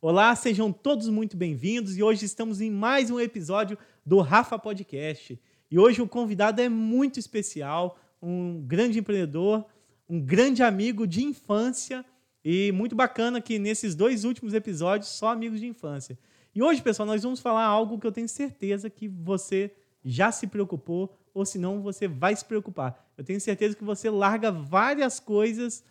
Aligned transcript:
Olá, 0.00 0.32
sejam 0.36 0.72
todos 0.72 1.08
muito 1.08 1.36
bem-vindos 1.36 1.96
e 1.96 2.04
hoje 2.04 2.24
estamos 2.24 2.60
em 2.60 2.70
mais 2.70 3.10
um 3.10 3.18
episódio 3.18 3.76
do 4.06 4.20
Rafa 4.20 4.56
Podcast. 4.56 5.36
E 5.68 5.76
hoje 5.76 6.00
o 6.00 6.06
convidado 6.06 6.60
é 6.60 6.68
muito 6.68 7.18
especial, 7.18 7.98
um 8.22 8.62
grande 8.64 9.00
empreendedor, 9.00 9.66
um 10.08 10.20
grande 10.20 10.62
amigo 10.62 11.04
de 11.04 11.24
infância 11.24 12.04
e 12.44 12.70
muito 12.70 12.94
bacana 12.94 13.40
que 13.40 13.58
nesses 13.58 13.96
dois 13.96 14.22
últimos 14.22 14.54
episódios 14.54 15.10
só 15.10 15.32
amigos 15.32 15.58
de 15.58 15.66
infância. 15.66 16.16
E 16.54 16.62
hoje, 16.62 16.80
pessoal, 16.80 17.04
nós 17.04 17.24
vamos 17.24 17.40
falar 17.40 17.64
algo 17.64 17.98
que 17.98 18.06
eu 18.06 18.12
tenho 18.12 18.28
certeza 18.28 18.88
que 18.88 19.08
você 19.08 19.74
já 20.04 20.30
se 20.30 20.46
preocupou 20.46 21.12
ou 21.34 21.44
se 21.44 21.58
não 21.58 21.82
você 21.82 22.06
vai 22.06 22.36
se 22.36 22.44
preocupar. 22.44 23.04
Eu 23.18 23.24
tenho 23.24 23.40
certeza 23.40 23.74
que 23.74 23.82
você 23.82 24.08
larga 24.08 24.52
várias 24.52 25.18
coisas 25.18 25.82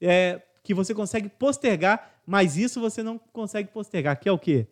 é, 0.00 0.40
que 0.62 0.72
você 0.72 0.94
consegue 0.94 1.28
postergar 1.28 2.19
mas 2.30 2.56
isso 2.56 2.80
você 2.80 3.02
não 3.02 3.18
consegue 3.18 3.72
postergar, 3.72 4.20
que 4.20 4.28
é 4.28 4.32
o 4.32 4.38
quê? 4.38 4.68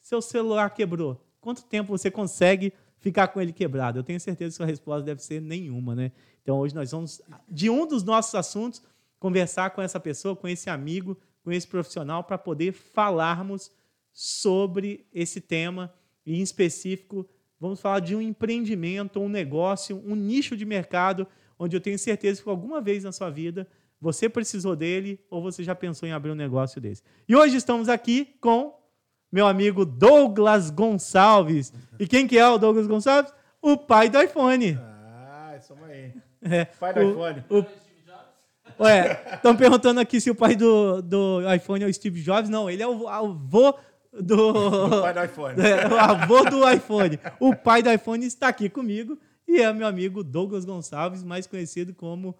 Seu 0.00 0.22
celular 0.22 0.70
quebrou. 0.70 1.20
Quanto 1.40 1.64
tempo 1.64 1.88
você 1.88 2.08
consegue 2.08 2.72
ficar 3.00 3.26
com 3.26 3.40
ele 3.40 3.52
quebrado? 3.52 3.98
Eu 3.98 4.04
tenho 4.04 4.20
certeza 4.20 4.52
que 4.52 4.56
sua 4.58 4.66
resposta 4.66 5.02
deve 5.02 5.20
ser 5.20 5.42
nenhuma, 5.42 5.96
né? 5.96 6.12
Então 6.40 6.56
hoje 6.56 6.72
nós 6.72 6.92
vamos, 6.92 7.20
de 7.50 7.68
um 7.68 7.84
dos 7.84 8.04
nossos 8.04 8.32
assuntos, 8.36 8.80
conversar 9.18 9.70
com 9.70 9.82
essa 9.82 9.98
pessoa, 9.98 10.36
com 10.36 10.46
esse 10.46 10.70
amigo, 10.70 11.18
com 11.42 11.50
esse 11.50 11.66
profissional, 11.66 12.22
para 12.22 12.38
poder 12.38 12.70
falarmos 12.70 13.72
sobre 14.12 15.04
esse 15.12 15.40
tema 15.40 15.92
e, 16.24 16.38
em 16.38 16.42
específico, 16.42 17.28
vamos 17.58 17.80
falar 17.80 17.98
de 17.98 18.14
um 18.14 18.22
empreendimento, 18.22 19.18
um 19.18 19.28
negócio, 19.28 20.00
um 20.06 20.14
nicho 20.14 20.56
de 20.56 20.64
mercado, 20.64 21.26
onde 21.58 21.76
eu 21.76 21.80
tenho 21.80 21.98
certeza 21.98 22.40
que 22.40 22.48
alguma 22.48 22.80
vez 22.80 23.02
na 23.02 23.10
sua 23.10 23.30
vida 23.30 23.66
você 24.04 24.28
precisou 24.28 24.76
dele 24.76 25.18
ou 25.30 25.40
você 25.40 25.64
já 25.64 25.74
pensou 25.74 26.06
em 26.06 26.12
abrir 26.12 26.30
um 26.30 26.34
negócio 26.34 26.78
desse? 26.78 27.02
E 27.26 27.34
hoje 27.34 27.56
estamos 27.56 27.88
aqui 27.88 28.36
com 28.38 28.78
meu 29.32 29.46
amigo 29.46 29.86
Douglas 29.86 30.68
Gonçalves. 30.68 31.72
E 31.98 32.06
quem 32.06 32.26
que 32.26 32.38
é 32.38 32.46
o 32.46 32.58
Douglas 32.58 32.86
Gonçalves? 32.86 33.32
O 33.62 33.78
pai 33.78 34.10
do 34.10 34.20
iPhone. 34.20 34.78
Ah, 34.78 35.58
somos 35.62 35.88
aí. 35.88 36.12
É, 36.42 36.66
pai 36.66 36.92
do 36.92 37.00
o, 37.00 37.10
iPhone. 37.10 37.44
O, 37.48 38.84
ué, 38.84 39.22
estão 39.32 39.56
perguntando 39.56 40.00
aqui 40.00 40.20
se 40.20 40.30
o 40.30 40.34
pai 40.34 40.54
do, 40.54 41.00
do 41.00 41.40
iPhone 41.54 41.82
é 41.82 41.86
o 41.86 41.94
Steve 41.94 42.20
Jobs. 42.20 42.50
Não, 42.50 42.68
ele 42.68 42.82
é 42.82 42.86
o 42.86 43.08
avô 43.08 43.74
do. 44.12 44.36
O 44.84 45.00
pai 45.00 45.14
do 45.14 45.24
iPhone. 45.24 45.62
É, 45.62 45.88
o 45.88 45.98
avô 45.98 46.44
do 46.44 46.70
iPhone. 46.70 47.18
O 47.40 47.56
pai 47.56 47.82
do 47.82 47.90
iPhone 47.90 48.26
está 48.26 48.48
aqui 48.48 48.68
comigo 48.68 49.18
e 49.48 49.62
é 49.62 49.72
meu 49.72 49.86
amigo 49.86 50.22
Douglas 50.22 50.66
Gonçalves, 50.66 51.24
mais 51.24 51.46
conhecido 51.46 51.94
como 51.94 52.36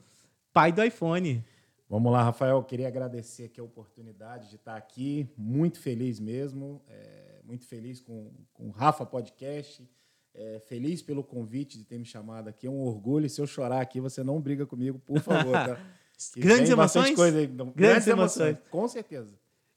pai 0.52 0.70
do 0.70 0.84
iPhone. 0.84 1.42
Vamos 1.88 2.10
lá, 2.10 2.22
Rafael. 2.22 2.62
Queria 2.62 2.88
agradecer 2.88 3.44
aqui 3.44 3.60
a 3.60 3.64
oportunidade 3.64 4.48
de 4.48 4.56
estar 4.56 4.76
aqui. 4.76 5.28
Muito 5.36 5.78
feliz 5.78 6.18
mesmo. 6.18 6.82
É, 6.88 7.40
muito 7.44 7.66
feliz 7.66 8.00
com, 8.00 8.30
com 8.52 8.68
o 8.68 8.70
Rafa 8.70 9.04
Podcast. 9.04 9.86
É, 10.34 10.58
feliz 10.66 11.02
pelo 11.02 11.22
convite 11.22 11.78
de 11.78 11.84
ter 11.84 11.98
me 11.98 12.04
chamado 12.04 12.48
aqui. 12.48 12.66
É 12.66 12.70
um 12.70 12.80
orgulho. 12.80 13.28
Se 13.28 13.40
eu 13.40 13.46
chorar 13.46 13.80
aqui, 13.80 14.00
você 14.00 14.24
não 14.24 14.40
briga 14.40 14.66
comigo, 14.66 14.98
por 14.98 15.20
favor. 15.20 15.52
Tá? 15.52 15.78
Grandes 16.36 16.70
emoções? 16.70 17.14
Coisa 17.14 17.38
aí. 17.38 17.46
Grandes, 17.46 17.74
Grandes 17.74 18.06
emoções. 18.08 18.48
emoções. 18.48 18.70
Com 18.70 18.88
certeza. 18.88 19.34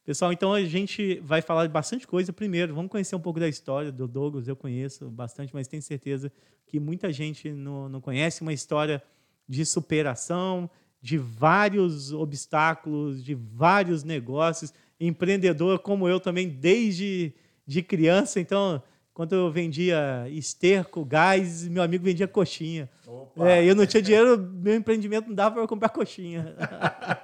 Pessoal, 0.07 0.31
então 0.31 0.53
a 0.53 0.63
gente 0.63 1.19
vai 1.19 1.41
falar 1.41 1.67
de 1.67 1.73
bastante 1.73 2.07
coisa. 2.07 2.31
Primeiro, 2.31 2.73
vamos 2.73 2.89
conhecer 2.89 3.13
um 3.13 3.19
pouco 3.19 3.41
da 3.41 3.47
história 3.49 3.91
do 3.91 4.07
Douglas. 4.07 4.47
Eu 4.47 4.55
conheço 4.55 5.09
bastante, 5.09 5.53
mas 5.53 5.67
tenho 5.67 5.83
certeza 5.83 6.31
que 6.65 6.79
muita 6.79 7.11
gente 7.11 7.51
não, 7.51 7.89
não 7.89 7.99
conhece 7.99 8.41
uma 8.41 8.53
história 8.53 9.03
de 9.47 9.65
superação, 9.65 10.69
de 11.01 11.17
vários 11.17 12.11
obstáculos, 12.11 13.23
de 13.23 13.35
vários 13.35 14.03
negócios. 14.03 14.73
Empreendedor 14.99 15.79
como 15.79 16.07
eu 16.07 16.19
também, 16.19 16.49
desde 16.49 17.33
de 17.65 17.81
criança. 17.83 18.39
Então, 18.39 18.81
quando 19.13 19.33
eu 19.33 19.51
vendia 19.51 20.27
esterco, 20.29 21.03
gás, 21.03 21.67
meu 21.67 21.83
amigo 21.83 22.03
vendia 22.03 22.27
coxinha. 22.27 22.89
É, 23.37 23.63
eu 23.63 23.75
não 23.75 23.85
tinha 23.85 24.01
dinheiro, 24.01 24.37
meu 24.37 24.75
empreendimento 24.75 25.27
não 25.27 25.35
dava 25.35 25.55
para 25.55 25.67
comprar 25.67 25.89
coxinha. 25.89 26.55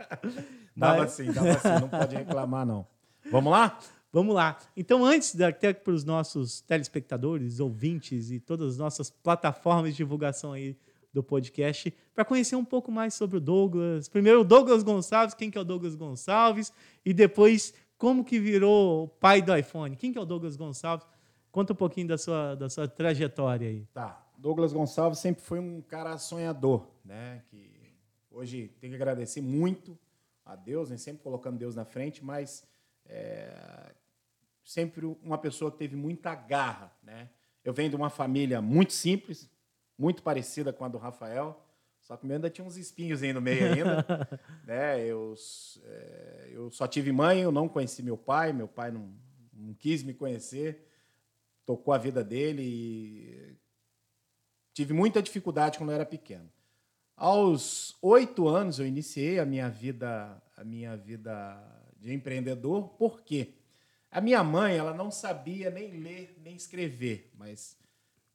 dava 0.75 1.01
Mas... 1.01 1.11
sim, 1.11 1.31
dava 1.31 1.53
sim, 1.59 1.81
não 1.81 1.89
pode 1.89 2.15
reclamar 2.15 2.65
não. 2.65 2.85
Vamos 3.31 3.51
lá? 3.51 3.79
Vamos 4.11 4.35
lá. 4.35 4.59
Então, 4.77 5.03
antes, 5.03 5.39
até 5.41 5.73
para 5.73 5.93
os 5.93 6.03
nossos 6.03 6.61
telespectadores, 6.61 7.59
ouvintes 7.59 8.29
e 8.29 8.39
todas 8.39 8.73
as 8.73 8.77
nossas 8.77 9.09
plataformas 9.09 9.91
de 9.91 9.97
divulgação 9.97 10.53
aí 10.53 10.75
do 11.13 11.23
podcast 11.23 11.93
para 12.13 12.25
conhecer 12.25 12.55
um 12.55 12.65
pouco 12.65 12.91
mais 12.91 13.13
sobre 13.13 13.37
o 13.37 13.39
Douglas. 13.39 14.09
Primeiro, 14.09 14.41
o 14.41 14.43
Douglas 14.43 14.83
Gonçalves, 14.83 15.35
quem 15.35 15.51
que 15.51 15.57
é 15.57 15.61
o 15.61 15.63
Douglas 15.63 15.95
Gonçalves, 15.95 16.73
e 17.05 17.13
depois 17.13 17.73
como 17.97 18.25
que 18.25 18.39
virou 18.39 19.07
pai 19.07 19.41
do 19.41 19.55
iPhone. 19.55 19.95
Quem 19.95 20.11
que 20.11 20.17
é 20.17 20.21
o 20.21 20.25
Douglas 20.25 20.55
Gonçalves? 20.55 21.07
Conta 21.51 21.73
um 21.73 21.75
pouquinho 21.75 22.07
da 22.07 22.17
sua, 22.17 22.55
da 22.55 22.69
sua 22.69 22.87
trajetória 22.87 23.69
aí. 23.69 23.85
Tá. 23.93 24.19
Douglas 24.37 24.73
Gonçalves 24.73 25.19
sempre 25.19 25.41
foi 25.41 25.59
um 25.59 25.81
cara 25.81 26.17
sonhador, 26.17 26.85
né? 27.05 27.43
Que 27.49 27.93
hoje 28.29 28.69
tem 28.81 28.89
que 28.89 28.95
agradecer 28.95 29.39
muito 29.39 29.97
a 30.45 30.55
Deus, 30.55 30.89
né? 30.89 30.97
sempre 30.97 31.23
colocando 31.23 31.57
Deus 31.57 31.75
na 31.75 31.85
frente, 31.85 32.25
mas 32.25 32.67
é, 33.05 33.93
sempre 34.63 35.05
uma 35.23 35.37
pessoa 35.37 35.71
que 35.71 35.77
teve 35.77 35.95
muita 35.95 36.35
garra, 36.35 36.91
né? 37.01 37.29
Eu 37.63 37.73
venho 37.73 37.89
de 37.89 37.95
uma 37.95 38.09
família 38.09 38.61
muito 38.61 38.91
simples, 38.91 39.49
muito 39.97 40.23
parecida 40.23 40.73
com 40.73 40.85
a 40.85 40.87
do 40.87 40.97
Rafael, 40.97 41.63
só 42.01 42.17
que 42.17 42.25
o 42.25 42.27
meu 42.27 42.35
ainda 42.35 42.49
tinha 42.49 42.67
uns 42.67 42.75
espinhos 42.75 43.23
aí 43.23 43.31
no 43.31 43.41
meio 43.41 43.73
ainda. 43.73 44.05
né? 44.65 45.05
eu, 45.05 45.33
é, 45.85 46.49
eu 46.51 46.69
só 46.69 46.85
tive 46.85 47.11
mãe, 47.11 47.41
eu 47.41 47.51
não 47.51 47.69
conheci 47.69 48.03
meu 48.03 48.17
pai, 48.17 48.51
meu 48.51 48.67
pai 48.67 48.91
não, 48.91 49.13
não 49.53 49.73
quis 49.73 50.03
me 50.03 50.13
conhecer, 50.13 50.85
tocou 51.65 51.93
a 51.93 51.97
vida 51.97 52.23
dele 52.23 52.61
e 52.61 53.57
tive 54.73 54.93
muita 54.93 55.21
dificuldade 55.21 55.77
quando 55.77 55.91
eu 55.91 55.95
era 55.95 56.05
pequeno. 56.05 56.51
Aos 57.15 57.95
oito 58.01 58.49
anos 58.49 58.79
eu 58.79 58.85
iniciei 58.85 59.39
a 59.39 59.45
minha 59.45 59.69
vida, 59.69 60.41
a 60.57 60.63
minha 60.63 60.97
vida 60.97 61.57
de 61.97 62.13
empreendedor. 62.13 62.89
Por 62.89 63.21
quê? 63.21 63.53
A 64.11 64.19
minha 64.19 64.43
mãe, 64.43 64.77
ela 64.77 64.93
não 64.93 65.09
sabia 65.09 65.69
nem 65.69 65.89
ler 65.91 66.35
nem 66.43 66.53
escrever, 66.55 67.31
mas 67.35 67.77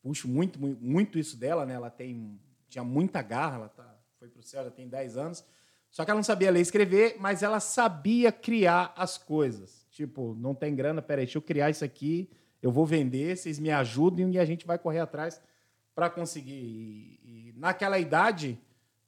puxo 0.03 0.29
muito, 0.29 0.59
muito 0.59 1.19
isso 1.19 1.37
dela, 1.37 1.67
né? 1.67 1.75
Ela 1.75 1.91
tem, 1.91 2.41
tinha 2.69 2.85
muita 2.85 3.23
garra, 3.23 3.57
ela 3.57 3.69
tá, 3.69 3.99
foi 4.19 4.29
para 4.29 4.41
o 4.41 4.43
céu, 4.43 4.65
já 4.65 4.71
tem 4.71 4.89
10 4.89 5.17
anos. 5.17 5.45
Só 5.91 6.05
que 6.05 6.11
ela 6.11 6.19
não 6.19 6.25
sabia 6.25 6.51
ler 6.51 6.61
e 6.61 6.63
escrever, 6.63 7.17
mas 7.19 7.43
ela 7.43 7.61
sabia 7.61 8.31
criar 8.31 8.93
as 8.97 9.17
coisas. 9.17 9.87
Tipo, 9.91 10.35
não 10.39 10.55
tem 10.55 10.75
grana, 10.75 11.01
peraí, 11.01 11.25
deixa 11.25 11.39
eu 11.39 11.43
criar 11.43 11.71
isso 11.71 11.85
aqui, 11.85 12.31
eu 12.63 12.71
vou 12.71 12.87
vender, 12.87 13.37
vocês 13.37 13.59
me 13.59 13.71
ajudem 13.71 14.31
e 14.33 14.39
a 14.39 14.45
gente 14.45 14.67
vai 14.67 14.79
correr 14.79 15.01
atrás 15.01 15.41
para 15.95 16.11
conseguir. 16.11 16.53
E, 16.53 17.21
e, 17.25 17.55
naquela 17.57 17.99
idade, 17.99 18.59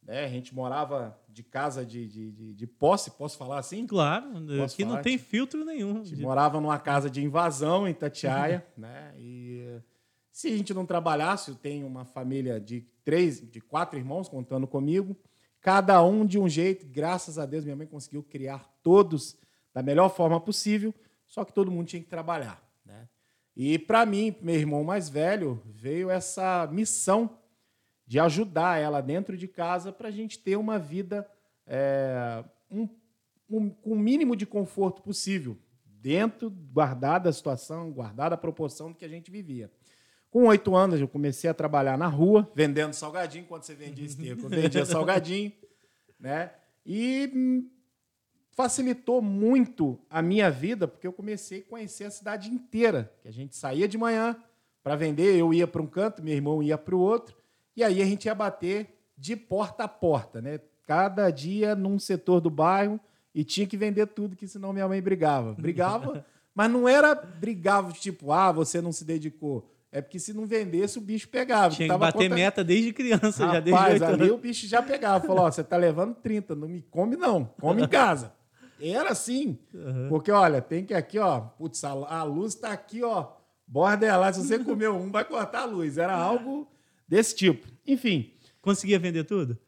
né, 0.03 0.25
a 0.25 0.29
gente 0.29 0.55
morava 0.55 1.17
de 1.29 1.43
casa 1.43 1.85
de, 1.85 2.09
de, 2.09 2.33
de, 2.33 2.55
de 2.55 2.67
posse, 2.67 3.13
posso 3.13 3.39
falar 3.39 3.59
assim? 3.59 3.87
Claro, 3.87 4.33
posso 4.59 4.75
aqui 4.75 4.83
falar? 4.83 4.97
não 4.97 5.03
tem 5.03 5.19
filtro 5.19 5.65
nenhum. 5.65 6.01
A 6.01 6.05
gente 6.05 6.21
morava 6.21 6.61
numa 6.61 6.79
casa 6.79 7.09
de 7.09 7.23
invasão 7.23 7.87
em 7.87 7.95
Tatiaia, 7.95 8.67
né? 8.77 9.15
E 9.17 9.81
se 10.33 10.49
a 10.49 10.57
gente 10.57 10.73
não 10.73 10.87
trabalhasse, 10.87 11.51
eu 11.51 11.57
tenho 11.57 11.87
uma 11.87 12.05
família 12.05 12.61
de 12.61 12.83
três, 13.05 13.41
de 13.41 13.61
quatro 13.61 13.99
irmãos 13.99 14.29
contando 14.29 14.67
comigo, 14.67 15.17
cada 15.61 16.03
um 16.05 16.25
de 16.25 16.39
um 16.39 16.49
jeito. 16.49 16.87
Graças 16.87 17.39
a 17.39 17.47
Deus, 17.47 17.65
minha 17.65 17.77
mãe 17.77 17.87
conseguiu 17.87 18.23
criar 18.23 18.71
todos 18.83 19.37
da 19.73 19.83
melhor 19.83 20.09
forma 20.09 20.41
possível, 20.41 20.95
só 21.27 21.45
que 21.45 21.53
todo 21.53 21.71
mundo 21.71 21.89
tinha 21.89 22.03
que 22.03 22.09
trabalhar. 22.09 22.63
Né? 22.85 23.09
E 23.57 23.79
para 23.79 24.07
mim, 24.07 24.35
meu 24.41 24.55
irmão 24.55 24.85
mais 24.85 25.09
velho, 25.09 25.63
veio 25.67 26.11
essa 26.11 26.69
missão 26.71 27.39
de 28.07 28.19
ajudar 28.19 28.81
ela 28.81 29.01
dentro 29.01 29.37
de 29.37 29.47
casa 29.47 29.93
para 29.93 30.09
a 30.09 30.11
gente 30.11 30.39
ter 30.39 30.57
uma 30.57 30.79
vida 30.79 31.29
é, 31.67 32.45
um, 32.69 32.89
um, 33.49 33.71
com 33.71 33.93
o 33.93 33.99
mínimo 33.99 34.35
de 34.35 34.45
conforto 34.45 35.01
possível, 35.01 35.57
dentro, 35.85 36.51
guardada 36.51 37.29
a 37.29 37.33
situação, 37.33 37.93
guardada 37.93 38.35
a 38.35 38.39
proporção 38.39 38.91
do 38.91 38.97
que 38.97 39.05
a 39.05 39.09
gente 39.09 39.31
vivia. 39.31 39.71
Com 40.31 40.47
oito 40.47 40.77
anos, 40.77 41.01
eu 41.01 41.09
comecei 41.09 41.51
a 41.51 41.55
trabalhar 41.55 41.99
na 41.99 42.07
rua, 42.07 42.49
vendendo 42.55 42.93
salgadinho. 42.93 43.45
Quando 43.47 43.65
você 43.65 43.75
vendia 43.75 44.07
esterco, 44.07 44.45
eu 44.45 44.49
vendia 44.49 44.85
salgadinho. 44.87 45.53
Né? 46.19 46.51
E 46.87 47.65
facilitou 48.53 49.21
muito 49.21 49.99
a 50.09 50.23
minha 50.23 50.51
vida, 50.51 50.87
porque 50.87 51.07
eu 51.07 51.13
comecei 51.13 51.61
a 51.61 51.65
conhecer 51.65 52.05
a 52.05 52.11
cidade 52.11 52.49
inteira. 52.49 53.13
Que 53.23 53.29
a 53.29 53.33
gente 53.33 53.57
saía 53.57 53.89
de 53.89 53.99
manhã 53.99 54.37
para 54.83 54.95
vender, 54.95 55.37
eu 55.37 55.53
ia 55.53 55.67
para 55.67 55.83
um 55.83 55.87
canto, 55.87 56.23
meu 56.23 56.35
irmão 56.35 56.63
ia 56.63 56.79
para 56.79 56.95
o 56.95 57.01
outro, 57.01 57.37
e 57.77 57.83
aí 57.83 58.01
a 58.01 58.05
gente 58.05 58.27
ia 58.27 58.35
bater 58.35 58.99
de 59.17 59.35
porta 59.35 59.85
a 59.85 59.89
porta, 59.89 60.41
né? 60.41 60.61
Cada 60.87 61.31
dia 61.31 61.75
num 61.75 61.99
setor 61.99 62.41
do 62.41 62.51
bairro 62.51 62.99
e 63.35 63.45
tinha 63.45 63.67
que 63.67 63.77
vender 63.77 64.07
tudo, 64.07 64.37
que 64.37 64.47
senão 64.49 64.73
minha 64.73 64.89
mãe 64.89 65.01
brigava. 65.01 65.55
Brigava, 65.55 66.25
mas 66.55 66.71
não 66.71 66.89
era 66.89 67.15
brigava 67.15 67.93
tipo, 67.93 68.33
ah, 68.33 68.51
você 68.51 68.81
não 68.81 68.93
se 68.93 69.05
dedicou. 69.05 69.71
É 69.93 70.01
porque 70.01 70.21
se 70.21 70.33
não 70.33 70.47
vendesse, 70.47 70.99
o 70.99 71.01
bicho 71.01 71.29
pegava. 71.29 71.75
Tinha 71.75 71.89
que 71.89 71.99
bater 71.99 72.19
contra... 72.19 72.35
meta 72.35 72.63
desde 72.63 72.93
criança, 72.93 73.45
Rapaz, 73.45 73.53
já 73.53 73.61
desde 73.61 74.05
ali 74.05 74.31
o 74.31 74.39
bicho 74.39 74.67
já 74.67 74.81
pegava. 74.81 75.27
Falou, 75.27 75.45
ó, 75.45 75.51
você 75.51 75.65
tá 75.65 75.77
levando 75.77 76.15
30, 76.15 76.55
não 76.55 76.69
me 76.69 76.83
come 76.83 77.17
não, 77.17 77.45
come 77.59 77.83
em 77.83 77.89
casa. 77.89 78.33
Era 78.81 79.11
assim. 79.11 79.59
Uhum. 79.75 80.09
Porque, 80.09 80.31
olha, 80.31 80.63
tem 80.63 80.85
que 80.85 80.95
aqui, 80.95 81.19
ó. 81.19 81.41
Putz, 81.41 81.85
a, 81.85 82.23
luz 82.23 82.55
tá 82.55 82.73
aqui, 82.73 83.03
ó. 83.03 83.33
Borderline. 83.67 84.35
Se 84.35 84.47
você 84.47 84.59
comeu 84.65 84.97
um, 84.97 85.11
vai 85.11 85.25
cortar 85.25 85.63
a 85.63 85.65
luz. 85.67 85.99
Era 85.99 86.15
algo 86.15 86.71
desse 87.07 87.35
tipo. 87.37 87.67
Enfim. 87.87 88.33
Conseguia 88.63 88.99
vender 88.99 89.25
tudo? 89.25 89.59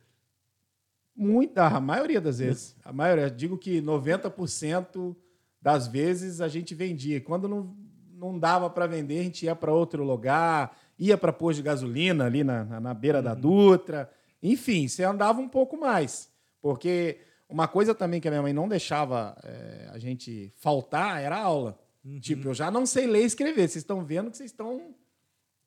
Muita, 1.14 1.66
a 1.66 1.80
maioria 1.80 2.20
das 2.20 2.38
vezes. 2.38 2.76
A 2.84 2.92
maioria. 2.92 3.30
Digo 3.30 3.58
que 3.58 3.82
90% 3.82 5.14
das 5.60 5.86
vezes 5.86 6.40
a 6.40 6.48
gente 6.48 6.74
vendia. 6.74 7.20
Quando 7.20 7.46
não, 7.48 7.76
não 8.22 8.38
dava 8.38 8.70
para 8.70 8.86
vender, 8.86 9.18
a 9.18 9.22
gente 9.24 9.44
ia 9.44 9.56
para 9.56 9.72
outro 9.72 10.04
lugar, 10.04 10.78
ia 10.98 11.18
para 11.18 11.32
posto 11.32 11.56
de 11.56 11.62
gasolina 11.62 12.24
ali 12.24 12.44
na, 12.44 12.64
na, 12.64 12.80
na 12.80 12.94
beira 12.94 13.18
uhum. 13.18 13.24
da 13.24 13.34
Dutra. 13.34 14.10
Enfim, 14.40 14.86
você 14.86 15.02
andava 15.02 15.40
um 15.40 15.48
pouco 15.48 15.76
mais. 15.76 16.30
Porque 16.60 17.18
uma 17.48 17.66
coisa 17.66 17.94
também 17.94 18.20
que 18.20 18.28
a 18.28 18.30
minha 18.30 18.42
mãe 18.42 18.52
não 18.52 18.68
deixava 18.68 19.36
é, 19.42 19.88
a 19.92 19.98
gente 19.98 20.52
faltar 20.56 21.20
era 21.20 21.36
a 21.36 21.42
aula. 21.42 21.78
Uhum. 22.04 22.20
Tipo, 22.20 22.48
eu 22.48 22.54
já 22.54 22.70
não 22.70 22.86
sei 22.86 23.06
ler 23.06 23.22
e 23.22 23.26
escrever. 23.26 23.68
Vocês 23.68 23.82
estão 23.82 24.04
vendo 24.04 24.30
que 24.30 24.36
vocês 24.36 24.50
estão. 24.50 24.94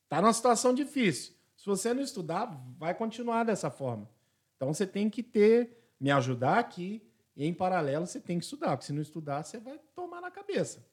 Tá 0.07 0.21
numa 0.21 0.33
situação 0.33 0.73
difícil. 0.73 1.33
Se 1.57 1.65
você 1.65 1.93
não 1.93 2.01
estudar, 2.01 2.45
vai 2.77 2.93
continuar 2.93 3.43
dessa 3.43 3.69
forma. 3.69 4.09
Então 4.55 4.73
você 4.73 4.87
tem 4.87 5.09
que 5.09 5.21
ter, 5.21 5.77
me 5.99 6.11
ajudar 6.11 6.59
aqui, 6.59 7.01
e 7.35 7.45
em 7.45 7.53
paralelo 7.53 8.05
você 8.05 8.19
tem 8.19 8.37
que 8.39 8.45
estudar, 8.45 8.71
porque 8.71 8.85
se 8.85 8.93
não 8.93 9.01
estudar, 9.01 9.43
você 9.43 9.57
vai 9.57 9.77
tomar 9.93 10.21
na 10.21 10.31
cabeça. 10.31 10.85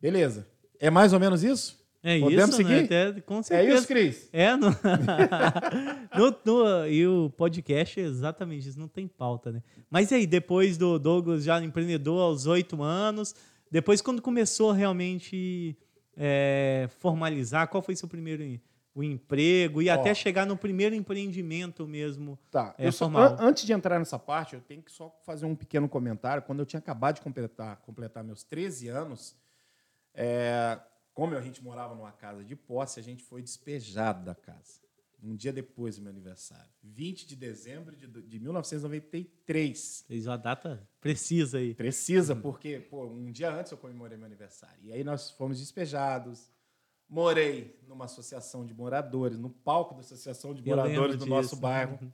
Beleza. 0.00 0.48
É 0.82 0.90
mais 0.90 1.12
ou 1.12 1.20
menos 1.20 1.44
isso? 1.44 1.80
É 2.02 2.18
Podemos 2.18 2.48
isso, 2.48 2.56
seguir? 2.56 2.90
Né? 2.90 3.06
Até, 3.06 3.20
com 3.20 3.40
certeza. 3.40 3.70
É 3.70 3.74
isso, 3.76 3.86
Cris? 3.86 4.28
É, 4.32 4.56
no... 4.56 4.70
no, 6.18 6.36
no... 6.44 6.86
e 6.88 7.06
o 7.06 7.30
podcast 7.30 8.00
é 8.00 8.02
exatamente 8.02 8.68
isso, 8.68 8.80
não 8.80 8.88
tem 8.88 9.06
pauta, 9.06 9.52
né? 9.52 9.62
Mas 9.88 10.10
e 10.10 10.16
aí, 10.16 10.26
depois 10.26 10.76
do 10.76 10.98
Douglas 10.98 11.44
já 11.44 11.62
empreendedor 11.62 12.20
aos 12.20 12.46
oito 12.46 12.82
anos, 12.82 13.32
depois 13.70 14.02
quando 14.02 14.20
começou 14.20 14.72
realmente 14.72 15.78
é, 16.16 16.88
formalizar, 16.98 17.68
qual 17.68 17.80
foi 17.80 17.94
seu 17.94 18.08
primeiro 18.08 18.42
o 18.92 19.04
emprego 19.04 19.80
e 19.80 19.88
Ó, 19.88 19.94
até 19.94 20.12
chegar 20.12 20.44
no 20.44 20.56
primeiro 20.56 20.96
empreendimento 20.96 21.86
mesmo 21.86 22.36
tá. 22.50 22.74
É, 22.76 22.90
só, 22.90 23.06
an 23.06 23.36
antes 23.38 23.64
de 23.64 23.72
entrar 23.72 24.00
nessa 24.00 24.18
parte, 24.18 24.54
eu 24.54 24.60
tenho 24.60 24.82
que 24.82 24.90
só 24.90 25.16
fazer 25.24 25.46
um 25.46 25.54
pequeno 25.54 25.88
comentário. 25.88 26.42
Quando 26.42 26.58
eu 26.58 26.66
tinha 26.66 26.80
acabado 26.80 27.14
de 27.14 27.20
completar, 27.20 27.76
completar 27.76 28.24
meus 28.24 28.42
13 28.42 28.88
anos, 28.88 29.36
é, 30.14 30.80
como 31.14 31.34
a 31.34 31.40
gente 31.40 31.62
morava 31.62 31.94
numa 31.94 32.12
casa 32.12 32.44
de 32.44 32.56
posse, 32.56 32.98
a 32.98 33.02
gente 33.02 33.22
foi 33.22 33.42
despejado 33.42 34.24
da 34.24 34.34
casa. 34.34 34.80
Um 35.22 35.36
dia 35.36 35.52
depois 35.52 35.96
do 35.96 36.02
meu 36.02 36.10
aniversário. 36.10 36.68
20 36.82 37.26
de 37.26 37.36
dezembro 37.36 37.94
de, 37.94 38.08
de 38.08 38.40
1993. 38.40 40.04
Fez 40.08 40.26
uma 40.26 40.36
data 40.36 40.88
precisa 41.00 41.58
aí. 41.58 41.74
Precisa, 41.74 42.34
porque 42.34 42.80
pô, 42.80 43.06
um 43.06 43.30
dia 43.30 43.54
antes 43.54 43.70
eu 43.70 43.78
comemorei 43.78 44.18
meu 44.18 44.26
aniversário. 44.26 44.78
E 44.82 44.92
aí 44.92 45.04
nós 45.04 45.30
fomos 45.30 45.60
despejados. 45.60 46.50
Morei 47.08 47.78
numa 47.86 48.06
associação 48.06 48.66
de 48.66 48.74
moradores, 48.74 49.38
no 49.38 49.50
palco 49.50 49.94
da 49.94 50.00
associação 50.00 50.52
de 50.52 50.62
moradores 50.64 51.16
do 51.16 51.26
nosso 51.26 51.54
bairro. 51.54 51.98
Uhum. 52.02 52.10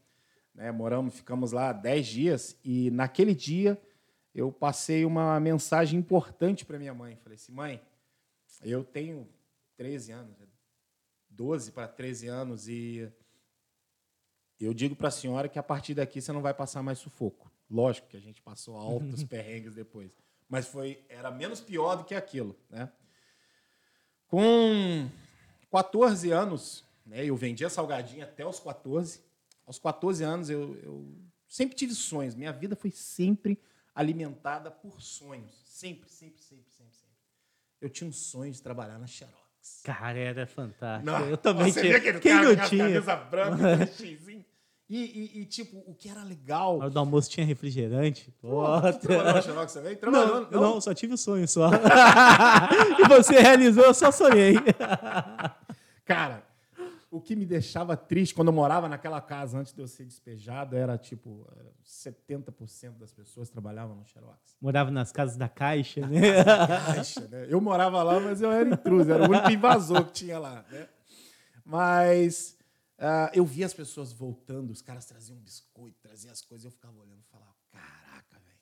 Né, 0.54 0.70
moramos, 0.70 1.14
ficamos 1.14 1.52
lá 1.52 1.72
10 1.72 2.06
dias. 2.06 2.58
E 2.62 2.90
naquele 2.90 3.34
dia 3.34 3.80
eu 4.34 4.52
passei 4.52 5.04
uma 5.06 5.40
mensagem 5.40 5.98
importante 5.98 6.66
para 6.66 6.78
minha 6.78 6.92
mãe. 6.92 7.16
Falei 7.16 7.36
assim, 7.36 7.52
mãe, 7.52 7.80
eu 8.62 8.84
tenho 8.84 9.28
13 9.76 10.12
anos, 10.12 10.36
12 11.30 11.72
para 11.72 11.88
13 11.88 12.26
anos, 12.28 12.68
e 12.68 13.10
eu 14.60 14.74
digo 14.74 14.96
para 14.96 15.08
a 15.08 15.12
senhora 15.12 15.48
que 15.48 15.58
a 15.58 15.62
partir 15.62 15.94
daqui 15.94 16.20
você 16.20 16.32
não 16.32 16.42
vai 16.42 16.52
passar 16.52 16.82
mais 16.82 16.98
sufoco. 16.98 17.50
Lógico 17.70 18.08
que 18.08 18.16
a 18.16 18.20
gente 18.20 18.40
passou 18.42 18.76
altos 18.76 19.22
perrengues 19.24 19.74
depois, 19.74 20.10
mas 20.48 20.66
foi 20.66 21.04
era 21.08 21.30
menos 21.30 21.60
pior 21.60 21.96
do 21.96 22.04
que 22.04 22.14
aquilo, 22.14 22.56
né? 22.68 22.90
Com 24.26 25.08
14 25.70 26.30
anos, 26.30 26.84
né, 27.04 27.24
eu 27.24 27.36
vendia 27.36 27.70
salgadinho 27.70 28.22
até 28.24 28.46
os 28.46 28.60
14. 28.60 29.22
Aos 29.66 29.78
14 29.78 30.24
anos 30.24 30.50
eu, 30.50 30.76
eu 30.76 31.14
sempre 31.46 31.74
tive 31.74 31.94
sonhos. 31.94 32.34
Minha 32.34 32.52
vida 32.52 32.76
foi 32.76 32.90
sempre 32.90 33.58
alimentada 33.94 34.70
por 34.70 35.00
sonhos. 35.00 35.62
Sempre, 35.64 36.10
sempre, 36.10 36.42
sempre, 36.42 36.70
sempre, 36.70 36.94
sempre. 36.94 37.07
Eu 37.80 37.88
tinha 37.88 38.08
um 38.08 38.12
sonho 38.12 38.52
de 38.52 38.60
trabalhar 38.60 38.98
na 38.98 39.06
Xerox. 39.06 39.36
Cara, 39.84 40.18
era 40.18 40.46
fantástico. 40.46 41.06
Não, 41.06 41.28
eu 41.28 41.36
também 41.36 41.72
tinha. 41.72 42.00
Quem 42.20 42.34
não 42.34 42.56
tinha? 42.68 42.84
Camisa 42.84 43.16
branca, 43.16 43.90
e, 44.90 44.96
e, 44.96 45.40
e, 45.40 45.44
tipo, 45.44 45.76
o 45.86 45.94
que 45.94 46.08
era 46.08 46.22
legal. 46.24 46.80
A 46.80 46.84
hora 46.84 46.90
do 46.90 46.98
almoço 46.98 47.28
tinha 47.28 47.44
refrigerante. 47.44 48.32
Pô, 48.40 48.64
trabalhou 49.00 49.34
na 49.34 49.42
Xerox 49.42 49.72
também? 49.74 49.96
Trabalhou, 49.96 50.40
não, 50.42 50.50
não, 50.50 50.60
não, 50.60 50.80
só 50.80 50.94
tive 50.94 51.14
o 51.14 51.18
sonho 51.18 51.46
só. 51.46 51.70
e 52.98 53.08
você 53.08 53.38
realizou, 53.38 53.84
eu 53.84 53.94
só 53.94 54.10
sonhei. 54.10 54.54
Cara, 56.06 56.42
o 57.10 57.20
que 57.20 57.34
me 57.34 57.46
deixava 57.46 57.96
triste 57.96 58.34
quando 58.34 58.48
eu 58.48 58.52
morava 58.52 58.88
naquela 58.88 59.20
casa 59.20 59.58
antes 59.58 59.72
de 59.72 59.80
eu 59.80 59.88
ser 59.88 60.04
despejado 60.04 60.76
era 60.76 60.98
tipo 60.98 61.46
70% 61.84 62.98
das 62.98 63.12
pessoas 63.12 63.48
trabalhavam 63.48 63.96
no 63.96 64.06
Xerox. 64.06 64.56
Morava 64.60 64.90
nas 64.90 65.10
casas 65.10 65.36
da 65.36 65.48
Caixa, 65.48 66.06
né? 66.06 66.44
Caixa, 66.44 67.26
né? 67.28 67.46
Eu 67.48 67.60
morava 67.60 68.02
lá, 68.02 68.20
mas 68.20 68.42
eu 68.42 68.50
era 68.50 68.68
intruso, 68.68 69.10
era 69.10 69.22
o 69.22 69.30
único 69.30 69.50
invasor 69.50 70.04
que 70.06 70.12
tinha 70.12 70.38
lá, 70.38 70.64
né? 70.70 70.88
Mas 71.64 72.56
uh, 72.98 73.30
eu 73.32 73.44
via 73.44 73.66
as 73.66 73.74
pessoas 73.74 74.12
voltando, 74.12 74.70
os 74.70 74.82
caras 74.82 75.06
traziam 75.06 75.38
biscoito, 75.38 75.98
traziam 76.00 76.32
as 76.32 76.42
coisas, 76.42 76.64
eu 76.66 76.70
ficava 76.70 76.98
olhando 76.98 77.20
e 77.20 77.30
falava, 77.30 77.54
caraca, 77.70 78.38
velho. 78.38 78.58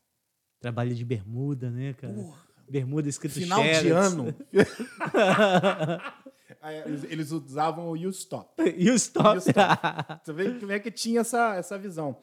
Trabalho 0.61 0.95
de 0.95 1.05
bermuda, 1.05 1.71
né, 1.71 1.95
cara? 1.95 2.15
Porra. 2.15 2.47
Bermuda 2.69 3.09
escrito 3.09 3.35
Final 3.35 3.63
de 3.63 3.91
ano. 3.91 4.35
Eles 7.09 7.31
usavam 7.33 7.89
o 7.89 7.97
You 7.97 8.11
Stop. 8.11 8.63
You 8.77 8.95
Stop. 8.95 9.41
Você 10.23 10.33
vê 10.33 10.59
como 10.59 10.73
é 10.73 10.79
que 10.79 10.91
tinha 10.91 11.21
essa, 11.21 11.55
essa 11.57 11.79
visão. 11.79 12.17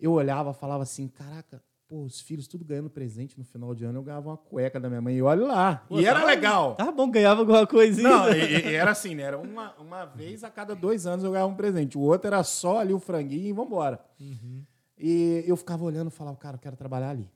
Eu 0.00 0.12
olhava 0.12 0.52
falava 0.52 0.82
assim, 0.82 1.06
caraca, 1.08 1.62
pô, 1.86 2.02
os 2.02 2.20
filhos 2.20 2.48
tudo 2.48 2.64
ganhando 2.64 2.90
presente 2.90 3.38
no 3.38 3.44
final 3.44 3.74
de 3.74 3.84
ano, 3.84 3.98
eu 3.98 4.02
ganhava 4.02 4.30
uma 4.30 4.36
cueca 4.36 4.80
da 4.80 4.88
minha 4.88 5.00
mãe. 5.00 5.16
E 5.16 5.22
olha 5.22 5.46
lá. 5.46 5.76
Pô, 5.88 6.00
e 6.00 6.06
era 6.06 6.24
legal. 6.24 6.74
Tá 6.74 6.90
bom, 6.90 7.10
ganhava 7.10 7.40
alguma 7.40 7.66
coisinha. 7.66 8.08
Não, 8.08 8.28
e, 8.34 8.70
e 8.70 8.74
era 8.74 8.90
assim, 8.90 9.14
né? 9.14 9.24
Era 9.24 9.38
uma, 9.38 9.74
uma 9.74 10.04
vez 10.06 10.42
a 10.42 10.50
cada 10.50 10.74
dois 10.74 11.06
anos 11.06 11.24
eu 11.24 11.32
ganhava 11.32 11.52
um 11.52 11.56
presente. 11.56 11.98
O 11.98 12.00
outro 12.00 12.26
era 12.26 12.42
só 12.42 12.78
ali 12.78 12.94
o 12.94 12.98
franguinho 12.98 13.46
e 13.46 13.52
vambora. 13.52 14.00
Uhum. 14.18 14.64
E 14.98 15.44
eu 15.46 15.56
ficava 15.56 15.84
olhando 15.84 16.08
e 16.08 16.12
falava, 16.12 16.36
cara, 16.36 16.56
eu 16.56 16.60
quero 16.60 16.76
trabalhar 16.76 17.10
ali. 17.10 17.30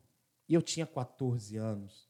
E 0.49 0.55
eu 0.55 0.63
tinha 0.63 0.87
14 0.87 1.57
anos. 1.57 2.09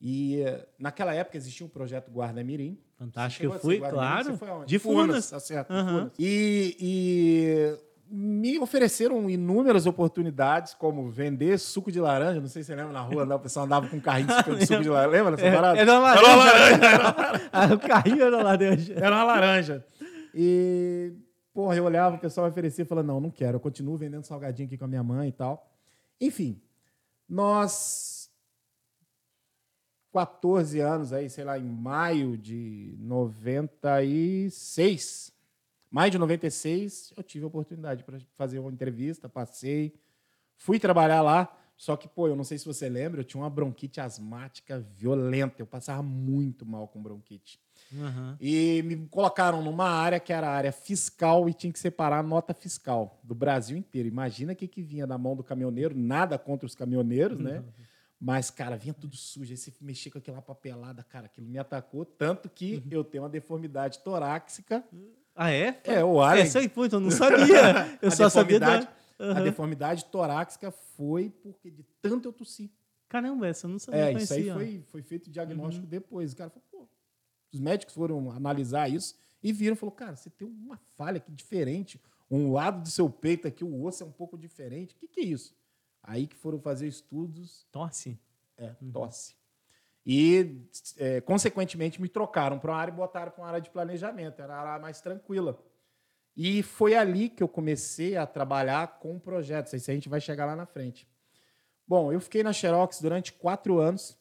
E 0.00 0.42
naquela 0.78 1.14
época 1.14 1.36
existia 1.36 1.64
um 1.64 1.68
projeto 1.68 2.10
Guarda 2.10 2.42
Mirim. 2.42 2.78
Fantástico, 3.02 3.46
eu 3.46 3.58
fui, 3.58 3.78
claro. 3.78 4.38
De 4.64 4.78
Funas. 4.78 5.28
Tá 5.28 5.40
certo, 5.40 5.72
uhum. 5.72 5.86
Funas. 5.86 6.12
E, 6.16 6.76
e, 6.78 7.78
me 8.08 8.58
ofereceram 8.60 9.28
inúmeras 9.28 9.86
oportunidades, 9.86 10.72
como 10.74 11.10
vender 11.10 11.58
suco 11.58 11.90
de 11.90 12.00
laranja. 12.00 12.40
Não 12.40 12.46
sei 12.46 12.62
se 12.62 12.68
você 12.68 12.76
lembra, 12.76 12.92
na 12.92 13.00
rua 13.00 13.24
o 13.34 13.40
pessoal 13.40 13.66
andava 13.66 13.88
com 13.88 13.96
um 13.96 14.00
carrinho 14.00 14.28
de 14.28 14.66
suco 14.66 14.82
de 14.82 14.88
laranja. 14.88 15.10
Lembra 15.10 15.32
dessa 15.32 15.48
é, 15.48 15.54
parada? 15.54 15.78
Era 15.80 15.98
uma 15.98 16.14
laranja. 16.14 16.22
Era 16.22 16.36
uma 16.36 16.44
laranja. 16.44 17.44
Era 17.44 17.48
ah, 17.52 17.74
o 17.74 17.78
carrinho 17.80 18.22
era 18.22 18.36
uma 18.36 18.42
laranja. 18.44 18.94
Era 18.94 19.16
uma 19.16 19.24
laranja. 19.24 19.84
E, 20.32 21.12
porra, 21.52 21.74
eu 21.74 21.84
olhava, 21.84 22.16
o 22.16 22.18
pessoal 22.20 22.46
oferecia 22.46 22.84
e 22.84 22.86
falava, 22.86 23.06
não, 23.06 23.20
não 23.20 23.30
quero. 23.30 23.56
Eu 23.56 23.60
continuo 23.60 23.96
vendendo 23.96 24.24
salgadinho 24.24 24.68
aqui 24.68 24.78
com 24.78 24.84
a 24.84 24.88
minha 24.88 25.02
mãe 25.02 25.28
e 25.28 25.32
tal. 25.32 25.68
Enfim, 26.20 26.60
nós 27.28 28.21
14 30.12 30.80
anos 30.80 31.12
aí, 31.12 31.30
sei 31.30 31.44
lá, 31.44 31.58
em 31.58 31.64
maio 31.64 32.36
de 32.36 32.94
96, 32.98 35.32
maio 35.90 36.10
de 36.10 36.18
96, 36.18 37.14
eu 37.16 37.22
tive 37.22 37.44
a 37.44 37.48
oportunidade 37.48 38.04
para 38.04 38.18
fazer 38.36 38.58
uma 38.58 38.70
entrevista, 38.70 39.28
passei, 39.28 39.94
fui 40.56 40.78
trabalhar 40.78 41.22
lá, 41.22 41.58
só 41.76 41.96
que, 41.96 42.06
pô, 42.06 42.28
eu 42.28 42.36
não 42.36 42.44
sei 42.44 42.58
se 42.58 42.66
você 42.66 42.88
lembra, 42.88 43.20
eu 43.20 43.24
tinha 43.24 43.42
uma 43.42 43.50
bronquite 43.50 44.00
asmática 44.00 44.78
violenta, 44.78 45.60
eu 45.60 45.66
passava 45.66 46.02
muito 46.02 46.64
mal 46.64 46.86
com 46.86 47.02
bronquite. 47.02 47.58
Uhum. 47.92 48.36
E 48.40 48.82
me 48.84 49.08
colocaram 49.08 49.62
numa 49.62 49.88
área 49.88 50.20
que 50.20 50.32
era 50.32 50.48
a 50.48 50.52
área 50.52 50.72
fiscal 50.72 51.48
e 51.48 51.54
tinha 51.54 51.72
que 51.72 51.78
separar 51.78 52.18
a 52.18 52.22
nota 52.22 52.54
fiscal 52.54 53.20
do 53.22 53.34
Brasil 53.34 53.76
inteiro. 53.76 54.08
Imagina 54.08 54.52
o 54.52 54.56
que, 54.56 54.68
que 54.68 54.82
vinha 54.82 55.06
na 55.06 55.18
mão 55.18 55.34
do 55.34 55.42
caminhoneiro, 55.42 55.96
nada 55.96 56.38
contra 56.38 56.66
os 56.66 56.74
caminhoneiros, 56.74 57.38
né? 57.38 57.58
Uhum. 57.58 57.64
Mas, 58.24 58.52
cara, 58.52 58.76
vinha 58.76 58.94
tudo 58.94 59.16
sujo. 59.16 59.50
Aí 59.50 59.56
você 59.56 59.72
mexia 59.80 60.12
com 60.12 60.18
aquela 60.18 60.40
papelada, 60.40 61.02
cara, 61.02 61.26
aquilo 61.26 61.48
me 61.48 61.58
atacou. 61.58 62.04
Tanto 62.04 62.48
que 62.48 62.76
uhum. 62.76 62.82
eu 62.88 63.02
tenho 63.02 63.24
uma 63.24 63.28
deformidade 63.28 63.98
torácica. 63.98 64.84
Ah, 65.34 65.50
é? 65.50 65.80
É, 65.82 66.04
o 66.04 66.22
ar. 66.22 66.38
Essa 66.38 66.60
aí, 66.60 66.68
puta, 66.68 66.94
eu 66.94 67.00
não 67.00 67.10
sabia. 67.10 67.98
Eu 68.00 68.12
só 68.12 68.28
sabia 68.28 68.60
da... 68.60 68.78
uhum. 69.18 69.36
A 69.36 69.40
deformidade 69.40 70.04
torácica 70.04 70.70
foi 70.70 71.30
porque 71.42 71.68
de 71.68 71.82
tanto 72.00 72.28
eu 72.28 72.32
tossi. 72.32 72.70
Caramba, 73.08 73.48
essa 73.48 73.66
eu 73.66 73.70
não 73.70 73.78
sabia. 73.80 74.00
É, 74.00 74.12
isso 74.12 74.32
aí 74.34 74.52
foi, 74.52 74.84
foi 74.86 75.02
feito 75.02 75.28
diagnóstico 75.28 75.84
uhum. 75.84 75.90
depois. 75.90 76.32
O 76.32 76.36
cara 76.36 76.50
falou, 76.50 76.66
pô, 76.70 76.88
os 77.52 77.58
médicos 77.58 77.92
foram 77.92 78.30
analisar 78.30 78.88
isso 78.88 79.16
e 79.42 79.52
viram, 79.52 79.74
falou, 79.74 79.92
cara, 79.92 80.14
você 80.14 80.30
tem 80.30 80.46
uma 80.46 80.78
falha 80.96 81.16
aqui 81.16 81.32
diferente. 81.32 82.00
Um 82.30 82.52
lado 82.52 82.82
do 82.82 82.88
seu 82.88 83.10
peito 83.10 83.48
aqui, 83.48 83.64
o 83.64 83.84
osso 83.84 84.04
é 84.04 84.06
um 84.06 84.12
pouco 84.12 84.38
diferente. 84.38 84.94
O 84.94 84.98
que, 84.98 85.08
que 85.08 85.20
é 85.20 85.24
isso? 85.24 85.54
Aí 86.02 86.26
que 86.26 86.36
foram 86.36 86.58
fazer 86.58 86.88
estudos. 86.88 87.66
Tosse? 87.70 88.18
É, 88.56 88.74
tosse. 88.92 89.36
E, 90.04 90.66
é, 90.98 91.20
consequentemente, 91.20 92.00
me 92.00 92.08
trocaram 92.08 92.58
para 92.58 92.72
uma 92.72 92.78
área 92.78 92.92
e 92.92 92.94
botaram 92.94 93.30
para 93.30 93.42
uma 93.42 93.48
área 93.48 93.60
de 93.60 93.70
planejamento. 93.70 94.42
Era 94.42 94.54
a 94.54 94.60
área 94.60 94.82
mais 94.82 95.00
tranquila. 95.00 95.62
E 96.36 96.62
foi 96.62 96.94
ali 96.94 97.28
que 97.28 97.42
eu 97.42 97.48
comecei 97.48 98.16
a 98.16 98.26
trabalhar 98.26 98.98
com 98.98 99.18
projetos. 99.18 99.72
Isso 99.72 99.90
a 99.90 99.94
gente 99.94 100.08
vai 100.08 100.20
chegar 100.20 100.46
lá 100.46 100.56
na 100.56 100.66
frente. 100.66 101.06
Bom, 101.86 102.12
eu 102.12 102.20
fiquei 102.20 102.42
na 102.42 102.52
Xerox 102.52 103.00
durante 103.00 103.32
quatro 103.32 103.78
anos. 103.78 104.18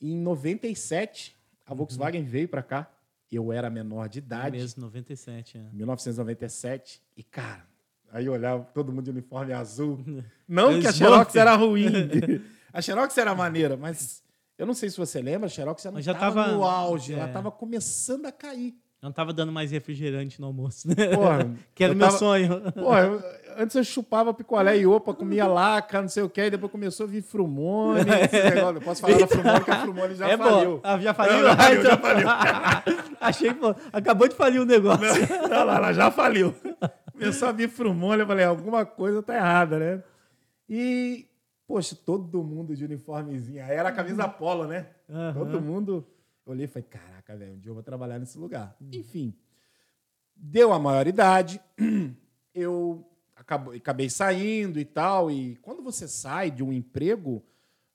Em 0.00 0.16
97, 0.16 1.36
a 1.66 1.74
Volkswagen 1.74 2.22
uhum. 2.22 2.28
veio 2.28 2.48
para 2.48 2.62
cá. 2.62 2.90
Eu 3.30 3.52
era 3.52 3.68
menor 3.68 4.08
de 4.08 4.18
idade. 4.18 4.56
É 4.56 4.60
mesmo, 4.60 4.82
97. 4.82 5.58
É. 5.58 5.60
1997. 5.72 7.02
E, 7.16 7.22
cara, 7.22 7.66
aí 8.12 8.26
eu 8.26 8.32
olhava 8.32 8.66
todo 8.74 8.92
mundo 8.92 9.04
de 9.04 9.10
uniforme 9.10 9.52
azul. 9.52 9.98
Não 10.48 10.80
que 10.80 10.86
a 10.86 10.92
Xerox 10.92 11.34
era 11.34 11.54
ruim. 11.54 11.86
a 12.72 12.80
Xerox 12.80 13.16
era 13.18 13.34
maneira, 13.34 13.76
mas 13.76 14.22
eu 14.58 14.66
não 14.66 14.74
sei 14.74 14.90
se 14.90 14.96
você 14.96 15.22
lembra, 15.22 15.46
a 15.46 15.48
Xerox 15.48 15.82
já 15.82 15.90
não 15.90 16.00
estava 16.00 16.48
no 16.48 16.64
auge. 16.64 17.12
É. 17.12 17.16
Ela 17.16 17.26
estava 17.26 17.50
começando 17.50 18.26
a 18.26 18.32
cair. 18.32 18.74
Não 19.00 19.12
tava 19.12 19.32
dando 19.32 19.52
mais 19.52 19.70
refrigerante 19.70 20.40
no 20.40 20.48
almoço. 20.48 20.88
Né? 20.88 20.94
Porra, 21.14 21.48
que 21.72 21.84
era 21.84 21.92
o 21.92 21.96
meu 21.96 22.08
tava... 22.08 22.18
sonho. 22.18 22.72
Porra, 22.72 23.00
eu... 23.02 23.22
antes 23.56 23.76
eu 23.76 23.84
chupava 23.84 24.34
picolé 24.34 24.76
e 24.78 24.86
opa, 24.86 25.14
comia 25.14 25.46
laca, 25.46 26.02
não 26.02 26.08
sei 26.08 26.24
o 26.24 26.28
quê, 26.28 26.46
e 26.46 26.50
depois 26.50 26.72
começou 26.72 27.06
a 27.06 27.08
vir 27.08 27.22
frumone. 27.22 28.00
Esse 28.00 28.80
posso 28.84 29.00
falar 29.00 29.18
da 29.18 29.26
frumone, 29.28 29.60
que 29.60 29.70
a 29.70 29.80
frumone 29.82 30.14
já 30.16 30.28
é 30.28 30.36
faliu. 30.36 30.80
Ah, 30.82 30.98
já 30.98 31.14
faliu? 31.14 31.44
Já 31.44 31.56
faliu, 31.56 31.82
já 31.82 31.96
faliu. 31.96 32.28
Achei 33.20 33.54
que 33.54 33.60
acabou 33.92 34.26
de 34.26 34.34
falir 34.34 34.60
o 34.60 34.64
negócio. 34.64 35.04
Não, 35.48 35.48
não, 35.66 35.74
ela 35.76 35.92
já 35.92 36.10
faliu. 36.10 36.52
Começou 37.18 37.48
a 37.48 37.52
vir 37.52 37.68
frumone, 37.68 38.20
eu 38.22 38.26
falei, 38.26 38.44
alguma 38.44 38.86
coisa 38.86 39.22
tá 39.22 39.34
errada, 39.34 39.78
né? 39.78 40.02
E, 40.68 41.26
poxa, 41.66 41.96
todo 41.96 42.44
mundo 42.44 42.76
de 42.76 42.84
uniformezinho. 42.84 43.62
Aí 43.64 43.72
era 43.72 43.88
a 43.88 43.92
camisa 43.92 44.28
polo, 44.28 44.66
né? 44.66 44.88
Uhum. 45.08 45.34
Todo 45.34 45.60
mundo 45.60 46.06
eu 46.46 46.52
olhei 46.52 46.64
e 46.64 46.68
falei, 46.68 46.88
caraca, 46.88 47.36
velho, 47.36 47.54
um 47.54 47.58
dia 47.58 47.70
eu 47.70 47.74
vou 47.74 47.82
trabalhar 47.82 48.18
nesse 48.18 48.38
lugar. 48.38 48.76
Hum. 48.80 48.88
Enfim, 48.92 49.34
deu 50.34 50.72
a 50.72 50.78
maioridade, 50.78 51.60
eu 52.54 53.04
acabei 53.36 54.08
saindo 54.08 54.78
e 54.78 54.84
tal. 54.84 55.30
E 55.30 55.56
quando 55.56 55.82
você 55.82 56.06
sai 56.06 56.50
de 56.50 56.62
um 56.62 56.72
emprego, 56.72 57.44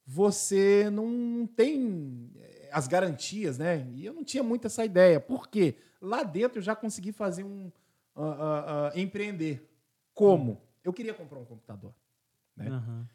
você 0.05 0.89
não 0.91 1.47
tem 1.47 2.31
eh, 2.35 2.69
as 2.71 2.87
garantias, 2.87 3.57
né? 3.57 3.87
E 3.93 4.05
eu 4.05 4.13
não 4.13 4.23
tinha 4.23 4.43
muito 4.43 4.67
essa 4.67 4.83
ideia. 4.83 5.19
Por 5.19 5.47
quê? 5.47 5.75
Lá 6.01 6.23
dentro 6.23 6.59
eu 6.59 6.63
já 6.63 6.75
consegui 6.75 7.11
fazer 7.11 7.43
um. 7.43 7.71
Uh, 8.15 8.21
uh, 8.21 8.99
empreender. 8.99 9.69
Como? 10.13 10.53
Hum. 10.53 10.57
Eu 10.83 10.93
queria 10.93 11.13
comprar 11.13 11.39
um 11.39 11.45
computador. 11.45 11.93
Né? 12.55 12.69
Uhum. 12.69 13.05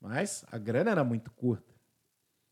Mas 0.00 0.44
a 0.50 0.58
grana 0.58 0.90
era 0.90 1.04
muito 1.04 1.30
curta. 1.30 1.74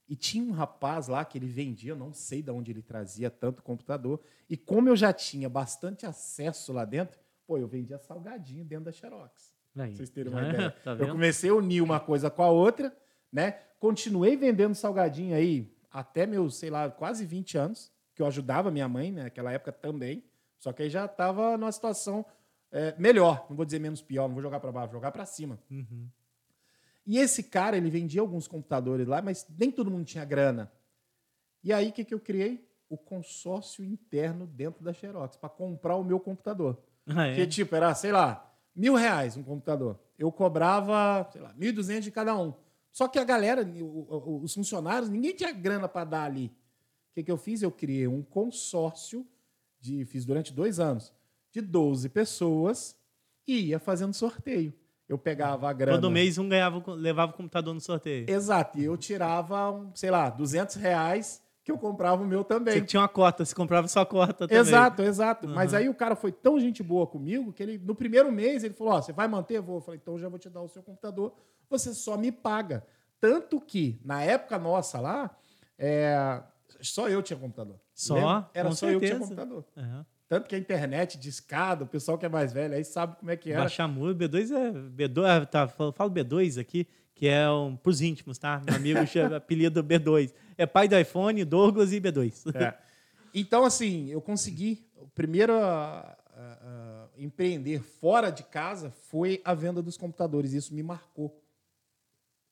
E 0.09 0.15
tinha 0.15 0.45
um 0.45 0.53
rapaz 0.53 1.09
lá 1.09 1.25
que 1.25 1.37
ele 1.37 1.47
vendia, 1.47 1.95
não 1.95 2.13
sei 2.13 2.41
de 2.43 2.51
onde 2.51 2.71
ele 2.71 2.83
trazia 2.83 3.31
tanto 3.31 3.63
computador. 3.63 4.21
E 4.49 4.57
como 4.57 4.89
eu 4.89 4.97
já 4.97 5.13
tinha 5.13 5.49
bastante 5.49 6.07
acesso 6.07 6.73
lá 6.73 6.85
dentro, 6.85 7.19
pô, 7.47 7.59
eu 7.59 7.67
vendia 7.67 7.99
salgadinho 7.99 8.65
dentro 8.65 8.85
da 8.85 8.93
Xerox. 8.93 9.55
Aí. 9.75 9.89
Pra 9.89 9.97
vocês 9.97 10.11
terem 10.11 10.31
uma 10.33 10.49
ideia. 10.49 10.71
tá 10.71 10.93
eu 10.93 11.09
comecei 11.09 11.51
a 11.51 11.55
unir 11.55 11.83
uma 11.83 11.99
coisa 11.99 12.31
com 12.31 12.43
a 12.43 12.51
outra, 12.51 12.97
né? 13.33 13.53
Continuei 13.81 14.37
vendendo 14.37 14.75
salgadinho 14.75 15.35
aí 15.35 15.73
até 15.91 16.27
meus, 16.27 16.57
sei 16.57 16.71
lá, 16.71 16.91
quase 16.91 17.27
20 17.27 17.59
anos, 17.59 17.93
que 18.15 18.23
eu 18.23 18.27
ajudava 18.27 18.71
minha 18.71 18.89
mãe 18.89 19.11
né, 19.11 19.25
naquela 19.25 19.53
época 19.53 19.73
também. 19.73 20.23
Só 20.59 20.73
que 20.73 20.83
aí 20.83 20.91
já 20.91 21.05
estava 21.05 21.57
numa 21.57 21.73
situação 21.73 22.25
é, 22.71 22.95
melhor, 22.99 23.47
não 23.49 23.57
vou 23.57 23.65
dizer 23.65 23.79
menos 23.79 24.03
pior, 24.03 24.27
não 24.29 24.35
vou 24.35 24.43
jogar 24.43 24.61
para 24.61 24.73
baixo, 24.73 24.93
vou 24.93 24.99
jogar 24.99 25.13
para 25.13 25.25
cima. 25.27 25.59
Uhum. 25.71 26.09
E 27.07 27.19
esse 27.19 27.45
cara, 27.45 27.77
ele 27.77 27.89
vendia 27.89 28.21
alguns 28.21 28.49
computadores 28.49 29.07
lá, 29.07 29.23
mas 29.23 29.47
nem 29.57 29.71
todo 29.71 29.91
mundo 29.91 30.05
tinha 30.05 30.25
grana. 30.25 30.73
E 31.63 31.73
aí, 31.73 31.89
o 31.89 31.93
que, 31.93 32.05
que 32.05 32.13
eu 32.13 32.21
criei? 32.21 32.69
O 32.89 32.97
consórcio 32.97 33.85
interno 33.85 34.47
dentro 34.47 34.85
da 34.85 34.93
Xerox, 34.93 35.37
para 35.37 35.49
comprar 35.49 35.97
o 35.97 36.05
meu 36.05 36.19
computador. 36.19 36.83
Ah, 37.07 37.29
é? 37.29 37.35
Que, 37.37 37.47
tipo, 37.47 37.75
era, 37.75 37.95
sei 37.95 38.11
lá, 38.11 38.53
mil 38.75 38.95
reais 38.95 39.37
um 39.37 39.43
computador. 39.43 39.99
Eu 40.19 40.33
cobrava, 40.33 41.29
sei 41.33 41.41
lá, 41.41 41.55
mil 41.55 41.69
e 41.69 41.73
duzentos 41.73 42.05
de 42.05 42.11
cada 42.11 42.37
um. 42.37 42.53
Só 42.93 43.07
que 43.07 43.19
a 43.19 43.25
galera, 43.25 43.63
os 43.63 44.55
funcionários, 44.55 45.09
ninguém 45.09 45.35
tinha 45.35 45.53
grana 45.53 45.89
para 45.89 46.05
dar 46.05 46.25
ali. 46.25 46.47
O 46.47 47.15
que, 47.15 47.23
que 47.23 47.31
eu 47.31 47.37
fiz? 47.37 47.63
Eu 47.63 47.71
criei 47.71 48.09
um 48.09 48.23
consórcio, 48.23 49.27
de, 49.87 50.05
fiz 50.05 50.25
durante 50.25 50.53
dois 50.53 50.81
anos, 50.81 51.13
de 51.53 51.61
12 51.61 52.09
pessoas 52.09 52.97
e 53.47 53.69
ia 53.69 53.79
fazendo 53.79 54.13
sorteio. 54.13 54.75
Eu 55.09 55.17
pegava 55.17 55.71
a 55.71 55.73
grana. 55.73 55.99
Todo 55.99 56.11
mês 56.11 56.37
um 56.37 56.49
ganhava, 56.49 56.83
levava 56.95 57.33
o 57.33 57.35
computador 57.35 57.73
no 57.73 57.81
sorteio. 57.81 58.29
Exato. 58.29 58.79
E 58.79 58.85
eu 58.85 58.97
tirava, 58.97 59.71
um, 59.71 59.95
sei 59.95 60.11
lá, 60.11 60.29
200 60.29 60.75
reais 60.77 61.41
que 61.63 61.71
eu 61.71 61.79
comprava 61.79 62.23
o 62.23 62.27
meu 62.27 62.43
também. 62.43 62.75
Você 62.75 62.81
tinha 62.83 63.01
uma 63.01 63.09
cota, 63.09 63.45
você 63.45 63.55
comprava 63.55 63.87
sua 63.87 64.05
cota 64.05 64.49
também. 64.49 64.59
Exato, 64.59 65.03
exato. 65.03 65.47
Uhum. 65.47 65.55
Mas 65.55 65.75
aí 65.75 65.89
o 65.89 65.95
cara 65.95 66.17
foi 66.17 66.33
tão 66.33 66.59
gente 66.59 66.83
boa 66.83 67.07
comigo 67.07 67.53
que 67.53 67.63
ele, 67.63 67.79
no 67.79 67.95
primeiro 67.95 68.33
mês, 68.33 68.65
ele 68.65 68.75
falou: 68.75 68.95
Ó, 68.95 68.99
oh, 68.99 69.03
você 69.03 69.13
vai 69.13 69.29
manter? 69.29 69.57
Eu 69.59 69.63
vou. 69.63 69.77
Eu 69.77 69.81
falei: 69.81 70.01
então 70.03 70.15
eu 70.15 70.21
já 70.21 70.29
vou 70.29 70.39
te 70.39 70.51
dar 70.51 70.63
o 70.63 70.69
seu 70.69 70.83
computador, 70.83 71.33
você 71.71 71.95
só 71.95 72.17
me 72.17 72.33
paga. 72.33 72.85
Tanto 73.21 73.61
que, 73.61 74.01
na 74.05 74.23
época 74.23 74.59
nossa 74.59 75.01
lá, 75.01 75.37
é, 75.79 76.41
só 76.81 77.09
eu 77.09 77.23
tinha 77.23 77.39
computador. 77.39 77.79
Só? 77.95 78.15
Lembra? 78.15 78.51
Era 78.55 78.71
só 78.71 78.87
certeza. 78.87 78.95
eu 78.95 79.01
que 79.01 79.07
tinha 79.07 79.19
computador. 79.19 79.65
Tanto 80.29 80.49
que 80.49 80.57
a 80.57 80.59
internet 80.59 81.19
de 81.19 81.29
escada, 81.29 81.85
o 81.85 81.87
pessoal 81.87 82.19
que 82.19 82.27
é 82.27 82.29
mais 82.29 82.53
velho 82.53 82.75
aí 82.75 82.85
sabe 82.85 83.17
como 83.17 83.31
é 83.31 83.37
que 83.37 83.53
era. 83.53 83.61
Baixar 83.61 83.87
muito, 83.87 84.19
B2 84.19 84.51
é. 84.51 84.73
B2, 84.73 85.43
é, 85.43 85.47
tá, 85.47 85.69
falo 85.69 86.11
B2 86.11 86.61
aqui, 86.61 86.89
que 87.15 87.29
é 87.29 87.49
um, 87.49 87.77
pros 87.77 88.01
íntimos, 88.01 88.37
tá? 88.37 88.61
Meu 88.67 88.75
amigo 88.75 89.05
chama 89.07 89.37
apelido 89.37 89.85
B2. 89.85 90.35
É 90.59 90.67
pai 90.67 90.89
do 90.89 90.99
iPhone, 90.99 91.45
Douglas 91.45 91.93
e 91.93 92.01
B2. 92.01 92.55
É. 92.57 92.77
Então, 93.33 93.65
assim, 93.65 94.09
eu 94.09 94.21
consegui. 94.21 94.85
O 94.97 95.07
primeiro 95.09 95.53
a, 95.53 96.17
a, 96.35 96.41
a 96.41 97.09
empreender 97.23 97.83
fora 97.83 98.31
de 98.31 98.43
casa 98.43 98.91
foi 98.91 99.41
a 99.45 99.55
venda 99.55 99.81
dos 99.81 99.97
computadores. 99.97 100.55
Isso 100.55 100.75
me 100.75 100.83
marcou. 100.83 101.41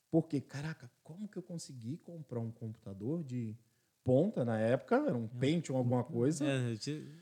Porque, 0.09 0.39
caraca, 0.39 0.89
como 1.03 1.27
que 1.27 1.37
eu 1.37 1.43
consegui 1.43 1.97
comprar 1.97 2.39
um 2.39 2.51
computador 2.51 3.21
de 3.21 3.57
ponta 4.05 4.45
na 4.45 4.59
época, 4.59 4.95
era 4.97 5.17
um 5.17 5.27
Pentium, 5.27 5.75
alguma 5.75 6.03
coisa. 6.03 6.45
É, 6.45 6.75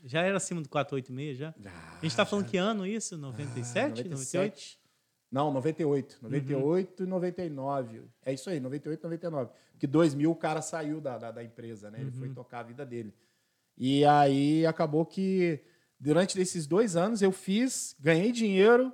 já 0.04 0.20
era 0.20 0.36
acima 0.36 0.60
do 0.60 0.68
486 0.68 1.38
já? 1.38 1.54
já 1.58 1.70
a 1.70 1.94
gente 1.94 2.06
está 2.10 2.26
falando 2.26 2.44
já. 2.44 2.50
que 2.50 2.56
ano 2.58 2.86
isso? 2.86 3.16
97? 3.16 3.78
Ah, 3.78 3.88
97? 3.88 4.10
98? 4.12 4.84
Não, 5.32 5.52
98. 5.52 6.18
98 6.22 7.00
uhum. 7.00 7.06
e 7.06 7.08
99. 7.08 8.02
É 8.24 8.32
isso 8.34 8.50
aí, 8.50 8.60
98 8.60 9.00
e 9.00 9.02
99. 9.02 9.50
Porque 9.72 9.86
2000 9.86 10.30
o 10.30 10.36
cara 10.36 10.60
saiu 10.60 11.00
da, 11.00 11.16
da, 11.16 11.30
da 11.32 11.42
empresa, 11.42 11.90
né? 11.90 12.00
Ele 12.00 12.10
uhum. 12.10 12.18
foi 12.18 12.28
tocar 12.28 12.60
a 12.60 12.62
vida 12.64 12.84
dele. 12.84 13.12
E 13.76 14.04
aí 14.04 14.64
acabou 14.66 15.06
que 15.06 15.60
durante 15.98 16.38
esses 16.38 16.66
dois 16.66 16.94
anos 16.94 17.22
eu 17.22 17.32
fiz, 17.32 17.96
ganhei 17.98 18.30
dinheiro, 18.30 18.92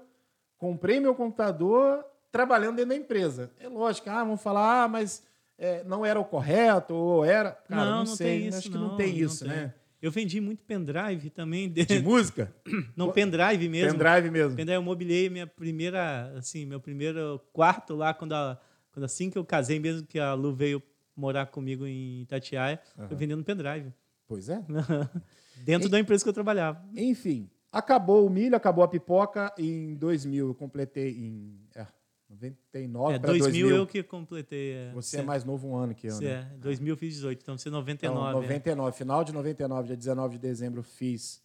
comprei 0.57 1.01
meu 1.01 1.15
computador 1.15 2.05
trabalhando 2.31 2.77
dentro 2.77 2.91
da 2.91 2.97
empresa. 2.97 3.51
É 3.59 3.69
lógico, 3.69 4.09
ah, 4.09 4.23
vamos 4.23 4.41
falar, 4.41 4.85
ah, 4.85 4.89
mas 4.89 5.23
é, 5.61 5.85
não 5.85 6.07
era 6.07 6.19
o 6.19 6.25
correto, 6.25 6.95
ou 6.95 7.23
era. 7.23 7.53
Cara, 7.53 7.85
não, 7.85 7.91
não, 7.91 7.99
não 7.99 8.07
sei. 8.07 8.49
Isso, 8.49 8.59
acho 8.59 8.71
que 8.71 8.79
não, 8.79 8.97
tem 8.97 9.19
isso, 9.19 9.45
tem. 9.45 9.55
né? 9.55 9.75
Eu 10.01 10.11
vendi 10.11 10.41
muito 10.41 10.65
pendrive 10.65 11.29
também. 11.29 11.69
De, 11.69 11.85
de 11.85 12.01
música? 12.01 12.51
Não, 12.97 13.13
pendrive 13.13 13.69
mesmo. 13.69 13.99
Pendrive 13.99 14.31
mesmo. 14.31 14.57
Pendrive, 14.57 14.77
eu 14.77 14.83
mobilei 14.83 15.29
minha 15.29 15.47
primeira, 15.47 16.33
assim, 16.39 16.65
meu 16.65 16.81
primeiro 16.81 17.39
quarto 17.53 17.95
lá, 17.95 18.15
quando, 18.15 18.33
a, 18.33 18.59
quando 18.93 19.05
assim 19.05 19.29
que 19.29 19.37
eu 19.37 19.45
casei, 19.45 19.79
mesmo 19.79 20.07
que 20.07 20.19
a 20.19 20.33
Lu 20.33 20.55
veio 20.55 20.83
morar 21.15 21.45
comigo 21.45 21.87
em 21.87 22.23
Itatiaia, 22.23 22.81
uhum. 22.97 23.09
eu 23.11 23.17
vendendo 23.19 23.45
pendrive. 23.45 23.93
Pois 24.27 24.49
é. 24.49 24.65
Dentro 25.67 25.89
e, 25.89 25.91
da 25.91 26.01
empresa 26.01 26.25
que 26.25 26.31
eu 26.31 26.35
trabalhava. 26.35 26.83
Enfim, 26.97 27.51
acabou 27.71 28.27
o 28.27 28.31
milho, 28.31 28.57
acabou 28.57 28.83
a 28.83 28.89
pipoca. 28.89 29.53
Em 29.59 29.95
2000 29.97 30.49
eu 30.49 30.55
completei 30.55 31.11
em... 31.11 31.61
É, 31.75 31.87
99 32.31 33.15
é, 33.15 33.19
para 33.19 33.29
2000. 33.31 33.51
2000 33.51 33.77
eu 33.77 33.87
que 33.87 34.03
completei. 34.03 34.73
É. 34.73 34.93
Você 34.93 35.19
é 35.19 35.23
mais 35.23 35.45
novo 35.45 35.69
um 35.69 35.77
ano 35.77 35.95
que 35.95 36.07
eu, 36.07 36.13
você 36.13 36.25
né? 36.25 36.51
É, 36.55 36.59
2000 36.59 36.95
eu 36.95 36.97
fiz 36.97 37.15
18, 37.15 37.43
então 37.43 37.59
você 37.59 37.69
é 37.69 37.73
99. 37.73 38.19
Então, 38.19 38.33
99, 38.41 38.89
é. 38.89 38.93
final 38.93 39.25
de 39.25 39.33
99, 39.33 39.87
dia 39.89 39.97
19 39.97 40.35
de 40.35 40.39
dezembro, 40.39 40.83
fiz 40.83 41.43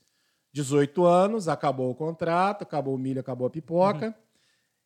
18 0.54 1.04
anos, 1.06 1.48
acabou 1.48 1.90
o 1.90 1.96
contrato, 1.96 2.62
acabou 2.62 2.94
o 2.94 2.98
milho, 3.00 3.20
acabou 3.20 3.48
a 3.48 3.50
pipoca. 3.50 4.08
Uhum. 4.08 4.14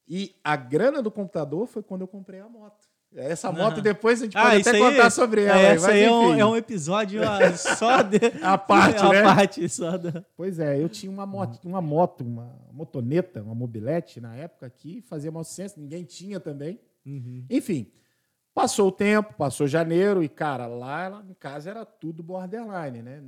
E 0.07 0.35
a 0.43 0.55
grana 0.55 1.01
do 1.03 1.11
computador 1.11 1.67
foi 1.67 1.83
quando 1.83 2.01
eu 2.01 2.07
comprei 2.07 2.39
a 2.39 2.47
moto. 2.47 2.87
Essa 3.15 3.51
moto 3.51 3.77
uhum. 3.77 3.83
depois 3.83 4.21
a 4.21 4.25
gente 4.25 4.37
ah, 4.37 4.43
pode 4.43 4.69
até 4.69 4.79
contar 4.79 5.05
aí, 5.05 5.11
sobre 5.11 5.43
ela. 5.43 5.59
É, 5.59 5.65
essa 5.73 5.91
aí 5.91 6.03
é 6.03 6.11
um, 6.11 6.33
é 6.35 6.45
um, 6.45 6.55
episódio 6.55 7.21
só 7.57 8.03
de. 8.03 8.19
a 8.43 8.55
parte, 8.55 9.01
a 9.03 9.09
né? 9.09 9.23
parte 9.23 9.67
só 9.67 9.97
da... 9.97 10.23
Pois 10.37 10.59
é, 10.59 10.79
eu 10.81 10.87
tinha 10.87 11.11
uma 11.11 11.25
moto, 11.25 11.59
uma 11.65 11.81
moto, 11.81 12.23
uma 12.23 12.55
motoneta, 12.71 13.41
uma 13.41 13.55
mobilete 13.55 14.21
na 14.21 14.35
época 14.35 14.69
que 14.69 15.01
fazia 15.01 15.31
ciência, 15.43 15.81
ninguém 15.81 16.03
tinha 16.03 16.39
também. 16.39 16.79
Uhum. 17.03 17.45
Enfim, 17.49 17.91
passou 18.53 18.89
o 18.89 18.91
tempo, 18.91 19.33
passou 19.33 19.67
janeiro 19.67 20.23
e, 20.23 20.29
cara, 20.29 20.67
lá, 20.67 21.07
lá 21.07 21.25
em 21.27 21.33
casa 21.33 21.71
era 21.71 21.85
tudo 21.85 22.21
borderline, 22.21 23.01
né? 23.01 23.23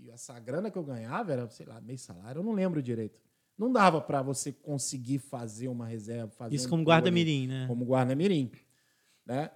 E 0.00 0.10
essa 0.10 0.38
grana 0.40 0.70
que 0.70 0.78
eu 0.78 0.82
ganhava 0.82 1.32
era, 1.32 1.46
sei 1.50 1.66
lá, 1.66 1.78
meio 1.82 1.98
salário, 1.98 2.38
eu 2.38 2.42
não 2.42 2.52
lembro 2.52 2.80
direito. 2.80 3.20
não 3.58 3.70
dava 3.70 4.00
para 4.00 4.22
você 4.22 4.52
conseguir 4.52 5.18
fazer 5.18 5.68
uma 5.68 5.86
reserva. 5.86 6.30
Fazer 6.30 6.54
Isso 6.54 6.66
um 6.66 6.70
como 6.70 6.84
guarda-mirim, 6.84 7.46
né? 7.46 7.66
Como 7.68 7.84
guarda-mirim. 7.84 8.50
Né? 9.28 9.50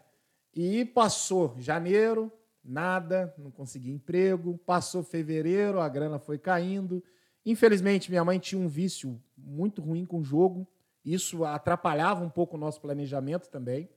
E 0.54 0.84
passou 0.84 1.56
janeiro, 1.58 2.30
nada, 2.62 3.34
não 3.38 3.50
consegui 3.50 3.90
emprego. 3.90 4.58
Passou 4.66 5.02
fevereiro, 5.02 5.80
a 5.80 5.88
grana 5.88 6.18
foi 6.18 6.38
caindo. 6.38 7.02
Infelizmente, 7.44 8.10
minha 8.10 8.24
mãe 8.24 8.38
tinha 8.38 8.60
um 8.60 8.68
vício 8.68 9.18
muito 9.36 9.80
ruim 9.80 10.04
com 10.04 10.20
o 10.20 10.24
jogo. 10.24 10.68
Isso 11.02 11.44
atrapalhava 11.44 12.22
um 12.22 12.28
pouco 12.28 12.56
o 12.56 12.60
nosso 12.60 12.80
planejamento 12.82 13.48
também. 13.48 13.88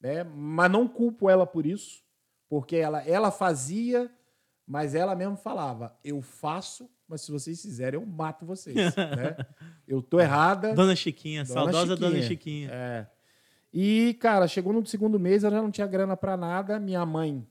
Né? 0.00 0.24
Mas 0.24 0.70
não 0.70 0.88
culpo 0.88 1.28
ela 1.28 1.46
por 1.46 1.66
isso, 1.66 2.02
porque 2.48 2.76
ela, 2.76 3.06
ela 3.06 3.30
fazia, 3.30 4.10
mas 4.66 4.94
ela 4.94 5.14
mesmo 5.14 5.36
falava: 5.36 5.96
eu 6.02 6.20
faço, 6.22 6.90
mas 7.06 7.20
se 7.20 7.30
vocês 7.30 7.60
fizerem, 7.60 8.00
eu 8.00 8.06
mato 8.06 8.44
vocês. 8.44 8.74
né? 8.96 9.36
Eu 9.86 10.02
tô 10.02 10.18
errada. 10.18 10.74
Dona 10.74 10.96
Chiquinha, 10.96 11.44
Dona 11.44 11.54
saudosa 11.54 11.96
Dona 11.96 12.22
Chiquinha. 12.22 12.28
Chiquinha. 12.28 12.70
É. 12.72 13.06
E, 13.72 14.14
cara, 14.20 14.46
chegou 14.46 14.72
no 14.72 14.84
segundo 14.84 15.18
mês, 15.18 15.44
ela 15.44 15.56
já 15.56 15.62
não 15.62 15.70
tinha 15.70 15.86
grana 15.86 16.16
para 16.16 16.36
nada. 16.36 16.78
Minha 16.78 17.06
mãe, 17.06 17.46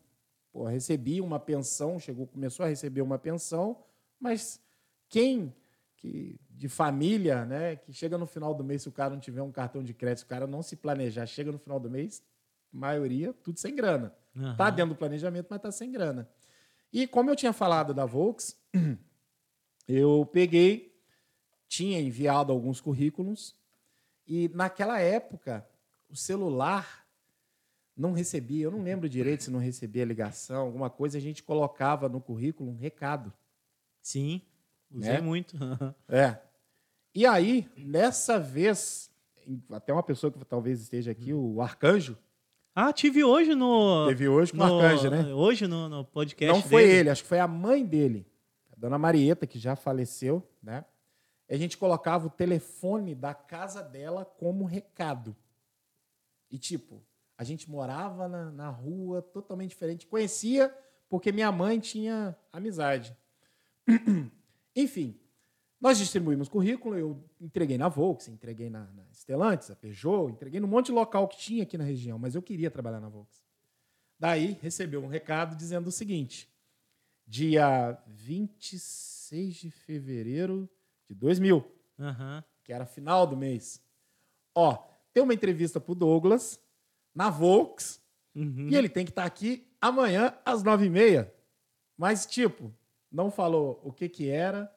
pô, 0.52 0.66
recebia 0.66 1.24
uma 1.24 1.40
pensão, 1.40 2.00
chegou, 2.00 2.28
começou 2.28 2.66
a 2.66 2.70
receber 2.70 3.02
uma 3.02 3.18
pensão, 3.18 3.84
mas 4.20 4.62
quem 5.10 5.54
que 5.98 6.40
de 6.50 6.68
família, 6.70 7.44
né, 7.46 7.76
que 7.76 7.92
chega 7.92 8.18
no 8.20 8.28
final 8.28 8.54
do 8.54 8.64
mês, 8.64 8.84
se 8.84 8.90
o 8.90 8.92
cara 8.92 9.10
não 9.10 9.20
tiver 9.20 9.42
um 9.42 9.52
cartão 9.52 9.84
de 9.84 9.96
crédito, 9.96 10.26
o 10.26 10.28
cara 10.28 10.46
não 10.46 10.62
se 10.62 10.76
planejar, 10.76 11.26
chega 11.26 11.52
no 11.52 11.58
final 11.58 11.80
do 11.80 11.90
mês, 11.90 12.24
maioria, 12.72 13.34
tudo 13.44 13.60
sem 13.60 13.76
grana. 13.76 14.16
Aham. 14.36 14.56
Tá 14.56 14.70
dentro 14.70 14.94
do 14.94 14.98
planejamento, 14.98 15.48
mas 15.50 15.62
tá 15.62 15.72
sem 15.72 15.92
grana. 15.92 16.30
E 16.94 17.08
como 17.08 17.32
eu 17.32 17.36
tinha 17.36 17.52
falado 17.52 17.94
da 17.94 18.06
Volks, 18.06 18.56
eu 19.88 20.28
peguei, 20.32 20.96
tinha 21.68 22.00
enviado 22.00 22.52
alguns 22.52 22.80
currículos, 22.80 23.56
e 24.28 24.50
naquela 24.50 25.00
época, 25.00 25.68
o 26.12 26.16
celular 26.16 27.06
não 27.96 28.12
recebia, 28.14 28.64
eu 28.66 28.72
não 28.72 28.82
lembro 28.84 29.08
direito 29.08 29.44
se 29.44 29.52
não 29.52 29.60
recebia 29.60 30.06
ligação, 30.06 30.62
alguma 30.66 30.90
coisa, 30.90 31.18
a 31.18 31.22
gente 31.22 31.44
colocava 31.44 32.10
no 32.10 32.20
currículo 32.22 32.72
um 32.72 32.78
recado. 32.78 33.32
Sim, 34.02 34.42
usei 34.92 35.14
Né? 35.14 35.22
muito. 35.22 35.56
É. 36.10 36.38
E 37.14 37.26
aí, 37.26 37.70
nessa 37.78 38.40
vez, 38.40 39.12
até 39.72 39.92
uma 39.92 40.02
pessoa 40.04 40.32
que 40.32 40.44
talvez 40.46 40.82
esteja 40.82 41.12
aqui, 41.12 41.34
o 41.34 41.62
Arcanjo, 41.62 42.18
ah, 42.74 42.94
tive 42.94 43.22
hoje 43.22 43.54
no. 43.54 44.08
teve 44.08 44.30
hoje 44.30 44.52
com 44.54 44.58
no- 44.60 44.78
o 44.78 44.80
Arcanjo, 44.80 45.10
né? 45.10 45.34
Hoje 45.34 45.68
no, 45.68 45.90
no 45.90 46.06
podcast. 46.06 46.54
Não 46.62 46.68
foi 46.70 46.84
dele. 46.84 47.00
ele, 47.00 47.10
acho 47.10 47.22
que 47.24 47.28
foi 47.28 47.40
a 47.40 47.48
mãe 47.48 47.86
dele, 47.86 48.26
a 48.72 48.76
dona 48.78 48.98
Marieta, 48.98 49.46
que 49.46 49.60
já 49.60 49.76
faleceu, 49.76 50.42
né? 50.64 50.86
E 51.50 51.54
a 51.54 51.58
gente 51.58 51.78
colocava 51.78 52.28
o 52.28 52.30
telefone 52.30 53.14
da 53.14 53.34
casa 53.34 53.84
dela 53.84 54.24
como 54.24 54.64
recado. 54.64 55.36
E, 56.52 56.60
tipo, 56.60 57.02
a 57.38 57.44
gente 57.44 57.70
morava 57.70 58.28
na, 58.28 58.52
na 58.52 58.70
rua 58.70 59.22
totalmente 59.22 59.70
diferente. 59.70 60.06
Conhecia 60.06 60.76
porque 61.10 61.32
minha 61.32 61.52
mãe 61.52 61.80
tinha 61.80 62.38
amizade. 62.52 63.16
Enfim, 64.76 65.20
nós 65.80 65.98
distribuímos 65.98 66.48
currículo, 66.48 66.98
eu 66.98 67.24
entreguei 67.40 67.78
na 67.78 67.90
Volks, 67.90 68.28
entreguei 68.28 68.70
na, 68.70 68.86
na 68.92 69.04
Stellantis, 69.12 69.72
a 69.72 69.76
Peugeot, 69.76 70.30
entreguei 70.32 70.60
num 70.60 70.68
monte 70.68 70.88
de 70.88 70.92
local 70.92 71.28
que 71.28 71.38
tinha 71.38 71.64
aqui 71.64 71.78
na 71.78 71.84
região, 71.84 72.20
mas 72.20 72.36
eu 72.36 72.42
queria 72.42 72.70
trabalhar 72.70 73.00
na 73.00 73.10
Volks. 73.10 73.42
Daí 74.20 74.58
recebeu 74.62 75.04
um 75.04 75.08
recado 75.08 75.56
dizendo 75.56 75.88
o 75.88 75.92
seguinte: 75.92 76.48
dia 77.26 77.98
26 78.06 79.56
de 79.56 79.72
fevereiro 79.72 80.70
de 81.10 81.16
2000, 81.16 81.66
Aham. 82.00 82.44
que 82.64 82.72
era 82.72 82.86
final 82.86 83.26
do 83.26 83.36
mês. 83.36 83.84
Ó, 84.54 84.91
tem 85.14 85.22
uma 85.24 85.34
entrevista 85.34 85.80
pro 85.80 85.96
Douglas 85.96 86.60
na 87.14 87.30
Volks 87.30 88.00
Uhum. 88.34 88.70
e 88.70 88.76
ele 88.78 88.88
tem 88.88 89.04
que 89.04 89.12
estar 89.12 89.26
aqui 89.26 89.68
amanhã 89.82 90.34
às 90.46 90.64
nove 90.64 90.86
e 90.86 90.90
meia. 90.90 91.34
Mas, 91.98 92.26
tipo, 92.26 92.74
não 93.12 93.30
falou 93.30 93.82
o 93.84 93.92
que 93.92 94.08
que 94.08 94.30
era, 94.30 94.72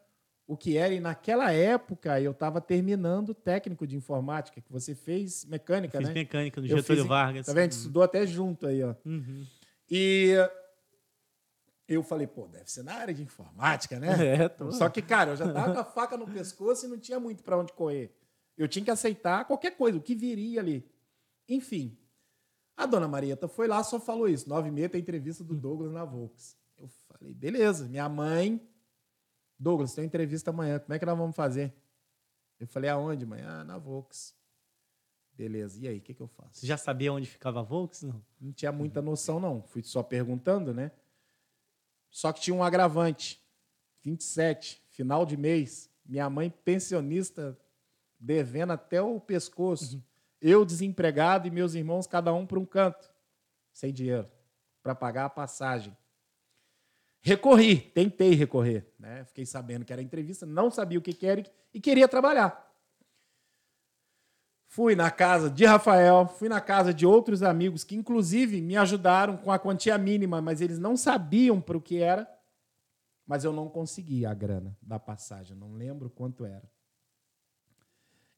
o 0.47 0.57
que 0.57 0.77
era. 0.77 0.93
E 0.93 0.99
naquela 0.99 1.53
época 1.53 2.21
eu 2.21 2.33
estava 2.33 2.61
terminando 2.61 3.33
técnico 3.33 3.87
de 3.87 3.97
informática, 3.97 4.61
que 4.61 4.73
você 4.73 4.93
fez 4.95 5.45
mecânica, 5.45 5.99
Fiz 5.99 6.09
né? 6.09 6.15
mecânica 6.15 6.61
no 6.61 6.67
Eu 6.67 6.79
Getúlio 6.79 7.03
fiz- 7.03 7.09
Vargas. 7.09 7.47
Tá 7.47 7.53
vendo? 7.53 7.71
Estudou 7.71 8.03
até 8.03 8.27
junto 8.27 8.67
aí, 8.67 8.83
ó. 8.83 8.95
Uhum. 9.07 9.47
E 9.89 10.35
eu 11.87 12.03
falei, 12.03 12.27
pô, 12.27 12.49
deve 12.49 12.71
ser 12.71 12.83
na 12.83 12.95
área 12.95 13.15
de 13.15 13.23
informática, 13.23 14.01
né? 14.01 14.09
É, 14.45 14.49
tô. 14.49 14.73
Só 14.73 14.89
que, 14.89 15.01
cara, 15.03 15.31
eu 15.33 15.37
já 15.37 15.51
tava 15.53 15.75
com 15.75 15.81
a 15.81 15.85
faca 15.85 16.17
no 16.17 16.27
pescoço 16.27 16.87
e 16.87 16.89
não 16.89 16.99
tinha 16.99 17.21
muito 17.21 17.43
para 17.45 17.57
onde 17.59 17.73
correr. 17.73 18.13
Eu 18.57 18.69
tinha 18.69 18.85
que 18.85 18.91
aceitar 18.91 19.45
qualquer 19.45 19.77
coisa, 19.77 19.99
o 19.99 20.03
que 20.03 20.15
viria 20.15 20.61
ali. 20.61 20.89
Enfim, 21.49 21.97
a 22.77 22.87
dona 22.87 23.07
Marieta 23.09 23.49
foi 23.49 23.69
lá, 23.69 23.83
só 23.83 24.01
falou 24.01 24.29
isso. 24.29 24.49
Nove 24.49 24.69
e 24.69 24.73
meia 24.73 24.89
tem 24.89 25.01
entrevista 25.01 25.45
do 25.45 25.55
Douglas 25.55 25.93
na 25.93 26.05
Volks. 26.05 26.57
Eu 26.77 26.89
falei, 26.89 27.35
beleza. 27.35 27.89
Minha 27.89 28.09
mãe, 28.09 28.61
Douglas, 29.59 29.95
tem 29.95 30.03
uma 30.03 30.07
entrevista 30.07 30.51
amanhã, 30.51 30.79
como 30.79 30.95
é 30.95 30.99
que 30.99 31.07
nós 31.07 31.17
vamos 31.17 31.37
fazer? 31.37 31.75
Eu 32.59 32.67
falei, 32.67 32.91
aonde, 32.91 33.27
mãe? 33.27 33.43
Ah, 33.43 33.65
na 33.65 33.79
Volks. 33.79 34.35
Beleza, 35.33 35.81
e 35.81 35.89
aí, 35.89 35.99
o 35.99 36.01
que, 36.01 36.15
que 36.15 36.21
eu 36.21 36.29
faço? 36.29 36.61
Você 36.61 36.67
já 36.67 36.77
sabia 36.77 37.13
onde 37.13 37.27
ficava 37.27 37.61
a 37.61 37.63
Volks? 37.63 38.03
Não. 38.03 38.25
Não 38.41 38.53
tinha 38.53 38.71
muita 38.71 39.03
noção, 39.03 39.41
não. 39.41 39.63
Fui 39.63 39.83
só 39.83 40.03
perguntando, 40.03 40.73
né? 40.73 40.93
Só 42.09 42.33
que 42.33 42.41
tinha 42.41 42.55
um 42.55 42.63
agravante. 42.63 43.43
27, 44.03 44.83
final 44.91 45.27
de 45.27 45.37
mês. 45.37 45.91
Minha 46.05 46.29
mãe 46.31 46.51
pensionista, 46.51 47.59
devendo 48.25 48.73
até 48.73 49.03
o 49.03 49.21
pescoço. 49.21 50.03
Eu 50.41 50.65
desempregado 50.65 51.47
e 51.47 51.51
meus 51.51 51.75
irmãos, 51.75 52.07
cada 52.07 52.33
um 52.33 52.47
para 52.47 52.59
um 52.59 52.65
canto. 52.65 53.13
Sem 53.73 53.93
dinheiro. 53.93 54.29
Para 54.83 54.95
pagar 54.95 55.27
a 55.27 55.31
passagem. 55.31 55.97
Recorri, 57.21 57.77
tentei 57.81 58.35
recorrer. 58.35 58.93
Né? 58.99 59.25
Fiquei 59.25 59.45
sabendo 59.47 59.85
que 59.85 59.93
era 59.93 60.03
entrevista, 60.03 60.45
não 60.47 60.71
sabia 60.71 60.99
o 60.99 61.03
que, 61.03 61.13
que 61.13 61.27
era 61.27 61.41
e- 61.41 61.47
e 61.75 61.81
queria 61.81 62.09
trabalhar. 62.09 62.63
Fui 64.67 64.95
na 64.97 65.11
casa 65.11 65.49
de 65.49 65.65
Rafael, 65.65 66.27
fui 66.27 66.49
na 66.49 66.61
casa 66.61 66.93
de 66.93 67.07
outros 67.07 67.43
amigos 67.43 67.85
que, 67.85 67.95
inclusive, 67.95 68.61
me 68.61 68.77
ajudaram 68.77 69.37
com 69.37 69.53
a 69.53 69.59
quantia 69.59 69.97
mínima, 69.97 70.43
mas 70.43 70.61
eles 70.61 70.79
não 70.79 70.97
sabiam 70.97 71.61
para 71.61 71.77
o 71.79 71.81
que 71.81 71.99
era. 72.03 72.29
Mas 73.27 73.45
eu 73.45 73.53
não 73.53 73.69
consegui 73.71 74.27
a 74.27 74.35
grana 74.35 74.77
da 74.83 74.99
passagem, 74.99 75.57
não 75.57 75.73
lembro 75.75 76.11
quanto 76.11 76.45
era. 76.45 76.69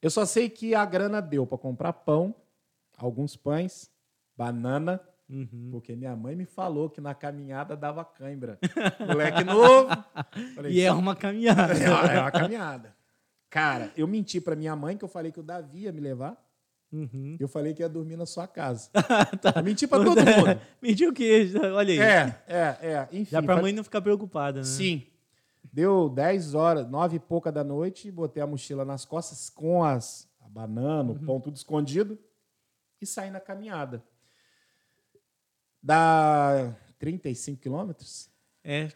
Eu 0.01 0.09
só 0.09 0.25
sei 0.25 0.49
que 0.49 0.75
a 0.75 0.85
grana 0.85 1.21
deu 1.21 1.45
para 1.45 1.57
comprar 1.57 1.91
pão, 1.93 2.33
alguns 2.97 3.35
pães, 3.35 3.89
banana, 4.35 4.99
Uhum. 5.29 5.67
porque 5.71 5.93
minha 5.93 6.15
mãe 6.15 6.37
me 6.37 6.45
falou 6.45 6.89
que 6.89 7.01
na 7.01 7.13
caminhada 7.13 7.75
dava 7.75 8.05
cãibra. 8.05 8.57
Moleque 9.05 9.43
novo. 9.43 9.89
Falei, 10.55 10.71
E 10.71 10.81
é 10.81 10.91
uma 10.91 11.15
caminhada. 11.17 11.73
é 11.75 11.89
uma, 11.89 12.11
é 12.13 12.19
uma 12.21 12.31
caminhada. 12.31 12.95
Cara, 13.49 13.91
eu 13.97 14.07
menti 14.07 14.39
para 14.39 14.55
minha 14.55 14.73
mãe 14.75 14.95
que 14.95 15.03
eu 15.03 15.09
falei 15.09 15.31
que 15.31 15.39
o 15.39 15.43
Davi 15.43 15.79
ia 15.83 15.91
me 15.91 15.99
levar. 15.99 16.41
Uhum. 16.93 17.35
Eu 17.37 17.49
falei 17.49 17.73
que 17.73 17.81
ia 17.81 17.89
dormir 17.89 18.15
na 18.15 18.25
sua 18.25 18.47
casa. 18.47 18.89
Tá. 19.41 19.53
Eu 19.57 19.63
menti 19.63 19.85
pra 19.85 19.97
todo 20.01 20.15
mundo. 20.15 20.61
Mediu 20.81 21.09
o 21.09 21.13
quê? 21.13 21.51
Olha 21.75 21.91
aí. 21.93 21.99
É, 21.99 22.35
é, 22.47 22.77
é. 22.81 23.07
Enfim. 23.11 23.31
Já 23.31 23.41
pra 23.43 23.55
fa- 23.57 23.61
mãe 23.61 23.73
não 23.73 23.83
ficar 23.83 23.99
preocupada, 24.01 24.59
né? 24.59 24.63
Sim. 24.65 25.05
Deu 25.77 26.09
10 26.09 26.55
horas, 26.55 26.89
9 26.89 27.17
e 27.17 27.19
pouca 27.19 27.51
da 27.51 27.63
noite, 27.63 28.09
botei 28.09 28.41
a 28.41 28.47
mochila 28.47 28.83
nas 28.83 29.05
costas 29.05 29.47
com 29.47 29.83
as 29.83 30.27
a 30.41 30.49
banana, 30.49 31.11
Uhum. 31.11 31.15
o 31.17 31.19
pão 31.23 31.39
tudo 31.39 31.55
escondido 31.55 32.17
e 32.99 33.05
saí 33.05 33.29
na 33.29 33.39
caminhada. 33.39 34.03
Dá 35.79 36.75
35 36.97 37.61
quilômetros? 37.61 38.27
É, 38.63 38.91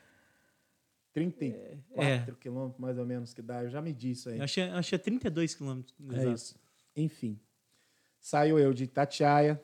34 1.13 2.35
quilômetros, 2.37 2.81
mais 2.81 2.97
ou 2.97 3.05
menos, 3.05 3.31
que 3.31 3.43
dá. 3.43 3.61
Eu 3.63 3.69
já 3.69 3.79
medi 3.79 4.09
isso 4.09 4.29
aí. 4.29 4.39
eu 4.39 4.43
achei, 4.43 4.63
achei 4.63 4.97
32 4.97 5.53
quilômetros. 5.53 5.95
É 6.09 6.15
exato. 6.15 6.33
isso. 6.33 6.59
Enfim. 6.95 7.39
Saiu 8.19 8.57
eu 8.57 8.73
de 8.73 8.85
Itatiaia, 8.85 9.61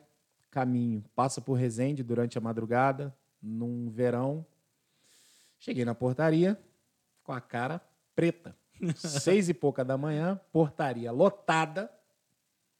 caminho, 0.52 1.04
passa 1.16 1.40
por 1.40 1.54
Resende 1.54 2.04
durante 2.04 2.38
a 2.38 2.40
madrugada, 2.40 3.12
num 3.42 3.90
verão. 3.90 4.46
Cheguei 5.58 5.84
na 5.84 5.96
portaria 5.96 6.56
com 7.28 7.32
a 7.34 7.42
cara 7.42 7.78
preta. 8.16 8.56
Seis 8.96 9.50
e 9.50 9.54
pouca 9.54 9.84
da 9.84 9.98
manhã, 9.98 10.40
portaria 10.50 11.12
lotada. 11.12 11.92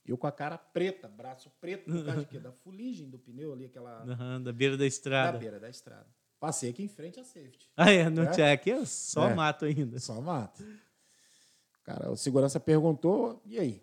Eu 0.07 0.17
com 0.17 0.27
a 0.27 0.33
cara 0.33 0.57
preta, 0.57 1.07
braço 1.07 1.53
preto, 1.61 1.85
por 1.85 2.03
causa 2.03 2.21
de 2.21 2.27
quê? 2.27 2.39
Da 2.41 2.51
fuligem 2.51 3.11
do 3.11 3.19
pneu 3.19 3.53
ali, 3.53 3.67
aquela 3.67 4.03
Aham, 4.11 4.41
da 4.41 4.51
beira 4.51 4.75
da 4.75 4.85
da 4.85 4.87
estrada. 4.87 5.37
beira 5.37 5.61
da 5.61 5.69
estrada. 5.69 6.07
Passei 6.41 6.71
aqui 6.71 6.83
em 6.83 6.89
frente 6.89 7.21
à 7.21 7.25
safety. 7.25 7.69
Ah, 7.77 7.93
é, 7.93 8.09
no 8.09 8.23
É? 8.23 8.41
é? 8.41 8.53
aqui 8.53 8.71
é 8.71 8.83
só 8.87 9.29
É. 9.29 9.35
mato 9.35 9.67
ainda. 9.67 9.99
Só 10.01 10.19
mato. 10.19 10.65
Cara, 11.85 12.11
o 12.11 12.17
segurança 12.17 12.59
perguntou, 12.59 13.43
e 13.45 13.59
aí? 13.59 13.83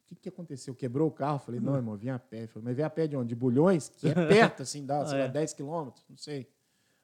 O 0.00 0.04
que, 0.06 0.16
que 0.16 0.28
aconteceu? 0.30 0.74
Quebrou 0.74 1.06
o 1.06 1.12
carro? 1.12 1.36
Eu 1.36 1.40
Falei, 1.40 1.60
não, 1.60 1.76
irmão, 1.76 1.96
vim 1.96 2.08
a 2.08 2.18
pé. 2.18 2.38
Ele 2.38 2.46
falou, 2.48 2.64
mas 2.64 2.74
vem 2.76 2.84
a 2.84 2.90
pé 2.90 3.06
de 3.06 3.16
onde? 3.16 3.28
De 3.28 3.34
Bulhões? 3.36 3.88
Que 3.88 4.08
é 4.08 4.14
perto, 4.14 4.62
assim, 4.62 4.84
dá, 4.84 5.06
sei 5.06 5.14
Ah, 5.18 5.20
lá, 5.20 5.24
é. 5.26 5.28
10 5.28 5.52
quilômetros? 5.54 6.04
Não 6.10 6.16
sei. 6.16 6.50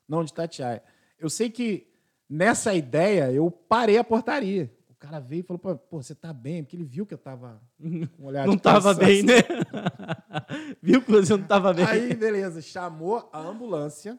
Não, 0.08 0.24
de 0.24 0.34
Tatiaia. 0.34 0.82
Eu 1.16 1.30
sei 1.30 1.48
que 1.48 1.86
nessa 2.28 2.74
ideia 2.74 3.32
eu 3.32 3.50
parei 3.50 3.98
a 3.98 4.04
portaria. 4.04 4.72
O 4.90 4.94
cara 4.98 5.20
veio 5.20 5.40
e 5.40 5.42
falou, 5.44 5.58
pô, 5.60 6.02
você 6.02 6.12
tá 6.14 6.32
bem? 6.32 6.62
Porque 6.64 6.74
ele 6.74 6.84
viu 6.84 7.06
que 7.06 7.14
eu 7.14 7.18
tava 7.18 7.60
com 7.80 8.08
um 8.18 8.26
olhar 8.26 8.46
Não 8.46 8.56
de 8.56 8.62
tava 8.62 8.94
cansaço. 8.94 8.98
bem, 8.98 9.22
né? 9.22 9.34
Viu 10.82 11.00
que 11.00 11.10
você 11.10 11.36
não 11.36 11.44
tava 11.44 11.72
bem? 11.72 11.84
Aí, 11.84 12.14
beleza, 12.16 12.60
chamou 12.60 13.28
a 13.32 13.38
ambulância, 13.38 14.18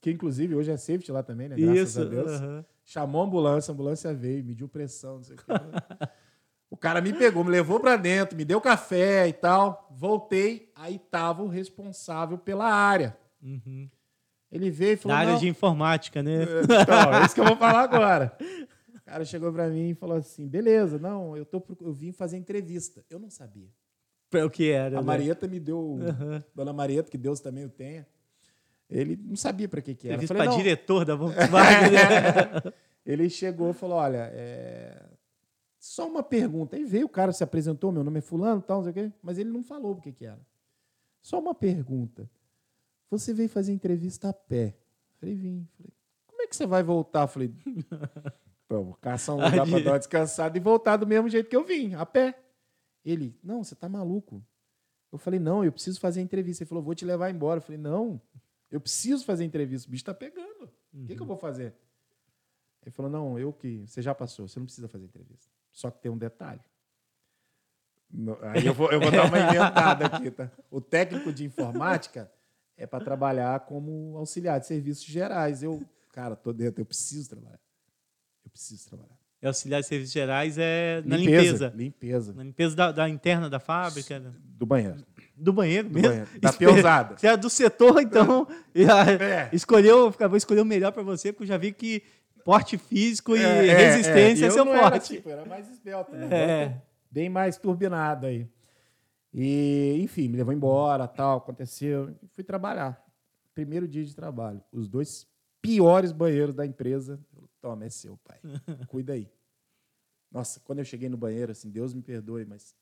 que 0.00 0.12
inclusive 0.12 0.54
hoje 0.54 0.70
é 0.70 0.76
safety 0.76 1.10
lá 1.10 1.22
também, 1.24 1.48
né? 1.48 1.56
Graças 1.56 1.88
Isso. 1.88 2.00
a 2.00 2.04
Deus. 2.04 2.30
Chamou 2.84 3.22
a 3.22 3.24
ambulância, 3.24 3.72
a 3.72 3.74
ambulância 3.74 4.14
veio, 4.14 4.44
mediu 4.44 4.68
pressão, 4.68 5.16
não 5.16 5.24
sei 5.24 5.34
o 5.34 5.38
quê. 5.38 5.44
O 6.70 6.76
cara 6.76 7.00
me 7.00 7.12
pegou, 7.12 7.42
me 7.44 7.50
levou 7.50 7.80
pra 7.80 7.96
dentro, 7.96 8.36
me 8.36 8.44
deu 8.44 8.60
café 8.60 9.26
e 9.28 9.32
tal. 9.32 9.88
Voltei, 9.90 10.70
aí 10.74 10.98
tava 10.98 11.42
o 11.42 11.48
responsável 11.48 12.38
pela 12.38 12.66
área. 12.72 13.16
Uhum. 13.42 13.88
Ele 14.54 14.70
veio 14.70 14.92
e 14.92 14.96
falou: 14.96 15.16
Da 15.16 15.20
área 15.20 15.32
"Não, 15.32 15.40
de 15.40 15.48
informática, 15.48 16.22
né? 16.22 16.44
Então, 16.62 17.14
é 17.14 17.26
isso 17.26 17.34
que 17.34 17.40
eu 17.40 17.44
vou 17.44 17.56
falar 17.56 17.80
agora. 17.80 18.36
O 18.94 19.00
cara 19.04 19.24
chegou 19.24 19.52
pra 19.52 19.68
mim 19.68 19.90
e 19.90 19.94
falou 19.94 20.16
assim: 20.16 20.46
beleza, 20.46 20.96
não, 20.96 21.36
eu, 21.36 21.44
tô, 21.44 21.60
eu 21.80 21.92
vim 21.92 22.12
fazer 22.12 22.36
entrevista. 22.36 23.04
Eu 23.10 23.18
não 23.18 23.28
sabia. 23.28 23.68
Pra 24.30 24.46
o 24.46 24.50
que 24.50 24.70
era. 24.70 24.98
A 24.98 25.00
né? 25.00 25.06
Marieta 25.06 25.48
me 25.48 25.58
deu, 25.58 25.98
Aham. 26.00 26.44
Dona 26.54 26.72
Marieta, 26.72 27.10
que 27.10 27.18
Deus 27.18 27.40
também 27.40 27.64
o 27.64 27.68
tenha. 27.68 28.06
Ele 28.88 29.18
não 29.20 29.34
sabia 29.34 29.68
pra 29.68 29.82
que 29.82 29.92
que 29.92 30.06
era. 30.06 30.22
Entrevista 30.22 30.44
"Não." 30.44 30.56
diretor 30.56 31.04
da 31.04 31.16
Volkswagen. 31.16 31.90
né? 31.90 32.72
Ele 33.04 33.28
chegou 33.28 33.70
e 33.70 33.74
falou: 33.74 33.96
olha, 33.96 34.30
é... 34.32 35.02
só 35.80 36.06
uma 36.06 36.22
pergunta. 36.22 36.76
Aí 36.76 36.84
veio 36.84 37.06
o 37.06 37.08
cara, 37.08 37.32
se 37.32 37.42
apresentou, 37.42 37.90
meu 37.90 38.04
nome 38.04 38.18
é 38.20 38.22
fulano, 38.22 38.62
tal, 38.62 38.76
não 38.76 38.84
sei 38.84 38.90
o 38.92 38.94
quê, 38.94 39.12
mas 39.20 39.36
ele 39.36 39.50
não 39.50 39.64
falou 39.64 39.94
o 39.94 40.00
que 40.00 40.12
que 40.12 40.24
era. 40.24 40.40
Só 41.20 41.40
uma 41.40 41.56
pergunta. 41.56 42.30
Você 43.10 43.32
veio 43.32 43.48
fazer 43.48 43.72
entrevista 43.72 44.28
a 44.30 44.32
pé? 44.32 44.76
Falei, 45.18 45.34
vim. 45.34 45.68
Falei, 45.76 45.92
como 46.26 46.42
é 46.42 46.46
que 46.46 46.56
você 46.56 46.66
vai 46.66 46.82
voltar? 46.82 47.26
Falei, 47.26 47.54
vou 48.68 48.94
caçar 48.94 49.34
um 49.34 49.38
lugar 49.38 49.66
pra 49.66 49.78
dar 49.80 49.90
uma 49.92 49.98
descansada 49.98 50.56
e 50.56 50.60
voltar 50.60 50.96
do 50.96 51.06
mesmo 51.06 51.28
jeito 51.28 51.48
que 51.48 51.56
eu 51.56 51.64
vim, 51.64 51.94
a 51.94 52.04
pé. 52.04 52.38
Ele, 53.04 53.38
não, 53.42 53.62
você 53.62 53.74
tá 53.74 53.88
maluco. 53.88 54.44
Eu 55.12 55.18
falei, 55.18 55.38
não, 55.38 55.64
eu 55.64 55.70
preciso 55.70 56.00
fazer 56.00 56.20
entrevista. 56.20 56.64
Ele 56.64 56.68
falou, 56.68 56.82
vou 56.82 56.94
te 56.94 57.04
levar 57.04 57.30
embora. 57.30 57.58
Eu 57.58 57.62
falei, 57.62 57.80
não, 57.80 58.20
eu 58.70 58.80
preciso 58.80 59.24
fazer 59.24 59.44
entrevista. 59.44 59.86
O 59.88 59.90
bicho 59.90 60.04
tá 60.04 60.14
pegando. 60.14 60.70
O 60.92 61.06
que, 61.06 61.14
que 61.14 61.22
eu 61.22 61.26
vou 61.26 61.36
fazer? 61.36 61.74
Ele 62.82 62.90
falou, 62.90 63.10
não, 63.10 63.38
eu 63.38 63.52
que. 63.52 63.86
Você 63.86 64.02
já 64.02 64.14
passou, 64.14 64.48
você 64.48 64.58
não 64.58 64.66
precisa 64.66 64.88
fazer 64.88 65.04
entrevista. 65.04 65.52
Só 65.70 65.90
que 65.90 66.00
tem 66.00 66.10
um 66.10 66.18
detalhe. 66.18 66.60
Aí 68.52 68.66
eu 68.66 68.74
vou, 68.74 68.90
eu 68.92 69.00
vou 69.00 69.10
dar 69.10 69.26
uma 69.26 69.38
inventada 69.38 70.06
aqui, 70.06 70.30
tá? 70.30 70.50
O 70.70 70.80
técnico 70.80 71.32
de 71.32 71.44
informática 71.44 72.30
é 72.76 72.86
para 72.86 73.04
trabalhar 73.04 73.60
como 73.60 74.16
auxiliar 74.16 74.58
de 74.60 74.66
serviços 74.66 75.04
gerais. 75.04 75.62
Eu, 75.62 75.82
cara, 76.12 76.34
tô 76.36 76.52
dentro, 76.52 76.80
eu 76.80 76.86
preciso 76.86 77.30
trabalhar. 77.30 77.58
Eu 78.44 78.50
preciso 78.50 78.88
trabalhar. 78.88 79.14
É 79.40 79.46
auxiliar 79.46 79.82
de 79.82 79.86
serviços 79.86 80.12
gerais 80.14 80.56
é 80.58 81.02
na 81.04 81.16
limpeza. 81.18 81.72
Limpeza. 81.76 82.32
Na 82.32 82.42
limpeza 82.42 82.74
da, 82.74 82.92
da 82.92 83.08
interna 83.08 83.50
da 83.50 83.60
fábrica? 83.60 84.18
Do 84.42 84.64
banheiro. 84.64 85.04
do 85.36 85.52
banheiro 85.52 85.88
Do 85.88 85.94
mesmo. 85.94 86.08
banheiro. 86.08 86.28
Da 86.40 86.50
peãozada. 86.54 87.16
Você 87.18 87.26
é 87.26 87.36
do 87.36 87.50
setor, 87.50 88.00
então 88.00 88.46
É. 88.74 89.54
escolheu, 89.54 90.10
vou 90.10 90.36
escolher 90.36 90.60
o 90.62 90.64
melhor 90.64 90.92
para 90.92 91.02
você, 91.02 91.30
porque 91.30 91.42
eu 91.44 91.48
já 91.48 91.58
vi 91.58 91.72
que 91.72 92.02
porte 92.42 92.78
físico 92.78 93.36
e 93.36 93.42
É, 93.44 93.66
é, 93.66 93.76
resistência 93.76 94.44
é. 94.44 94.46
é, 94.46 94.48
Eu 94.48 94.52
seu 94.52 94.64
não 94.64 94.72
Era, 94.74 94.90
forte. 94.92 95.16
tipo, 95.16 95.28
era 95.28 95.44
mais 95.44 95.68
esbelto, 95.70 96.12
né? 96.14 96.28
É. 96.32 96.82
Bem 97.10 97.28
mais 97.28 97.58
turbinado 97.58 98.26
aí. 98.26 98.48
E, 99.34 99.98
enfim, 100.00 100.28
me 100.28 100.36
levou 100.36 100.54
embora, 100.54 101.08
tal, 101.08 101.38
aconteceu. 101.38 102.14
Fui 102.30 102.44
trabalhar. 102.44 103.04
Primeiro 103.52 103.88
dia 103.88 104.04
de 104.04 104.14
trabalho. 104.14 104.62
Os 104.70 104.86
dois 104.88 105.26
piores 105.60 106.12
banheiros 106.12 106.54
da 106.54 106.64
empresa. 106.64 107.18
Toma, 107.60 107.84
é 107.84 107.90
seu, 107.90 108.16
pai. 108.18 108.38
Cuida 108.86 109.14
aí. 109.14 109.28
Nossa, 110.30 110.60
quando 110.60 110.78
eu 110.78 110.84
cheguei 110.84 111.08
no 111.08 111.16
banheiro, 111.16 111.50
assim, 111.50 111.68
Deus 111.68 111.92
me 111.92 112.02
perdoe, 112.02 112.44
mas 112.44 112.76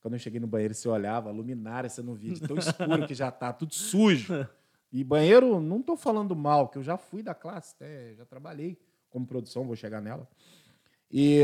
quando 0.00 0.14
eu 0.14 0.18
cheguei 0.18 0.40
no 0.40 0.46
banheiro, 0.46 0.74
você 0.74 0.88
olhava, 0.88 1.28
a 1.28 1.32
luminária 1.32 1.88
você 1.88 2.02
não 2.02 2.14
via, 2.14 2.32
de 2.32 2.40
tão 2.40 2.56
escuro 2.58 3.06
que 3.06 3.14
já 3.14 3.30
tá, 3.30 3.52
tudo 3.52 3.74
sujo. 3.74 4.46
E 4.92 5.02
banheiro, 5.02 5.60
não 5.60 5.82
tô 5.82 5.96
falando 5.96 6.36
mal, 6.36 6.68
que 6.68 6.78
eu 6.78 6.82
já 6.82 6.96
fui 6.96 7.22
da 7.22 7.34
classe, 7.34 7.74
até, 7.74 8.14
já 8.14 8.24
trabalhei 8.24 8.78
como 9.10 9.26
produção, 9.26 9.64
vou 9.64 9.74
chegar 9.74 10.00
nela. 10.00 10.28
E 11.10 11.42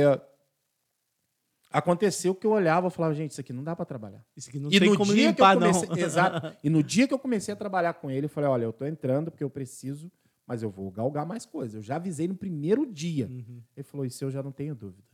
aconteceu 1.70 2.34
que 2.34 2.46
eu 2.46 2.50
olhava 2.50 2.88
e 2.88 2.90
falava, 2.90 3.14
gente, 3.14 3.30
isso 3.30 3.40
aqui 3.40 3.52
não 3.52 3.62
dá 3.62 3.74
para 3.76 3.84
trabalhar. 3.84 4.24
Isso 4.36 4.48
aqui 4.48 4.58
não 4.58 4.70
e 4.70 4.78
tem 4.78 4.90
no 4.90 4.96
como 4.96 5.14
dia 5.14 5.28
limpar, 5.28 5.56
que 5.56 5.64
eu 5.64 5.70
comecei, 5.72 5.88
não. 5.88 5.96
exato. 6.04 6.56
E 6.62 6.68
no 6.70 6.82
dia 6.82 7.06
que 7.06 7.14
eu 7.14 7.18
comecei 7.18 7.54
a 7.54 7.56
trabalhar 7.56 7.94
com 7.94 8.10
ele, 8.10 8.26
eu 8.26 8.30
falei, 8.30 8.50
olha, 8.50 8.64
eu 8.64 8.72
tô 8.72 8.84
entrando 8.84 9.30
porque 9.30 9.44
eu 9.44 9.50
preciso, 9.50 10.10
mas 10.46 10.62
eu 10.62 10.70
vou 10.70 10.90
galgar 10.90 11.24
mais 11.24 11.46
coisas. 11.46 11.74
Eu 11.76 11.82
já 11.82 11.96
avisei 11.96 12.26
no 12.26 12.34
primeiro 12.34 12.84
dia. 12.84 13.26
Uhum. 13.28 13.62
Ele 13.76 13.84
falou, 13.84 14.04
isso 14.04 14.24
eu 14.24 14.30
já 14.30 14.42
não 14.42 14.52
tenho 14.52 14.74
dúvida. 14.74 15.06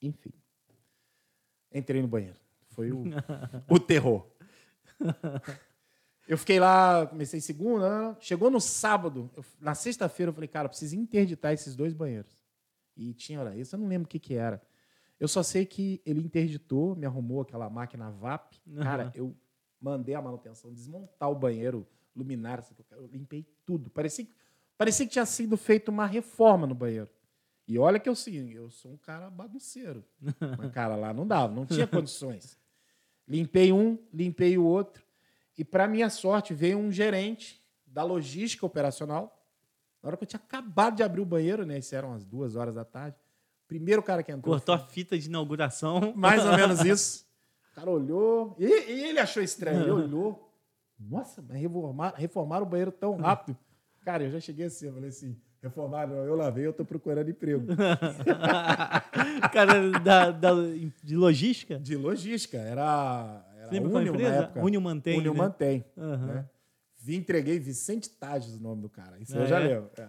Enfim. 0.00 0.32
Entrei 1.72 2.00
no 2.02 2.08
banheiro. 2.08 2.38
Foi 2.68 2.92
o, 2.92 3.02
o 3.68 3.78
terror. 3.78 4.26
Eu 6.26 6.38
fiquei 6.38 6.60
lá, 6.60 7.06
comecei 7.06 7.40
segunda, 7.40 8.16
chegou 8.20 8.50
no 8.50 8.60
sábado, 8.60 9.28
eu- 9.36 9.44
na 9.60 9.74
sexta-feira 9.74 10.30
eu 10.30 10.34
falei, 10.34 10.48
cara, 10.48 10.66
eu 10.66 10.70
preciso 10.70 10.94
interditar 10.96 11.52
esses 11.52 11.74
dois 11.74 11.92
banheiros. 11.92 12.38
E 12.96 13.12
tinha 13.12 13.40
hora 13.40 13.56
isso, 13.56 13.74
eu 13.74 13.80
não 13.80 13.88
lembro 13.88 14.06
o 14.06 14.08
que 14.08 14.18
que 14.20 14.34
era. 14.34 14.62
Eu 15.22 15.28
só 15.28 15.40
sei 15.40 15.64
que 15.64 16.02
ele 16.04 16.20
interditou, 16.20 16.96
me 16.96 17.06
arrumou 17.06 17.42
aquela 17.42 17.70
máquina 17.70 18.10
VAP. 18.10 18.56
Cara, 18.82 19.12
eu 19.14 19.32
mandei 19.80 20.16
a 20.16 20.20
manutenção 20.20 20.72
desmontar 20.72 21.30
o 21.30 21.34
banheiro, 21.36 21.86
luminária, 22.14 22.64
eu 22.90 23.06
limpei 23.06 23.46
tudo. 23.64 23.88
Parecia, 23.88 24.24
que- 24.24 24.34
parecia 24.76 25.06
que 25.06 25.12
tinha 25.12 25.24
sido 25.24 25.56
feita 25.56 25.92
uma 25.92 26.06
reforma 26.06 26.66
no 26.66 26.74
banheiro. 26.74 27.08
E 27.68 27.78
olha 27.78 28.00
que 28.00 28.08
eu, 28.08 28.16
sim, 28.16 28.50
eu 28.50 28.68
sou 28.68 28.90
um 28.90 28.96
cara 28.96 29.30
bagunceiro. 29.30 30.04
Mas, 30.58 30.72
cara, 30.72 30.96
lá 30.96 31.14
não 31.14 31.24
dava, 31.24 31.54
não 31.54 31.64
tinha 31.66 31.86
condições. 31.86 32.58
Limpei 33.28 33.72
um, 33.72 33.96
limpei 34.12 34.58
o 34.58 34.64
outro. 34.64 35.04
E, 35.56 35.64
para 35.64 35.86
minha 35.86 36.10
sorte, 36.10 36.52
veio 36.52 36.78
um 36.78 36.90
gerente 36.90 37.62
da 37.86 38.02
logística 38.02 38.66
operacional. 38.66 39.40
Na 40.02 40.08
hora 40.08 40.16
que 40.16 40.24
eu 40.24 40.28
tinha 40.28 40.40
acabado 40.44 40.96
de 40.96 41.04
abrir 41.04 41.20
o 41.20 41.24
banheiro, 41.24 41.64
né? 41.64 41.78
Isso 41.78 41.94
eram 41.94 42.12
as 42.12 42.24
duas 42.24 42.56
horas 42.56 42.74
da 42.74 42.84
tarde. 42.84 43.16
Primeiro 43.72 44.02
cara 44.02 44.22
que 44.22 44.30
entrou. 44.30 44.54
Cortou 44.54 44.74
a 44.74 44.78
fita 44.78 45.18
de 45.18 45.26
inauguração. 45.28 46.12
Mais 46.14 46.44
ou 46.44 46.54
menos 46.56 46.80
isso. 46.84 47.24
O 47.72 47.74
cara 47.74 47.90
olhou. 47.90 48.54
E, 48.58 48.66
e 48.66 49.04
ele 49.08 49.18
achou 49.18 49.42
estranho. 49.42 49.80
Ele 49.82 49.90
olhou. 49.90 50.52
Nossa, 51.00 51.42
mas 51.48 51.58
reformar, 51.60 52.14
reformaram 52.16 52.66
o 52.66 52.68
banheiro 52.68 52.92
tão 52.92 53.16
rápido. 53.16 53.56
Cara, 54.04 54.24
eu 54.24 54.30
já 54.30 54.40
cheguei 54.40 54.66
assim, 54.66 54.86
eu 54.86 54.92
falei 54.94 55.08
assim, 55.08 55.36
reformaram, 55.62 56.14
eu 56.24 56.34
lavei, 56.36 56.66
eu 56.66 56.72
tô 56.72 56.84
procurando 56.84 57.30
emprego. 57.30 57.66
Cara, 59.52 59.90
da, 60.00 60.30
da- 60.30 60.52
de 61.02 61.16
logística. 61.16 61.78
De 61.78 61.96
logística, 61.96 62.58
era, 62.58 63.44
era 63.56 63.70
Union 63.82 64.12
na 64.14 64.28
época. 64.28 64.60
Union 64.62 64.80
mantém. 64.80 65.18
Union 65.18 65.32
né? 65.32 65.38
mantém. 65.38 65.84
Aham. 65.96 66.26
né? 66.26 66.48
Entreguei 67.08 67.58
Vicente 67.58 68.08
Tages 68.10 68.54
o 68.54 68.60
nome 68.62 68.82
do 68.82 68.88
cara. 68.88 69.18
Isso 69.18 69.36
eu 69.36 69.42
Ah, 69.42 69.46
já 69.46 69.60
é? 69.60 69.68
lembro. 69.68 69.90
É. 69.96 70.08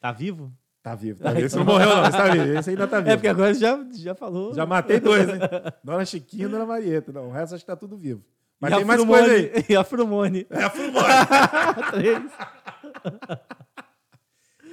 Tá 0.00 0.12
vivo? 0.12 0.50
Tá 0.82 0.94
vivo, 0.96 1.22
tá 1.22 1.32
vivo. 1.32 1.46
Esse 1.46 1.56
não 1.56 1.64
morreu, 1.64 1.88
não. 1.88 2.02
Esse 2.02 2.10
tá 2.12 2.30
vivo. 2.30 2.58
Esse 2.58 2.70
ainda 2.70 2.88
tá 2.88 2.98
vivo. 2.98 3.10
É 3.10 3.16
porque 3.16 3.28
agora 3.28 3.54
você 3.54 3.60
já, 3.60 3.86
já 3.92 4.14
falou. 4.16 4.52
Já 4.52 4.66
matei 4.66 4.98
dois, 4.98 5.28
hein? 5.28 5.36
Dona 5.84 6.04
Chiquinha 6.04 6.46
e 6.46 6.48
Dona 6.48 6.66
Marieta. 6.66 7.12
Não, 7.12 7.28
o 7.28 7.30
resto 7.32 7.54
acho 7.54 7.62
que 7.64 7.66
tá 7.70 7.76
tudo 7.76 7.96
vivo. 7.96 8.24
Mas 8.58 8.72
E 8.72 8.76
tem 8.76 8.84
mais 8.84 9.00
Frumone- 9.00 9.22
coisa 9.28 9.56
aí. 9.58 9.64
E 9.68 9.76
a 9.76 9.84
Frumone. 9.84 10.46
É 10.50 10.62
a 10.64 10.70
Frumone. 10.70 11.06
Três. 11.92 12.32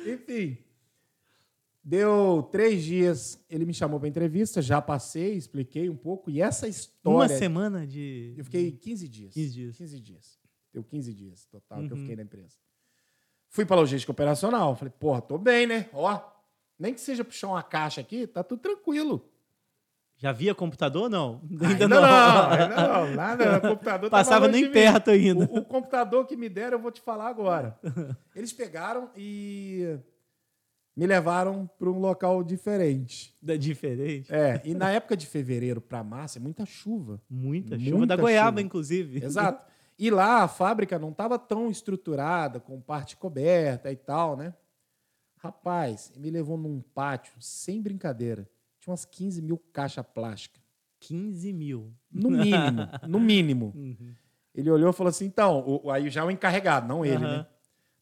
Enfim. 0.07 0.57
Deu 1.83 2.47
três 2.51 2.83
dias, 2.83 3.43
ele 3.49 3.65
me 3.65 3.73
chamou 3.73 3.99
para 3.99 4.07
entrevista, 4.09 4.61
já 4.61 4.79
passei, 4.81 5.33
expliquei 5.33 5.89
um 5.89 5.95
pouco. 5.95 6.29
E 6.29 6.41
essa 6.41 6.67
história. 6.67 7.17
Uma 7.17 7.27
semana 7.29 7.87
de. 7.87 8.33
Eu 8.37 8.43
fiquei 8.45 8.71
15 8.71 9.07
dias. 9.07 9.33
15 9.33 9.51
dias. 9.53 9.77
15 9.77 9.99
dias. 9.99 10.39
Deu 10.73 10.83
15 10.83 11.13
dias 11.13 11.45
total 11.45 11.79
que 11.79 11.91
eu 11.91 11.95
Uhum. 11.95 12.01
fiquei 12.01 12.15
na 12.15 12.23
empresa. 12.23 12.57
Fui 13.49 13.65
para 13.65 13.77
logística 13.77 14.11
operacional. 14.11 14.75
Falei, 14.75 14.93
porra, 14.99 15.21
tô 15.21 15.37
bem, 15.37 15.65
né? 15.65 15.89
Ó, 15.91 16.19
nem 16.77 16.93
que 16.93 17.01
seja 17.01 17.23
puxar 17.23 17.47
uma 17.47 17.63
caixa 17.63 17.99
aqui, 17.99 18.25
tá 18.25 18.43
tudo 18.43 18.61
tranquilo. 18.61 19.25
Já 20.17 20.33
via 20.33 20.53
computador 20.53 21.09
não? 21.09 21.41
Ainda, 21.61 21.87
não. 21.87 22.03
ainda 22.03 22.67
não. 22.87 23.15
Nada, 23.15 23.57
o 23.57 23.61
computador 23.61 24.09
tava 24.09 24.23
Passava 24.23 24.47
nem 24.49 24.69
perto 24.69 25.11
ainda. 25.11 25.45
O, 25.45 25.59
o 25.59 25.65
computador 25.65 26.25
que 26.27 26.35
me 26.35 26.49
deram, 26.49 26.77
eu 26.77 26.81
vou 26.81 26.91
te 26.91 27.01
falar 27.01 27.27
agora. 27.29 27.79
Eles 28.35 28.51
pegaram 28.51 29.09
e 29.15 29.97
me 30.95 31.07
levaram 31.07 31.69
para 31.79 31.89
um 31.89 31.99
local 31.99 32.43
diferente. 32.43 33.33
Da 33.41 33.55
diferente. 33.55 34.33
É, 34.33 34.61
e 34.65 34.73
na 34.73 34.91
época 34.91 35.15
de 35.15 35.25
fevereiro 35.25 35.79
para 35.79 36.03
março 36.03 36.37
é 36.37 36.41
muita 36.41 36.65
chuva. 36.65 37.21
Muita 37.29 37.79
chuva. 37.79 37.97
Muita 37.97 38.17
da 38.17 38.21
goiaba, 38.21 38.49
chuva. 38.49 38.61
inclusive. 38.61 39.23
Exato. 39.23 39.68
E 39.99 40.09
lá 40.09 40.43
a 40.43 40.47
fábrica 40.47 40.97
não 40.97 41.09
estava 41.09 41.37
tão 41.37 41.69
estruturada, 41.69 42.57
com 42.57 42.79
parte 42.79 43.17
coberta 43.17 43.91
e 43.91 43.97
tal, 43.97 44.37
né? 44.37 44.53
Rapaz, 45.37 46.13
me 46.15 46.29
levou 46.29 46.57
num 46.57 46.79
pátio, 46.79 47.33
sem 47.41 47.81
brincadeira. 47.81 48.49
Tinha 48.79 48.91
umas 48.91 49.03
15 49.03 49.41
mil 49.41 49.57
caixas 49.73 50.05
plásticas. 50.13 50.61
15 51.01 51.51
mil. 51.51 51.93
No 52.09 52.31
mínimo, 52.31 52.87
no 53.07 53.19
mínimo. 53.19 53.73
Uhum. 53.79 54.15
Ele 54.55 54.71
olhou 54.71 54.89
e 54.89 54.93
falou 54.93 55.09
assim: 55.09 55.25
então, 55.25 55.63
o, 55.83 55.91
aí 55.91 56.09
já 56.09 56.25
o 56.25 56.31
encarregado, 56.31 56.87
não 56.87 57.05
ele, 57.05 57.23
Aham. 57.23 57.37
né? 57.37 57.47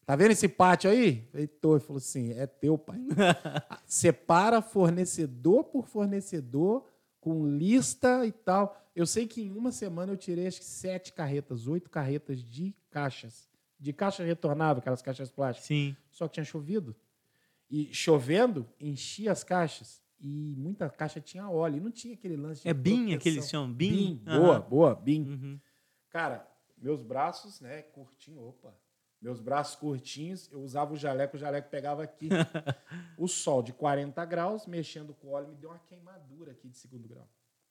Tá 0.06 0.16
vendo 0.16 0.30
esse 0.30 0.48
pátio 0.48 0.90
aí? 0.90 1.28
Ele 1.34 1.50
falou 1.60 1.98
assim: 1.98 2.32
é 2.32 2.46
teu, 2.46 2.78
pai. 2.78 2.98
Separa 3.86 4.62
fornecedor 4.62 5.64
por 5.64 5.86
fornecedor, 5.86 6.84
com 7.20 7.46
lista 7.46 8.24
e 8.24 8.32
tal. 8.32 8.74
Eu 8.98 9.06
sei 9.06 9.28
que 9.28 9.40
em 9.40 9.56
uma 9.56 9.70
semana 9.70 10.12
eu 10.12 10.16
tirei 10.16 10.48
acho 10.48 10.58
que 10.58 10.64
sete 10.64 11.12
carretas, 11.12 11.68
oito 11.68 11.88
carretas 11.88 12.42
de 12.42 12.74
caixas. 12.90 13.48
De 13.78 13.92
caixa 13.92 14.24
retornável, 14.24 14.80
aquelas 14.80 15.00
caixas 15.00 15.30
plásticas. 15.30 15.68
Sim. 15.68 15.96
Só 16.10 16.26
que 16.26 16.34
tinha 16.34 16.44
chovido. 16.44 16.96
E 17.70 17.94
chovendo, 17.94 18.68
enchia 18.80 19.30
as 19.30 19.44
caixas. 19.44 20.02
E 20.18 20.56
muita 20.58 20.90
caixa 20.90 21.20
tinha 21.20 21.48
óleo. 21.48 21.76
E 21.76 21.80
não 21.80 21.92
tinha 21.92 22.14
aquele 22.14 22.36
lance 22.36 22.62
de 22.62 22.68
É 22.68 22.74
BIM, 22.74 23.14
aqueles 23.14 23.48
chamam 23.48 23.72
BIM? 23.72 23.88
BIM. 23.88 24.22
Aham. 24.26 24.40
Boa, 24.40 24.60
boa, 24.60 24.94
BIM. 24.96 25.28
Uhum. 25.28 25.60
Cara, 26.10 26.44
meus 26.76 27.00
braços, 27.00 27.60
né, 27.60 27.82
curtinho, 27.82 28.42
opa. 28.42 28.76
Meus 29.22 29.38
braços 29.38 29.76
curtinhos, 29.76 30.50
eu 30.50 30.60
usava 30.60 30.92
o 30.92 30.96
jaleco, 30.96 31.36
o 31.36 31.38
jaleco 31.38 31.70
pegava 31.70 32.02
aqui. 32.02 32.30
o 33.16 33.28
sol 33.28 33.62
de 33.62 33.72
40 33.72 34.24
graus, 34.24 34.66
mexendo 34.66 35.14
com 35.14 35.28
o 35.28 35.30
óleo, 35.30 35.50
me 35.50 35.54
deu 35.54 35.70
uma 35.70 35.78
queimadura 35.78 36.50
aqui 36.50 36.68
de 36.68 36.76
segundo 36.76 37.06
grau. 37.06 37.28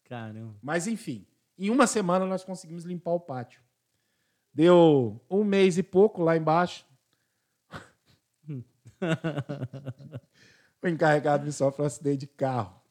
Caramba. 0.07 0.55
Mas 0.61 0.87
enfim, 0.87 1.25
em 1.57 1.69
uma 1.69 1.87
semana 1.87 2.25
nós 2.25 2.43
conseguimos 2.43 2.83
limpar 2.83 3.11
o 3.11 3.19
pátio. 3.19 3.61
Deu 4.53 5.21
um 5.29 5.43
mês 5.43 5.77
e 5.77 5.83
pouco 5.83 6.23
lá 6.23 6.35
embaixo. 6.35 6.85
o 10.81 10.87
encarregado 10.87 11.45
me 11.45 11.51
sofre 11.51 11.83
um 11.83 11.85
acidente 11.85 12.19
de 12.19 12.27
carro. 12.27 12.81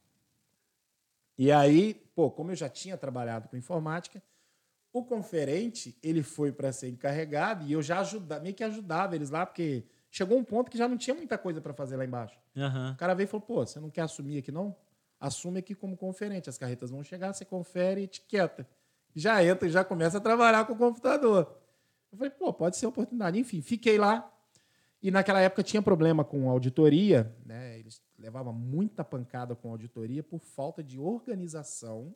E 1.38 1.50
aí, 1.50 1.94
pô, 2.14 2.30
como 2.30 2.50
eu 2.50 2.56
já 2.56 2.68
tinha 2.68 2.96
trabalhado 2.96 3.48
com 3.48 3.56
informática, 3.56 4.22
o 4.92 5.04
conferente, 5.04 5.98
ele 6.02 6.22
foi 6.22 6.50
para 6.50 6.72
ser 6.72 6.88
encarregado 6.88 7.66
e 7.66 7.72
eu 7.72 7.82
já 7.82 8.00
ajudava, 8.00 8.42
meio 8.42 8.54
que 8.54 8.64
ajudava 8.64 9.14
eles 9.14 9.28
lá, 9.28 9.44
porque 9.44 9.84
chegou 10.10 10.38
um 10.38 10.44
ponto 10.44 10.70
que 10.70 10.78
já 10.78 10.88
não 10.88 10.96
tinha 10.96 11.14
muita 11.14 11.36
coisa 11.36 11.60
para 11.60 11.74
fazer 11.74 11.96
lá 11.96 12.04
embaixo. 12.04 12.38
Aham. 12.56 12.92
O 12.92 12.96
cara 12.96 13.14
veio 13.14 13.26
e 13.26 13.28
falou: 13.28 13.46
pô, 13.46 13.66
você 13.66 13.78
não 13.78 13.90
quer 13.90 14.02
assumir 14.02 14.38
aqui 14.38 14.50
não? 14.50 14.74
Assume 15.20 15.58
aqui 15.60 15.74
como 15.74 15.96
conferente. 15.96 16.48
As 16.50 16.58
carretas 16.58 16.90
vão 16.90 17.02
chegar, 17.02 17.32
você 17.32 17.44
confere 17.44 18.00
e 18.02 18.04
etiqueta. 18.04 18.68
Já 19.14 19.42
entra 19.44 19.66
e 19.66 19.70
já 19.70 19.82
começa 19.84 20.18
a 20.18 20.20
trabalhar 20.20 20.66
com 20.66 20.74
o 20.74 20.76
computador. 20.76 21.56
Eu 22.12 22.18
falei: 22.18 22.30
pô, 22.30 22.52
pode 22.52 22.76
ser 22.76 22.86
oportunidade. 22.86 23.38
Enfim, 23.38 23.62
fiquei 23.62 23.96
lá. 23.98 24.30
E 25.02 25.10
naquela 25.10 25.40
época 25.40 25.62
tinha 25.62 25.80
problema 25.82 26.24
com 26.24 26.48
auditoria, 26.50 27.34
né? 27.44 27.78
Eles 27.78 28.02
levavam 28.18 28.52
muita 28.52 29.04
pancada 29.04 29.54
com 29.54 29.70
auditoria 29.70 30.22
por 30.22 30.40
falta 30.40 30.82
de 30.82 30.98
organização 30.98 32.14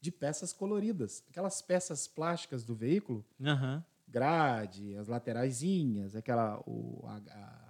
de 0.00 0.10
peças 0.10 0.52
coloridas. 0.52 1.22
Aquelas 1.28 1.60
peças 1.62 2.08
plásticas 2.08 2.64
do 2.64 2.74
veículo, 2.74 3.24
Aham. 3.44 3.84
grade, 4.06 4.96
as 4.96 5.06
lateraisinhas, 5.08 6.16
aquela 6.16 6.58
o, 6.66 7.04
a, 7.06 7.20
a- 7.30 7.68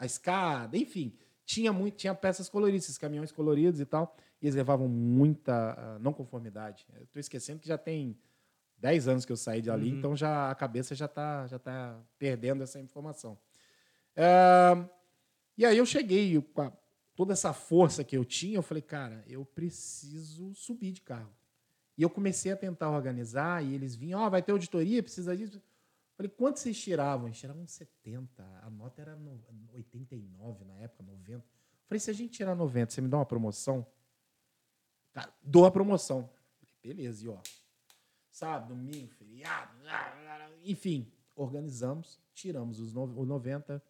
a 0.00 0.06
escada, 0.06 0.76
enfim, 0.76 1.16
tinha 1.44 1.72
muito, 1.72 1.96
tinha 1.96 2.14
peças 2.14 2.48
coloridas, 2.48 2.84
esses 2.84 2.98
caminhões 2.98 3.30
coloridos 3.32 3.80
e 3.80 3.84
tal, 3.84 4.16
e 4.40 4.46
eles 4.46 4.54
levavam 4.54 4.88
muita 4.88 5.74
ah, 5.78 5.98
não 5.98 6.12
conformidade. 6.12 6.86
Eu 6.96 7.04
estou 7.04 7.20
esquecendo 7.20 7.60
que 7.60 7.68
já 7.68 7.78
tem 7.78 8.16
10 8.78 9.08
anos 9.08 9.24
que 9.24 9.32
eu 9.32 9.36
saí 9.36 9.60
de 9.62 9.70
ali, 9.70 9.92
Uhum. 9.92 9.98
então 9.98 10.16
já 10.16 10.50
a 10.50 10.54
cabeça 10.54 10.94
já 10.94 11.06
está 11.06 11.46
já 11.46 11.58
tá 11.58 11.98
perdendo 12.18 12.62
essa 12.62 12.78
informação. 12.80 13.38
Ah, 14.16 14.88
e 15.56 15.64
aí 15.64 15.76
eu 15.78 15.86
cheguei 15.86 16.40
com 16.40 16.62
a- 16.62 16.72
toda 17.14 17.32
essa 17.32 17.52
força 17.52 18.02
que 18.02 18.16
eu 18.16 18.24
tinha, 18.24 18.56
eu 18.56 18.62
falei, 18.62 18.82
cara, 18.82 19.24
eu 19.28 19.44
preciso 19.44 20.54
subir 20.54 20.92
de 20.92 21.00
carro. 21.00 21.32
E 21.96 22.02
eu 22.02 22.10
comecei 22.10 22.50
a 22.50 22.56
tentar 22.56 22.90
organizar, 22.90 23.64
e 23.64 23.72
eles 23.74 23.94
vinham, 23.94 24.20
ó, 24.20 24.28
vai 24.28 24.42
ter 24.42 24.50
auditoria, 24.50 25.00
precisa 25.02 25.36
disso. 25.36 25.62
Falei, 26.16 26.30
quanto 26.30 26.58
vocês 26.60 26.78
tiravam? 26.80 27.26
Eles 27.26 27.38
tiravam 27.38 27.66
70, 27.66 28.42
a 28.62 28.70
nota 28.70 29.00
era 29.02 29.16
no, 29.16 29.40
89 29.72 30.64
na 30.64 30.74
época, 30.74 31.02
90. 31.02 31.44
Falei, 31.88 31.98
se 32.00 32.10
a 32.10 32.14
gente 32.14 32.32
tirar 32.32 32.54
90, 32.54 32.92
você 32.92 33.00
me 33.00 33.08
dá 33.08 33.16
uma 33.18 33.26
promoção? 33.26 33.84
Cara, 35.12 35.32
dou 35.42 35.66
a 35.66 35.70
promoção. 35.70 36.28
Falei, 36.58 36.74
beleza, 36.96 37.24
e 37.24 37.28
ó, 37.28 37.38
sábado, 38.30 38.68
domingo, 38.74 39.10
feriado, 39.12 39.72
enfim, 40.62 41.10
organizamos, 41.34 42.20
tiramos 42.32 42.78
os 42.80 42.92
no- 42.92 43.20
o 43.20 43.24
90, 43.26 43.82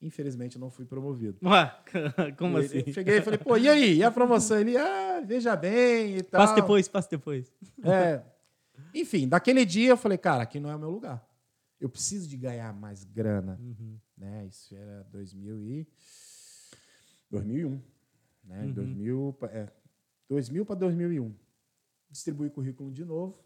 infelizmente 0.00 0.58
não 0.58 0.70
fui 0.70 0.84
promovido. 0.86 1.38
Ué, 1.46 1.76
como 2.38 2.58
Eu- 2.58 2.64
assim? 2.64 2.82
Eu 2.86 2.92
cheguei 2.94 3.18
e 3.18 3.22
falei, 3.22 3.38
pô, 3.38 3.56
e 3.58 3.68
aí? 3.68 3.96
E 3.96 4.04
a 4.04 4.10
promoção? 4.10 4.58
Ele, 4.58 4.76
ah, 4.76 5.20
veja 5.20 5.54
bem 5.54 6.16
e 6.16 6.22
tal. 6.22 6.40
Passa 6.40 6.54
depois, 6.54 6.88
passa 6.88 7.08
depois. 7.10 7.52
É. 7.84 8.22
Enfim, 8.94 9.28
daquele 9.28 9.64
dia 9.66 9.90
eu 9.90 9.96
falei, 9.96 10.16
cara, 10.16 10.42
aqui 10.44 10.58
não 10.58 10.70
é 10.70 10.76
o 10.76 10.78
meu 10.78 10.90
lugar. 10.90 11.26
Eu 11.80 11.88
preciso 11.88 12.28
de 12.28 12.36
ganhar 12.36 12.72
mais 12.72 13.04
grana. 13.04 13.58
Uhum. 13.60 13.98
Né? 14.16 14.46
Isso 14.46 14.74
era 14.74 15.04
2000 15.04 15.62
e... 15.62 15.86
2001. 17.30 17.80
Né? 18.44 18.64
Uhum. 18.64 18.72
2000, 18.72 19.36
pa- 19.38 19.46
é, 19.48 19.72
2000 20.28 20.64
para 20.66 20.74
2001. 20.76 21.34
Distribuí 22.10 22.50
currículo 22.50 22.90
de 22.90 23.04
novo. 23.04 23.38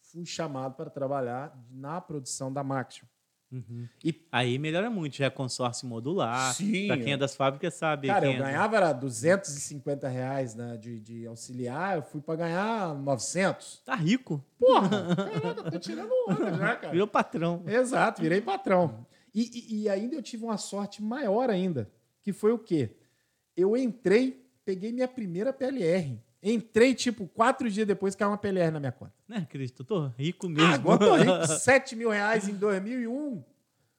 Fui 0.00 0.24
chamado 0.24 0.74
para 0.76 0.88
trabalhar 0.88 1.58
na 1.70 2.00
produção 2.00 2.52
da 2.52 2.62
Maxion. 2.64 3.06
Uhum. 3.50 3.88
E 4.04 4.14
Aí 4.30 4.58
melhora 4.58 4.90
muito, 4.90 5.16
já 5.16 5.26
é 5.26 5.30
consórcio 5.30 5.88
modular. 5.88 6.52
Sim, 6.54 6.86
Pra 6.86 6.98
quem 6.98 7.14
é 7.14 7.16
das 7.16 7.34
fábricas 7.34 7.74
sabe. 7.74 8.08
Cara, 8.08 8.26
eu 8.26 8.32
é 8.32 8.36
ganhava 8.38 8.76
era 8.76 8.92
250 8.92 10.06
reais 10.08 10.54
né, 10.54 10.76
de, 10.76 11.00
de 11.00 11.26
auxiliar, 11.26 11.96
eu 11.96 12.02
fui 12.02 12.20
para 12.20 12.36
ganhar 12.36 12.94
900. 12.94 13.82
Tá 13.84 13.94
rico. 13.94 14.44
Porra, 14.58 14.88
caraca, 15.16 15.70
tô 15.70 15.78
tirando 15.78 16.12
onda 16.28 16.50
já, 16.54 16.76
cara. 16.76 16.92
Virou 16.92 17.06
patrão. 17.06 17.62
Exato, 17.66 18.20
virei 18.20 18.40
patrão. 18.40 19.06
E, 19.34 19.42
e- 19.42 19.82
e 19.82 19.88
ainda 19.88 20.14
eu 20.16 20.22
tive 20.22 20.44
uma 20.44 20.58
sorte 20.58 21.02
maior 21.02 21.48
ainda, 21.48 21.90
que 22.22 22.32
foi 22.32 22.52
o 22.52 22.58
quê? 22.58 22.96
Eu 23.56 23.76
entrei, 23.76 24.44
peguei 24.64 24.92
minha 24.92 25.08
primeira 25.08 25.52
PLR. 25.52 26.20
Entrei, 26.42 26.94
tipo, 26.94 27.26
quatro 27.26 27.68
dias 27.68 27.86
depois 27.86 28.14
caiu 28.14 28.30
uma 28.30 28.38
PLR 28.38 28.70
na 28.70 28.78
minha 28.78 28.92
conta. 28.92 29.12
Né, 29.26 29.46
Cristo? 29.50 29.82
Tô 29.82 30.06
rico 30.06 30.48
mesmo. 30.48 30.70
Ah, 30.70 30.74
agora 30.74 30.98
tô 30.98 31.16
rico. 31.16 31.46
7 31.58 31.96
mil 31.96 32.10
reais 32.10 32.48
em 32.48 32.54
2001. 32.54 33.42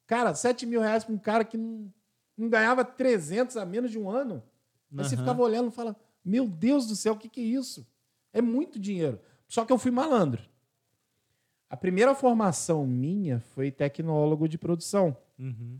Cara, 0.07 0.33
7 0.33 0.65
mil 0.65 0.81
reais 0.81 1.03
para 1.03 1.13
um 1.13 1.17
cara 1.17 1.43
que 1.43 1.57
não, 1.57 1.93
não 2.37 2.49
ganhava 2.49 2.85
300 2.85 3.57
a 3.57 3.65
menos 3.65 3.91
de 3.91 3.99
um 3.99 4.09
ano. 4.09 4.41
Aí 4.97 5.03
você 5.03 5.15
ficava 5.15 5.41
olhando 5.41 5.69
e 5.69 5.71
fala, 5.71 5.95
meu 6.23 6.47
Deus 6.47 6.87
do 6.87 6.95
céu, 6.95 7.13
o 7.13 7.17
que, 7.17 7.29
que 7.29 7.41
é 7.41 7.43
isso? 7.43 7.85
É 8.33 8.41
muito 8.41 8.79
dinheiro. 8.79 9.19
Só 9.47 9.65
que 9.65 9.71
eu 9.71 9.77
fui 9.77 9.91
malandro. 9.91 10.41
A 11.69 11.77
primeira 11.77 12.15
formação 12.15 12.87
minha 12.87 13.39
foi 13.39 13.69
tecnólogo 13.69 14.47
de 14.47 14.57
produção. 14.57 15.15
Uhum. 15.37 15.79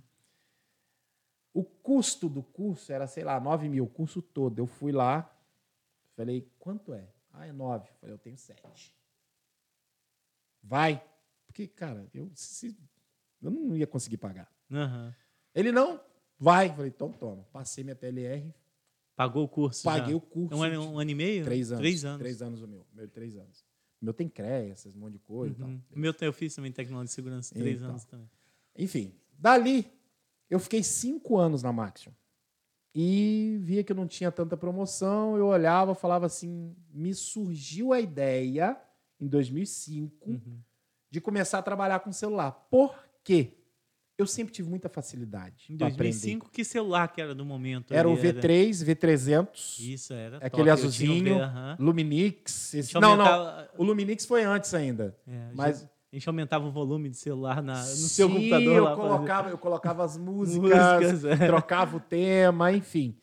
O 1.53 1.63
custo 1.63 2.29
do 2.29 2.43
curso 2.43 2.91
era, 2.91 3.07
sei 3.07 3.23
lá, 3.23 3.39
9 3.39 3.67
mil, 3.67 3.85
o 3.85 3.87
curso 3.87 4.21
todo. 4.21 4.59
Eu 4.59 4.67
fui 4.67 4.91
lá, 4.91 5.31
falei, 6.23 6.51
quanto 6.59 6.93
é? 6.93 7.07
Ah, 7.31 7.45
é 7.47 7.51
9. 7.51 7.89
Falei, 7.99 8.13
eu 8.15 8.19
tenho 8.19 8.37
7. 8.37 8.93
Vai. 10.61 11.03
Porque, 11.45 11.67
cara, 11.67 12.07
eu, 12.13 12.29
se- 12.35 12.77
eu 13.41 13.49
não 13.51 13.75
ia 13.75 13.87
conseguir 13.87 14.17
pagar. 14.17 14.51
Aham. 14.71 15.15
Ele 15.55 15.71
não, 15.71 15.99
vai. 16.37 16.69
Falei, 16.69 16.89
então 16.95 17.11
toma. 17.11 17.43
Passei 17.51 17.83
minha 17.83 17.95
PLR, 17.95 18.53
Pagou 19.15 19.43
o 19.43 19.49
curso. 19.49 19.83
paguei 19.83 20.11
já. 20.11 20.15
o 20.17 20.21
curso. 20.21 20.55
Um 20.55 20.63
ano, 20.63 20.91
um 20.93 20.99
ano 20.99 21.11
e 21.11 21.15
meio? 21.15 21.43
Três 21.43 21.71
anos. 21.71 21.81
Três 21.81 22.05
anos. 22.05 22.19
Três 22.19 22.41
anos 22.41 22.61
o 22.61 22.67
meu. 22.67 22.85
Meu 22.93 23.07
três 23.09 23.35
anos. 23.35 23.65
O 24.01 24.05
meu 24.05 24.13
tem 24.13 24.29
CREA, 24.29 24.69
esses 24.71 24.95
monte 24.95 25.13
de 25.13 25.19
coisa 25.19 25.53
e 25.55 25.57
tal. 25.59 25.67
Uhum. 25.67 25.81
O 25.91 25.99
meu 25.99 26.15
eu 26.21 26.31
fiz 26.31 26.55
também 26.55 26.71
tecnologia 26.71 27.07
de 27.07 27.11
segurança, 27.13 27.53
três 27.53 27.77
Então. 27.77 27.89
anos 27.89 28.05
também. 28.05 28.29
Enfim, 28.77 29.13
dali 29.37 29.91
eu 30.49 30.57
fiquei 30.59 30.81
cinco 30.83 31.37
anos 31.37 31.61
na 31.63 31.73
Maxion. 31.73 32.13
E 32.93 33.57
via 33.61 33.83
que 33.83 33.91
eu 33.91 33.95
não 33.95 34.07
tinha 34.07 34.31
tanta 34.31 34.57
promoção, 34.57 35.37
eu 35.37 35.45
olhava, 35.47 35.93
falava 35.93 36.25
assim, 36.25 36.75
me 36.91 37.13
surgiu 37.13 37.93
a 37.93 37.99
ideia 37.99 38.75
em 39.19 39.27
2005 39.27 40.29
Uhum. 40.29 40.59
de 41.11 41.21
começar 41.21 41.59
a 41.59 41.61
trabalhar 41.61 41.99
com 41.99 42.11
celular. 42.11 42.51
Por 42.69 42.95
quê? 43.23 43.53
Eu 44.17 44.27
sempre 44.27 44.53
tive 44.53 44.69
muita 44.69 44.89
facilidade 44.89 45.67
Em 45.71 45.77
para 45.77 45.87
aprender. 45.87 46.09
2005, 46.11 46.49
que 46.51 46.65
celular 46.65 47.07
que 47.07 47.21
era 47.21 47.33
do 47.33 47.45
momento? 47.45 47.93
Era 47.93 48.09
o 48.09 48.13
ali? 48.13 48.21
V3, 48.33 48.83
V300, 48.83 49.79
Isso, 49.79 50.11
era. 50.13 50.37
aquele 50.37 50.49
top. 50.49 50.55
Tinha 50.63 50.65
um 50.65 50.73
azulzinho, 50.73 51.35
V, 51.35 51.41
aham. 51.41 51.77
Luminix. 51.79 52.73
Esse- 52.73 52.93
Não, 52.99 53.15
não, 53.15 53.67
o 53.77 53.83
Luminix 53.83 54.25
foi 54.25 54.43
antes 54.43 54.73
ainda. 54.73 55.15
é, 55.25 55.51
Mas 55.53 55.87
A 56.11 56.15
gente 56.15 56.27
aumentava 56.27 56.65
o 56.67 56.71
volume 56.71 57.07
de 57.09 57.17
celular 57.17 57.61
na, 57.61 57.79
no 57.79 57.85
seu 57.85 58.27
Sim, 58.27 58.33
computador 58.35 58.75
eu 58.77 58.83
lá. 58.83 58.95
colocava, 58.95 59.49
eu 59.49 59.57
colocava 59.57 60.03
as 60.03 60.17
músicas, 60.17 60.69
Músicas, 60.71 61.25
é. 61.25 61.45
trocava 61.47 61.97
o 61.97 61.99
tema, 61.99 62.71
enfim. 62.73 63.15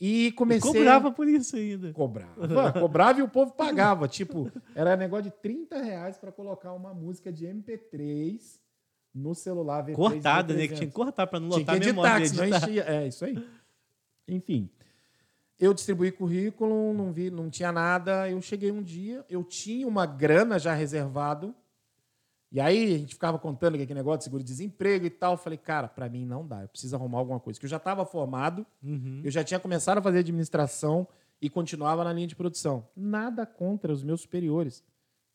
E 0.00 0.26
E 0.26 0.32
comecei 0.32 0.72
cobrava 0.72 1.12
por 1.12 1.28
isso 1.28 1.54
ainda. 1.54 1.92
cobrava, 1.92 2.72
cobrava 2.72 3.20
e 3.20 3.22
o 3.22 3.28
povo 3.28 3.52
pagava, 3.52 4.08
tipo, 4.08 4.50
era 4.74 4.96
negócio 4.96 5.24
de 5.24 5.30
30 5.30 5.80
reais 5.80 6.18
para 6.18 6.32
colocar 6.32 6.72
uma 6.72 6.92
música 6.92 7.32
de 7.32 7.46
MP3 7.46 8.40
no 9.14 9.34
celular 9.36 9.84
V3 9.86 9.94
Cortada, 9.94 10.52
né? 10.54 10.62
V300. 10.64 10.68
Que 10.68 10.74
tinha 10.74 10.86
que 10.88 10.92
cortar 10.94 11.26
pra 11.28 11.38
não 11.38 11.50
Tinha 11.50 11.60
lotar 11.60 11.78
que 11.78 11.82
a 11.84 11.86
memória. 11.86 12.24
editar, 12.24 12.42
editar. 12.48 12.58
enchia. 12.68 12.84
É, 12.88 13.06
isso 13.06 13.24
aí. 13.24 13.46
Enfim. 14.26 14.68
Eu 15.60 15.72
distribuí 15.72 16.10
currículo, 16.10 16.92
não 16.92 17.12
vi, 17.12 17.30
não 17.30 17.48
tinha 17.48 17.70
nada. 17.70 18.28
Eu 18.28 18.40
cheguei 18.42 18.72
um 18.72 18.82
dia, 18.82 19.24
eu 19.30 19.44
tinha 19.44 19.86
uma 19.86 20.04
grana 20.06 20.58
já 20.58 20.74
reservado 20.74 21.54
E 22.52 22.60
aí 22.60 22.94
a 22.94 22.98
gente 22.98 23.14
ficava 23.14 23.38
contando 23.38 23.76
que 23.78 23.82
aquele 23.82 23.98
negócio 23.98 24.18
de 24.18 24.24
seguro-desemprego 24.24 25.06
e 25.06 25.10
tal. 25.10 25.32
Eu 25.32 25.38
falei, 25.38 25.56
cara, 25.56 25.88
para 25.88 26.06
mim 26.08 26.26
não 26.26 26.46
dá, 26.46 26.62
eu 26.62 26.68
preciso 26.68 26.94
arrumar 26.94 27.18
alguma 27.18 27.40
coisa. 27.40 27.58
Que 27.58 27.64
eu 27.64 27.70
já 27.70 27.78
estava 27.78 28.04
formado, 28.04 28.66
Uhum. 28.82 29.22
eu 29.24 29.30
já 29.30 29.42
tinha 29.42 29.58
começado 29.58 29.98
a 29.98 30.02
fazer 30.02 30.18
administração 30.18 31.08
e 31.40 31.48
continuava 31.48 32.04
na 32.04 32.12
linha 32.12 32.26
de 32.26 32.36
produção. 32.36 32.86
Nada 32.94 33.46
contra 33.46 33.90
os 33.90 34.02
meus 34.02 34.20
superiores. 34.20 34.84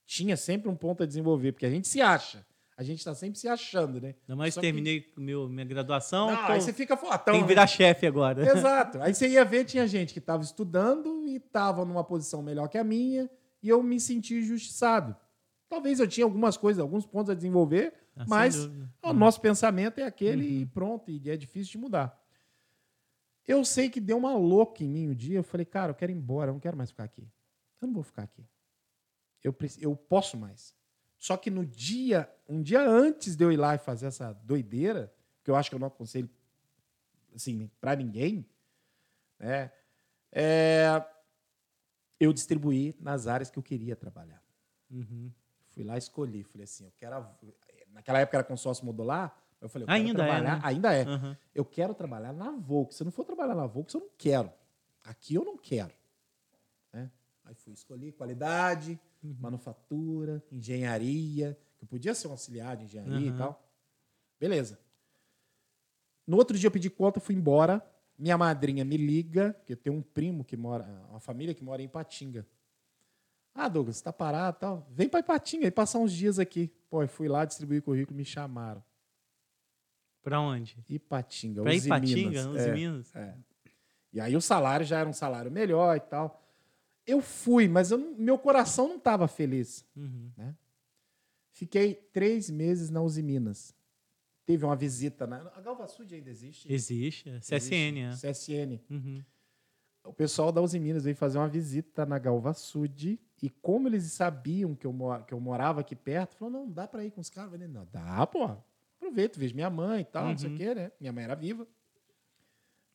Tinha 0.05 0.37
sempre 0.37 0.69
um 0.69 0.75
ponto 0.75 1.01
a 1.03 1.05
desenvolver, 1.07 1.51
porque 1.53 1.65
a 1.65 1.69
gente 1.71 1.87
se 1.87 1.99
acha. 2.01 2.45
A 2.77 2.83
gente 2.83 2.99
está 2.99 3.15
sempre 3.15 3.39
se 3.39 3.47
achando, 3.47 3.99
né? 3.99 4.13
Ainda 4.21 4.35
mais 4.35 4.53
Só 4.53 4.61
que- 4.61 4.67
terminei 4.67 5.11
meu, 5.17 5.49
minha 5.49 5.65
graduação. 5.65 6.27
Não, 6.29 6.45
tô- 6.45 6.51
aí 6.51 6.61
você 6.61 6.71
fica 6.71 6.95
fortão. 6.95 7.33
tem 7.33 7.41
que 7.41 7.41
né? 7.41 7.47
virar 7.47 7.65
chefe 7.65 8.05
agora. 8.05 8.45
Exato. 8.47 9.01
Aí 9.01 9.15
você 9.15 9.27
ia 9.27 9.43
ver, 9.43 9.65
tinha 9.65 9.87
gente 9.87 10.13
que 10.13 10.19
estava 10.19 10.43
estudando 10.43 11.25
e 11.25 11.37
estava 11.37 11.83
numa 11.83 12.03
posição 12.03 12.43
melhor 12.43 12.67
que 12.69 12.77
a 12.77 12.83
minha, 12.83 13.27
e 13.63 13.67
eu 13.69 13.81
me 13.81 13.99
senti 13.99 14.35
injustiçado. 14.35 15.15
Talvez 15.69 15.99
eu 15.99 16.07
tinha 16.07 16.25
algumas 16.25 16.55
coisas, 16.55 16.81
alguns 16.81 17.05
pontos 17.05 17.29
a 17.29 17.33
desenvolver, 17.33 17.93
Ah, 18.15 18.25
mas 18.27 18.55
o 19.03 19.13
nosso 19.13 19.41
pensamento 19.41 19.99
é 19.99 20.03
aquele 20.03 20.61
e 20.61 20.65
pronto, 20.65 21.11
e 21.11 21.29
é 21.29 21.35
difícil 21.35 21.73
de 21.73 21.77
mudar. 21.77 22.17
Eu 23.45 23.63
sei 23.63 23.89
que 23.89 23.99
deu 23.99 24.17
uma 24.17 24.35
louca 24.35 24.83
em 24.83 24.89
mim 24.89 25.07
o 25.07 25.15
dia, 25.15 25.39
eu 25.39 25.43
falei, 25.43 25.65
cara, 25.65 25.91
eu 25.91 25.95
quero 25.95 26.11
ir 26.11 26.15
embora, 26.15 26.49
eu 26.49 26.53
não 26.53 26.59
quero 26.59 26.75
mais 26.77 26.89
ficar 26.89 27.03
aqui. 27.03 27.27
Eu 27.81 27.87
não 27.87 27.93
vou 27.93 28.03
ficar 28.03 28.23
aqui. 28.23 28.45
Eu, 29.43 29.55
eu 29.79 29.95
posso 29.95 30.37
mais. 30.37 30.75
Só 31.17 31.35
que 31.37 31.49
no 31.49 31.65
dia, 31.65 32.29
um 32.47 32.61
dia 32.61 32.81
antes 32.81 33.35
de 33.35 33.43
eu 33.43 33.51
ir 33.51 33.57
lá 33.57 33.75
e 33.75 33.77
fazer 33.77 34.07
essa 34.07 34.33
doideira, 34.33 35.13
que 35.43 35.49
eu 35.49 35.55
acho 35.55 35.69
que 35.69 35.75
eu 35.75 35.79
não 35.79 35.87
aconselho 35.87 36.29
assim, 37.33 37.69
para 37.79 37.95
ninguém, 37.95 38.45
né? 39.39 39.71
É, 40.31 41.03
eu 42.19 42.33
distribuí 42.33 42.95
nas 42.99 43.27
áreas 43.27 43.49
que 43.49 43.57
eu 43.57 43.63
queria 43.63 43.95
trabalhar. 43.95 44.43
Uhum. 44.89 45.31
Fui 45.77 45.83
lá 45.85 45.93
e 45.93 45.99
escolhi. 45.99 46.43
Falei 46.43 46.63
assim, 46.63 46.85
eu 46.85 46.91
quero. 46.97 47.15
a- 47.15 47.35
Naquela 47.91 48.19
época 48.19 48.37
era 48.37 48.43
consórcio 48.43 48.83
modular. 48.83 49.35
Eu 49.61 49.69
falei, 49.69 49.83
eu 49.83 49.87
quero 49.87 49.99
Ainda 49.99 50.23
é, 50.23 50.25
trabalhar. 50.25 50.55
né? 50.55 50.61
Ainda 50.63 50.93
é. 50.93 51.05
Uhum. 51.07 51.35
Eu 51.53 51.63
quero 51.65 51.93
trabalhar 51.93 52.33
na 52.33 52.51
Volks. 52.51 52.97
Se 52.97 53.03
eu 53.03 53.05
não 53.05 53.11
for 53.11 53.23
trabalhar 53.25 53.53
na 53.55 53.65
Volks, 53.67 53.93
eu 53.93 54.01
não 54.01 54.09
quero. 54.17 54.51
Aqui 55.03 55.35
eu 55.35 55.45
não 55.45 55.55
quero. 55.57 55.93
Né? 56.91 57.11
Aí 57.45 57.53
fui 57.55 57.73
escolher 57.73 58.11
qualidade, 58.13 58.99
Uhum. 59.23 59.35
manufatura, 59.39 60.43
engenharia, 60.51 61.57
que 61.77 61.83
eu 61.83 61.87
podia 61.87 62.13
ser 62.15 62.27
um 62.27 62.31
auxiliar 62.31 62.75
de 62.77 62.85
engenharia 62.85 63.29
Uhum. 63.29 63.35
e 63.35 63.37
tal. 63.37 63.63
Beleza. 64.39 64.79
No 66.25 66.37
outro 66.37 66.57
dia 66.57 66.67
eu 66.67 66.71
pedi 66.71 66.89
conta, 66.89 67.19
fui 67.19 67.35
embora. 67.35 67.83
Minha 68.17 68.37
madrinha 68.37 68.83
me 68.83 68.97
liga, 68.97 69.55
que 69.65 69.73
eu 69.73 69.77
tenho 69.77 69.95
um 69.95 70.01
primo 70.01 70.43
que 70.43 70.57
mora, 70.57 70.83
uma 71.09 71.19
família 71.19 71.53
que 71.53 71.63
mora 71.63 71.81
em 71.81 71.85
Ipatinga. 71.85 72.45
Ah, 73.59 73.67
Douglas, 73.67 73.97
você 73.97 74.03
tá 74.03 74.13
parado 74.13 74.57
e 74.57 74.59
tal. 74.59 74.87
Vem 74.91 75.09
para 75.09 75.19
Ipatinga 75.19 75.65
e 75.65 75.71
passar 75.71 75.97
uns 75.99 76.13
dias 76.13 76.37
aqui. 76.37 76.71
Pô, 76.89 77.01
eu 77.01 77.07
fui 77.07 77.27
lá 77.27 77.43
distribuir 77.43 77.81
currículo, 77.81 78.15
me 78.15 78.23
chamaram. 78.23 78.83
Pra 80.21 80.39
onde? 80.39 80.77
Ipatinga, 80.87 81.63
Pra 81.63 81.71
Uzi 81.73 81.87
Ipatinga, 81.87 82.29
Minas. 82.29 82.45
Uzi 82.45 82.69
É, 82.69 82.73
Minas? 82.73 83.15
é. 83.15 83.35
E 84.13 84.21
aí 84.21 84.35
o 84.35 84.41
salário 84.41 84.85
já 84.85 84.99
era 84.99 85.09
um 85.09 85.13
salário 85.13 85.49
melhor 85.51 85.97
e 85.97 85.99
tal. 86.01 86.43
Eu 87.05 87.21
fui, 87.21 87.67
mas 87.67 87.89
eu 87.91 87.97
meu 88.17 88.37
coração 88.37 88.89
não 88.89 88.97
estava 88.97 89.27
feliz. 89.27 89.85
Uhum. 89.95 90.31
Fiquei 91.51 91.95
três 91.95 92.49
meses 92.49 92.89
na 92.89 93.01
Uzi 93.01 93.23
Minas. 93.23 93.73
Teve 94.45 94.65
uma 94.65 94.75
visita 94.75 95.25
na. 95.25 95.37
A 95.55 95.61
Galva 95.61 95.87
Sud 95.87 96.13
ainda 96.13 96.29
existe? 96.29 96.71
Existe, 96.71 97.29
é 97.29 97.39
CSN, 97.39 97.97
é. 97.99 98.09
Existe. 98.09 98.27
CSN. 98.27 98.79
Uhum. 98.89 99.23
O 100.05 100.13
pessoal 100.13 100.51
da 100.51 100.61
Uzi 100.61 100.79
Minas 100.79 101.03
veio 101.03 101.15
fazer 101.15 101.37
uma 101.37 101.49
visita 101.49 102.05
na 102.05 102.17
Galva 102.19 102.53
Sud 102.53 103.19
e 103.41 103.49
como 103.49 103.87
eles 103.87 104.03
sabiam 104.11 104.73
que 104.75 104.85
eu, 104.87 104.95
que 105.27 105.33
eu 105.33 105.39
morava 105.39 105.81
aqui 105.81 105.95
perto, 105.95 106.35
falou, 106.35 106.51
não, 106.53 106.69
dá 106.71 106.87
pra 106.87 107.03
ir 107.05 107.11
com 107.11 107.21
os 107.21 107.29
caras. 107.29 107.51
Eu 107.51 107.59
falei, 107.59 107.67
não, 107.73 107.87
dá, 107.91 108.25
pô. 108.25 108.49
Aproveito, 108.97 109.37
vejo 109.37 109.53
minha 109.53 109.69
mãe 109.69 110.01
e 110.01 110.05
tal, 110.05 110.25
não 110.29 110.37
sei 110.37 110.49
o 110.49 110.51
Uhum. 110.51 110.57
quê, 110.57 110.73
né? 110.75 110.91
Minha 110.99 111.13
mãe 111.13 111.23
era 111.23 111.35
viva. 111.35 111.67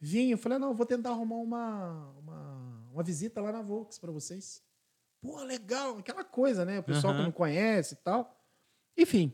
Vim, 0.00 0.30
eu 0.30 0.38
falei, 0.38 0.58
não, 0.58 0.74
vou 0.74 0.84
tentar 0.84 1.10
arrumar 1.10 1.36
uma, 1.36 2.10
uma, 2.18 2.88
uma 2.92 3.02
visita 3.04 3.40
lá 3.40 3.52
na 3.52 3.62
Volks 3.62 3.98
pra 4.00 4.10
vocês. 4.10 4.60
Pô, 5.20 5.40
legal, 5.44 5.98
aquela 5.98 6.24
coisa, 6.24 6.64
né? 6.64 6.80
O 6.80 6.82
pessoal 6.82 7.12
que 7.12 7.18
Aham. 7.20 7.26
não 7.26 7.32
conhece 7.32 7.94
e 7.94 7.98
tal. 7.98 8.36
Enfim, 8.98 9.32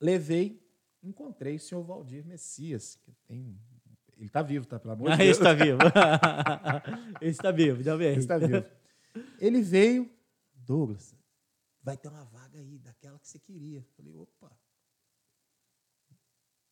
levei, 0.00 0.60
encontrei 1.00 1.54
o 1.56 1.60
senhor 1.60 1.82
Valdir 1.84 2.24
Messias, 2.26 2.96
que 2.96 3.12
tem... 3.28 3.56
Ele 4.18 4.28
tá 4.28 4.42
vivo, 4.42 4.66
tá? 4.66 4.78
Pelo 4.78 4.94
amor 4.94 5.08
de 5.08 5.14
Ah, 5.14 5.16
Deus. 5.16 5.30
esse 5.30 5.40
tá 5.42 5.52
vivo. 5.52 5.78
esse 7.20 7.38
tá 7.40 7.50
vivo, 7.52 7.82
já 7.82 7.96
bem. 7.96 8.08
Ele 8.08 8.18
está 8.18 8.38
vivo. 8.38 8.64
Ele 9.38 9.60
veio, 9.60 10.10
Douglas, 10.54 11.14
vai 11.82 11.96
ter 11.96 12.08
uma 12.08 12.24
vaga 12.24 12.58
aí, 12.58 12.78
daquela 12.78 13.18
que 13.18 13.28
você 13.28 13.38
queria. 13.38 13.84
Falei, 13.96 14.14
opa. 14.14 14.50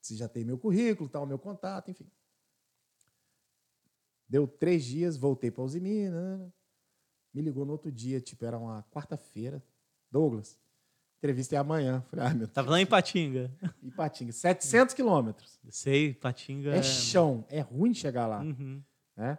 Você 0.00 0.16
já 0.16 0.28
tem 0.28 0.44
meu 0.44 0.58
currículo, 0.58 1.08
tal, 1.08 1.26
meu 1.26 1.38
contato, 1.38 1.90
enfim. 1.90 2.10
Deu 4.28 4.46
três 4.46 4.84
dias, 4.84 5.16
voltei 5.16 5.50
para 5.50 5.62
Usimina. 5.62 6.38
né? 6.38 6.52
Me 7.34 7.42
ligou 7.42 7.64
no 7.64 7.72
outro 7.72 7.92
dia, 7.92 8.20
tipo, 8.20 8.44
era 8.44 8.58
uma 8.58 8.82
quarta-feira. 8.84 9.62
Douglas, 10.10 10.58
entrevista 11.18 11.54
é 11.54 11.58
amanhã. 11.58 12.00
Falei, 12.10 12.24
ah, 12.24 12.28
meu 12.30 12.38
Deus. 12.40 12.52
Tava 12.52 12.70
lá 12.70 12.80
em 12.80 12.86
Patinga. 12.86 13.54
Ipatinga, 13.82 14.32
700 14.32 14.94
quilômetros. 14.94 15.60
Sei, 15.68 16.14
Patinga. 16.14 16.74
É 16.74 16.82
chão, 16.82 17.44
é 17.48 17.60
ruim 17.60 17.92
chegar 17.92 18.26
lá. 18.26 18.40
Uhum. 18.40 18.82
né? 19.16 19.38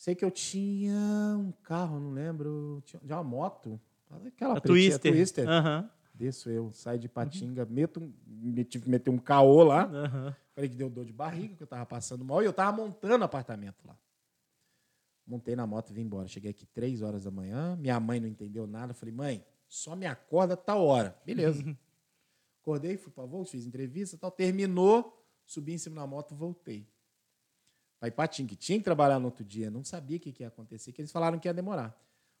Sei 0.00 0.14
que 0.14 0.24
eu 0.24 0.30
tinha 0.30 0.96
um 1.38 1.52
carro, 1.62 2.00
não 2.00 2.12
lembro, 2.12 2.82
tinha 2.86 2.98
uma 3.02 3.22
moto, 3.22 3.78
aquela 4.26 4.56
A 4.56 4.60
pretinha, 4.62 4.98
Twister. 4.98 5.12
Twister. 5.12 5.46
Aham. 5.46 5.90
Desço 6.14 6.48
eu, 6.48 6.72
saio 6.72 6.98
de 6.98 7.06
Patinga, 7.06 7.66
meto, 7.66 8.00
um- 8.00 8.10
me- 8.26 8.64
tive 8.64 8.84
que 8.84 8.90
meter 8.90 9.10
um 9.10 9.18
caô 9.18 9.62
lá. 9.62 9.84
Aham. 9.84 10.34
Falei 10.54 10.70
que 10.70 10.74
deu 10.76 10.88
dor 10.88 11.04
de 11.04 11.12
barriga, 11.12 11.54
que 11.54 11.62
eu 11.62 11.66
tava 11.66 11.84
passando 11.84 12.24
mal, 12.24 12.40
e 12.42 12.46
eu 12.46 12.52
tava 12.54 12.74
montando 12.74 13.24
apartamento 13.24 13.86
lá. 13.86 13.94
Montei 15.26 15.54
na 15.54 15.66
moto 15.66 15.90
e 15.90 15.92
vim 15.92 16.00
embora. 16.00 16.26
Cheguei 16.28 16.50
aqui 16.50 16.64
três 16.64 17.02
horas 17.02 17.24
da 17.24 17.30
manhã, 17.30 17.76
minha 17.76 18.00
mãe 18.00 18.18
não 18.20 18.26
entendeu 18.26 18.66
nada. 18.66 18.94
Falei, 18.94 19.14
mãe, 19.14 19.44
só 19.68 19.94
me 19.94 20.06
acorda 20.06 20.56
tal 20.56 20.82
hora. 20.86 21.14
Beleza. 21.26 21.76
Acordei, 22.62 22.96
fui 22.96 23.12
pra 23.12 23.26
Volks, 23.26 23.50
fiz 23.52 23.66
entrevista 23.66 24.16
tal. 24.16 24.30
Terminou, 24.30 25.22
subi 25.44 25.74
em 25.74 25.78
cima 25.78 26.00
da 26.00 26.06
moto, 26.06 26.34
voltei. 26.34 26.88
Aí 28.00 28.10
Patinho, 28.10 28.48
que 28.48 28.56
tinha 28.56 28.78
que 28.78 28.84
trabalhar 28.84 29.18
no 29.18 29.26
outro 29.26 29.44
dia, 29.44 29.70
não 29.70 29.84
sabia 29.84 30.16
o 30.16 30.20
que, 30.20 30.32
que 30.32 30.42
ia 30.42 30.48
acontecer, 30.48 30.92
que 30.92 31.00
eles 31.02 31.12
falaram 31.12 31.38
que 31.38 31.46
ia 31.46 31.52
demorar. 31.54 31.94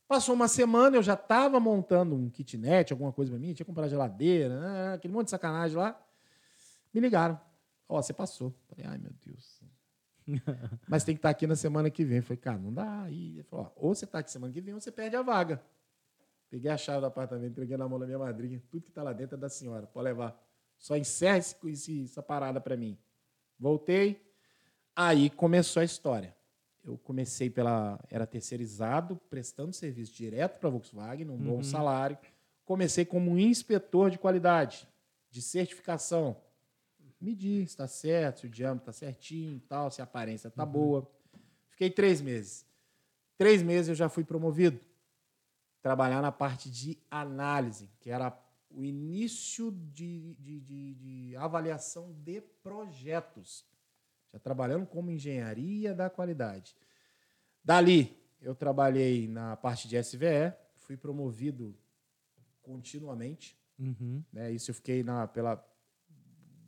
Passou 0.08 0.34
uma 0.34 0.48
semana, 0.48 0.96
eu 0.96 1.02
já 1.02 1.14
estava 1.14 1.60
montando 1.60 2.16
um 2.16 2.28
kitnet, 2.30 2.92
alguma 2.92 3.12
coisa 3.12 3.30
para 3.30 3.38
mim, 3.38 3.48
tinha 3.48 3.56
que 3.56 3.64
comprar 3.64 3.86
geladeira, 3.88 4.58
né, 4.60 4.94
aquele 4.94 5.12
monte 5.12 5.26
de 5.26 5.30
sacanagem 5.30 5.76
lá. 5.76 6.00
Me 6.92 7.00
ligaram. 7.00 7.40
Ó, 7.88 8.00
você 8.00 8.12
passou. 8.12 8.54
Falei, 8.68 8.86
ai 8.86 8.98
meu 8.98 9.12
Deus. 9.24 9.60
Mas 10.88 11.04
tem 11.04 11.14
que 11.14 11.18
estar 11.18 11.30
aqui 11.30 11.46
na 11.46 11.54
semana 11.56 11.90
que 11.90 12.04
vem. 12.04 12.20
Falei, 12.20 12.36
cara, 12.38 12.58
não 12.58 12.72
dá. 12.72 13.02
Aí 13.02 13.34
ele 13.34 13.42
falou, 13.44 13.72
ou 13.76 13.94
você 13.94 14.04
está 14.04 14.18
aqui 14.20 14.30
semana 14.30 14.52
que 14.52 14.60
vem, 14.60 14.74
ou 14.74 14.80
você 14.80 14.90
perde 14.90 15.14
a 15.16 15.22
vaga. 15.22 15.62
Peguei 16.48 16.70
a 16.70 16.76
chave 16.76 17.00
do 17.00 17.06
apartamento, 17.06 17.52
entreguei 17.52 17.76
na 17.76 17.88
mão 17.88 17.98
da 17.98 18.06
minha 18.06 18.18
madrinha. 18.18 18.60
Tudo 18.68 18.82
que 18.82 18.90
está 18.90 19.02
lá 19.02 19.12
dentro 19.12 19.36
é 19.36 19.38
da 19.38 19.48
senhora, 19.48 19.86
pode 19.86 20.04
levar. 20.04 20.36
Só 20.78 20.96
encerra 20.96 21.38
esse- 21.38 22.04
essa 22.04 22.22
parada 22.22 22.60
para 22.60 22.76
mim. 22.76 22.98
Voltei. 23.58 24.20
Aí 24.94 25.30
começou 25.30 25.80
a 25.80 25.84
história. 25.84 26.36
Eu 26.82 26.96
comecei 26.98 27.50
pela. 27.50 27.98
Era 28.08 28.26
terceirizado, 28.26 29.16
prestando 29.28 29.72
serviço 29.72 30.14
direto 30.14 30.58
para 30.58 30.68
a 30.68 30.72
Volkswagen, 30.72 31.26
num 31.26 31.36
bom 31.36 31.56
Uhum. 31.56 31.62
salário. 31.62 32.16
Comecei 32.64 33.04
como 33.04 33.38
inspetor 33.38 34.10
de 34.10 34.18
qualidade, 34.18 34.88
de 35.30 35.42
certificação. 35.42 36.36
Medir 37.20 37.66
se 37.66 37.72
está 37.72 37.86
certo, 37.86 38.40
se 38.40 38.46
o 38.46 38.50
diâmetro 38.50 38.90
está 38.90 38.92
certinho 39.06 39.56
e 39.56 39.60
tal, 39.60 39.90
se 39.90 40.00
a 40.00 40.04
aparência 40.04 40.48
está 40.48 40.64
boa. 40.64 41.06
Fiquei 41.68 41.90
três 41.90 42.20
meses. 42.22 42.64
Três 43.36 43.62
meses 43.62 43.88
eu 43.88 43.94
já 43.94 44.08
fui 44.08 44.24
promovido. 44.24 44.80
Trabalhar 45.82 46.22
na 46.22 46.32
parte 46.32 46.70
de 46.70 46.98
análise, 47.10 47.90
que 48.00 48.10
era 48.10 48.36
o 48.70 48.84
início 48.84 49.70
de, 49.92 50.34
de, 50.36 50.60
de- 50.60 50.94
de 50.94 51.36
avaliação 51.36 52.12
de 52.22 52.40
projetos. 52.62 53.66
Já 54.32 54.38
trabalhando 54.38 54.86
como 54.86 55.10
engenharia 55.10 55.94
da 55.94 56.08
qualidade. 56.08 56.76
Dali, 57.62 58.16
eu 58.40 58.54
trabalhei 58.54 59.28
na 59.28 59.56
parte 59.56 59.88
de 59.88 60.02
SVE, 60.02 60.52
fui 60.76 60.96
promovido 60.96 61.76
continuamente. 62.62 63.58
Uhum. 63.78 64.22
Né? 64.32 64.52
Isso 64.52 64.70
eu 64.70 64.74
fiquei 64.74 65.02
na, 65.02 65.26
pela. 65.26 65.66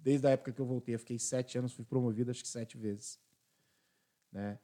Desde 0.03 0.27
a 0.27 0.31
época 0.31 0.53
que 0.53 0.61
eu 0.61 0.67
voltei, 0.67 0.95
eu 0.95 0.99
fiquei 0.99 1.19
sete 1.19 1.57
anos, 1.57 1.73
fui 1.73 1.85
promovido 1.85 2.31
acho 2.31 2.43
que 2.43 2.49
sete 2.49 2.77
vezes. 2.77 3.21
Né? 4.33 4.59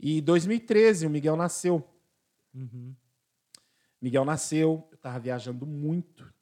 E 0.00 0.18
em 0.18 0.22
2013, 0.22 1.06
o 1.06 1.10
Miguel 1.10 1.36
nasceu. 1.36 1.88
Uhum. 2.54 2.94
Miguel 4.00 4.24
nasceu, 4.24 4.86
eu 4.90 4.96
estava 4.96 5.18
viajando 5.18 5.66
muito 5.66 6.32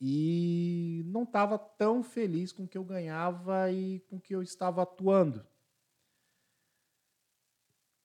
e 0.00 1.02
não 1.06 1.24
estava 1.24 1.58
tão 1.58 2.02
feliz 2.02 2.52
com 2.52 2.64
o 2.64 2.68
que 2.68 2.78
eu 2.78 2.84
ganhava 2.84 3.70
e 3.70 4.00
com 4.08 4.16
o 4.16 4.20
que 4.20 4.34
eu 4.34 4.42
estava 4.42 4.82
atuando. 4.82 5.44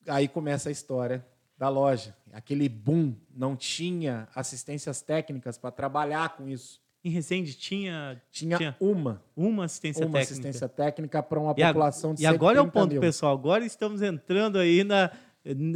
Aí 0.08 0.28
começa 0.28 0.70
a 0.70 0.72
história 0.72 1.26
da 1.58 1.70
loja. 1.70 2.16
Aquele 2.34 2.68
boom, 2.70 3.16
não 3.34 3.56
tinha 3.56 4.28
assistências 4.36 5.02
técnicas 5.02 5.58
para 5.58 5.72
trabalhar 5.72 6.36
com 6.36 6.48
isso. 6.48 6.82
Em 7.04 7.10
Resende 7.10 7.54
tinha, 7.54 8.22
Tinha, 8.32 8.58
Tinha. 8.58 8.76
uma, 8.80 9.24
uma 9.38 9.66
assistência 9.66 10.06
uma 10.06 10.14
técnica. 10.14 10.32
assistência 10.34 10.68
técnica 10.68 11.22
para 11.24 11.39
uma 11.39 11.54
E, 11.56 11.64
a- 11.64 11.68
população 11.68 12.14
de 12.16 12.24
e 12.24 12.26
agora 12.26 12.58
é 12.58 12.62
o 12.62 12.66
70 12.66 12.80
ponto, 12.80 12.91
mil. 12.91 13.02
pessoal. 13.02 13.34
Agora 13.34 13.64
estamos 13.66 14.02
entrando 14.02 14.58
aí 14.58 14.84
na. 14.84 15.12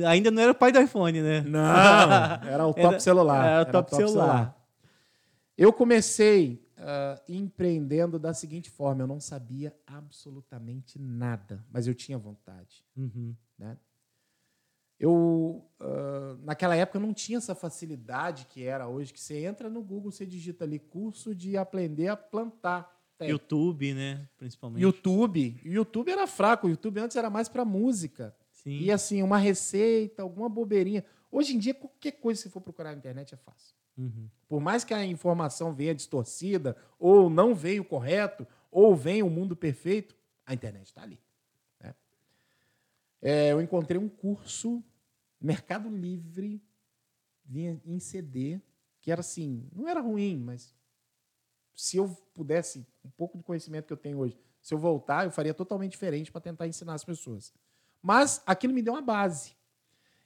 Ainda 0.09 0.31
não 0.31 0.41
era 0.41 0.51
o 0.51 0.55
pai 0.55 0.71
do 0.71 0.79
iPhone, 0.81 1.21
né? 1.21 1.41
Não, 1.41 1.59
era 2.49 2.65
o 2.65 2.73
top 2.73 2.87
Era- 2.87 2.99
celular. 2.99 3.45
era 3.45 3.69
o 3.69 3.71
top 3.71 3.95
celular. 3.95 4.58
Eu 5.59 5.73
comecei 5.73 6.65
ah, 6.77 7.21
empreendendo 7.27 8.17
da 8.17 8.33
seguinte 8.33 8.69
forma: 8.69 9.03
eu 9.03 9.07
não 9.07 9.19
sabia 9.19 9.75
absolutamente 9.85 10.97
nada, 10.97 11.65
mas 11.69 11.85
eu 11.85 11.93
tinha 11.93 12.17
vontade. 12.17 12.85
Uhum. 12.95 13.35
né? 13.57 13.77
Eu, 14.97 15.69
ah, 15.81 16.37
naquela 16.43 16.77
época, 16.77 16.97
não 16.97 17.13
tinha 17.13 17.39
essa 17.39 17.53
facilidade 17.53 18.45
que 18.45 18.63
era 18.63 18.87
hoje, 18.87 19.11
que 19.11 19.19
você 19.19 19.43
entra 19.43 19.69
no 19.69 19.83
Google, 19.83 20.13
você 20.13 20.25
digita 20.25 20.63
ali 20.63 20.79
curso 20.79 21.35
de 21.35 21.57
aprender 21.57 22.07
a 22.07 22.15
plantar. 22.15 22.97
Tem. 23.17 23.29
YouTube, 23.29 23.93
né? 23.93 24.29
Principalmente. 24.37 24.81
YouTube. 24.81 25.59
YouTube 25.61 26.09
era 26.09 26.25
fraco, 26.25 26.67
o 26.67 26.69
YouTube 26.69 27.01
antes 27.01 27.17
era 27.17 27.29
mais 27.29 27.49
para 27.49 27.65
música. 27.65 28.33
Sim. 28.53 28.79
E 28.79 28.91
assim, 28.93 29.21
uma 29.21 29.37
receita, 29.37 30.21
alguma 30.21 30.47
bobeirinha. 30.47 31.03
Hoje 31.29 31.53
em 31.53 31.59
dia, 31.59 31.73
qualquer 31.73 32.13
coisa 32.13 32.39
que 32.39 32.43
você 32.43 32.49
for 32.49 32.61
procurar 32.61 32.91
na 32.91 32.97
internet 32.97 33.33
é 33.33 33.37
fácil. 33.37 33.75
Uhum. 33.99 34.29
Por 34.47 34.61
mais 34.61 34.85
que 34.85 34.93
a 34.93 35.05
informação 35.05 35.73
venha 35.73 35.93
distorcida, 35.93 36.77
ou 36.97 37.29
não 37.29 37.53
veio 37.53 37.83
correto, 37.83 38.47
ou 38.71 38.95
venha 38.95 39.25
o 39.25 39.29
mundo 39.29 39.57
perfeito, 39.57 40.15
a 40.45 40.53
internet 40.53 40.87
está 40.87 41.03
ali. 41.03 41.19
né? 41.81 41.93
É, 43.21 43.51
eu 43.51 43.61
encontrei 43.61 43.99
um 43.99 44.07
curso, 44.07 44.81
Mercado 45.39 45.89
Livre, 45.89 46.63
vinha 47.43 47.79
em 47.83 47.99
CD, 47.99 48.61
que 49.01 49.11
era 49.11 49.19
assim, 49.19 49.67
não 49.73 49.87
era 49.87 49.99
ruim, 49.99 50.37
mas 50.37 50.73
se 51.75 51.97
eu 51.97 52.09
pudesse, 52.33 52.87
um 53.03 53.09
pouco 53.09 53.37
do 53.37 53.43
conhecimento 53.43 53.85
que 53.85 53.93
eu 53.93 53.97
tenho 53.97 54.17
hoje, 54.17 54.37
se 54.61 54.73
eu 54.73 54.77
voltar, 54.77 55.25
eu 55.25 55.31
faria 55.31 55.53
totalmente 55.53 55.91
diferente 55.91 56.31
para 56.31 56.41
tentar 56.41 56.67
ensinar 56.67 56.93
as 56.93 57.03
pessoas. 57.03 57.53
Mas 58.01 58.41
aquilo 58.45 58.73
me 58.73 58.81
deu 58.81 58.93
uma 58.93 59.01
base. 59.01 59.57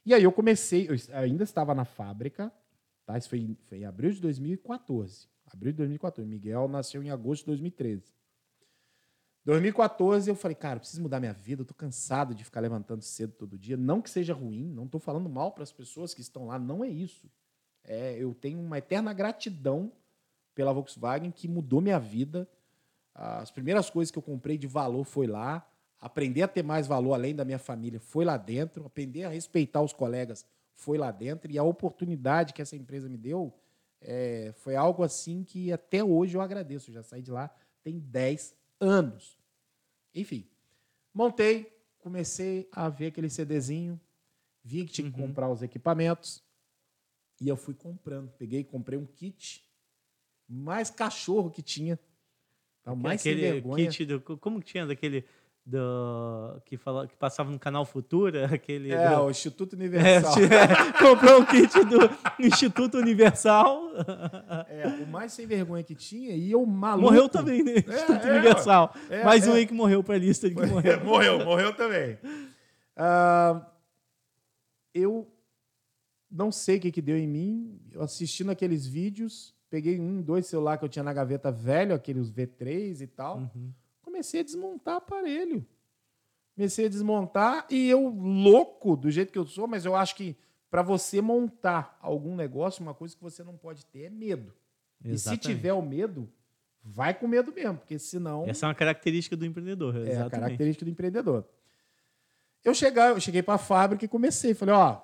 E 0.05 0.13
aí 0.13 0.24
eu 0.24 0.32
comecei, 0.32 0.88
eu 0.88 0.95
ainda 1.17 1.43
estava 1.43 1.74
na 1.74 1.86
fábrica, 1.86 2.51
tá? 3.14 3.18
Isso 3.18 3.30
foi, 3.30 3.39
em- 3.39 3.57
foi 3.66 3.80
em 3.80 3.86
abril 3.86 4.11
de 4.11 4.20
2014. 4.22 5.28
Abril 5.51 5.72
de 5.72 5.78
2014. 5.78 6.28
Miguel 6.28 6.68
nasceu 6.68 7.03
em 7.03 7.09
agosto 7.09 7.41
de 7.41 7.47
2013. 7.47 8.14
2014 9.45 10.30
eu 10.30 10.36
falei, 10.36 10.55
cara, 10.55 10.76
eu 10.78 10.80
preciso 10.80 11.01
mudar 11.01 11.20
minha 11.20 11.34
vida, 11.34 11.61
eu 11.61 11.66
tô 11.66 11.74
cansado 11.74 12.34
de 12.34 12.45
ficar 12.45 12.61
levantando 12.61 13.01
cedo 13.01 13.34
todo 13.34 13.57
dia. 13.57 13.76
Não 13.76 14.01
que 14.01 14.09
seja 14.09 14.34
ruim, 14.34 14.70
não 14.70 14.86
estou 14.86 15.01
falando 15.01 15.30
mal 15.30 15.51
para 15.51 15.64
as 15.64 15.72
pessoas 15.72 16.14
que 16.14 16.22
estão 16.22 16.45
lá, 16.45 16.57
não 16.57 16.84
é 16.84 16.88
isso. 16.88 17.30
É, 17.84 18.16
eu 18.18 18.34
tenho 18.34 18.59
uma 18.61 18.78
eterna 18.78 19.11
gratidão 19.11 19.91
pela 20.55 20.72
Volkswagen 20.72 21.30
que 21.30 21.47
mudou 21.47 21.82
minha 21.82 21.99
vida. 21.99 22.47
As 23.14 23.51
primeiras 23.51 23.89
coisas 23.89 24.11
que 24.11 24.18
eu 24.18 24.24
comprei 24.24 24.57
de 24.57 24.66
valor 24.66 25.03
foi 25.03 25.28
lá. 25.28 25.68
Aprender 25.99 26.43
a 26.43 26.47
ter 26.47 26.64
mais 26.64 26.88
valor 26.88 27.14
além 27.14 27.36
da 27.36 27.43
minha 27.43 27.59
família 27.59 27.99
foi 27.99 28.24
lá 28.24 28.38
dentro. 28.38 28.86
Aprender 28.86 29.26
a 29.26 29.30
respeitar 29.30 29.82
os 29.82 29.91
colegas 29.91 30.45
foi 30.76 30.97
lá 30.97 31.11
dentro. 31.11 31.51
E 31.51 31.57
a 31.57 31.63
oportunidade 31.63 32.53
que 32.53 32.61
essa 32.61 32.76
empresa 32.76 33.07
me 33.09 33.17
deu 33.17 33.53
é, 34.01 34.53
foi 34.57 34.76
algo 34.76 35.03
assim 35.03 35.43
que 35.43 35.71
até 35.71 36.03
hoje 36.03 36.36
eu 36.36 36.41
agradeço. 36.41 36.89
Eu 36.89 36.95
já 36.95 37.03
saí 37.03 37.21
de 37.21 37.32
lá 37.32 37.53
tem 37.84 37.99
10 37.99 38.55
anos. 38.80 39.38
Enfim, 40.15 40.47
montei, 41.13 41.71
comecei 41.99 42.67
a 42.71 42.88
ver 42.89 43.07
aquele 43.07 43.30
CDzinho, 43.30 43.99
vi 44.63 44.86
que 44.86 44.91
tinha 44.93 45.11
que 45.11 45.19
Uhum. 45.19 45.28
comprar 45.28 45.49
os 45.49 45.61
equipamentos 45.61 46.43
e 47.41 47.47
eu 47.47 47.57
fui 47.57 47.74
comprando. 47.74 48.30
Peguei 48.38 48.61
e 48.61 48.63
comprei 48.63 48.97
um 48.97 49.05
kit, 49.05 49.63
mais 50.47 50.89
cachorro 50.89 51.49
que 51.49 51.61
tinha. 51.61 51.99
Mais 52.97 53.21
sem 53.21 53.32
aquele 53.34 53.51
vergonha. 53.53 53.88
kit 53.89 54.05
do. 54.05 54.21
Como 54.21 54.59
que 54.59 54.65
tinha 54.67 54.86
daquele. 54.86 55.26
Do, 55.66 56.59
que, 56.66 56.76
fala, 56.76 57.07
que 57.07 57.16
passava 57.16 57.49
no 57.49 57.57
canal 57.57 57.86
Futura? 57.86 58.47
Aquele. 58.53 58.91
É, 58.91 59.09
do- 59.16 59.22
o 59.24 59.30
Instituto 59.32 59.76
É, 59.76 59.80
Universal. 59.80 60.36
comprou 60.99 61.39
um 61.41 61.45
kit 61.45 61.72
do 61.86 61.99
Instituto 62.45 62.97
Universal. 62.97 63.82
É, 64.68 64.88
o 65.03 65.07
mais 65.07 65.32
sem 65.32 65.47
vergonha 65.47 65.82
que 65.82 65.95
tinha 65.95 66.36
e 66.36 66.51
eu 66.51 66.66
maluco. 66.66 67.03
Morreu 67.09 67.30
também, 67.30 67.64
né? 67.64 67.76
Instituto 67.78 68.28
é, 68.28 68.32
Universal. 68.34 68.93
é, 69.09 69.24
Mais 69.24 69.47
um 69.47 69.53
é. 69.53 69.55
aí 69.59 69.66
que 69.66 69.74
morreu 69.74 70.03
pra 70.03 70.18
lista 70.18 70.49
de 70.49 70.55
que 70.55 70.61
morreu. 70.68 70.99
morreu, 71.05 71.39
morreu 71.45 71.74
também. 71.74 72.18
Ah, 72.97 73.66
eu 74.93 75.32
não 76.30 76.51
sei 76.51 76.78
o 76.78 76.82
que, 76.82 76.91
que 76.91 77.01
deu 77.01 77.18
em 77.18 77.28
mim. 77.28 77.80
Eu 77.91 78.01
assistindo 78.01 78.51
aqueles 78.51 78.86
vídeos, 78.86 79.55
peguei 79.70 79.97
um, 79.97 80.22
dois 80.22 80.45
celular 80.45 80.78
que 80.78 80.84
eu 80.84 80.89
tinha 80.89 81.03
na 81.03 81.14
gaveta 81.14 81.49
velho, 81.53 81.95
aqueles 81.95 82.30
V3 82.30 82.99
e 83.01 83.07
tal. 83.07 83.38
Uhum. 83.38 83.72
Comecei 84.14 84.41
a 84.41 84.43
desmontar 84.43 84.97
aparelho. 84.97 85.66
Comecei 86.55 86.86
a 86.86 86.89
desmontar 86.89 87.66
e 87.68 87.89
eu, 87.89 88.07
louco 88.09 88.95
do 88.95 89.09
jeito 89.09 89.34
que 89.34 89.39
eu 89.39 89.45
sou, 89.47 89.68
mas 89.68 89.86
eu 89.86 89.95
acho 89.95 90.16
que 90.16 90.38
para 90.70 90.84
você 90.84 91.20
montar 91.20 91.97
algum 91.99 92.36
negócio, 92.36 92.84
uma 92.84 92.93
coisa 92.93 93.16
que 93.16 93.24
você 93.24 93.43
não 93.43 93.57
pode 93.57 93.88
ter 93.88 94.03
é 94.03 94.09
medo. 94.11 94.53
E 95.03 95.07
se 95.07 95.14
Exatamente. 95.14 95.47
tiver 95.47 95.74
o 95.74 95.82
medo, 95.82 96.32
vai 96.84 97.11
com 97.16 97.28
medo 97.28 97.51
mesmo, 97.51 97.80
porque 97.80 97.97
senão. 97.97 98.45
Essa 98.45 98.68
é 98.68 98.70
uma 98.70 98.76
característica 98.76 99.36
do 99.36 99.47
empreendedor. 99.47 99.95
É 99.95 99.97
a 99.97 100.01
exatamente. 100.03 100.32
característica 100.32 100.86
do 100.86 100.91
empreendedor. 100.91 101.49
Eu, 102.64 102.76
chegar, 102.76 103.09
eu 103.09 103.20
cheguei 103.20 103.41
para 103.41 103.55
a 103.55 103.57
fábrica 103.57 104.05
e 104.05 104.07
comecei. 104.07 104.53
Falei, 104.53 104.76
ó, 104.76 105.01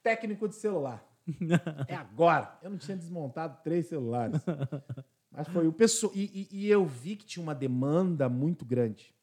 técnico 0.00 0.48
de 0.48 0.54
celular. 0.54 1.04
é 1.88 1.96
agora. 1.96 2.56
Eu 2.62 2.70
não 2.70 2.78
tinha 2.78 2.96
desmontado 2.96 3.58
três 3.64 3.86
celulares. 3.86 4.40
Mas 5.30 5.46
foi 5.48 5.66
o 5.66 5.72
pessoal. 5.72 6.12
E, 6.14 6.48
e- 6.50 6.58
e 6.66 6.70
eu 6.70 6.84
vi 6.84 7.16
que 7.16 7.24
tinha 7.26 7.42
uma 7.42 7.54
demanda 7.54 8.28
muito 8.28 8.64
grande. 8.64 9.14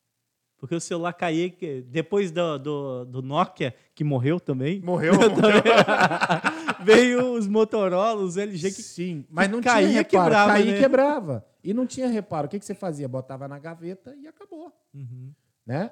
Porque 0.57 0.73
o 0.73 0.79
celular 0.79 1.13
caía 1.13 1.53
depois 1.85 2.31
do, 2.31 2.57
do, 2.57 3.05
do 3.05 3.21
Nokia, 3.21 3.75
que 3.93 4.03
morreu 4.03 4.39
também. 4.39 4.79
Morreu, 4.81 5.13
Veio 6.83 7.33
os 7.33 7.47
Motorola, 7.47 8.21
os 8.21 8.37
LG 8.37 8.71
que 8.71 8.81
Sim, 8.81 9.25
mas 9.29 9.49
não 9.49 9.61
caía, 9.61 9.87
tinha 9.87 9.97
reparo. 9.99 10.23
quebrava, 10.25 10.51
caía 10.53 10.71
né? 10.71 10.77
e 10.77 10.81
quebrava. 10.81 11.45
E 11.63 11.73
não 11.73 11.85
tinha 11.85 12.07
reparo. 12.07 12.47
O 12.47 12.49
que, 12.49 12.59
que 12.59 12.65
você 12.65 12.73
fazia? 12.75 13.07
Botava 13.07 13.47
na 13.47 13.59
gaveta 13.59 14.15
e 14.15 14.27
acabou. 14.27 14.71
Uhum. 14.93 15.31
né? 15.65 15.91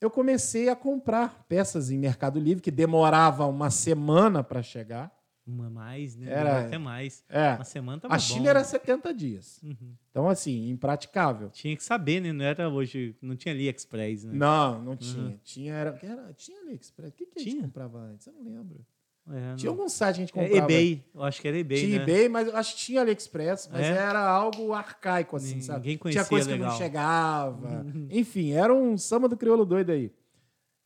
Eu 0.00 0.10
comecei 0.10 0.68
a 0.68 0.76
comprar 0.76 1.44
peças 1.48 1.90
em 1.90 1.98
Mercado 1.98 2.38
Livre 2.38 2.62
que 2.62 2.70
demorava 2.70 3.46
uma 3.46 3.70
semana 3.70 4.44
para 4.44 4.62
chegar. 4.62 5.10
Uma 5.46 5.68
mais, 5.68 6.16
né? 6.16 6.30
Era- 6.30 6.44
Demorou 6.44 6.66
Até 6.68 6.78
mais. 6.78 7.22
É. 7.28 7.54
Uma 7.54 7.64
semana 7.64 8.00
tava 8.00 8.14
A 8.14 8.16
bom. 8.16 8.22
China 8.22 8.48
era 8.50 8.64
70 8.64 9.12
dias. 9.12 9.60
Uhum. 9.62 9.94
Então, 10.10 10.28
assim, 10.28 10.70
impraticável. 10.70 11.50
Tinha 11.50 11.76
que 11.76 11.84
saber, 11.84 12.20
né? 12.20 12.32
Não 12.32 12.44
era 12.44 12.68
hoje. 12.70 13.14
Não 13.20 13.36
tinha 13.36 13.52
AliExpress, 13.54 14.24
né? 14.24 14.32
Não, 14.34 14.80
não 14.82 14.96
tinha. 14.96 15.38
Tinha, 15.44 15.74
era, 15.74 15.98
era, 16.02 16.32
tinha 16.32 16.58
AliExpress. 16.60 17.10
O 17.10 17.12
que, 17.14 17.26
que 17.26 17.38
a 17.38 17.42
gente 17.42 17.50
Tinha? 17.52 17.62
comprava 17.64 17.98
antes? 17.98 18.26
Eu 18.26 18.32
não 18.32 18.42
lembro. 18.42 18.86
É, 19.26 19.54
Tinha 19.56 19.70
não. 19.72 19.78
algum 19.78 19.88
site 19.88 20.16
que 20.16 20.20
a 20.22 20.24
gente 20.26 20.38
É, 20.38 20.42
comprava. 20.48 20.72
eBay. 20.72 21.04
Eu 21.14 21.22
acho 21.22 21.40
que 21.40 21.48
era 21.48 21.58
eBay, 21.58 21.80
Tinha 21.80 21.96
né? 21.98 22.02
eBay, 22.04 22.28
mas 22.28 22.48
eu 22.48 22.56
acho 22.56 22.74
que 22.74 22.80
tinha 22.80 23.00
AliExpress, 23.02 23.68
mas 23.72 23.80
É? 23.82 23.90
era 23.96 24.20
algo 24.26 24.72
arcaico, 24.72 25.36
assim, 25.36 25.46
Ninguém 25.48 25.62
sabe? 25.62 25.98
conhecia 25.98 26.22
tinha 26.22 26.28
coisa 26.28 26.46
que 26.46 26.52
legal. 26.52 26.70
não 26.70 26.76
chegava. 26.78 27.86
Enfim, 28.10 28.52
era 28.52 28.72
um 28.74 28.96
samba 28.98 29.28
do 29.28 29.36
crioulo 29.36 29.64
doido 29.66 29.90
aí. 29.92 30.10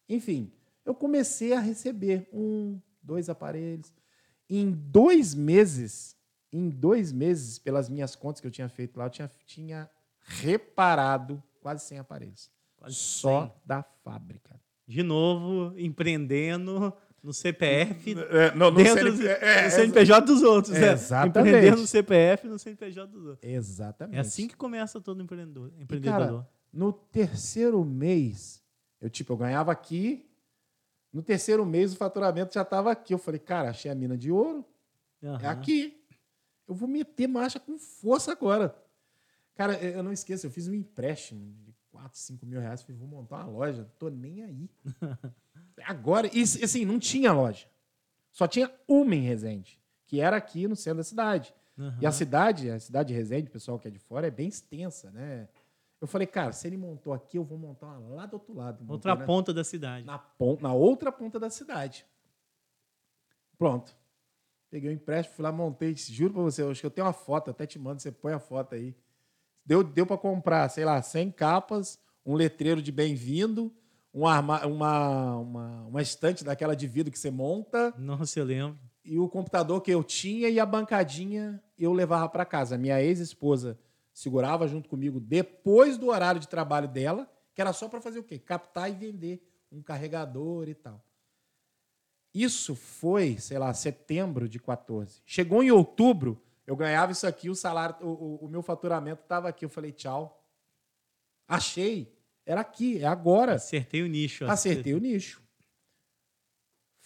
Enfim, 0.09 0.50
eu 0.84 0.94
comecei 0.94 1.52
a 1.52 1.61
receber 1.61 2.28
um, 2.32 2.80
dois 3.02 3.28
aparelhos. 3.28 3.92
Em 4.49 4.70
dois 4.70 5.34
meses, 5.34 6.16
em 6.53 6.68
dois 6.68 7.12
meses, 7.12 7.59
pelas 7.59 7.88
minhas 7.88 8.16
contas 8.16 8.40
que 8.40 8.46
eu 8.46 8.51
tinha 8.51 8.68
feito 8.68 8.96
lá, 8.96 9.07
eu 9.07 9.11
tinha, 9.11 9.30
tinha 9.46 9.90
reparado 10.20 11.42
quase 11.61 11.84
100 11.86 11.99
aparelhos. 11.99 12.51
Quase 12.76 12.94
Só 12.94 13.42
100. 13.42 13.53
da 13.66 13.82
fábrica. 13.82 14.61
De 14.86 15.03
novo, 15.03 15.78
empreendendo 15.78 16.92
no 17.22 17.32
CPF. 17.32 18.16
É, 18.30 18.55
não, 18.55 18.72
dentro 18.72 19.12
do, 19.12 19.18
do 19.18 19.70
CNPJ 19.70 20.26
dos 20.26 20.42
outros, 20.42 20.78
né? 20.78 20.92
Exatamente. 20.92 21.38
Empreendendo 21.38 21.80
no 21.82 21.86
CPF 21.86 22.46
e 22.46 22.51
no 22.51 22.59
CNPJ 22.59 23.12
dos 23.12 23.26
outros. 23.26 23.51
Exatamente. 23.51 24.16
É 24.16 24.20
assim 24.20 24.49
que 24.49 24.57
começa 24.57 25.01
todo 25.01 25.22
empreendedor. 25.22 25.70
E, 25.76 25.82
empreendedor. 25.82 26.18
cara, 26.18 26.49
no 26.72 26.92
terceiro 26.92 27.84
mês, 27.84 28.62
eu 29.01 29.11
tipo, 29.11 29.32
eu 29.32 29.36
ganhava 29.36 29.72
aqui. 29.72 30.27
No 31.12 31.22
terceiro 31.22 31.64
mês, 31.64 31.92
o 31.92 31.96
faturamento 31.96 32.54
já 32.54 32.62
estava 32.62 32.90
aqui. 32.90 33.14
Eu 33.14 33.18
falei, 33.18 33.40
cara, 33.40 33.70
achei 33.70 33.90
a 33.90 33.94
mina 33.94 34.16
de 34.16 34.30
ouro. 34.30 34.64
É 35.22 35.26
Aham. 35.28 35.50
aqui. 35.50 36.00
Eu 36.66 36.74
vou 36.74 36.88
meter 36.88 37.26
marcha 37.26 37.59
com 37.59 37.78
força 37.78 38.32
agora. 38.32 38.76
Cara, 39.54 39.74
eu 39.82 39.96
eu 39.96 40.02
não 40.02 40.12
esqueço, 40.12 40.46
eu 40.46 40.50
fiz 40.50 40.68
um 40.68 40.74
empréstimo 40.74 41.54
de 41.64 41.74
4, 41.90 42.18
5 42.18 42.46
mil 42.46 42.61
reais. 42.61 42.82
Falei, 42.82 42.96
vou 42.96 43.09
montar 43.09 43.38
uma 43.38 43.46
loja. 43.46 43.82
Não 43.82 43.90
tô 43.98 44.09
nem 44.09 44.42
aí. 44.42 44.70
agora, 45.84 46.28
e 46.32 46.42
assim, 46.42 46.84
não 46.84 46.98
tinha 46.98 47.32
loja. 47.32 47.66
Só 48.30 48.46
tinha 48.46 48.70
uma 48.86 49.14
em 49.14 49.22
Resende, 49.22 49.80
que 50.06 50.20
era 50.20 50.36
aqui 50.36 50.68
no 50.68 50.76
centro 50.76 50.98
da 50.98 51.04
cidade. 51.04 51.54
E 52.00 52.06
a 52.06 52.11
cidade, 52.11 52.70
a 52.70 52.80
cidade 52.80 53.09
de 53.09 53.14
Resende, 53.14 53.48
pessoal 53.48 53.78
que 53.78 53.86
é 53.86 53.90
de 53.90 54.00
fora, 54.00 54.26
é 54.26 54.30
bem 54.30 54.48
extensa, 54.48 55.11
né? 55.12 55.48
Eu 56.01 56.07
falei, 56.07 56.26
cara, 56.26 56.53
se 56.53 56.66
ele 56.66 56.76
montou 56.76 57.12
aqui, 57.12 57.38
eu 57.38 57.44
vou 57.44 57.59
montar 57.59 57.86
uma 57.99 58.14
lá 58.14 58.26
do 58.26 58.34
outro 58.34 58.55
lado. 58.55 58.84
Outra 58.88 59.12
Montei, 59.12 59.20
né? 59.20 59.26
ponta 59.26 59.53
da 59.55 59.64
cidade. 59.64 60.07
na, 60.07 60.18
ponta, 60.18 60.62
na 60.62 60.72
outra 60.72 61.11
ponta 61.11 61.40
da 61.40 61.51
cidade. 61.51 62.07
Pronto. 63.59 63.96
Peguei 64.70 64.90
o 64.90 64.92
empréstimo, 64.92 65.36
fui 65.36 65.42
lá, 65.42 65.51
montei. 65.51 65.94
Juro 65.96 66.34
pra 66.34 66.42
você, 66.42 66.62
acho 66.62 66.80
que 66.80 66.86
eu 66.86 66.90
tenho 66.90 67.07
uma 67.07 67.12
foto, 67.12 67.51
até 67.51 67.66
te 67.66 67.78
mando, 67.78 68.01
você 68.01 68.12
põe 68.12 68.32
a 68.32 68.38
foto 68.38 68.74
aí. 68.74 68.94
Deu, 69.64 69.82
deu 69.82 70.07
para 70.07 70.16
comprar, 70.18 70.68
sei 70.68 70.84
lá, 70.84 71.01
100 71.03 71.30
capas, 71.32 71.99
um 72.24 72.34
letreiro 72.34 72.80
de 72.80 72.92
bem-vindo, 72.92 73.72
um 74.14 74.26
arma, 74.26 74.64
uma, 74.66 75.36
uma, 75.36 75.82
uma 75.86 76.03
estante 76.03 76.44
daquela 76.44 76.76
de 76.76 76.86
vidro 76.86 77.11
que 77.12 77.18
você 77.18 77.30
monta, 77.30 77.92
Nossa, 77.99 78.38
eu 78.38 78.44
lembro. 78.44 78.78
e 79.05 79.18
o 79.18 79.28
computador 79.28 79.80
que 79.80 79.90
eu 79.90 80.03
tinha 80.05 80.49
e 80.49 80.61
a 80.61 80.64
bancadinha 80.66 81.62
eu 81.78 81.92
levava 81.92 82.28
para 82.28 82.44
casa. 82.44 82.74
A 82.76 82.78
minha 82.78 83.03
ex-esposa 83.03 83.78
segurava 84.18 84.66
junto 84.66 84.88
comigo 84.88 85.20
depois 85.20 85.96
do 85.96 86.08
horário 86.08 86.40
de 86.40 86.48
trabalho 86.48 86.88
dela, 86.88 87.30
que 87.54 87.60
era 87.60 87.72
só 87.72 87.88
para 87.88 88.00
fazer 88.00 88.18
o 88.18 88.24
quê? 88.24 88.38
Captar 88.38 88.90
e 88.90 88.94
vender 88.94 89.40
um 89.70 89.80
carregador 89.80 90.68
e 90.68 90.74
tal. 90.74 91.04
Isso 92.34 92.74
foi, 92.74 93.38
sei 93.38 93.58
lá, 93.58 93.72
setembro 93.72 94.48
de 94.48 94.58
14. 94.58 95.22
Chegou 95.24 95.62
em 95.62 95.70
outubro, 95.70 96.42
eu 96.66 96.76
ganhava 96.76 97.12
isso 97.12 97.26
aqui, 97.26 97.48
o 97.48 97.54
salário, 97.54 97.96
o, 98.04 98.08
o- 98.08 98.44
o 98.46 98.48
meu 98.48 98.60
faturamento 98.62 99.22
estava 99.22 99.48
aqui. 99.48 99.64
Eu 99.64 99.68
falei, 99.70 99.92
tchau. 99.92 100.44
Achei. 101.46 102.12
Era 102.44 102.60
aqui, 102.60 102.98
é 103.02 103.06
agora. 103.06 103.54
Acertei 103.54 104.02
o 104.02 104.06
nicho. 104.06 104.44
Acertei 104.46 104.94
o 104.94 104.98
nicho. 104.98 105.42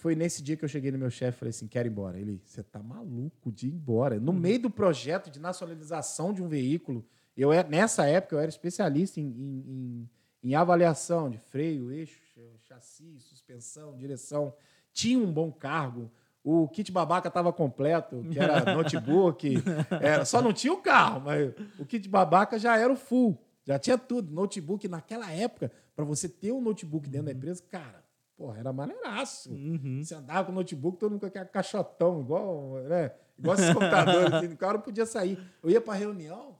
Foi 0.03 0.16
nesse 0.16 0.42
dia 0.42 0.57
que 0.57 0.64
eu 0.64 0.68
cheguei 0.68 0.90
no 0.90 0.98
meu 0.98 1.11
chefe 1.11 1.36
e 1.36 1.38
falei 1.38 1.50
assim: 1.50 1.68
quero 1.68 1.86
ir 1.86 1.92
embora. 1.92 2.18
Ele, 2.18 2.42
você 2.44 2.61
tá 2.61 2.82
maluco 2.82 3.53
de 3.53 3.68
ir 3.68 3.72
embora. 3.72 4.18
No 4.18 4.32
meio 4.32 4.59
do 4.59 4.68
projeto 4.68 5.30
de 5.30 5.38
nacionalização 5.38 6.32
de 6.32 6.42
um 6.42 6.48
veículo, 6.48 7.05
eu 7.36 7.53
era- 7.53 7.68
nessa 7.68 8.05
época 8.05 8.34
eu 8.34 8.40
era 8.40 8.48
especialista 8.48 9.20
em, 9.20 9.24
em- 9.26 9.64
em- 9.68 10.11
em 10.50 10.55
avaliação 10.57 11.30
de 11.30 11.38
freio, 11.38 11.92
eixo, 11.92 12.20
chassi, 12.68 13.14
suspensão, 13.20 13.96
direção. 13.96 14.53
Tinha 14.92 15.16
um 15.20 15.32
bom 15.32 15.53
cargo. 15.53 16.11
O 16.42 16.66
kit 16.66 16.90
babaca 16.90 17.28
estava 17.28 17.53
completo, 17.53 18.24
que 18.32 18.40
era 18.40 18.74
notebook. 18.74 19.55
Era, 20.00 20.24
só 20.24 20.42
não 20.42 20.53
tinha 20.53 20.72
o 20.72 20.78
carro, 20.82 21.20
mas 21.20 21.53
o 21.78 21.86
kit 21.86 22.09
babaca 22.09 22.59
já 22.59 22.76
era 22.76 22.92
o 22.92 22.96
full. 22.96 23.38
Já 23.64 23.78
tinha 23.78 23.96
tudo. 23.96 24.32
Notebook, 24.34 24.88
naquela 24.88 25.30
época, 25.30 25.70
para 25.94 26.05
você 26.05 26.28
ter 26.28 26.50
um 26.50 26.61
notebook 26.61 27.09
dentro 27.09 27.26
da 27.26 27.32
empresa, 27.32 27.62
cara, 27.70 28.01
porra, 28.43 28.59
era 28.59 28.72
maneiraço. 28.72 29.53
Uhum. 29.53 30.03
Você 30.03 30.16
andava 30.16 30.47
com 30.47 30.53
notebook, 30.53 30.99
todo 30.99 31.12
mundo 31.12 31.20
com 31.20 31.26
aquele 31.26 31.45
caixotão, 31.45 32.20
igual, 32.20 32.74
né? 32.88 33.12
igual 33.38 33.55
esses 33.55 33.70
computadores. 33.72 34.32
assim, 34.32 34.49
o 34.49 34.57
cara 34.57 34.72
não 34.74 34.80
podia 34.80 35.07
sair. 35.07 35.38
Eu 35.62 35.70
ia 35.70 35.80
para 35.80 35.95
reunião, 35.95 36.57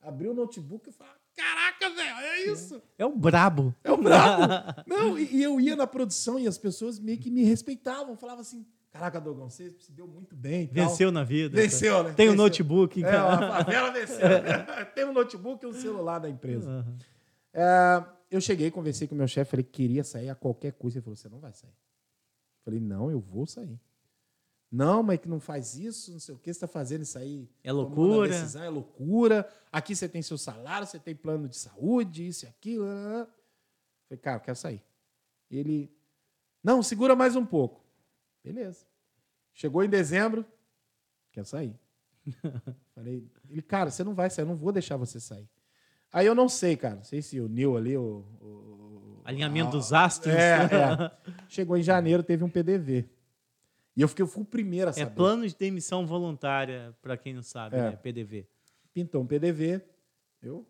abria 0.00 0.30
o 0.30 0.34
notebook 0.34 0.88
e 0.88 0.92
falava: 0.92 1.16
Caraca, 1.36 1.90
velho, 1.90 2.16
é 2.16 2.44
isso. 2.46 2.80
É 2.96 3.04
o 3.04 3.16
brabo. 3.16 3.74
É 3.82 3.90
o 3.90 3.96
brabo. 3.96 4.52
Não, 4.86 5.18
e, 5.18 5.34
e 5.34 5.42
eu 5.42 5.60
ia 5.60 5.74
na 5.74 5.84
produção 5.84 6.38
e 6.38 6.46
as 6.46 6.56
pessoas 6.56 7.00
meio 7.00 7.18
que 7.18 7.28
me 7.28 7.42
respeitavam. 7.42 8.16
Falavam 8.16 8.42
assim: 8.42 8.64
Caraca, 8.92 9.20
Dogão, 9.20 9.50
você 9.50 9.70
se 9.80 9.90
deu 9.90 10.06
muito 10.06 10.36
bem. 10.36 10.62
e 10.62 10.66
tal." 10.68 10.86
Venceu 10.86 11.10
na 11.10 11.24
vida. 11.24 11.60
Venceu, 11.60 12.04
né? 12.04 12.12
Tem 12.12 12.28
um 12.28 12.30
Venceu. 12.30 12.44
notebook. 12.44 13.02
É, 13.02 13.16
a 13.16 13.38
favela 13.64 13.90
venceu. 13.90 14.18
Tem 14.94 15.04
um 15.04 15.12
notebook 15.12 15.64
e 15.64 15.68
um 15.68 15.72
celular 15.72 16.20
da 16.20 16.30
empresa. 16.30 16.70
Aham. 16.70 16.96
É, 17.52 18.04
eu 18.30 18.40
cheguei, 18.40 18.70
conversei 18.70 19.06
com 19.06 19.14
o 19.14 19.18
meu 19.18 19.28
chefe, 19.28 19.50
falei 19.50 19.64
que 19.64 19.70
queria 19.70 20.04
sair 20.04 20.28
a 20.28 20.34
qualquer 20.34 20.72
custo. 20.72 20.98
Ele 20.98 21.04
falou: 21.04 21.16
você 21.16 21.28
não 21.28 21.40
vai 21.40 21.52
sair. 21.52 21.74
Falei, 22.64 22.80
não, 22.80 23.10
eu 23.10 23.20
vou 23.20 23.46
sair. 23.46 23.78
Não, 24.70 25.02
mas 25.02 25.20
que 25.20 25.28
não 25.28 25.38
faz 25.38 25.76
isso, 25.76 26.10
não 26.10 26.18
sei 26.18 26.34
o 26.34 26.38
que, 26.38 26.52
você 26.52 26.56
está 26.56 26.66
fazendo 26.66 27.02
isso 27.02 27.16
aí. 27.16 27.48
É 27.62 27.70
loucura. 27.70 28.28
decisão, 28.28 28.64
é 28.64 28.68
loucura. 28.68 29.48
Aqui 29.70 29.94
você 29.94 30.08
tem 30.08 30.20
seu 30.20 30.36
salário, 30.36 30.86
você 30.86 30.98
tem 30.98 31.14
plano 31.14 31.48
de 31.48 31.56
saúde, 31.56 32.26
isso 32.26 32.44
e 32.44 32.48
aquilo. 32.48 32.84
né, 32.86 33.18
né. 33.20 33.26
Falei, 34.08 34.20
cara, 34.20 34.36
eu 34.38 34.40
quero 34.40 34.56
sair. 34.56 34.82
Ele, 35.48 35.94
não, 36.62 36.82
segura 36.82 37.14
mais 37.14 37.36
um 37.36 37.46
pouco. 37.46 37.84
Beleza. 38.42 38.84
Chegou 39.52 39.84
em 39.84 39.88
dezembro, 39.88 40.44
quero 41.30 41.46
sair. 41.46 41.78
Falei, 42.94 43.30
ele, 43.48 43.62
cara, 43.62 43.90
você 43.90 44.02
não 44.02 44.14
vai 44.14 44.28
sair, 44.28 44.42
eu 44.42 44.48
não 44.48 44.56
vou 44.56 44.72
deixar 44.72 44.96
você 44.96 45.20
sair. 45.20 45.48
Aí 46.14 46.26
eu 46.26 46.34
não 46.34 46.48
sei, 46.48 46.76
cara, 46.76 46.94
não 46.94 47.02
sei 47.02 47.20
se 47.20 47.40
o 47.40 47.48
Neil 47.48 47.76
ali, 47.76 47.96
o. 47.96 48.24
o- 48.40 49.20
Alinhamento 49.24 49.68
a- 49.68 49.72
dos 49.72 49.92
astros. 49.92 50.34
É, 50.34 50.60
é. 50.64 51.10
Chegou 51.48 51.76
em 51.76 51.82
janeiro, 51.82 52.22
teve 52.22 52.44
um 52.44 52.48
PDV. 52.48 53.08
E 53.96 54.02
eu 54.02 54.06
fiquei, 54.08 54.22
eu 54.22 54.26
fui 54.26 54.42
o 54.42 54.46
primeiro 54.46 54.88
a 54.88 54.90
É 54.90 54.92
saber. 54.92 55.14
plano 55.14 55.48
de 55.48 55.56
demissão 55.56 56.06
voluntária, 56.06 56.94
para 57.02 57.16
quem 57.16 57.32
não 57.34 57.42
sabe, 57.42 57.74
É. 57.76 57.82
né? 57.90 57.96
PDV. 57.96 58.46
Pintou 58.92 59.22
um 59.22 59.26
PDV. 59.26 59.80
Eu 60.42 60.64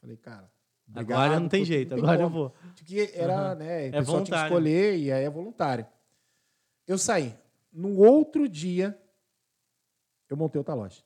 falei, 0.00 0.16
cara. 0.16 0.50
Agora 0.94 1.02
obrigado 1.26 1.40
não 1.42 1.48
tem 1.50 1.64
jeito, 1.66 1.90
tem 1.90 1.98
agora 1.98 2.20
eu 2.22 2.30
como. 2.30 2.34
vou. 2.48 2.54
Porque 2.76 3.10
era, 3.14 3.34
Aham. 3.50 3.54
né? 3.56 3.86
É 3.86 3.88
O 3.88 3.92
pessoal 3.92 4.04
tinha 4.04 4.04
que 4.06 4.10
voluntário. 4.30 4.44
escolher 4.46 4.96
e 4.98 5.12
aí 5.12 5.24
é 5.24 5.30
voluntário. 5.30 5.86
Eu 6.86 6.96
saí. 6.96 7.34
No 7.72 7.98
outro 7.98 8.48
dia, 8.48 8.98
eu 10.30 10.36
montei 10.36 10.58
outra 10.58 10.72
loja. 10.74 11.02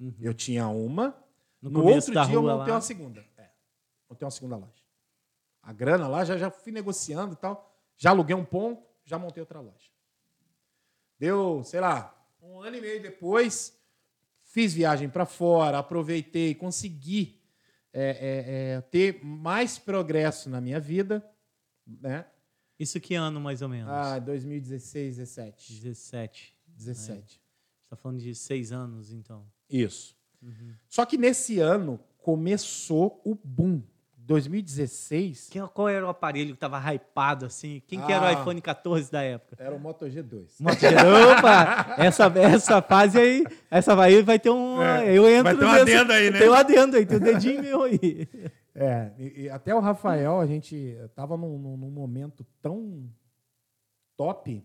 Uhum. 0.00 0.14
Eu 0.20 0.32
tinha 0.32 0.68
uma. 0.68 1.14
No 1.64 1.70
No, 1.70 1.84
outro 1.84 2.12
dia, 2.12 2.34
eu 2.34 2.42
montei 2.42 2.68
lá. 2.68 2.74
uma 2.74 2.80
segunda. 2.80 3.24
É. 3.38 3.48
Montei 4.08 4.24
uma 4.24 4.30
segunda 4.30 4.56
loja. 4.56 4.84
A 5.62 5.72
grana 5.72 6.06
lá, 6.06 6.24
já, 6.24 6.36
já 6.36 6.50
fui 6.50 6.70
negociando 6.70 7.32
e 7.32 7.36
tal. 7.36 7.74
Já 7.96 8.10
aluguei 8.10 8.36
um 8.36 8.44
ponto, 8.44 8.86
já 9.04 9.18
montei 9.18 9.40
outra 9.40 9.60
loja. 9.60 9.90
Deu, 11.18 11.64
sei 11.64 11.80
lá, 11.80 12.14
um 12.42 12.60
ano 12.60 12.76
e 12.76 12.80
meio 12.82 13.00
depois, 13.00 13.78
fiz 14.42 14.74
viagem 14.74 15.08
para 15.08 15.24
fora, 15.24 15.78
aproveitei, 15.78 16.54
consegui 16.54 17.40
é, 17.92 18.02
é, 18.02 18.74
é, 18.76 18.80
ter 18.82 19.24
mais 19.24 19.78
progresso 19.78 20.50
na 20.50 20.60
minha 20.60 20.78
vida, 20.78 21.24
né? 21.86 22.26
Isso 22.78 23.00
que 23.00 23.14
ano, 23.14 23.40
mais 23.40 23.62
ou 23.62 23.68
menos? 23.68 23.90
Ah, 23.90 24.18
2016, 24.18 25.16
17. 25.16 25.72
17. 25.80 26.58
17. 26.66 27.40
Você 27.40 27.88
tá 27.88 27.96
falando 27.96 28.18
de 28.18 28.34
seis 28.34 28.72
anos, 28.72 29.12
então. 29.12 29.46
Isso. 29.70 30.14
Só 30.88 31.04
que 31.06 31.16
nesse 31.18 31.58
ano 31.58 31.98
começou 32.22 33.20
o 33.24 33.34
boom. 33.34 33.82
2016 34.26 35.48
Que- 35.50 35.60
Qual 35.68 35.86
era 35.86 36.06
o 36.06 36.08
aparelho 36.08 36.54
que 36.54 36.58
tava 36.60 36.78
hypado, 36.94 37.44
assim? 37.44 37.82
Quem 37.86 38.00
que 38.00 38.10
era 38.10 38.30
Ah. 38.30 38.38
o 38.38 38.40
iPhone 38.40 38.58
14 38.60 39.12
da 39.12 39.20
época? 39.22 39.62
era 39.62 39.74
o 39.74 39.78
Moto 39.78 40.06
G2. 40.06 40.46
Moto 40.60 40.78
G- 40.80 40.86
Opa! 40.88 41.94
Essa, 41.98 42.24
essa 42.38 42.80
fase 42.80 43.18
aí, 43.18 43.44
essa 43.70 44.00
aí 44.02 44.22
vai 44.22 44.38
ter 44.38 44.48
um. 44.48 44.80
É, 44.82 45.12
eu 45.12 45.28
entro 45.28 45.44
vai 45.44 45.56
ter 45.56 45.64
um 45.64 45.72
nesse- 45.84 45.94
adendo 45.96 46.12
aí, 46.12 46.30
né? 46.30 46.38
Tem 46.38 46.48
um 46.48 46.54
adendo 46.54 46.96
aí, 46.96 47.04
tem 47.04 47.16
um 47.18 47.20
dedinho 47.20 47.62
meu 47.62 47.82
aí. 47.82 48.26
É, 48.74 49.12
e, 49.18 49.42
e 49.42 49.50
até 49.50 49.74
o 49.74 49.78
Rafael, 49.80 50.40
a 50.40 50.46
gente 50.46 50.96
tava 51.14 51.36
num, 51.36 51.58
num- 51.58 51.76
num 51.76 51.90
momento 51.90 52.46
tão 52.62 53.06
top 54.16 54.64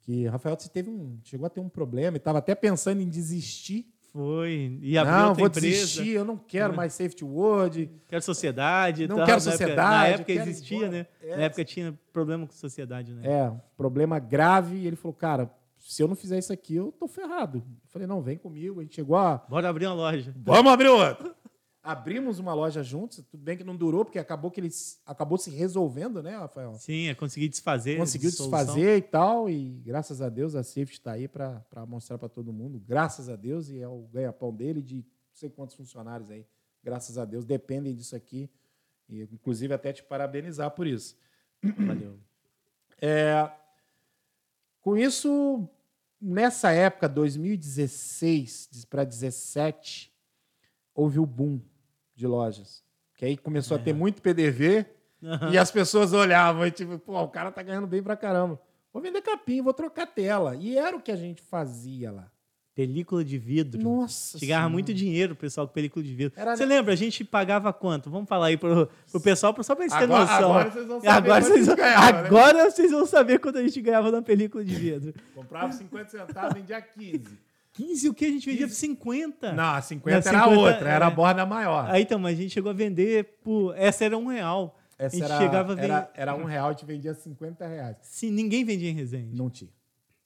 que 0.00 0.26
o 0.26 0.30
Rafael 0.30 0.56
teve 0.56 0.90
um, 0.90 1.18
chegou 1.22 1.46
a 1.46 1.50
ter 1.50 1.60
um 1.60 1.68
problema 1.68 2.16
e 2.16 2.20
tava 2.20 2.38
até 2.38 2.54
pensando 2.54 3.00
em 3.00 3.08
desistir. 3.08 3.86
Foi. 4.12 4.78
E 4.82 4.98
abriu 4.98 5.16
não, 5.16 5.28
outra 5.28 5.38
vou 5.40 5.48
empresa. 5.48 5.66
desistir, 5.68 6.08
eu 6.10 6.24
não 6.24 6.36
quero 6.36 6.76
mais 6.76 6.92
safety 6.92 7.24
word. 7.24 7.90
Quero 8.08 8.22
sociedade. 8.22 9.08
Não 9.08 9.16
tal. 9.16 9.24
quero 9.26 9.38
Na 9.38 9.42
época- 9.44 9.50
sociedade, 9.58 9.90
Na 9.98 10.06
época 10.08 10.24
quero 10.24 10.38
ir 10.38 10.50
existia, 10.50 10.88
né? 10.90 11.06
É. 11.22 11.36
Na 11.36 11.42
época 11.44 11.64
tinha 11.64 11.98
problema 12.12 12.46
com 12.46 12.52
sociedade, 12.52 13.12
né? 13.14 13.22
É, 13.24 13.50
um 13.50 13.58
problema 13.76 14.18
grave. 14.18 14.76
E 14.76 14.86
ele 14.86 14.96
falou, 14.96 15.14
cara, 15.14 15.50
se 15.78 16.02
eu 16.02 16.06
não 16.08 16.14
fizer 16.14 16.38
isso 16.38 16.52
aqui, 16.52 16.76
eu 16.76 16.92
tô 16.92 17.08
ferrado. 17.08 17.58
Eu 17.58 17.88
falei, 17.88 18.06
não, 18.06 18.20
vem 18.20 18.36
comigo. 18.36 18.80
A 18.80 18.82
gente 18.82 18.94
chegou 18.96 19.16
a 19.16 19.38
Bora 19.48 19.68
abrir 19.68 19.86
uma 19.86 19.94
loja. 19.94 20.34
Vamos 20.44 20.70
abrir 20.72 20.88
outra. 20.88 21.34
Abrimos 21.84 22.38
uma 22.38 22.54
loja 22.54 22.80
juntos, 22.80 23.24
tudo 23.28 23.42
bem 23.42 23.56
que 23.56 23.64
não 23.64 23.74
durou, 23.74 24.04
porque 24.04 24.18
acabou 24.20 24.52
que 24.52 24.60
eles 24.60 25.02
acabou 25.04 25.36
se 25.36 25.50
resolvendo, 25.50 26.22
né, 26.22 26.36
Rafael? 26.36 26.74
Sim, 26.74 27.08
é 27.08 27.14
conseguir 27.14 27.48
desfazer. 27.48 27.98
Conseguiu 27.98 28.30
desfazer 28.30 28.98
e 28.98 29.02
tal, 29.02 29.50
e 29.50 29.80
graças 29.84 30.22
a 30.22 30.28
Deus 30.28 30.54
a 30.54 30.62
Safety 30.62 30.92
está 30.92 31.12
aí 31.12 31.26
para 31.26 31.64
mostrar 31.88 32.18
para 32.18 32.28
todo 32.28 32.52
mundo. 32.52 32.80
Graças 32.86 33.28
a 33.28 33.34
Deus, 33.34 33.68
e 33.68 33.80
é 33.80 33.88
o 33.88 34.02
ganha-pão 34.12 34.54
dele, 34.54 34.80
de 34.80 34.98
não 34.98 35.04
sei 35.34 35.50
quantos 35.50 35.74
funcionários 35.74 36.30
aí, 36.30 36.46
graças 36.84 37.18
a 37.18 37.24
Deus, 37.24 37.44
dependem 37.44 37.92
disso 37.92 38.14
aqui. 38.14 38.48
E, 39.08 39.22
inclusive, 39.22 39.74
até 39.74 39.92
te 39.92 40.04
parabenizar 40.04 40.70
por 40.70 40.86
isso. 40.86 41.16
Valeu. 41.62 42.18
É, 43.04 43.50
com 44.80 44.96
isso, 44.96 45.68
nessa 46.20 46.70
época, 46.70 47.08
2016 47.08 48.84
para 48.88 49.02
2017, 49.02 50.14
houve 50.94 51.18
o 51.18 51.26
boom 51.26 51.60
de 52.22 52.26
lojas. 52.28 52.82
Que 53.16 53.24
aí 53.24 53.36
começou 53.36 53.76
a 53.76 53.80
ter 53.80 53.92
muito 53.92 54.22
PDV 54.22 54.86
e 55.50 55.58
as 55.58 55.70
pessoas 55.70 56.12
olhavam 56.12 56.64
e 56.66 56.70
tipo, 56.70 56.98
pô, 56.98 57.20
o 57.20 57.28
cara 57.28 57.50
tá 57.50 57.62
ganhando 57.62 57.86
bem 57.86 58.02
pra 58.02 58.16
caramba. 58.16 58.60
Vou 58.92 59.02
vender 59.02 59.20
capim, 59.22 59.60
vou 59.62 59.72
trocar 59.74 60.06
tela. 60.06 60.54
E 60.56 60.78
era 60.78 60.96
o 60.96 61.00
que 61.00 61.10
a 61.10 61.16
gente 61.16 61.42
fazia 61.42 62.10
lá. 62.12 62.28
Película 62.74 63.22
de 63.24 63.36
vidro. 63.38 63.80
Nossa 63.82 64.38
Chegava 64.38 64.60
Senhora. 64.60 64.72
muito 64.72 64.94
dinheiro 64.94 65.36
pessoal 65.36 65.66
com 65.68 65.74
película 65.74 66.02
de 66.02 66.14
vidro. 66.14 66.32
Era- 66.40 66.56
Você 66.56 66.64
lembra? 66.64 66.92
A 66.92 66.96
gente 66.96 67.22
pagava 67.24 67.70
quanto? 67.72 68.08
Vamos 68.10 68.28
falar 68.28 68.46
aí 68.46 68.56
pro, 68.56 68.88
pro 69.10 69.20
pessoal, 69.20 69.54
só 69.62 69.74
pra 69.74 69.84
eles 69.84 69.92
terem 69.92 70.06
Agora- 70.14 70.24
noção. 70.24 70.50
agora 70.54 70.70
vocês 70.70 70.86
vão 70.86 71.00
saber 71.00 71.08
Agora 71.16 71.44
vocês, 71.44 71.66
gente 71.66 71.76
ganhava, 71.76 72.12
né? 72.22 72.26
agora 72.28 72.70
vocês 72.70 72.90
vão 72.90 73.06
saber 73.06 73.38
quanto 73.40 73.58
a 73.58 73.62
gente 73.62 73.80
ganhava 73.82 74.10
na 74.10 74.22
película 74.22 74.64
de 74.64 74.74
vidro. 74.74 75.12
Comprava 75.34 75.72
50 75.72 76.08
centavos, 76.10 76.54
vendia 76.54 76.80
15. 76.80 77.38
15 77.72 78.08
o 78.08 78.14
que? 78.14 78.26
A 78.26 78.28
gente 78.28 78.50
vendia 78.50 78.66
por 78.66 78.74
50. 78.74 79.52
Não, 79.52 79.74
a 79.74 79.80
50 79.80 80.32
Não, 80.32 80.38
era 80.38 80.44
50 80.44 80.60
outra, 80.60 80.90
era 80.90 81.06
a 81.06 81.10
é. 81.10 81.14
borda 81.14 81.46
maior. 81.46 81.90
Aí 81.90 82.02
então, 82.02 82.18
mas 82.18 82.38
a 82.38 82.42
gente 82.42 82.52
chegou 82.52 82.70
a 82.70 82.74
vender 82.74 83.38
por. 83.42 83.76
Essa 83.76 84.04
era 84.04 84.16
um 84.16 84.26
real. 84.26 84.78
Essa 84.98 85.16
a 85.16 85.18
gente 85.18 85.24
era, 85.24 85.38
chegava 85.38 85.72
a 85.72 85.74
vender. 85.74 85.90
era, 85.90 86.12
era 86.14 86.34
um 86.34 86.44
real, 86.44 86.68
a 86.68 86.72
gente 86.72 86.84
vendia 86.84 87.14
50 87.14 87.66
reais. 87.66 87.96
Se 88.02 88.30
ninguém 88.30 88.64
vendia 88.64 88.90
em 88.90 88.94
Resende. 88.94 89.36
Não 89.36 89.50
tinha. 89.50 89.72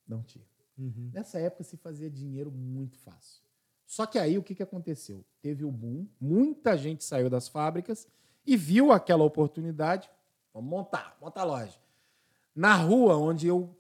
Não 0.06 0.22
tinha. 0.22 0.44
Uhum. 0.76 1.10
Nessa 1.12 1.38
época 1.38 1.64
se 1.64 1.76
fazia 1.76 2.10
dinheiro 2.10 2.50
muito 2.50 2.98
fácil. 2.98 3.42
Só 3.86 4.04
que 4.04 4.18
aí 4.18 4.36
o 4.36 4.42
que, 4.42 4.54
que 4.54 4.62
aconteceu? 4.62 5.24
Teve 5.40 5.64
o 5.64 5.70
boom, 5.70 6.06
muita 6.20 6.76
gente 6.76 7.04
saiu 7.04 7.30
das 7.30 7.48
fábricas 7.48 8.06
e 8.44 8.56
viu 8.56 8.92
aquela 8.92 9.24
oportunidade. 9.24 10.10
Vamos 10.52 10.68
montar, 10.68 11.16
montar 11.20 11.42
a 11.42 11.44
loja. 11.44 11.78
Na 12.54 12.74
rua 12.74 13.16
onde 13.16 13.46
eu 13.46 13.74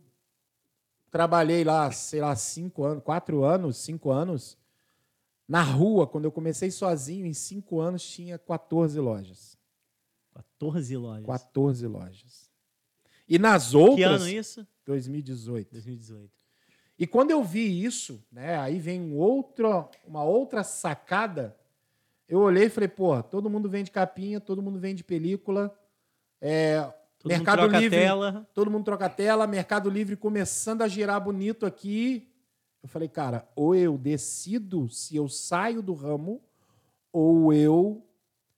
trabalhei 1.10 1.64
lá, 1.64 1.90
sei 1.90 2.20
lá, 2.20 2.34
cinco 2.36 2.84
anos, 2.84 3.02
quatro 3.02 3.44
anos, 3.44 3.76
cinco 3.78 4.10
anos, 4.10 4.56
na 5.48 5.62
rua, 5.62 6.06
quando 6.06 6.24
eu 6.24 6.32
comecei 6.32 6.70
sozinho, 6.70 7.24
em 7.24 7.32
cinco 7.32 7.80
anos, 7.80 8.02
tinha 8.04 8.38
14 8.38 8.98
lojas. 8.98 9.56
14 10.34 10.96
lojas. 10.96 11.26
14 11.26 11.86
lojas. 11.86 12.50
E 13.28 13.38
nas 13.38 13.70
Que 13.70 13.76
outras. 13.76 14.22
ano 14.22 14.28
isso? 14.28 14.66
2018. 14.84 15.70
2018. 15.72 16.30
E 16.98 17.06
quando 17.06 17.30
eu 17.30 17.44
vi 17.44 17.84
isso, 17.84 18.24
né, 18.32 18.56
aí 18.58 18.78
vem 18.78 19.00
um 19.00 19.16
outro, 19.16 19.88
uma 20.04 20.24
outra 20.24 20.64
sacada. 20.64 21.56
Eu 22.28 22.40
olhei 22.40 22.64
e 22.64 22.70
falei, 22.70 22.88
pô, 22.88 23.22
todo 23.22 23.50
mundo 23.50 23.68
vende 23.68 23.90
capinha, 23.90 24.40
todo 24.40 24.62
mundo 24.62 24.80
vende 24.80 25.04
película. 25.04 25.76
É, 26.40 26.92
Todo 27.26 27.38
Mercado 27.38 27.58
mundo 27.62 27.70
troca 27.70 27.80
Livre. 27.80 27.98
tela. 27.98 28.48
todo 28.54 28.70
mundo 28.70 28.84
troca 28.84 29.08
tela, 29.08 29.46
Mercado 29.48 29.90
Livre 29.90 30.16
começando 30.16 30.82
a 30.82 30.88
girar 30.88 31.20
bonito 31.20 31.66
aqui. 31.66 32.30
Eu 32.82 32.88
falei, 32.88 33.08
cara, 33.08 33.48
ou 33.56 33.74
eu 33.74 33.98
decido 33.98 34.88
se 34.88 35.16
eu 35.16 35.28
saio 35.28 35.82
do 35.82 35.92
ramo, 35.92 36.40
ou 37.12 37.52
eu 37.52 38.06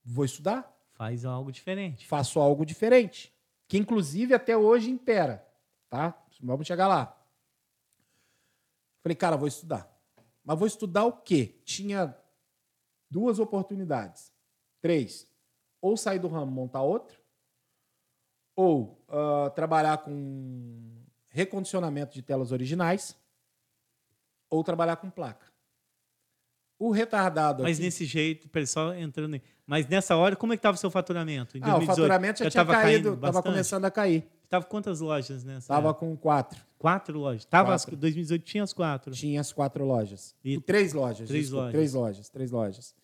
vou 0.04 0.24
estudar, 0.24 0.74
Faz 0.92 1.24
algo 1.24 1.50
diferente. 1.50 2.06
faço 2.06 2.38
algo 2.40 2.66
diferente. 2.66 3.32
Que 3.66 3.78
inclusive 3.78 4.34
até 4.34 4.54
hoje 4.56 4.90
impera, 4.90 5.46
tá? 5.88 6.14
Vamos 6.42 6.66
chegar 6.66 6.88
lá. 6.88 7.16
Falei, 9.02 9.16
cara, 9.16 9.36
vou 9.36 9.48
estudar. 9.48 9.90
Mas 10.44 10.58
vou 10.58 10.66
estudar 10.66 11.04
o 11.04 11.12
quê? 11.12 11.60
Tinha 11.64 12.14
duas 13.10 13.38
oportunidades. 13.38 14.32
Três. 14.80 15.26
Ou 15.80 15.96
sair 15.96 16.18
do 16.18 16.28
ramo, 16.28 16.50
montar 16.50 16.82
outro. 16.82 17.18
Ou 18.60 19.00
ah, 19.08 19.50
trabalhar 19.54 19.98
com 19.98 20.98
recondicionamento 21.28 22.12
de 22.12 22.22
telas 22.22 22.50
originais. 22.50 23.16
Ou 24.50 24.64
trabalhar 24.64 24.96
com 24.96 25.08
placa. 25.08 25.46
O 26.76 26.90
retardado 26.90 27.62
Mas 27.62 27.76
aqui- 27.76 27.84
nesse 27.84 28.04
jeito, 28.04 28.48
pessoal 28.48 28.92
entrando. 28.94 29.36
em- 29.36 29.42
Mas 29.64 29.86
nessa 29.86 30.16
hora, 30.16 30.34
como 30.34 30.52
é 30.52 30.56
que 30.56 30.60
estava 30.60 30.74
o 30.76 30.78
seu 30.80 30.90
faturamento? 30.90 31.56
Em 31.56 31.60
Ah, 31.62 31.66
o 31.66 31.78
2018? 31.78 31.86
faturamento 31.96 32.38
já, 32.44 32.50
tinha 32.50 32.64
tava 32.64 32.80
caído, 32.80 33.14
estava 33.14 33.42
começando 33.42 33.84
a 33.84 33.90
cair. 33.92 34.26
Tava 34.48 34.64
quantas 34.64 34.98
lojas 35.00 35.44
nessa? 35.44 35.68
Tava 35.68 35.90
época? 35.90 36.00
com 36.06 36.16
quatro. 36.16 36.60
Quatro 36.78 37.18
lojas. 37.18 37.44
Tava 37.44 37.70
Quatro. 37.70 37.94
as 37.94 38.00
2018 38.00 38.44
tinha 38.44 38.62
as 38.64 38.72
quatro. 38.72 39.12
Tinha 39.12 39.40
as 39.40 39.52
quatro 39.52 39.84
lojas. 39.84 40.34
E- 40.42 40.58
três 40.60 40.92
lojas. 40.92 41.28
Três 41.28 41.44
desculpa, 41.44 41.64
lojas. 41.66 41.72
Três 41.74 41.92
lojas. 41.94 42.28
Três 42.28 42.50
lojas. 42.50 42.94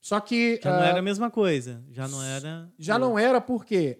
Só 0.00 0.18
que 0.20 0.58
Já 0.62 0.72
não 0.72 0.80
ah, 0.82 0.86
era 0.86 0.98
a 0.98 1.02
mesma 1.02 1.30
coisa. 1.30 1.82
Já 1.90 2.06
não 2.08 2.22
era. 2.22 2.68
já 2.78 2.98
não 2.98 3.18
era 3.18 3.40
porque 3.40 3.98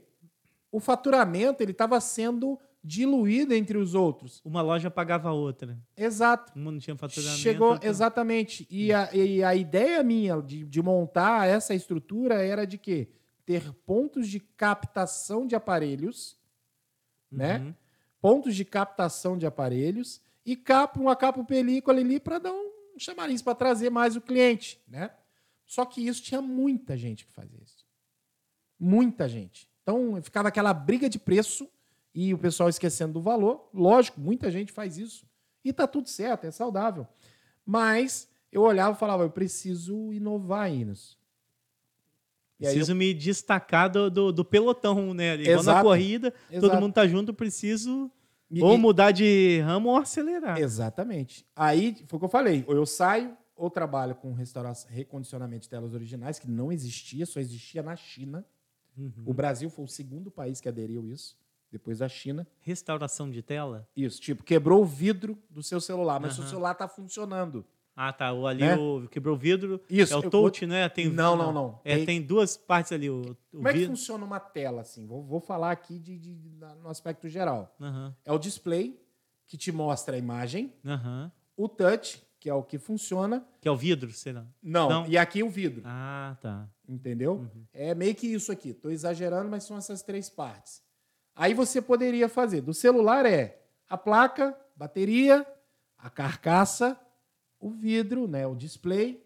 o 0.73 0.81
faturamento 0.81 1.63
ele 1.63 1.73
estava 1.73 2.01
sendo 2.01 2.59
diluído 2.83 3.53
entre 3.55 3.77
os 3.77 3.95
outros. 3.95 4.41
Uma 4.45 4.63
loja 4.63 4.91
pagava 4.91 5.29
a 5.29 5.33
outra. 5.33 5.79
Exato. 5.97 6.53
Uma 6.57 6.73
não 6.73 6.79
tinha 6.79 6.97
faturamento. 6.97 7.39
Chegou 7.39 7.73
outra- 7.73 7.89
exatamente. 7.89 8.67
E 8.71 8.93
a, 8.93 9.15
e 9.15 9.43
a 9.45 9.55
ideia 9.55 10.03
minha 10.03 10.41
de, 10.41 10.65
de 10.65 10.83
montar 10.83 11.47
essa 11.47 11.75
estrutura 11.75 12.37
era 12.43 12.67
de 12.67 12.79
quê? 12.79 13.11
Ter 13.45 13.73
pontos 13.85 14.29
de 14.29 14.41
captação 14.41 15.47
de 15.47 15.55
aparelhos, 15.55 16.39
né? 17.31 17.59
Uhum. 17.59 17.75
Pontos 18.21 18.55
de 18.55 18.65
captação 18.65 19.37
de 19.37 19.45
aparelhos 19.47 20.21
e 20.45 20.57
capa, 20.57 20.99
uma 21.01 21.17
capa 21.17 21.43
película 21.45 21.99
ali 21.99 22.19
para 22.21 22.39
dar 22.39 22.53
um 22.53 22.71
chamariz 22.99 23.41
para 23.43 23.55
trazer 23.55 23.89
mais 23.91 24.15
o 24.17 24.21
cliente, 24.21 24.83
né? 24.87 25.11
Só 25.67 25.85
que 25.85 26.07
isso 26.07 26.23
tinha 26.23 26.41
muita 26.43 26.97
gente 26.97 27.25
que 27.27 27.33
fazia 27.33 27.59
isso. 27.63 27.87
Muita 28.79 29.29
gente. 29.29 29.70
Então 29.91 30.23
ficava 30.23 30.49
aquela 30.49 30.73
briga 30.73 31.09
de 31.09 31.19
preço 31.19 31.69
e 32.15 32.33
o 32.33 32.39
pessoal 32.39 32.69
esquecendo 32.69 33.15
do 33.15 33.21
valor. 33.21 33.69
Lógico, 33.75 34.21
muita 34.21 34.51
gente 34.51 34.73
faz 34.73 34.97
isso. 34.97 35.27
E 35.65 35.73
tá 35.73 35.87
tudo 35.87 36.09
certo, 36.09 36.45
é 36.47 36.51
saudável. 36.51 37.07
Mas 37.67 38.29
eu 38.53 38.63
olhava 38.63 38.97
e 38.97 38.99
falava, 38.99 39.25
eu 39.25 39.31
preciso 39.31 40.13
inovar 40.13 40.71
nisso. 40.71 41.19
Aí 42.61 42.67
eu- 42.67 42.73
Preciso 42.73 42.95
me 42.95 43.13
destacar 43.13 43.91
do, 43.91 44.11
do, 44.11 44.33
do 44.33 44.45
pelotão, 44.45 45.13
né? 45.15 45.35
Igual 45.35 45.55
na 45.57 45.61
Exato. 45.61 45.83
corrida, 45.85 46.31
todo 46.53 46.65
Exato. 46.67 46.81
mundo 46.81 46.93
tá 46.95 47.07
junto, 47.07 47.31
eu 47.31 47.35
preciso 47.35 48.11
E- 48.51 48.63
ou 48.63 48.77
mudar 48.79 49.11
de 49.13 49.61
ramo 49.61 49.89
ou 49.89 49.97
acelerar. 49.97 50.59
Exatamente. 50.59 51.45
Aí 51.57 51.97
foi 52.07 52.17
o 52.17 52.21
que 52.21 52.25
eu 52.27 52.29
falei. 52.31 52.65
Ou 52.67 52.75
eu 52.77 52.85
saio, 52.87 53.37
ou 53.57 53.71
trabalho 53.71 54.15
com 54.15 54.33
restauração, 54.33 54.91
recondicionamento 54.91 55.63
de 55.63 55.69
telas 55.69 55.95
originais, 55.95 56.39
que 56.39 56.49
não 56.51 56.71
existia, 56.73 57.25
só 57.27 57.41
existia 57.41 57.83
na 57.83 57.97
China. 57.97 58.45
Uhum. 58.97 59.13
O 59.27 59.33
Brasil 59.35 59.69
foi 59.71 59.85
o 59.85 59.89
segundo 59.89 60.31
país 60.31 60.61
que 60.61 60.69
aderiu 60.69 61.07
isso, 61.09 61.37
depois 61.71 61.99
da 61.99 62.09
China. 62.09 62.47
Restauração 62.61 63.31
de 63.31 63.43
tela? 63.43 63.89
Isso, 63.97 64.21
tipo, 64.21 64.43
quebrou 64.43 64.83
o 64.83 64.85
vidro 64.85 65.39
do 65.49 65.63
seu 65.63 65.81
celular, 65.81 66.19
mas 66.21 66.35
seu 66.35 66.43
Aham. 66.43 66.51
celular 66.51 66.73
está 66.73 66.89
funcionando. 66.89 67.65
Ah, 67.97 68.13
tá. 68.13 68.33
O 68.33 68.47
ali 68.47 68.61
Né? 68.63 68.77
o, 68.77 69.07
quebrou 69.11 69.35
o 69.35 69.39
vidro. 69.39 69.81
Isso, 69.91 70.15
É 70.15 70.17
o 70.17 70.23
eu- 70.23 70.31
touch, 70.31 70.65
né? 70.65 70.89
Tem, 70.89 71.09
Não, 71.11 71.37
não, 71.37 71.53
não. 71.53 71.81
É, 71.85 71.97
Tem- 71.97 72.07
tem 72.07 72.23
duas 72.23 72.57
partes 72.57 72.93
ali. 72.93 73.11
O, 73.11 73.21
o 73.21 73.57
Como 73.57 73.69
é 73.69 73.73
que 73.75 73.87
funciona 73.87 74.25
uma 74.25 74.41
tela 74.41 74.81
assim? 74.81 75.07
Vou, 75.07 75.23
vou 75.23 75.41
falar 75.41 75.71
aqui 75.71 75.99
de, 75.99 76.19
de- 76.19 76.35
de- 76.35 76.51
no 76.83 76.89
aspecto 76.89 77.29
geral. 77.29 77.75
Aham, 77.81 78.15
É 78.25 78.33
o 78.33 78.39
display 78.39 78.99
que 79.47 79.59
te 79.59 79.71
mostra 79.71 80.15
a 80.17 80.19
imagem, 80.19 80.73
aham. 80.85 81.31
o 81.57 81.69
touch, 81.69 82.23
que 82.39 82.49
é 82.49 82.55
o 82.55 82.63
que 82.63 82.79
funciona. 82.79 83.45
Que 83.61 83.69
é 83.69 83.71
o 83.71 83.77
vidro, 83.77 84.11
será? 84.13 84.47
Não, 84.63 84.89
Não. 84.89 85.07
e 85.07 85.19
aqui 85.19 85.43
o 85.43 85.51
vidro. 85.51 85.83
Ah, 85.85 86.39
tá. 86.41 86.69
Entendeu? 86.91 87.35
Uhum. 87.35 87.65
É 87.73 87.95
meio 87.95 88.15
que 88.17 88.27
isso 88.27 88.51
aqui. 88.51 88.71
Estou 88.71 88.91
exagerando, 88.91 89.49
mas 89.49 89.63
são 89.63 89.77
essas 89.77 90.03
três 90.03 90.29
partes. 90.29 90.83
Aí 91.37 91.55
você 91.55 91.81
poderia 91.81 92.29
fazer. 92.29 92.61
Do 92.63 92.75
celular 92.75 93.25
é 93.25 93.63
a 93.89 93.97
placa, 93.97 94.59
bateria, 94.75 95.47
a 95.97 96.11
carcaça, 96.11 97.01
o 97.61 97.71
vidro, 97.71 98.27
né, 98.27 98.45
o 98.47 98.57
display 98.57 99.25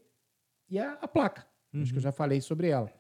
e 0.69 0.79
a, 0.79 0.93
a 1.01 1.09
placa. 1.09 1.47
Acho 1.75 1.91
que 1.93 1.99
eu 1.99 2.03
já 2.03 2.13
falei 2.13 2.41
sobre 2.41 2.69
ela. 2.69 2.93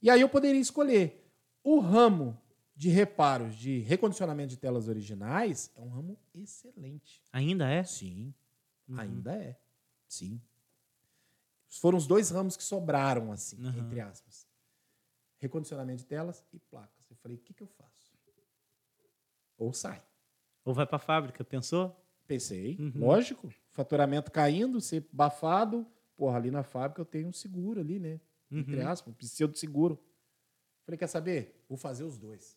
E 0.00 0.08
aí 0.08 0.20
eu 0.20 0.28
poderia 0.28 0.60
escolher. 0.60 1.28
O 1.62 1.80
ramo 1.80 2.38
de 2.76 2.88
reparos 2.88 3.54
de 3.56 3.80
recondicionamento 3.80 4.50
de 4.50 4.56
telas 4.58 4.88
originais 4.88 5.70
é 5.76 5.80
um 5.80 5.88
ramo 5.88 6.18
excelente. 6.34 7.22
Ainda 7.32 7.68
é? 7.68 7.82
Sim, 7.84 8.32
Uhum. 8.88 8.98
ainda 9.00 9.34
é. 9.34 9.58
Sim. 10.06 10.40
Foram 11.80 11.98
os 11.98 12.06
dois 12.06 12.30
ramos 12.30 12.56
que 12.56 12.62
sobraram, 12.62 13.32
assim, 13.32 13.56
Uhum. 13.62 13.78
entre 13.78 14.00
aspas. 14.00 14.46
Recondicionamento 15.38 15.98
de 15.98 16.06
telas 16.06 16.44
e 16.52 16.58
placas. 16.58 17.08
Eu 17.10 17.16
falei, 17.16 17.36
o 17.36 17.40
que, 17.40 17.52
que 17.54 17.62
eu 17.62 17.66
faço? 17.66 18.12
Ou 19.58 19.72
sai. 19.72 20.02
Ou 20.64 20.72
vai 20.74 20.86
pra 20.86 20.98
fábrica, 20.98 21.44
pensou? 21.44 21.94
Pensei, 22.26 22.76
Uhum. 22.78 22.92
lógico. 22.96 23.52
Faturamento 23.70 24.30
caindo, 24.30 24.80
ser 24.80 25.06
bafado. 25.12 25.86
Porra, 26.16 26.36
ali 26.38 26.50
na 26.50 26.62
fábrica 26.62 27.00
eu 27.00 27.04
tenho 27.04 27.28
um 27.28 27.32
seguro 27.32 27.80
ali, 27.80 27.98
né? 27.98 28.20
Entre 28.50 28.80
Uhum. 28.80 28.88
aspas, 28.88 29.14
preciso 29.14 29.48
de 29.48 29.58
seguro. 29.58 30.02
Falei, 30.86 30.96
quer 30.98 31.06
saber? 31.08 31.64
Vou 31.68 31.76
fazer 31.76 32.04
os 32.04 32.16
dois. 32.16 32.56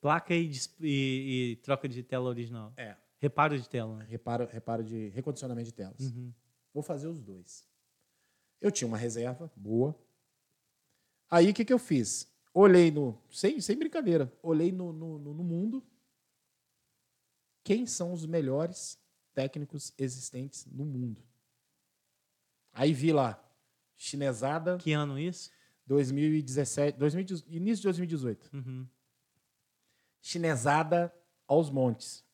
Placa 0.00 0.34
e, 0.34 0.50
e- 0.80 1.50
e 1.52 1.56
troca 1.56 1.88
de 1.88 2.02
tela 2.02 2.28
original. 2.28 2.72
É. 2.76 2.96
Reparo 3.18 3.58
de 3.58 3.68
tela. 3.68 3.96
né? 3.98 4.04
Reparo, 4.08 4.46
reparo 4.46 4.82
de 4.84 5.08
recondicionamento 5.10 5.66
de 5.66 5.74
telas. 5.74 6.00
Uhum. 6.00 6.32
Vou 6.72 6.82
fazer 6.82 7.08
os 7.08 7.22
dois. 7.22 7.66
Eu 8.60 8.70
tinha 8.70 8.88
uma 8.88 8.96
reserva 8.98 9.50
boa. 9.56 9.94
Aí 11.30 11.50
o 11.50 11.54
que, 11.54 11.64
que 11.64 11.72
eu 11.72 11.78
fiz? 11.78 12.32
Olhei 12.52 12.90
no. 12.90 13.20
Sem, 13.30 13.60
sem 13.60 13.76
brincadeira. 13.76 14.32
Olhei 14.42 14.70
no, 14.70 14.92
no, 14.92 15.18
no- 15.18 15.44
mundo. 15.44 15.84
Quem 17.64 17.86
são 17.86 18.12
os 18.12 18.24
melhores 18.26 18.98
técnicos 19.34 19.92
existentes 19.98 20.64
no 20.66 20.84
mundo? 20.84 21.22
Aí 22.72 22.92
vi 22.92 23.12
lá. 23.12 23.40
Chinesada, 23.96 24.76
Que 24.78 24.92
ano 24.92 25.18
isso? 25.18 25.50
2017. 25.86 26.98
2018, 26.98 27.54
início 27.54 27.82
de 27.82 27.86
2018. 27.88 28.50
Uhum. 28.54 28.86
Chinesada 30.20 31.14
aos 31.46 31.70
montes. 31.70 32.24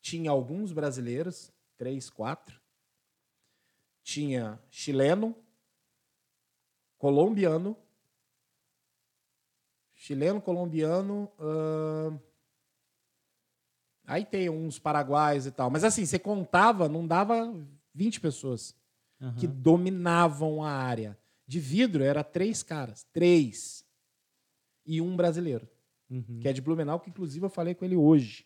Tinha 0.00 0.30
alguns 0.30 0.72
brasileiros, 0.72 1.52
três, 1.76 2.08
quatro. 2.08 2.60
Tinha 4.02 4.60
chileno, 4.70 5.34
colombiano, 6.98 7.76
chileno, 9.94 10.40
colombiano, 10.40 11.30
ahn, 11.38 12.18
Aí 14.04 14.24
tem 14.26 14.50
uns 14.50 14.78
paraguaios 14.80 15.46
e 15.46 15.52
tal. 15.52 15.70
Mas 15.70 15.84
assim, 15.84 16.04
você 16.04 16.18
contava, 16.18 16.88
não 16.88 17.06
dava 17.06 17.54
20 17.94 18.20
pessoas 18.20 18.74
Aham. 19.20 19.36
que 19.36 19.46
dominavam 19.46 20.62
a 20.64 20.70
área. 20.72 21.16
De 21.46 21.60
vidro 21.60 22.02
era 22.02 22.24
três 22.24 22.64
caras. 22.64 23.04
Três. 23.12 23.86
E 24.84 25.00
um 25.00 25.14
brasileiro, 25.16 25.68
Uhum. 26.10 26.40
que 26.40 26.48
é 26.48 26.52
de 26.52 26.60
Blumenau, 26.60 26.98
que 26.98 27.08
inclusive 27.08 27.46
eu 27.46 27.48
falei 27.48 27.74
com 27.76 27.84
ele 27.84 27.96
hoje. 27.96 28.44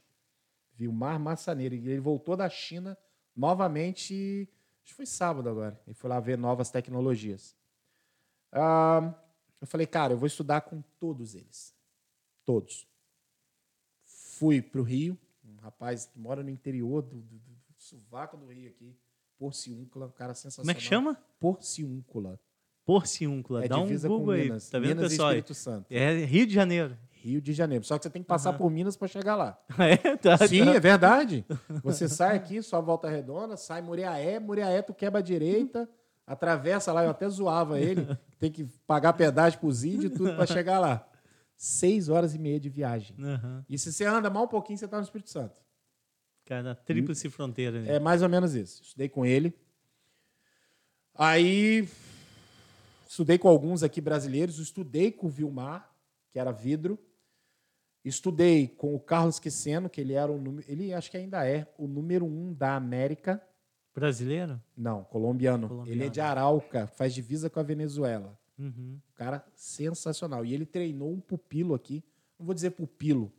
Vilmar 0.75 1.19
Massaneiro. 1.19 1.75
E 1.75 1.89
Ele 1.89 2.01
voltou 2.01 2.37
da 2.37 2.51
China 2.51 2.97
novamente. 3.35 4.47
Acho 4.87 4.93
que 4.93 4.95
foi 4.95 5.07
sábado 5.07 5.49
agora. 5.49 5.81
Ele 5.85 5.95
foi 5.95 6.09
lá 6.09 6.21
ver 6.21 6.39
novas 6.39 6.71
tecnologias. 6.71 7.57
Ah, 8.53 9.13
eu 9.61 9.67
falei, 9.67 9.85
cara, 9.85 10.13
eu 10.13 10.17
vou 10.17 10.29
estudar 10.29 10.61
com 10.61 10.81
todos 11.01 11.35
eles. 11.35 11.75
Todos. 12.45 12.87
Fui 14.05 14.63
para 14.63 14.81
o 14.81 14.85
Rio, 14.85 15.19
um 15.45 15.57
rapaz 15.57 16.07
que 16.07 16.17
mora 16.17 16.41
no 16.41 16.51
interior 16.51 17.03
do, 17.03 17.17
do, 17.17 17.37
do 17.37 17.57
sovaco 17.77 18.37
do 18.37 18.47
Rio 18.47 18.69
aqui, 18.69 18.97
Porciúncula, 19.37 20.07
um 20.07 20.13
cara 20.13 20.35
sensacional. 20.35 20.65
Como 20.65 20.71
é 20.71 20.75
que 20.75 20.89
chama? 20.89 21.21
Porciúncula. 21.41 22.41
Porciúncula. 22.85 23.65
É 23.65 23.69
Dá 23.69 23.79
um 23.79 23.89
Google 23.89 24.31
aí. 24.31 24.49
Tá 24.71 24.79
vendo, 24.79 24.99
Minas 24.99 25.11
pessoal? 25.11 25.31
e 25.31 25.33
Espírito 25.33 25.55
Santo. 25.55 25.87
É 25.91 26.25
Rio 26.25 26.47
de 26.47 26.55
Janeiro. 26.55 26.97
Rio 27.27 27.41
de 27.41 27.53
Janeiro. 27.53 27.85
Só 27.85 27.99
que 27.99 28.05
você 28.05 28.11
tem 28.11 28.23
que 28.23 28.29
passar 28.29 28.51
Aham. 28.51 28.59
por 28.59 28.71
Minas 28.71 28.97
para 28.97 29.09
chegar 29.09 29.37
lá. 29.37 29.59
É, 29.79 30.17
tá, 30.17 30.39
Sim, 30.47 30.65
tá. 30.65 30.75
é 30.75 30.81
verdade. 30.81 31.45
Você 31.83 32.09
sai 32.09 32.37
aqui, 32.37 32.63
só 32.63 32.81
volta 32.81 33.09
redonda, 33.09 33.57
sai 33.57 33.83
Muriaé, 33.83 34.39
Muriaé 34.39 34.83
tu 34.83 34.95
quebra 34.95 35.19
a 35.21 35.23
direita, 35.23 35.89
atravessa 36.27 36.93
lá, 36.93 37.05
eu 37.05 37.11
até 37.11 37.29
zoava 37.29 37.81
ele, 37.81 38.07
tem 38.39 38.51
que 38.51 38.65
pagar 38.87 39.13
pedágio 39.13 39.59
pros 39.59 39.85
índios 39.85 40.13
e 40.13 40.17
tudo 40.17 40.35
para 40.35 40.47
chegar 40.47 40.79
lá. 40.79 41.07
Seis 41.57 42.09
horas 42.09 42.35
e 42.35 42.39
meia 42.39 42.61
de 42.61 42.69
viagem. 42.69 43.17
Aham. 43.19 43.65
E 43.69 43.79
se 43.79 43.93
você 43.93 44.05
anda 44.05 44.29
mal 44.29 44.45
um 44.45 44.49
pouquinho, 44.49 44.79
você 44.79 44.87
tá 44.87 44.99
no 44.99 45.03
Espírito 45.05 45.31
Santo. 45.31 45.55
Cara, 46.45 46.75
tríplice 46.75 47.29
fronteira. 47.29 47.81
Né? 47.81 47.97
É 47.97 47.99
mais 47.99 48.23
ou 48.23 48.29
menos 48.29 48.55
isso. 48.55 48.83
Estudei 48.83 49.09
com 49.09 49.25
ele. 49.27 49.53
Aí 51.15 51.89
estudei 53.09 53.39
com 53.39 53.49
alguns 53.49 53.83
aqui 53.83 54.01
brasileiros, 54.01 54.59
estudei 54.59 55.11
com 55.11 55.27
o 55.27 55.31
Vilmar, 55.31 55.91
que 56.31 56.39
era 56.39 56.53
vidro. 56.53 56.99
Estudei 58.07 58.69
com 58.69 58.95
o 58.95 59.01
Carlos 59.01 59.41
Queceno, 59.41 59.91
que 59.91 60.01
ele 60.01 60.13
era 60.13 60.31
o 60.31 60.39
número, 60.39 60.65
ele 60.71 60.95
acho 60.95 61.11
que 61.11 61.17
ainda 61.17 61.45
é 61.45 61.67
o 61.77 61.89
número 61.89 62.25
um 62.25 62.53
da 62.53 62.77
América. 62.77 63.43
Brasileiro? 63.93 64.63
Não, 64.77 65.03
colombiano. 65.03 65.67
Colombiano. 65.67 65.99
Ele 65.99 66.07
é 66.07 66.09
de 66.09 66.21
Arauca, 66.21 66.87
faz 66.87 67.13
divisa 67.13 67.51
com 67.51 67.59
a 67.59 67.65
Venezuela. 67.65 68.39
Uhum. 68.57 69.01
Um 69.11 69.17
cara 69.17 69.45
sensacional. 69.57 70.45
E 70.45 70.55
ele 70.55 70.65
treinou 70.65 71.13
um 71.13 71.19
pupilo 71.19 71.75
aqui. 71.75 72.05
Não 72.39 72.47
vou 72.47 72.55
dizer 72.55 72.71
pupilo. 72.71 73.33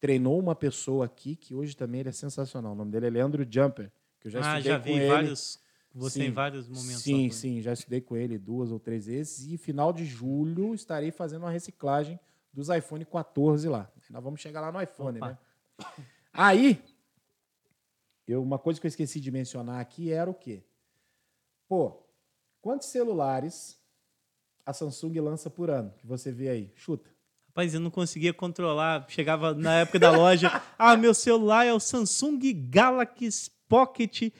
Treinou 0.00 0.38
uma 0.38 0.54
pessoa 0.54 1.04
aqui 1.04 1.36
que 1.36 1.54
hoje 1.54 1.76
também 1.76 2.00
ele 2.00 2.08
é 2.08 2.12
sensacional. 2.12 2.72
O 2.72 2.74
nome 2.74 2.90
dele 2.92 3.08
é 3.08 3.10
Leandro 3.10 3.46
Jumper, 3.48 3.92
que 4.18 4.28
eu 4.28 4.30
já 4.30 4.38
ah, 4.38 4.58
estudei 4.58 4.72
já 4.72 4.78
com 4.78 4.84
vi 4.84 4.92
ele. 4.92 5.08
vários. 5.08 5.60
Você 5.92 6.20
Sim. 6.20 6.26
em 6.26 6.32
vários 6.32 6.68
momentos. 6.68 7.02
Sim, 7.02 7.30
sim, 7.30 7.60
já 7.60 7.72
estudei 7.72 8.00
com 8.00 8.16
ele 8.16 8.38
duas 8.38 8.70
ou 8.70 8.78
três 8.78 9.06
vezes. 9.06 9.46
E 9.46 9.58
final 9.58 9.92
de 9.92 10.06
julho 10.06 10.74
estarei 10.74 11.10
fazendo 11.10 11.42
uma 11.42 11.50
reciclagem 11.50 12.18
dos 12.52 12.70
iPhone 12.70 13.04
14 13.04 13.68
lá. 13.68 13.90
Nós 14.10 14.22
vamos 14.22 14.40
chegar 14.40 14.60
lá 14.60 14.72
no 14.72 14.80
iPhone, 14.80 15.18
Opa. 15.18 15.28
né? 15.28 15.38
Aí, 16.32 16.82
eu, 18.26 18.42
uma 18.42 18.58
coisa 18.58 18.80
que 18.80 18.86
eu 18.86 18.88
esqueci 18.88 19.20
de 19.20 19.30
mencionar 19.30 19.80
aqui 19.80 20.12
era 20.12 20.28
o 20.28 20.34
quê? 20.34 20.62
Pô, 21.68 22.02
quantos 22.60 22.88
celulares 22.88 23.80
a 24.64 24.72
Samsung 24.72 25.20
lança 25.20 25.48
por 25.48 25.70
ano? 25.70 25.92
Que 25.96 26.06
você 26.06 26.32
vê 26.32 26.48
aí? 26.48 26.72
Chuta. 26.74 27.08
Rapaz, 27.48 27.72
eu 27.72 27.80
não 27.80 27.90
conseguia 27.90 28.34
controlar. 28.34 29.06
Chegava 29.08 29.54
na 29.54 29.80
época 29.80 29.98
da 29.98 30.10
loja. 30.10 30.50
ah, 30.78 30.96
meu 30.96 31.14
celular 31.14 31.64
é 31.64 31.72
o 31.72 31.80
Samsung 31.80 32.38
Galaxy 32.68 33.50
Pocket 33.68 34.30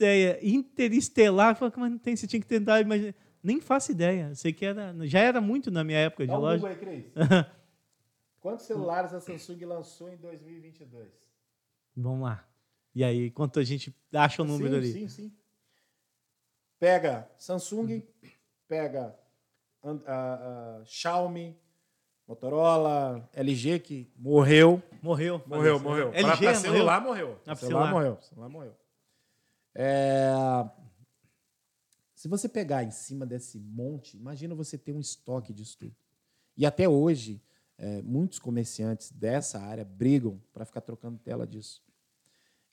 é, 0.00 0.40
Interestelar. 0.42 1.54
Falei, 1.56 1.72
Mas 1.76 1.90
não 1.92 1.98
tem, 1.98 2.16
você 2.16 2.26
tinha 2.26 2.40
que 2.40 2.46
tentar 2.46 2.80
imaginar. 2.80 3.14
Nem 3.42 3.60
faço 3.60 3.92
ideia. 3.92 4.34
Sei 4.34 4.52
que 4.52 4.64
era, 4.64 4.94
já 5.06 5.20
era 5.20 5.40
muito 5.40 5.70
na 5.70 5.84
minha 5.84 5.98
época 5.98 6.24
de 6.24 6.32
Dá 6.32 6.38
um 6.38 6.40
loja. 6.40 6.68
Google 6.68 6.88
aí, 6.90 7.02
Cris. 7.04 7.12
Quantos 8.40 8.66
celulares 8.66 9.12
a 9.12 9.20
Samsung 9.20 9.64
lançou 9.66 10.08
em 10.08 10.16
2022? 10.16 11.10
Vamos 11.96 12.22
lá. 12.22 12.46
E 12.94 13.04
aí, 13.04 13.30
quanto 13.30 13.60
a 13.60 13.64
gente 13.64 13.94
acha 14.12 14.42
o 14.42 14.44
número 14.44 14.70
sim, 14.70 14.76
ali? 14.78 14.92
Sim, 14.92 15.08
sim. 15.08 15.36
Pega 16.78 17.30
Samsung, 17.38 18.02
pega 18.66 19.14
a- 19.82 20.80
a 20.80 20.84
Xiaomi, 20.86 21.58
Motorola, 22.26 23.28
LG, 23.34 23.78
que 23.80 24.10
morreu. 24.16 24.82
Morreu. 25.02 25.42
Morreu, 25.46 25.78
morreu. 25.80 26.08
LG 26.14 26.22
Pra, 26.22 26.36
pra 26.36 26.46
morreu? 26.46 26.60
celular, 26.60 27.00
morreu. 27.02 27.36
pra 27.44 27.56
celular, 27.56 27.56
celular. 27.86 27.90
morreu. 27.90 28.22
celular 28.22 28.48
morreu. 28.48 28.76
É, 29.74 30.32
Se 32.14 32.28
você 32.28 32.48
pegar 32.48 32.82
em 32.84 32.90
cima 32.90 33.24
desse 33.26 33.58
monte, 33.58 34.16
imagina 34.16 34.54
você 34.54 34.76
ter 34.76 34.92
um 34.92 35.00
estoque 35.00 35.52
disso 35.54 35.78
tudo. 35.78 35.96
E 36.56 36.66
até 36.66 36.86
hoje, 36.88 37.42
é, 37.80 38.02
muitos 38.02 38.38
comerciantes 38.38 39.10
dessa 39.10 39.58
área 39.58 39.84
brigam 39.84 40.38
para 40.52 40.66
ficar 40.66 40.82
trocando 40.82 41.18
tela 41.18 41.46
disso. 41.46 41.82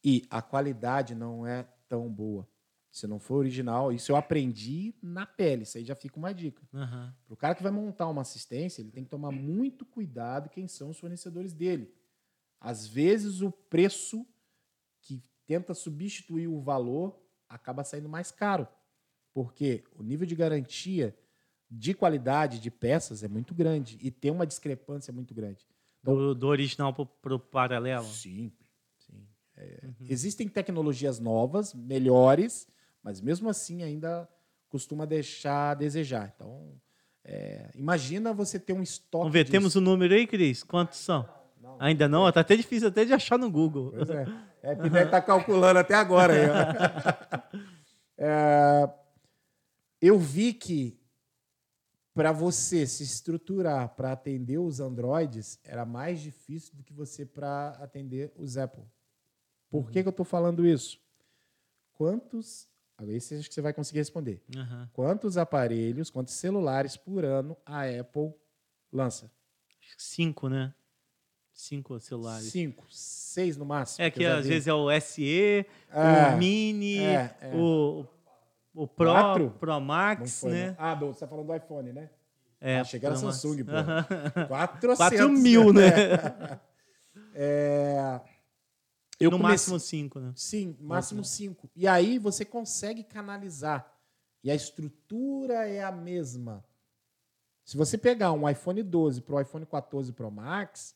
E 0.03 0.27
a 0.29 0.41
qualidade 0.41 1.15
não 1.15 1.47
é 1.47 1.63
tão 1.87 2.11
boa. 2.11 2.47
Se 2.91 3.07
não 3.07 3.17
for 3.17 3.35
original, 3.35 3.93
isso 3.93 4.11
eu 4.11 4.17
aprendi 4.17 4.93
na 5.01 5.25
pele. 5.25 5.63
Isso 5.63 5.77
aí 5.77 5.85
já 5.85 5.95
fica 5.95 6.17
uma 6.17 6.33
dica. 6.33 6.61
Aham. 6.73 7.15
Para 7.25 7.33
o 7.33 7.37
cara 7.37 7.55
que 7.55 7.63
vai 7.63 7.71
montar 7.71 8.07
uma 8.09 8.21
assistência, 8.21 8.81
ele 8.81 8.91
tem 8.91 9.05
que 9.05 9.09
tomar 9.09 9.31
muito 9.31 9.85
cuidado 9.85 10.49
quem 10.49 10.67
são 10.67 10.89
os 10.89 10.99
fornecedores 10.99 11.53
dele. 11.53 11.93
Às 12.59 12.85
vezes, 12.85 13.41
o 13.41 13.49
preço 13.49 14.25
que 15.01 15.23
tenta 15.45 15.73
substituir 15.73 16.47
o 16.47 16.59
valor 16.59 17.17
acaba 17.47 17.83
saindo 17.83 18.09
mais 18.09 18.29
caro, 18.29 18.67
porque 19.33 19.85
o 19.95 20.03
nível 20.03 20.27
de 20.27 20.35
garantia 20.35 21.17
de 21.70 21.93
qualidade 21.93 22.59
de 22.59 22.72
peças 22.72 23.24
é 23.24 23.28
muito 23.28 23.53
grande 23.53 23.97
e 24.01 24.09
tem 24.09 24.32
uma 24.32 24.47
discrepância 24.47 25.11
muito 25.13 25.34
grande. 25.34 25.65
Do, 26.01 26.34
do 26.34 26.47
original 26.47 26.93
pro, 26.93 27.05
pro 27.05 27.39
paralelo. 27.39 28.05
Sim, 28.05 28.51
sim. 28.97 29.28
É, 29.57 29.89
Existem 30.01 30.47
tecnologias 30.47 31.20
novas, 31.20 31.74
melhores, 31.74 32.68
mas 33.03 33.20
mesmo 33.20 33.49
assim 33.49 33.84
ainda 33.84 34.28
costuma 34.70 35.05
deixar 35.05 35.72
a 35.72 35.74
desejar. 35.74 36.32
Então, 36.36 36.80
é, 37.24 37.70
imagina 37.76 38.32
você 38.32 38.57
ter 38.57 38.74
um 38.74 38.82
estoque. 38.82 39.24
Vamos 39.24 39.34
ver, 39.34 39.43
disso. 39.43 39.51
temos 39.51 39.76
o 39.76 39.82
número 39.82 40.13
aí, 40.13 40.26
Cris? 40.26 40.63
Quantos 40.63 40.99
são? 40.99 41.28
Ainda 41.80 42.07
não? 42.07 42.32
Tá 42.32 42.39
até 42.39 42.55
difícil 42.55 42.88
até 42.88 43.03
de 43.05 43.13
achar 43.13 43.38
no 43.38 43.51
Google. 43.51 43.91
Pois 43.91 44.09
é. 44.09 44.26
É 44.63 44.76
que 44.76 44.89
deve 44.89 45.05
estar 45.05 45.22
calculando 45.22 45.80
até 45.80 45.93
agora. 45.93 46.34
Aí. 46.34 47.68
É, 48.20 48.89
eu 50.01 50.18
vi 50.18 50.51
que 50.51 50.99
para 52.18 52.32
você 52.32 52.88
se 52.88 53.03
estruturar 53.03 53.89
para 53.89 54.11
atender 54.11 54.57
os 54.57 54.80
Androids 54.80 55.59
era 55.63 55.86
mais 55.86 56.20
difícil 56.20 56.74
do 56.76 56.84
que 56.84 56.91
você 56.91 57.24
para 57.24 57.70
atender 57.80 58.34
os 58.36 58.57
Apple. 58.57 58.84
Por 59.70 59.91
que, 59.91 60.01
que 60.01 60.07
eu 60.07 60.11
estou 60.11 60.26
falando 60.26 60.65
isso? 60.65 60.99
Quantos. 61.93 62.68
Agora, 62.97 63.15
esse 63.15 63.36
acho 63.36 63.47
que 63.47 63.53
você 63.53 63.61
vai 63.61 63.72
conseguir 63.72 63.99
responder. 63.99 64.41
Aham. 64.55 64.89
Quantos 64.93 65.38
aparelhos, 65.38 66.09
quantos 66.09 66.34
celulares 66.34 66.97
por 66.97 67.24
ano 67.24 67.55
a 67.63 67.84
Apple 67.84 68.34
lança? 68.91 69.32
Cinco, 69.95 70.49
né? 70.49 70.74
Cinco 71.53 71.99
celulares. 71.99 72.47
Cinco, 72.47 72.88
seis 72.89 73.57
no 73.57 73.65
máximo. 73.65 74.03
É 74.03 74.09
que 74.09 74.26
às 74.26 74.43
vi. 74.43 74.53
vezes 74.53 74.68
é 74.68 74.74
o 74.74 74.89
SE, 74.99 75.65
É, 75.91 76.34
o 76.34 76.38
Mini, 76.38 76.97
é, 76.97 77.38
é. 77.41 77.55
O, 77.55 78.07
o 78.84 78.88
Pro, 78.88 79.11
Quatro? 79.11 79.49
Pro 79.59 79.80
Max, 79.82 80.39
foi, 80.41 80.51
né? 80.51 80.75
Ah, 80.78 80.93
do- 80.95 81.07
você 81.07 81.11
está 81.13 81.28
falando 81.28 81.47
do 81.47 81.55
iPhone, 81.55 81.91
né? 81.93 82.09
É, 82.59 82.80
ah, 82.80 82.84
chega 82.84 83.09
na 83.09 83.15
Pro 83.15 83.25
Max. 83.25 83.38
Samsung, 83.38 83.63
pô. 83.63 83.71
Aham. 83.71 84.47
400. 84.47 84.97
4 84.97 85.30
mil, 85.30 85.73
né? 85.73 85.82
É, 87.39 88.19
eu 89.19 89.30
no 89.30 89.38
comecei- 89.38 89.53
máximo 89.53 89.80
cinco, 89.80 90.19
né? 90.19 90.32
Sim, 90.36 90.75
máximo 90.80 91.23
5. 91.23 91.69
E 91.75 91.88
aí 91.88 92.17
você 92.17 92.43
consegue 92.43 93.03
canalizar. 93.03 93.91
E 94.43 94.49
a 94.49 94.55
estrutura 94.55 95.67
é 95.67 95.84
a 95.84 95.91
mesma. 95.91 96.63
Se 97.63 97.75
você 97.78 97.97
pegar 97.97 98.32
um 98.32 98.47
iPhone 98.49 98.82
12 98.82 99.21
para 99.21 99.36
o 99.36 99.41
iPhone 99.41 99.65
14 99.65 100.11
Pro 100.13 100.32
Max, 100.32 100.95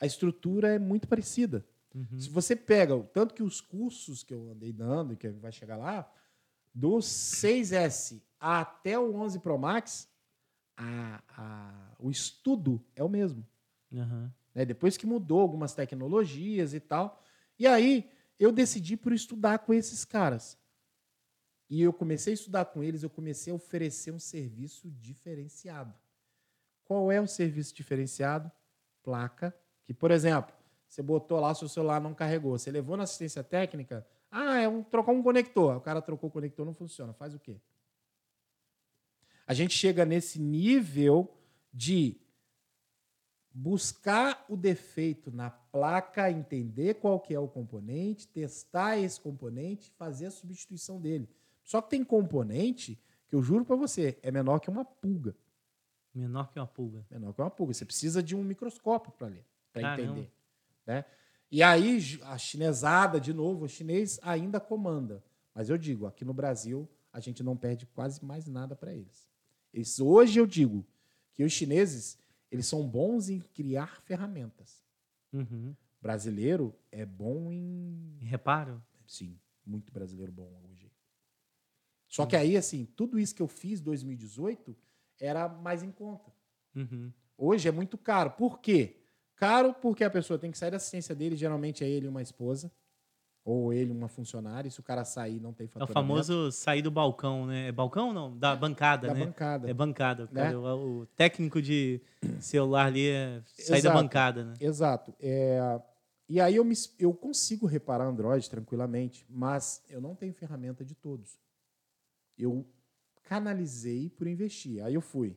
a 0.00 0.06
estrutura 0.06 0.74
é 0.74 0.78
muito 0.78 1.08
parecida. 1.08 1.64
Uhum. 1.94 2.18
Se 2.18 2.30
você 2.30 2.54
pega, 2.56 2.98
tanto 3.12 3.34
que 3.34 3.42
os 3.42 3.60
cursos 3.60 4.22
que 4.22 4.32
eu 4.32 4.50
andei 4.50 4.72
dando, 4.72 5.12
e 5.12 5.16
que 5.16 5.28
vai 5.28 5.50
chegar 5.52 5.76
lá, 5.76 6.10
do 6.76 6.98
6S 7.00 8.20
até 8.38 8.98
o 8.98 9.14
11 9.16 9.38
Pro 9.38 9.56
Max, 9.58 10.06
a- 10.76 11.22
a- 11.28 11.96
o 11.98 12.10
estudo 12.10 12.84
é 12.94 13.02
o 13.02 13.08
mesmo. 13.08 13.46
Né? 14.54 14.64
Depois 14.66 14.96
que 14.98 15.06
mudou 15.06 15.40
algumas 15.40 15.72
tecnologias 15.74 16.74
e 16.74 16.80
tal. 16.80 17.22
E 17.58 17.66
aí 17.66 18.10
eu 18.38 18.52
decidi 18.52 18.94
por 18.96 19.12
estudar 19.14 19.60
com 19.60 19.72
esses 19.72 20.04
caras. 20.04 20.58
E 21.70 21.80
eu 21.80 21.92
comecei 21.94 22.32
a 22.32 22.34
estudar 22.34 22.66
com 22.66 22.82
eles, 22.82 23.02
eu 23.02 23.08
comecei 23.10 23.50
a 23.52 23.56
oferecer 23.56 24.12
um 24.12 24.18
serviço 24.20 24.90
diferenciado. 24.90 25.94
Qual 26.84 27.10
é 27.10 27.20
o 27.20 27.26
serviço 27.26 27.74
diferenciado? 27.74 28.52
Placa. 29.02 29.56
Que, 29.84 29.94
por 29.94 30.10
exemplo, 30.10 30.54
Você 30.88 31.02
botou 31.02 31.40
lá, 31.40 31.52
seu 31.52 31.68
celular 31.68 32.00
não 32.00 32.14
carregou. 32.14 32.56
Você 32.56 32.70
levou 32.70 32.96
na 32.96 33.02
assistência 33.02 33.42
técnica. 33.42 34.06
Ah, 34.38 34.58
é 34.58 34.68
um 34.68 34.82
trocar 34.82 35.12
um 35.12 35.22
conector. 35.22 35.78
O 35.78 35.80
cara 35.80 36.02
trocou 36.02 36.28
o 36.28 36.32
conector, 36.32 36.66
não 36.66 36.74
funciona. 36.74 37.14
Faz 37.14 37.34
o 37.34 37.38
quê? 37.38 37.58
A 39.46 39.54
gente 39.54 39.72
chega 39.72 40.04
nesse 40.04 40.38
nível 40.38 41.34
de 41.72 42.20
buscar 43.50 44.44
o 44.46 44.54
defeito 44.54 45.30
na 45.30 45.48
placa, 45.48 46.30
entender 46.30 46.96
qual 46.96 47.18
que 47.18 47.32
é 47.32 47.40
o 47.40 47.48
componente, 47.48 48.28
testar 48.28 48.98
esse 48.98 49.18
componente, 49.18 49.90
fazer 49.92 50.26
a 50.26 50.30
substituição 50.30 51.00
dele. 51.00 51.30
Só 51.64 51.80
que 51.80 51.88
tem 51.88 52.04
componente 52.04 53.00
que 53.26 53.34
eu 53.34 53.42
juro 53.42 53.64
para 53.64 53.74
você, 53.74 54.18
é 54.22 54.30
menor 54.30 54.58
que 54.58 54.68
uma 54.68 54.84
pulga. 54.84 55.34
Menor 56.14 56.52
que 56.52 56.58
uma 56.58 56.66
pulga. 56.66 57.06
Menor 57.10 57.32
que 57.32 57.40
uma 57.40 57.50
pulga. 57.50 57.72
Você 57.72 57.86
precisa 57.86 58.22
de 58.22 58.36
um 58.36 58.44
microscópio 58.44 59.10
para 59.12 59.28
ler, 59.28 59.46
para 59.72 59.94
entender. 59.94 60.30
Né? 60.86 61.06
E 61.50 61.62
aí, 61.62 62.00
a 62.22 62.36
chinesada, 62.36 63.20
de 63.20 63.32
novo, 63.32 63.64
o 63.64 63.68
chinês 63.68 64.18
ainda 64.22 64.58
comanda. 64.58 65.22
Mas 65.54 65.68
eu 65.70 65.78
digo, 65.78 66.06
aqui 66.06 66.24
no 66.24 66.34
Brasil, 66.34 66.88
a 67.12 67.20
gente 67.20 67.42
não 67.42 67.56
perde 67.56 67.86
quase 67.86 68.24
mais 68.24 68.46
nada 68.46 68.74
para 68.74 68.94
eles. 68.94 69.28
eles. 69.72 69.98
Hoje 70.00 70.38
eu 70.38 70.46
digo 70.46 70.86
que 71.32 71.44
os 71.44 71.52
chineses 71.52 72.18
eles 72.50 72.66
são 72.66 72.86
bons 72.86 73.28
em 73.28 73.40
criar 73.40 74.00
ferramentas. 74.02 74.84
Uhum. 75.32 75.74
Brasileiro 76.00 76.74
é 76.90 77.04
bom 77.04 77.50
em. 77.52 78.18
Reparo? 78.20 78.82
Sim, 79.06 79.38
muito 79.64 79.92
brasileiro 79.92 80.32
bom 80.32 80.50
hoje. 80.64 80.90
Só 82.08 82.22
uhum. 82.22 82.28
que 82.28 82.36
aí, 82.36 82.56
assim, 82.56 82.84
tudo 82.84 83.18
isso 83.18 83.34
que 83.34 83.42
eu 83.42 83.48
fiz 83.48 83.80
em 83.80 83.84
2018 83.84 84.76
era 85.18 85.48
mais 85.48 85.82
em 85.82 85.90
conta. 85.90 86.32
Uhum. 86.74 87.12
Hoje 87.36 87.68
é 87.68 87.72
muito 87.72 87.98
caro. 87.98 88.30
Por 88.32 88.60
quê? 88.60 89.05
Caro 89.36 89.74
porque 89.74 90.02
a 90.02 90.10
pessoa 90.10 90.38
tem 90.38 90.50
que 90.50 90.58
sair 90.58 90.70
da 90.70 90.78
assistência 90.78 91.14
dele, 91.14 91.36
geralmente 91.36 91.84
é 91.84 91.88
ele 91.88 92.06
e 92.06 92.08
uma 92.08 92.22
esposa 92.22 92.70
ou 93.46 93.72
ele 93.72 93.92
uma 93.92 94.08
funcionária, 94.08 94.68
se 94.68 94.80
o 94.80 94.82
cara 94.82 95.04
sair 95.04 95.38
não 95.38 95.52
tem 95.52 95.68
faturamento. 95.68 95.90
É 95.90 95.92
o 95.92 95.94
famoso 95.94 96.50
sair 96.50 96.82
do 96.82 96.90
balcão, 96.90 97.46
né? 97.46 97.68
É 97.68 97.72
balcão 97.72 98.12
não? 98.12 98.36
Da 98.36 98.56
bancada, 98.56 99.06
da 99.06 99.14
né? 99.14 99.20
Da 99.20 99.26
bancada. 99.26 99.70
É 99.70 99.74
bancada. 99.74 100.28
Né? 100.32 100.56
O, 100.56 101.02
o, 101.02 101.06
técnico 101.06 101.62
de 101.62 102.00
celular 102.40 102.86
ali 102.86 103.08
é 103.08 103.40
sair 103.46 103.78
Exato. 103.78 103.94
da 103.94 104.02
bancada, 104.02 104.44
né? 104.44 104.54
Exato. 104.60 105.14
É... 105.20 105.80
E 106.28 106.40
aí 106.40 106.56
eu, 106.56 106.64
me, 106.64 106.74
eu 106.98 107.14
consigo 107.14 107.66
reparar 107.66 108.06
Android 108.06 108.50
tranquilamente, 108.50 109.24
mas 109.30 109.80
eu 109.88 110.00
não 110.00 110.16
tenho 110.16 110.34
ferramenta 110.34 110.84
de 110.84 110.96
todos. 110.96 111.38
Eu 112.36 112.66
canalizei 113.22 114.10
por 114.10 114.26
investir. 114.26 114.82
Aí 114.82 114.94
eu 114.94 115.00
fui. 115.00 115.36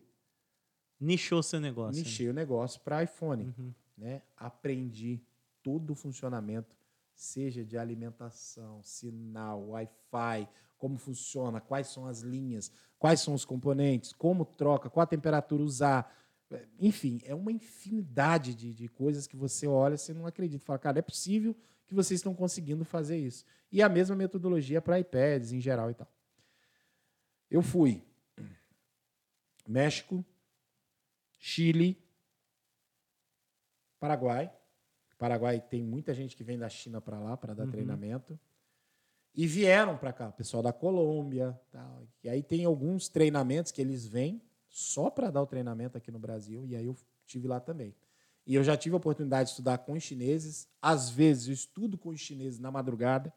Nichou 0.99 1.43
seu 1.43 1.59
negócio. 1.59 2.01
Nichei 2.01 2.25
né? 2.25 2.31
o 2.31 2.35
negócio 2.35 2.81
para 2.81 3.03
iPhone. 3.03 3.53
Uhum. 3.55 3.71
Né? 3.99 4.21
Aprendi 4.37 5.21
todo 5.61 5.91
o 5.91 5.95
funcionamento 5.95 6.75
seja 7.13 7.65
de 7.65 7.77
alimentação, 7.77 8.81
sinal, 8.81 9.71
Wi-Fi, 9.71 10.47
como 10.77 10.97
funciona, 10.97 11.59
quais 11.59 11.87
são 11.87 12.05
as 12.05 12.21
linhas, 12.21 12.71
quais 12.97 13.19
são 13.19 13.33
os 13.33 13.43
componentes, 13.43 14.13
como 14.13 14.45
troca, 14.45 14.89
qual 14.89 15.03
a 15.03 15.07
temperatura 15.07 15.61
usar. 15.61 16.15
Enfim, 16.79 17.19
é 17.25 17.35
uma 17.35 17.51
infinidade 17.51 18.55
de, 18.55 18.73
de 18.73 18.87
coisas 18.87 19.27
que 19.27 19.35
você 19.35 19.67
olha 19.67 19.95
e 19.95 20.13
não 20.13 20.25
acredita. 20.25 20.63
Fala, 20.63 20.79
cara, 20.79 20.99
é 20.99 21.01
possível 21.01 21.53
que 21.85 21.93
vocês 21.93 22.19
estão 22.19 22.33
conseguindo 22.33 22.85
fazer 22.85 23.17
isso. 23.17 23.45
E 23.69 23.83
a 23.83 23.89
mesma 23.89 24.15
metodologia 24.15 24.81
para 24.81 24.99
iPads 24.99 25.51
em 25.51 25.59
geral 25.59 25.91
e 25.91 25.93
tal. 25.93 26.07
Eu 27.51 27.61
fui 27.61 28.01
México, 29.67 30.23
Chile, 31.37 32.01
Paraguai, 33.99 34.51
Paraguai 35.19 35.59
tem 35.59 35.83
muita 35.83 36.13
gente 36.13 36.35
que 36.35 36.43
vem 36.43 36.57
da 36.57 36.69
China 36.69 37.01
para 37.01 37.19
lá 37.19 37.35
para 37.35 37.53
dar 37.53 37.65
uhum. 37.65 37.71
treinamento. 37.71 38.39
E 39.35 39.45
vieram 39.45 39.97
para 39.97 40.13
cá, 40.13 40.31
pessoal 40.31 40.63
da 40.63 40.71
Colômbia. 40.71 41.59
Tal. 41.69 42.07
E 42.23 42.29
aí 42.29 42.41
tem 42.41 42.63
alguns 42.63 43.09
treinamentos 43.09 43.71
que 43.71 43.81
eles 43.81 44.07
vêm 44.07 44.41
só 44.69 45.09
para 45.09 45.29
dar 45.29 45.41
o 45.41 45.45
treinamento 45.45 45.97
aqui 45.97 46.09
no 46.09 46.17
Brasil. 46.17 46.65
E 46.65 46.75
aí 46.75 46.85
eu 46.85 46.95
tive 47.25 47.47
lá 47.47 47.59
também. 47.59 47.93
E 48.47 48.55
eu 48.55 48.63
já 48.63 48.75
tive 48.77 48.95
a 48.95 48.97
oportunidade 48.97 49.49
de 49.49 49.51
estudar 49.51 49.79
com 49.79 49.93
os 49.93 50.03
chineses. 50.03 50.67
Às 50.81 51.09
vezes 51.09 51.47
eu 51.47 51.53
estudo 51.53 51.97
com 51.97 52.09
os 52.09 52.19
chineses 52.19 52.57
na 52.57 52.71
madrugada. 52.71 53.31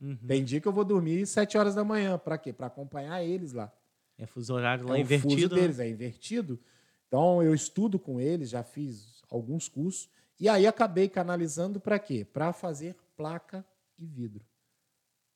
Uhum. 0.00 0.16
Tem 0.26 0.42
dia 0.42 0.60
que 0.60 0.66
eu 0.66 0.72
vou 0.72 0.84
dormir 0.84 1.26
sete 1.26 1.56
horas 1.58 1.74
da 1.74 1.84
manhã. 1.84 2.18
Para 2.18 2.38
quê? 2.38 2.52
Para 2.52 2.66
acompanhar 2.66 3.22
eles 3.22 3.52
lá. 3.52 3.70
É 4.18 4.24
fuso 4.26 4.54
horário 4.54 4.88
lá 4.88 4.96
é 4.96 5.00
invertido. 5.00 5.34
O 5.34 5.36
fuso 5.36 5.54
né? 5.54 5.60
deles 5.60 5.78
é 5.78 5.88
invertido. 5.88 6.58
Então 7.06 7.42
eu 7.42 7.54
estudo 7.54 7.98
com 7.98 8.20
eles, 8.20 8.50
já 8.50 8.62
fiz 8.62 9.15
alguns 9.30 9.68
cursos. 9.68 10.08
E 10.38 10.48
aí 10.48 10.66
acabei 10.66 11.08
canalizando 11.08 11.80
para 11.80 11.98
quê? 11.98 12.24
Para 12.24 12.52
fazer 12.52 12.94
placa 13.16 13.64
e 13.98 14.06
vidro. 14.06 14.44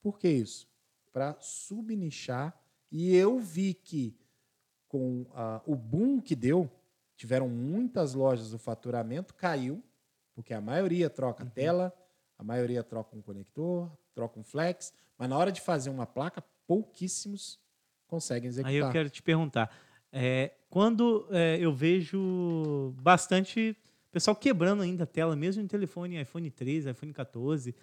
Por 0.03 0.19
que 0.19 0.29
isso? 0.29 0.69
Para 1.13 1.37
subnichar. 1.41 2.59
E 2.91 3.15
eu 3.15 3.39
vi 3.39 3.75
que 3.75 4.17
com 4.89 5.25
ah, 5.35 5.63
o 5.65 5.77
boom 5.77 6.21
que 6.21 6.35
deu, 6.35 6.69
tiveram 7.17 7.49
muitas 7.49 8.13
lojas, 8.13 8.53
o 8.53 8.59
faturamento 8.59 9.35
caiu, 9.35 9.83
porque 10.35 10.53
a 10.53 10.61
maioria 10.61 11.09
troca 11.09 11.45
uhum. 11.45 11.51
tela, 11.51 11.95
a 12.37 12.43
maioria 12.43 12.83
troca 12.83 13.17
um 13.17 13.23
conector, 13.23 13.91
troca 14.15 14.41
um 14.41 14.43
flex, 14.43 14.93
mas 15.17 15.29
na 15.29 15.39
hora 15.39 15.53
de 15.53 15.61
fazer 15.61 15.91
uma 15.91 16.07
placa, 16.07 16.43
pouquíssimos 16.67 17.61
conseguem 18.09 18.49
executar. 18.49 18.73
Aí 18.73 18.79
eu 18.79 18.91
quero 18.91 19.09
te 19.09 19.23
perguntar, 19.23 19.71
é, 20.13 20.53
quando 20.69 21.27
é, 21.31 21.59
eu 21.61 21.73
vejo 21.73 22.95
bastante 23.01 23.77
pessoal 24.11 24.35
quebrando 24.35 24.83
ainda 24.83 25.05
a 25.05 25.07
tela, 25.07 25.37
mesmo 25.37 25.63
em 25.63 25.67
telefone 25.67 26.21
iPhone 26.21 26.51
13, 26.51 26.91
iPhone 26.91 27.13
14, 27.13 27.75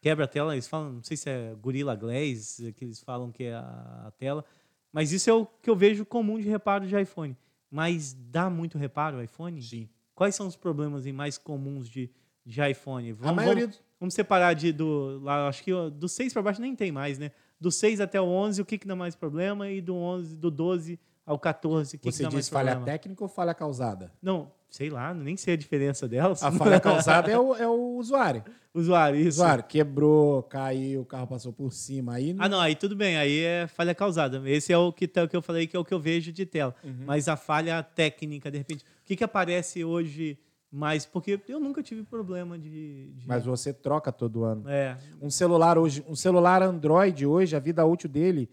quebra 0.00 0.24
a 0.24 0.28
tela, 0.28 0.54
eles 0.54 0.66
falam, 0.66 0.94
não 0.94 1.02
sei 1.02 1.16
se 1.16 1.28
é 1.30 1.54
Gorilla 1.60 1.94
Glass, 1.94 2.60
que 2.76 2.84
eles 2.84 3.00
falam 3.00 3.30
que 3.30 3.44
é 3.44 3.54
a, 3.54 4.04
a 4.06 4.10
tela, 4.12 4.44
mas 4.92 5.12
isso 5.12 5.28
é 5.30 5.32
o 5.32 5.46
que 5.46 5.70
eu 5.70 5.76
vejo 5.76 6.04
comum 6.04 6.38
de 6.38 6.48
reparo 6.48 6.86
de 6.86 7.00
iPhone. 7.00 7.36
Mas 7.70 8.14
dá 8.14 8.48
muito 8.48 8.78
reparo 8.78 9.18
o 9.18 9.22
iPhone? 9.22 9.60
Sim. 9.60 9.88
Quais 10.14 10.34
são 10.34 10.46
os 10.46 10.56
problemas 10.56 11.04
mais 11.06 11.36
comuns 11.36 11.88
de, 11.88 12.10
de 12.44 12.70
iPhone? 12.70 13.12
Vamos, 13.12 13.30
a 13.30 13.34
maioria... 13.34 13.66
vamos, 13.66 13.82
vamos 14.00 14.14
separar 14.14 14.54
de 14.54 14.72
do 14.72 15.20
lá, 15.22 15.48
acho 15.48 15.62
que 15.62 15.72
do 15.90 16.08
6 16.08 16.32
para 16.32 16.42
baixo 16.42 16.60
nem 16.60 16.74
tem 16.74 16.90
mais, 16.90 17.18
né? 17.18 17.32
Do 17.60 17.70
6 17.70 18.00
até 18.00 18.20
o 18.20 18.24
11, 18.24 18.62
o 18.62 18.64
que 18.64 18.78
que 18.78 18.86
dá 18.86 18.96
mais 18.96 19.14
problema 19.14 19.68
e 19.68 19.80
do 19.80 19.94
11, 19.94 20.36
do 20.36 20.50
12 20.50 20.98
ao 21.26 21.38
14, 21.40 21.96
o 21.96 21.98
que 21.98 22.12
Você 22.12 22.22
que 22.22 22.30
diz 22.30 22.48
falha 22.48 22.76
técnica 22.76 23.24
ou 23.24 23.28
falha 23.28 23.52
causada? 23.52 24.12
Não, 24.22 24.52
sei 24.70 24.88
lá, 24.88 25.12
nem 25.12 25.36
sei 25.36 25.54
a 25.54 25.56
diferença 25.56 26.06
delas. 26.06 26.40
A 26.40 26.52
falha 26.52 26.78
causada 26.80 27.28
é 27.30 27.36
o, 27.36 27.52
é 27.56 27.66
o 27.66 27.96
usuário. 27.96 28.44
Usuário, 28.72 29.18
isso. 29.18 29.40
Usuário, 29.40 29.64
quebrou, 29.64 30.44
caiu, 30.44 31.00
o 31.00 31.04
carro 31.04 31.26
passou 31.26 31.52
por 31.52 31.72
cima. 31.72 32.14
Aí 32.14 32.32
não... 32.32 32.44
Ah, 32.44 32.48
não, 32.48 32.60
aí 32.60 32.76
tudo 32.76 32.94
bem, 32.94 33.16
aí 33.16 33.40
é 33.40 33.66
falha 33.66 33.92
causada. 33.92 34.40
Esse 34.48 34.72
é 34.72 34.78
o 34.78 34.92
que, 34.92 35.08
tá, 35.08 35.24
o 35.24 35.28
que 35.28 35.36
eu 35.36 35.42
falei 35.42 35.66
que 35.66 35.76
é 35.76 35.80
o 35.80 35.84
que 35.84 35.92
eu 35.92 35.98
vejo 35.98 36.30
de 36.30 36.46
tela. 36.46 36.72
Uhum. 36.84 37.04
Mas 37.04 37.26
a 37.26 37.36
falha 37.36 37.82
técnica, 37.82 38.48
de 38.48 38.58
repente, 38.58 38.84
o 38.84 39.04
que, 39.04 39.16
que 39.16 39.24
aparece 39.24 39.84
hoje 39.84 40.38
mais? 40.70 41.04
Porque 41.04 41.40
eu 41.48 41.58
nunca 41.58 41.82
tive 41.82 42.04
problema 42.04 42.56
de, 42.56 43.10
de, 43.14 43.26
Mas 43.26 43.44
você 43.44 43.72
troca 43.72 44.12
todo 44.12 44.44
ano. 44.44 44.68
É. 44.68 44.96
Um 45.20 45.30
celular 45.30 45.76
hoje, 45.76 46.04
um 46.06 46.14
celular 46.14 46.62
Android 46.62 47.26
hoje, 47.26 47.56
a 47.56 47.58
vida 47.58 47.84
útil 47.84 48.08
dele, 48.08 48.48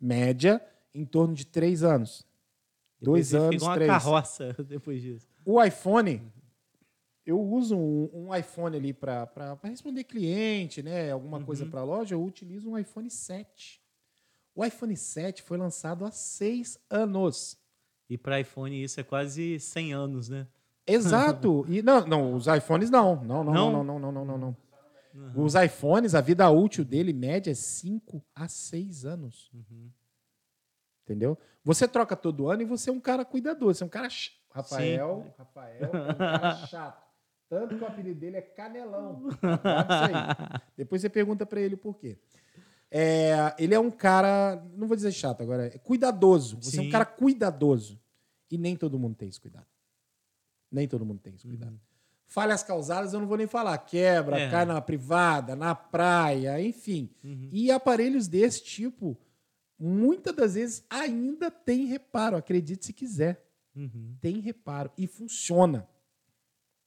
média, 0.00 0.60
em 0.96 1.04
torno 1.04 1.34
de 1.34 1.46
três 1.46 1.82
anos. 1.82 2.26
Depois 3.00 3.30
Dois 3.30 3.42
anos, 3.42 3.62
uma 3.62 3.74
três. 3.74 3.90
carroça 3.90 4.56
depois 4.66 5.02
disso. 5.02 5.28
O 5.44 5.62
iPhone, 5.62 6.22
eu 7.24 7.40
uso 7.40 7.76
um, 7.76 8.10
um 8.12 8.34
iPhone 8.34 8.76
ali 8.76 8.92
para 8.92 9.58
responder 9.62 10.04
cliente, 10.04 10.82
né? 10.82 11.12
Alguma 11.12 11.38
uhum. 11.38 11.44
coisa 11.44 11.66
para 11.66 11.84
loja, 11.84 12.14
eu 12.14 12.24
utilizo 12.24 12.70
um 12.70 12.78
iPhone 12.78 13.10
7. 13.10 13.80
O 14.54 14.64
iPhone 14.64 14.96
7 14.96 15.42
foi 15.42 15.58
lançado 15.58 16.04
há 16.04 16.10
seis 16.10 16.78
anos. 16.88 17.58
E 18.08 18.16
para 18.16 18.40
iPhone 18.40 18.82
isso 18.82 18.98
é 18.98 19.02
quase 19.02 19.60
100 19.60 19.92
anos, 19.92 20.28
né? 20.30 20.46
Exato. 20.86 21.66
E 21.68 21.82
não, 21.82 22.06
não, 22.06 22.34
os 22.34 22.46
iPhones 22.46 22.88
não. 22.88 23.22
Não, 23.22 23.44
não, 23.44 23.52
não, 23.52 23.84
não, 23.84 23.98
não, 23.98 24.12
não, 24.12 24.24
não, 24.24 24.38
não. 24.38 24.56
Uhum. 25.14 25.44
Os 25.44 25.54
iPhones, 25.54 26.14
a 26.14 26.20
vida 26.20 26.48
útil 26.50 26.84
dele 26.84 27.12
média 27.12 27.50
é 27.50 27.54
5 27.54 28.22
a 28.34 28.48
6 28.48 29.04
anos. 29.04 29.50
Uhum. 29.52 29.90
Entendeu? 31.06 31.38
Você 31.62 31.86
troca 31.86 32.16
todo 32.16 32.50
ano 32.50 32.62
e 32.62 32.64
você 32.64 32.90
é 32.90 32.92
um 32.92 32.98
cara 32.98 33.24
cuidadoso, 33.24 33.78
você 33.78 33.84
é 33.84 33.86
um 33.86 33.90
cara 33.90 34.08
Rafael, 34.50 35.22
Sim. 35.24 35.32
Rafael 35.38 35.80
é 35.80 35.86
um 35.86 36.14
cara 36.16 36.54
chato. 36.66 37.06
Tanto 37.48 37.76
que 37.76 37.84
o 37.84 37.86
apelido 37.86 38.18
dele 38.18 38.38
é 38.38 38.42
Canelão. 38.42 39.22
Depois 40.76 41.00
você 41.00 41.08
pergunta 41.08 41.46
para 41.46 41.60
ele 41.60 41.76
por 41.76 41.96
quê. 41.96 42.18
É, 42.90 43.54
ele 43.56 43.72
é 43.72 43.78
um 43.78 43.90
cara, 43.90 44.64
não 44.74 44.88
vou 44.88 44.96
dizer 44.96 45.12
chato 45.12 45.42
agora, 45.42 45.66
é 45.66 45.78
cuidadoso. 45.78 46.56
Você 46.60 46.72
Sim. 46.72 46.84
é 46.84 46.88
um 46.88 46.90
cara 46.90 47.04
cuidadoso. 47.04 48.00
E 48.50 48.58
nem 48.58 48.76
todo 48.76 48.98
mundo 48.98 49.14
tem 49.14 49.28
esse 49.28 49.40
cuidado. 49.40 49.66
Nem 50.70 50.88
todo 50.88 51.04
mundo 51.04 51.20
tem 51.20 51.34
esse 51.34 51.46
cuidado. 51.46 51.72
Uhum. 51.72 51.78
Falhas 52.26 52.62
causadas, 52.62 53.12
eu 53.12 53.20
não 53.20 53.26
vou 53.28 53.36
nem 53.36 53.46
falar. 53.46 53.78
Quebra, 53.78 54.38
é. 54.38 54.50
cai 54.50 54.64
na 54.64 54.80
privada, 54.80 55.54
na 55.54 55.74
praia, 55.74 56.60
enfim. 56.60 57.08
Uhum. 57.22 57.48
E 57.52 57.70
aparelhos 57.70 58.26
desse 58.26 58.64
tipo, 58.64 59.16
muitas 59.78 60.34
das 60.34 60.54
vezes 60.54 60.84
ainda 60.90 61.50
tem 61.50 61.86
reparo, 61.86 62.36
acredite 62.36 62.86
se 62.86 62.92
quiser. 62.92 63.42
Uhum. 63.74 64.16
Tem 64.20 64.40
reparo 64.40 64.90
e 64.96 65.06
funciona. 65.06 65.86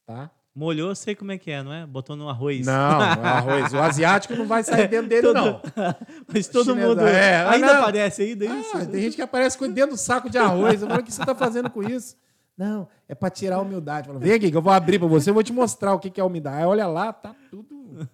Tá? 0.05 0.31
Molhou, 0.55 0.93
sei 0.95 1.15
como 1.15 1.31
é 1.31 1.37
que 1.37 1.51
é, 1.51 1.61
não 1.61 1.71
é? 1.71 1.85
Botou 1.85 2.15
no 2.15 2.27
arroz. 2.27 2.65
Não, 2.65 2.73
é 3.23 3.27
arroz. 3.27 3.71
O 3.73 3.77
asiático 3.77 4.35
não 4.35 4.47
vai 4.47 4.63
sair 4.63 4.87
dentro 4.87 5.07
dele, 5.07 5.21
Todo- 5.21 5.35
não. 5.35 5.61
Mas 6.33 6.47
todo 6.47 6.65
Chinesa- 6.71 6.87
mundo. 6.87 7.01
é, 7.07 7.45
ainda 7.45 7.73
não. 7.73 7.81
aparece 7.83 8.23
ainda 8.23 8.45
isso? 8.45 8.77
Ah, 8.77 8.85
tem 8.85 9.01
gente 9.03 9.15
que 9.15 9.21
aparece 9.21 9.57
com 9.57 9.69
dentro 9.71 9.91
do 9.91 9.97
saco 9.97 10.29
de 10.29 10.37
arroz. 10.39 10.81
Eu 10.81 10.87
falo, 10.87 10.99
o 11.01 11.03
que 11.03 11.11
você 11.13 11.21
está 11.21 11.35
fazendo 11.35 11.69
com 11.69 11.83
isso? 11.83 12.17
Não, 12.57 12.89
é 13.07 13.13
para 13.15 13.29
tirar 13.29 13.57
a 13.57 13.61
umidade. 13.61 14.07
Eu 14.09 14.13
falo, 14.15 14.25
Vem 14.25 14.33
aqui 14.33 14.49
que 14.51 14.57
eu 14.57 14.61
vou 14.61 14.73
abrir 14.73 14.99
para 14.99 15.07
você, 15.07 15.29
eu 15.29 15.33
vou 15.35 15.43
te 15.43 15.53
mostrar 15.53 15.93
o 15.93 15.99
que 15.99 16.19
é 16.19 16.23
a 16.23 16.25
umidade. 16.25 16.57
Aí 16.57 16.65
olha 16.65 16.87
lá, 16.87 17.13
tá 17.13 17.33
tudo. 17.49 18.09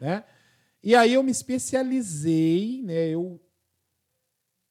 Né? 0.00 0.22
E 0.82 0.94
aí 0.94 1.14
eu 1.14 1.22
me 1.22 1.30
especializei, 1.30 2.82
né? 2.84 3.08
Eu 3.08 3.40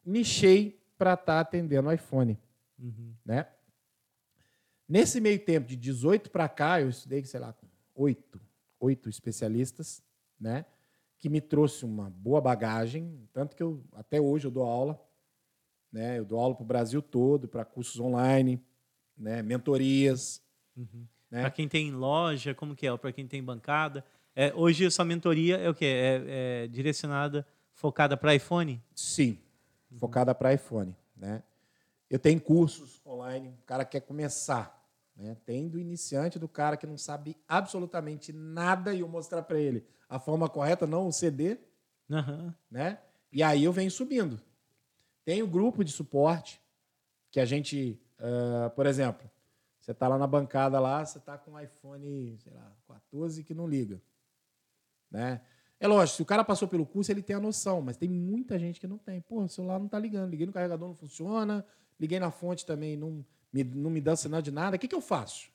nichei 0.05 0.79
para 0.97 1.13
estar 1.13 1.39
atendendo 1.39 1.89
o 1.89 1.91
iPhone. 1.91 2.37
Uhum. 2.77 3.13
né? 3.25 3.47
Nesse 4.87 5.19
meio 5.19 5.39
tempo, 5.43 5.67
de 5.67 5.75
18 5.75 6.29
para 6.29 6.47
cá, 6.47 6.79
eu 6.81 6.89
estudei, 6.89 7.23
sei 7.23 7.39
lá, 7.39 7.55
oito, 7.95 8.39
oito 8.79 9.09
especialistas, 9.09 10.03
né? 10.39 10.65
Que 11.17 11.27
me 11.29 11.41
trouxe 11.41 11.85
uma 11.85 12.09
boa 12.09 12.39
bagagem, 12.39 13.27
tanto 13.33 13.55
que 13.55 13.63
eu 13.63 13.83
até 13.93 14.21
hoje 14.21 14.45
eu 14.45 14.51
dou 14.51 14.63
aula, 14.63 15.01
né? 15.91 16.19
Eu 16.19 16.25
dou 16.25 16.39
aula 16.39 16.53
para 16.53 16.63
o 16.63 16.67
Brasil 16.67 17.01
todo, 17.01 17.47
para 17.47 17.65
cursos 17.65 17.99
online, 17.99 18.61
né? 19.17 19.41
Mentorias, 19.41 20.43
Uhum. 20.77 21.07
né? 21.31 21.41
Para 21.41 21.51
quem 21.51 21.67
tem 21.69 21.91
loja, 21.91 22.53
como 22.53 22.75
que 22.75 22.85
é? 22.85 22.95
Para 22.97 23.11
quem 23.13 23.25
tem 23.25 23.41
bancada. 23.41 24.05
É, 24.35 24.53
hoje 24.53 24.85
a 24.85 24.91
sua 24.91 25.05
mentoria 25.05 25.55
é 25.57 25.69
o 25.69 25.73
quê? 25.73 25.85
É, 25.85 26.63
é 26.65 26.67
direcionada, 26.67 27.47
focada 27.73 28.15
para 28.17 28.35
iPhone? 28.35 28.83
Sim, 28.93 29.39
focada 29.97 30.33
para 30.33 30.53
iPhone, 30.53 30.95
né? 31.15 31.43
Eu 32.09 32.19
tenho 32.19 32.39
cursos 32.39 33.01
online, 33.05 33.49
o 33.49 33.65
cara 33.65 33.83
quer 33.83 34.01
começar, 34.01 34.83
né? 35.15 35.35
Tem 35.45 35.67
do 35.67 35.79
iniciante, 35.79 36.37
do 36.37 36.47
cara 36.47 36.77
que 36.77 36.85
não 36.85 36.97
sabe 36.97 37.35
absolutamente 37.47 38.31
nada 38.31 38.93
e 38.93 38.99
eu 38.99 39.07
mostrar 39.07 39.41
para 39.43 39.59
ele 39.59 39.85
a 40.07 40.19
forma 40.19 40.47
correta, 40.47 40.85
não 40.85 41.07
o 41.07 41.11
CD, 41.11 41.57
Aham. 42.09 42.53
né? 42.69 42.99
E 43.31 43.41
aí 43.41 43.63
eu 43.63 43.73
venho 43.73 43.89
subindo. 43.89 44.39
Tem 45.23 45.41
o 45.41 45.47
grupo 45.47 45.83
de 45.83 45.91
suporte 45.91 46.61
que 47.31 47.39
a 47.39 47.45
gente, 47.45 47.99
ah, 48.19 48.69
por 48.75 48.85
exemplo, 48.85 49.29
você 49.79 49.91
está 49.91 50.07
lá 50.07 50.17
na 50.17 50.25
bancada 50.25 50.79
lá, 50.79 51.05
você 51.05 51.17
está 51.17 51.37
com 51.37 51.51
um 51.51 51.59
iPhone, 51.59 52.37
sei 52.39 52.53
lá, 52.53 52.75
14 52.87 53.43
que 53.43 53.53
não 53.53 53.67
liga, 53.67 54.01
né? 55.11 55.41
É 55.85 55.87
lógico, 55.87 56.15
se 56.17 56.21
o 56.23 56.25
cara 56.25 56.43
passou 56.43 56.67
pelo 56.67 56.83
curso, 56.83 57.11
ele 57.11 57.21
tem 57.21 57.35
a 57.35 57.39
noção, 57.39 57.79
mas 57.79 57.95
tem 57.95 58.09
muita 58.09 58.57
gente 58.57 58.79
que 58.79 58.87
não 58.87 58.97
tem. 58.97 59.21
Pô, 59.21 59.43
o 59.43 59.47
celular 59.47 59.77
não 59.77 59.85
está 59.85 59.99
ligando, 59.99 60.31
liguei 60.31 60.47
no 60.47 60.51
carregador, 60.51 60.87
não 60.87 60.95
funciona, 60.95 61.63
liguei 61.99 62.19
na 62.19 62.31
fonte 62.31 62.65
também, 62.65 62.97
não 62.97 63.23
me, 63.53 63.63
não 63.63 63.91
me 63.91 64.01
dá 64.01 64.15
sinal 64.15 64.41
de 64.41 64.49
nada. 64.49 64.77
O 64.77 64.79
que, 64.79 64.87
que 64.87 64.95
eu 64.95 65.01
faço? 65.01 65.47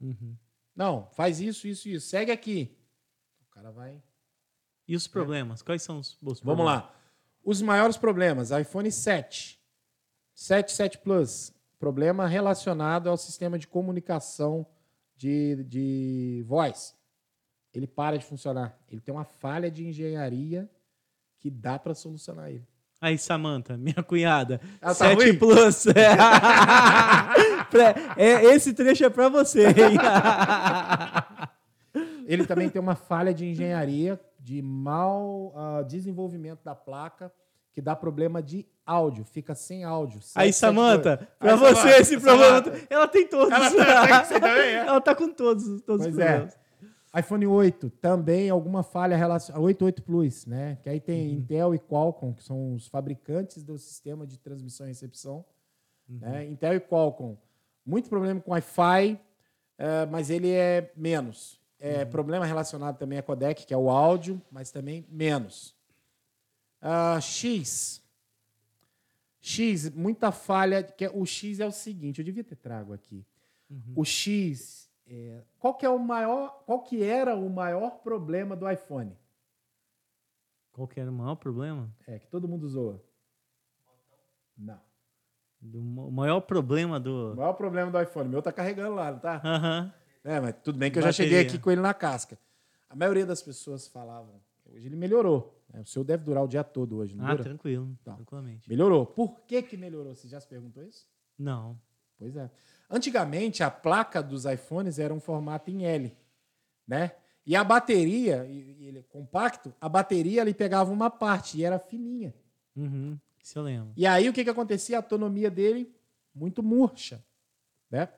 Uhum. 0.00 0.36
Não, 0.74 1.08
faz 1.10 1.40
isso, 1.40 1.66
isso, 1.66 1.88
isso. 1.88 2.06
Segue 2.06 2.30
aqui. 2.30 2.78
O 3.44 3.50
cara 3.50 3.72
vai. 3.72 4.00
E 4.86 4.94
os 4.94 5.08
problemas? 5.08 5.62
Quais 5.62 5.82
são 5.82 5.98
os, 5.98 6.16
os 6.22 6.40
É. 6.40 6.44
Vamos 6.44 6.64
lá. 6.64 6.94
Os 7.42 7.60
maiores 7.60 7.96
problemas: 7.96 8.52
iPhone 8.52 8.92
7, 8.92 9.60
7, 10.32 10.70
7 10.70 10.98
Plus. 10.98 11.52
Problema 11.76 12.28
relacionado 12.28 13.10
ao 13.10 13.16
sistema 13.16 13.58
de 13.58 13.66
comunicação 13.66 14.64
de, 15.16 15.64
de 15.64 16.44
voz. 16.46 16.95
Ele 17.76 17.86
para 17.86 18.16
de 18.16 18.24
funcionar. 18.24 18.74
Ele 18.90 19.02
tem 19.02 19.14
uma 19.14 19.24
falha 19.26 19.70
de 19.70 19.86
engenharia 19.86 20.66
que 21.38 21.50
dá 21.50 21.78
para 21.78 21.94
solucionar 21.94 22.48
ele. 22.48 22.66
Aí, 22.98 23.18
Samantha, 23.18 23.76
minha 23.76 24.02
cunhada. 24.02 24.58
Ela 24.80 24.94
tá 24.94 24.96
7 25.10 25.14
ruim? 25.14 25.36
Plus. 25.38 25.84
Pra- 27.70 27.94
é, 28.16 28.42
esse 28.46 28.72
trecho 28.72 29.04
é 29.04 29.10
para 29.10 29.28
você, 29.28 29.66
hein? 29.66 29.74
Ele 32.26 32.46
também 32.46 32.70
tem 32.70 32.80
uma 32.80 32.94
falha 32.94 33.34
de 33.34 33.44
engenharia, 33.44 34.18
de 34.40 34.62
mau 34.62 35.52
ah, 35.54 35.82
desenvolvimento 35.82 36.60
da 36.64 36.74
placa, 36.74 37.30
que 37.74 37.82
dá 37.82 37.94
problema 37.94 38.42
de 38.42 38.66
áudio. 38.86 39.22
Fica 39.24 39.54
sem 39.54 39.84
áudio. 39.84 40.18
Aí, 40.34 40.50
7, 40.50 40.54
7 40.54 40.58
Samantha, 40.58 41.16
Plus. 41.18 41.28
pra 41.38 41.52
Aí, 41.52 41.58
você 41.58 41.74
Samantha, 41.74 42.00
esse 42.00 42.18
problema. 42.20 42.64
Samantha. 42.64 42.86
Ela 42.88 43.08
tem 43.08 43.26
todos. 43.28 43.52
Ela 43.52 43.70
tá- 43.70 43.84
tá 43.84 44.08
com 44.18 44.24
você 44.24 44.40
também, 44.40 44.62
é? 44.70 44.74
Ela 44.76 45.00
tá 45.02 45.14
com 45.14 45.28
todos, 45.28 45.82
todos 45.82 46.06
os 46.06 46.14
Pois 46.14 46.26
é. 46.26 46.48
iPhone 47.18 47.46
8 47.46 47.90
também 47.90 48.50
alguma 48.50 48.82
falha 48.82 49.16
relacionada. 49.16 49.62
8, 49.64 49.84
8 49.84 50.02
Plus, 50.02 50.46
né? 50.46 50.76
Que 50.82 50.88
aí 50.88 51.00
tem 51.00 51.32
Intel 51.32 51.74
e 51.74 51.78
Qualcomm, 51.78 52.32
que 52.32 52.42
são 52.42 52.74
os 52.74 52.86
fabricantes 52.88 53.62
do 53.62 53.78
sistema 53.78 54.26
de 54.26 54.38
transmissão 54.38 54.86
e 54.86 54.90
recepção. 54.90 55.44
Né? 56.08 56.44
Intel 56.46 56.74
e 56.74 56.80
Qualcomm. 56.80 57.36
Muito 57.84 58.08
problema 58.08 58.40
com 58.40 58.50
Wi-Fi, 58.52 59.18
eh, 59.78 60.06
mas 60.06 60.30
ele 60.30 60.50
é 60.50 60.92
menos. 60.96 61.60
É, 61.78 62.04
Problema 62.04 62.44
relacionado 62.46 62.96
também 62.98 63.18
a 63.18 63.22
codec, 63.22 63.66
que 63.66 63.74
é 63.74 63.76
o 63.76 63.90
áudio, 63.90 64.40
mas 64.50 64.70
também 64.70 65.06
menos. 65.10 65.74
Ah, 66.80 67.20
X. 67.20 68.02
X, 69.40 69.90
muita 69.90 70.32
falha. 70.32 70.82
Que 70.82 71.04
é- 71.04 71.10
o 71.10 71.24
X 71.26 71.60
é 71.60 71.66
o 71.66 71.72
seguinte, 71.72 72.18
eu 72.18 72.24
devia 72.24 72.42
ter 72.42 72.56
trago 72.56 72.92
aqui. 72.92 73.24
O 73.94 74.04
X, 74.04 74.85
é, 75.08 75.42
qual 75.58 75.74
que 75.74 75.84
é 75.86 75.88
o 75.90 75.98
maior, 75.98 76.62
qual 76.66 76.82
que 76.82 77.02
era 77.02 77.34
o 77.34 77.48
maior 77.48 77.98
problema 78.02 78.56
do 78.56 78.68
iPhone? 78.70 79.16
Qual 80.72 80.86
que 80.86 81.00
era 81.00 81.10
o 81.10 81.14
maior 81.14 81.36
problema? 81.36 81.90
É 82.06 82.18
que 82.18 82.26
todo 82.26 82.46
mundo 82.48 82.64
usou. 82.64 83.02
Não. 84.56 84.80
Do- 85.60 85.80
o 85.80 86.10
maior 86.12 86.40
problema 86.40 86.96
O 86.96 87.00
do. 87.00 87.34
maior 87.36 87.54
problema 87.54 87.90
do 87.90 88.00
iPhone, 88.00 88.28
o 88.28 88.30
meu 88.30 88.42
tá 88.42 88.52
carregando 88.52 88.94
lá, 88.94 89.10
não 89.12 89.18
tá? 89.18 89.40
Aham. 89.44 89.92
É, 90.22 90.40
mas 90.40 90.54
tudo 90.62 90.78
bem 90.78 90.90
que 90.90 90.98
eu 90.98 91.02
já 91.02 91.08
Bateria. 91.08 91.30
cheguei 91.36 91.46
aqui 91.46 91.58
com 91.58 91.70
ele 91.70 91.80
na 91.80 91.94
casca. 91.94 92.38
A 92.90 92.96
maioria 92.96 93.24
das 93.24 93.42
pessoas 93.42 93.86
falavam. 93.88 94.40
Hoje 94.66 94.86
ele 94.86 94.96
melhorou. 94.96 95.62
né? 95.72 95.80
O 95.80 95.86
seu 95.86 96.02
deve 96.02 96.24
durar 96.24 96.42
o 96.44 96.48
dia 96.48 96.64
todo 96.64 96.96
hoje, 96.96 97.14
não 97.14 97.24
Ah, 97.24 97.30
dura? 97.30 97.44
tranquilo. 97.44 97.96
Tá. 98.04 98.14
Tranquilamente. 98.14 98.68
Melhorou. 98.68 99.06
Por 99.06 99.40
que 99.42 99.62
que 99.62 99.76
melhorou? 99.76 100.14
Você 100.14 100.26
já 100.28 100.40
se 100.40 100.48
perguntou 100.48 100.82
isso? 100.82 101.08
Não. 101.38 101.78
Pois 102.18 102.36
é. 102.36 102.50
Antigamente, 102.88 103.62
a 103.62 103.70
placa 103.70 104.22
dos 104.22 104.44
iPhones 104.44 104.98
era 104.98 105.12
um 105.12 105.20
formato 105.20 105.70
em 105.70 105.84
L, 105.84 106.16
né? 106.86 107.12
E 107.44 107.54
a 107.54 107.62
bateria, 107.62 108.44
e 108.46 108.86
ele 108.86 108.98
é 108.98 109.02
compacto, 109.02 109.72
a 109.80 109.88
bateria 109.88 110.42
ele 110.42 110.54
pegava 110.54 110.90
uma 110.90 111.10
parte 111.10 111.58
e 111.58 111.64
era 111.64 111.78
fininha. 111.78 112.34
Uhum. 112.74 113.18
Isso 113.42 113.58
eu 113.58 113.62
lembro. 113.62 113.92
E 113.96 114.06
aí 114.06 114.28
o 114.28 114.32
que, 114.32 114.42
que 114.42 114.50
acontecia? 114.50 114.96
A 114.96 114.98
autonomia 114.98 115.50
dele 115.50 115.94
muito 116.34 116.62
murcha, 116.62 117.24
né? 117.90 118.08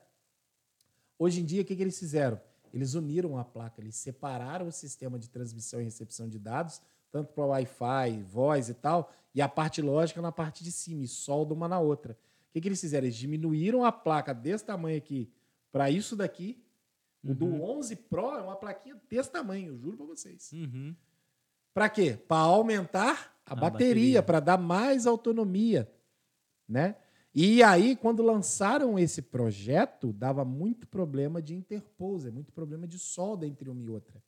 Hoje 1.17 1.41
em 1.41 1.45
dia, 1.45 1.61
o 1.61 1.65
que, 1.65 1.75
que 1.75 1.81
eles 1.81 1.99
fizeram? 1.99 2.39
Eles 2.73 2.93
uniram 2.93 3.37
a 3.37 3.43
placa, 3.43 3.81
eles 3.81 3.95
separaram 3.95 4.67
o 4.67 4.71
sistema 4.71 5.19
de 5.19 5.29
transmissão 5.29 5.81
e 5.81 5.83
recepção 5.83 6.27
de 6.27 6.39
dados, 6.39 6.81
tanto 7.11 7.33
para 7.33 7.45
Wi-Fi, 7.45 8.23
voz 8.23 8.69
e 8.69 8.73
tal, 8.73 9.11
e 9.33 9.41
a 9.41 9.49
parte 9.49 9.81
lógica 9.81 10.21
na 10.21 10.31
parte 10.31 10.63
de 10.63 10.71
cima, 10.71 11.03
e 11.03 11.07
soldam 11.07 11.55
uma 11.55 11.67
na 11.67 11.79
outra. 11.79 12.17
O 12.49 12.51
que, 12.53 12.61
que 12.61 12.67
eles 12.67 12.81
fizeram? 12.81 13.05
Eles 13.05 13.15
diminuíram 13.15 13.85
a 13.85 13.91
placa 13.91 14.33
desse 14.33 14.65
tamanho 14.65 14.97
aqui 14.97 15.31
para 15.71 15.89
isso 15.89 16.15
daqui. 16.15 16.63
O 17.23 17.33
do 17.33 17.61
11 17.61 17.95
Pro 17.95 18.35
é 18.35 18.41
uma 18.41 18.55
plaquinha 18.55 18.99
desse 19.09 19.29
tamanho, 19.29 19.77
juro 19.77 19.97
para 19.97 20.05
vocês. 20.05 20.51
Uhum. 20.53 20.95
Para 21.73 21.89
quê? 21.89 22.17
Para 22.27 22.37
aumentar 22.37 23.37
a, 23.45 23.53
A 23.53 23.55
bateria, 23.55 23.89
bateria. 23.89 24.23
para 24.23 24.39
dar 24.39 24.57
mais 24.57 25.05
autonomia, 25.05 25.91
né? 26.67 26.95
E 27.33 27.61
aí, 27.61 27.95
quando 27.95 28.23
lançaram 28.23 28.97
esse 28.97 29.21
projeto, 29.21 30.11
dava 30.11 30.43
muito 30.43 30.87
problema 30.87 31.41
de 31.41 31.53
interposer, 31.53 32.31
muito 32.31 32.51
problema 32.51 32.87
de 32.87 32.97
solda 32.97 33.45
entre 33.45 33.69
uma 33.69 33.81
e 33.81 33.89
outra. 33.89 34.21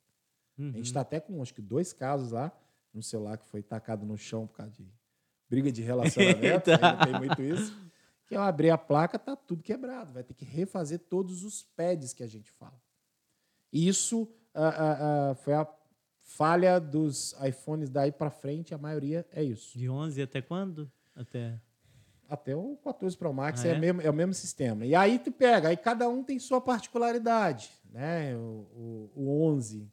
Uhum. 0.56 0.68
A 0.68 0.72
gente 0.76 0.86
está 0.86 1.00
até 1.00 1.18
com, 1.18 1.42
acho 1.42 1.52
que, 1.52 1.60
dois 1.60 1.92
casos 1.92 2.30
lá, 2.30 2.52
no 2.94 3.02
celular 3.02 3.38
que 3.38 3.46
foi 3.46 3.62
tacado 3.62 4.06
no 4.06 4.16
chão 4.16 4.46
por 4.46 4.56
causa 4.58 4.70
de 4.72 4.86
briga 5.48 5.72
de 5.72 5.80
relacionamento, 5.82 6.70
tem 7.04 7.18
muito 7.18 7.42
isso. 7.42 7.76
Que 8.32 8.38
eu 8.38 8.42
abrir 8.42 8.70
a 8.70 8.78
placa, 8.78 9.18
tá 9.18 9.36
tudo 9.36 9.62
quebrado. 9.62 10.12
Vai 10.12 10.22
ter 10.22 10.34
que 10.34 10.44
refazer 10.44 10.98
todos 11.00 11.42
os 11.44 11.62
pads 11.62 12.12
que 12.14 12.22
a 12.22 12.26
gente 12.26 12.50
fala. 12.50 12.80
E 13.72 13.86
isso 13.86 14.28
ah, 14.54 14.68
ah, 14.68 15.30
ah, 15.30 15.34
foi 15.34 15.54
a 15.54 15.66
falha 16.20 16.78
dos 16.78 17.34
iPhones 17.46 17.88
daí 17.90 18.10
para 18.12 18.30
frente, 18.30 18.74
a 18.74 18.78
maioria 18.78 19.26
é 19.32 19.42
isso. 19.42 19.76
De 19.78 19.88
11 19.88 20.22
até 20.22 20.40
quando? 20.40 20.90
Até. 21.14 21.60
Até 22.28 22.56
o 22.56 22.76
14 22.76 23.16
Pro 23.16 23.32
Max 23.34 23.62
Ah, 23.64 23.68
é, 23.68 23.70
é? 23.72 23.78
mesmo- 23.78 24.00
é 24.00 24.08
o 24.08 24.14
mesmo 24.14 24.32
sistema. 24.32 24.86
E 24.86 24.94
aí 24.94 25.18
tu 25.18 25.30
pega, 25.30 25.68
aí 25.68 25.76
cada 25.76 26.08
um 26.08 26.24
tem 26.24 26.38
sua 26.38 26.60
particularidade, 26.60 27.70
né? 27.90 28.34
O, 28.36 28.66
o, 28.74 29.12
o 29.14 29.42
11 29.46 29.90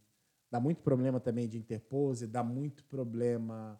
dá 0.50 0.60
muito 0.60 0.82
problema 0.82 1.20
também 1.20 1.48
de 1.50 1.58
interpose, 1.58 2.26
dá 2.26 2.42
muito 2.44 2.84
problema, 2.86 3.80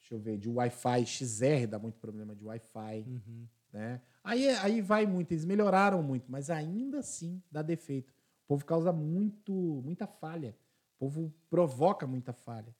deixa 0.00 0.14
eu 0.14 0.18
ver, 0.18 0.36
de 0.38 0.48
Wi-Fi 0.48 1.06
XR 1.06 1.66
dá 1.68 1.78
muito 1.78 1.98
problema 2.00 2.34
de 2.34 2.44
Wi-Fi, 2.44 3.04
Uhum. 3.06 3.46
Né? 3.72 4.00
Aí, 4.22 4.48
aí 4.48 4.80
vai 4.80 5.06
muito, 5.06 5.32
eles 5.32 5.44
melhoraram 5.44 6.02
muito, 6.02 6.30
mas 6.30 6.50
ainda 6.50 6.98
assim 6.98 7.42
dá 7.50 7.62
defeito. 7.62 8.12
O 8.44 8.48
povo 8.48 8.64
causa 8.64 8.92
muito, 8.92 9.52
muita 9.52 10.06
falha. 10.06 10.56
O 10.96 10.98
povo 11.00 11.32
provoca 11.48 12.06
muita 12.06 12.32
falha. 12.32 12.74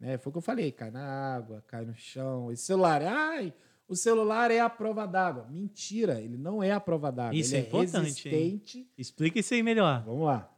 Né? 0.00 0.16
Foi 0.18 0.30
o 0.30 0.32
que 0.32 0.38
eu 0.38 0.42
falei, 0.42 0.72
cai 0.72 0.90
na 0.90 1.04
água, 1.34 1.62
cai 1.66 1.84
no 1.84 1.94
chão. 1.94 2.50
Esse 2.50 2.64
celular, 2.64 3.02
ai, 3.02 3.52
O 3.86 3.96
celular 3.96 4.50
é 4.50 4.58
a 4.60 4.70
prova 4.70 5.06
d'água. 5.06 5.46
Mentira, 5.50 6.20
ele 6.20 6.38
não 6.38 6.62
é 6.62 6.72
a 6.72 6.80
prova 6.80 7.12
d'água. 7.12 7.34
Isso 7.34 7.54
ele 7.54 7.64
é 7.64 7.66
importante, 7.68 8.28
hein? 8.28 8.62
Explica 8.96 9.38
isso 9.38 9.52
aí 9.52 9.62
melhor. 9.62 10.02
Vamos 10.04 10.24
lá. 10.24 10.50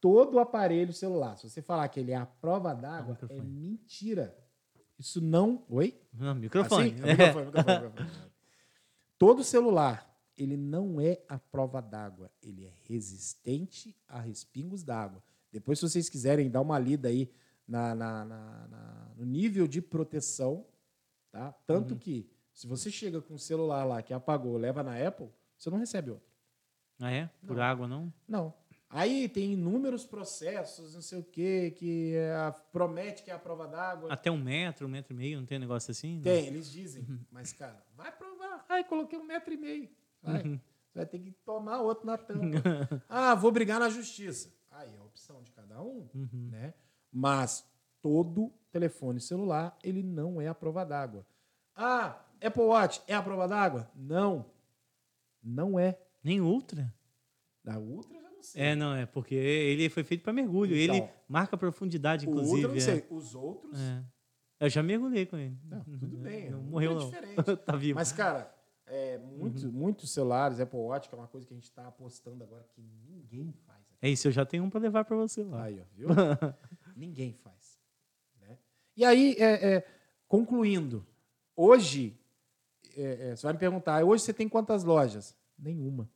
Todo 0.00 0.38
aparelho 0.38 0.92
celular, 0.92 1.36
se 1.36 1.50
você 1.50 1.60
falar 1.60 1.88
que 1.88 2.00
ele 2.00 2.12
é 2.12 2.16
a 2.16 2.24
prova 2.24 2.72
d'água, 2.72 3.18
Ah, 3.20 3.26
é 3.28 3.40
mentira. 3.42 4.34
Isso 4.98 5.20
não. 5.20 5.64
Oi? 5.68 6.00
Não, 6.14 6.34
microfone. 6.34 6.94
Assim? 6.94 7.02
Ah, 7.02 7.06
microfone, 7.12 7.46
microfone, 7.46 7.88
microfone. 7.90 8.25
Todo 9.18 9.42
celular, 9.42 10.14
ele 10.36 10.56
não 10.56 11.00
é 11.00 11.22
a 11.28 11.38
prova 11.38 11.80
d'água. 11.80 12.30
Ele 12.42 12.66
é 12.66 12.72
resistente 12.88 13.96
a 14.06 14.20
respingos 14.20 14.82
d'água. 14.82 15.22
Depois, 15.50 15.78
se 15.78 15.88
vocês 15.88 16.08
quiserem 16.08 16.50
dar 16.50 16.60
uma 16.60 16.78
lida 16.78 17.08
aí 17.08 17.30
na, 17.66 17.94
na- 17.94 18.24
na- 18.24 18.68
na- 18.68 19.12
no 19.16 19.24
nível 19.24 19.66
de 19.66 19.80
proteção, 19.80 20.66
tá? 21.30 21.52
Tanto 21.66 21.94
Uhum. 21.94 21.98
que, 21.98 22.30
se 22.52 22.66
você 22.66 22.90
chega 22.90 23.20
com 23.22 23.34
um 23.34 23.38
celular 23.38 23.84
lá 23.84 24.02
que 24.02 24.12
apagou, 24.12 24.56
leva 24.58 24.82
na 24.82 24.96
Apple, 25.06 25.28
você 25.56 25.70
não 25.70 25.78
recebe 25.78 26.10
outro. 26.10 26.28
Ah, 27.00 27.10
é? 27.10 27.30
Por 27.46 27.56
Não. 27.56 27.62
água, 27.62 27.88
não? 27.88 28.12
Não. 28.28 28.54
Aí 28.88 29.28
tem 29.28 29.54
inúmeros 29.54 30.04
processos, 30.06 30.94
não 30.94 31.02
sei 31.02 31.18
o 31.18 31.24
quê, 31.24 31.72
que 31.76 32.14
é 32.14 32.54
promete 32.72 33.22
que 33.24 33.30
é 33.30 33.34
a 33.34 33.38
prova 33.38 33.66
d'água. 33.66 34.12
Até 34.12 34.30
um 34.30 34.38
metro, 34.40 34.86
um 34.86 34.90
metro 34.90 35.12
e 35.12 35.16
meio, 35.16 35.38
não 35.40 35.46
tem 35.46 35.58
negócio 35.58 35.90
assim? 35.90 36.16
Não? 36.16 36.22
Tem, 36.22 36.46
eles 36.46 36.70
dizem. 36.70 37.04
Mas, 37.30 37.52
cara, 37.52 37.84
vai 37.96 38.12
provar. 38.12 38.35
Ai, 38.68 38.84
coloquei 38.84 39.18
um 39.18 39.24
metro 39.24 39.52
e 39.52 39.56
meio. 39.56 39.88
Vai. 40.22 40.42
Uhum. 40.42 40.60
Você 40.88 40.98
vai 40.98 41.06
ter 41.06 41.18
que 41.18 41.30
tomar 41.44 41.80
outro 41.80 42.06
na 42.06 42.16
tampa. 42.16 42.58
ah, 43.08 43.34
vou 43.34 43.52
brigar 43.52 43.78
na 43.80 43.88
justiça. 43.88 44.52
Aí 44.70 44.94
é 44.94 44.98
a 44.98 45.04
opção 45.04 45.42
de 45.42 45.50
cada 45.52 45.82
um, 45.82 46.08
Uhum. 46.14 46.48
né? 46.50 46.74
Mas 47.12 47.66
todo 48.02 48.52
telefone 48.70 49.20
celular, 49.20 49.76
ele 49.82 50.02
não 50.02 50.40
é 50.40 50.48
a 50.48 50.54
prova 50.54 50.84
d'água. 50.84 51.26
Ah, 51.74 52.22
Apple 52.42 52.62
Watch 52.62 53.02
é 53.06 53.14
a 53.14 53.22
prova 53.22 53.46
d'água? 53.48 53.90
Não. 53.94 54.46
Não 55.42 55.78
é. 55.78 55.98
Nem 56.22 56.40
ultra? 56.40 56.92
Da 57.64 57.78
Ultra, 57.78 58.16
eu 58.16 58.22
já 58.22 58.30
não 58.30 58.42
sei. 58.42 58.62
É, 58.62 58.74
não, 58.76 58.94
é 58.94 59.06
porque 59.06 59.34
ele 59.34 59.88
foi 59.88 60.04
feito 60.04 60.22
para 60.22 60.32
mergulho. 60.32 60.74
ele 60.74 60.96
Então, 60.98 61.10
marca 61.28 61.56
a 61.56 61.58
profundidade, 61.58 62.28
inclusive. 62.28 62.64
Ultra, 62.64 62.66
eu 62.66 62.70
não 62.70 62.76
é. 62.76 62.80
sei. 62.80 63.06
Os 63.10 63.34
outros, 63.34 63.78
É. 63.80 64.04
Eu 64.58 64.70
já 64.70 64.82
mergulhei 64.82 65.26
com 65.26 65.36
ele. 65.36 65.58
Não, 65.64 65.80
tudo 65.84 66.16
bem, 66.16 66.48
Não 66.50 66.62
não 66.62 66.70
morreu, 66.70 66.92
é 66.92 66.94
não. 66.94 67.10
diferente. 67.10 67.34
tá 67.66 67.76
vivo. 67.76 67.98
Mas, 67.98 68.10
cara, 68.12 68.54
é, 68.86 69.18
muitos, 69.18 69.64
Uhum. 69.64 69.72
muitos 69.72 70.10
celulares, 70.10 70.60
Apple 70.60 70.78
Watch, 70.78 71.08
que 71.08 71.14
é 71.14 71.18
uma 71.18 71.26
coisa 71.28 71.46
que 71.46 71.52
a 71.52 71.56
gente 71.56 71.64
está 71.64 71.86
apostando 71.88 72.42
agora 72.44 72.64
que 72.74 72.80
ninguém 73.08 73.52
faz. 73.66 73.80
aqui. 73.80 73.96
É 74.02 74.08
isso, 74.08 74.28
eu 74.28 74.32
já 74.32 74.44
tenho 74.46 74.64
um 74.64 74.70
para 74.70 74.80
levar 74.80 75.04
para 75.04 75.16
você 75.16 75.42
lá. 75.42 75.64
Aí, 75.64 75.80
ó, 75.80 75.84
viu? 75.94 76.08
ninguém 76.96 77.32
faz. 77.32 77.78
né? 78.40 78.58
E 78.96 79.04
aí, 79.04 79.34
é, 79.38 79.76
é, 79.76 79.86
concluindo, 80.28 81.04
hoje, 81.54 82.16
é, 82.96 83.30
é, 83.30 83.36
você 83.36 83.42
vai 83.46 83.52
me 83.54 83.58
perguntar, 83.58 84.04
hoje 84.04 84.22
você 84.22 84.32
tem 84.32 84.48
quantas 84.48 84.84
lojas? 84.84 85.36
Nenhuma. 85.58 86.08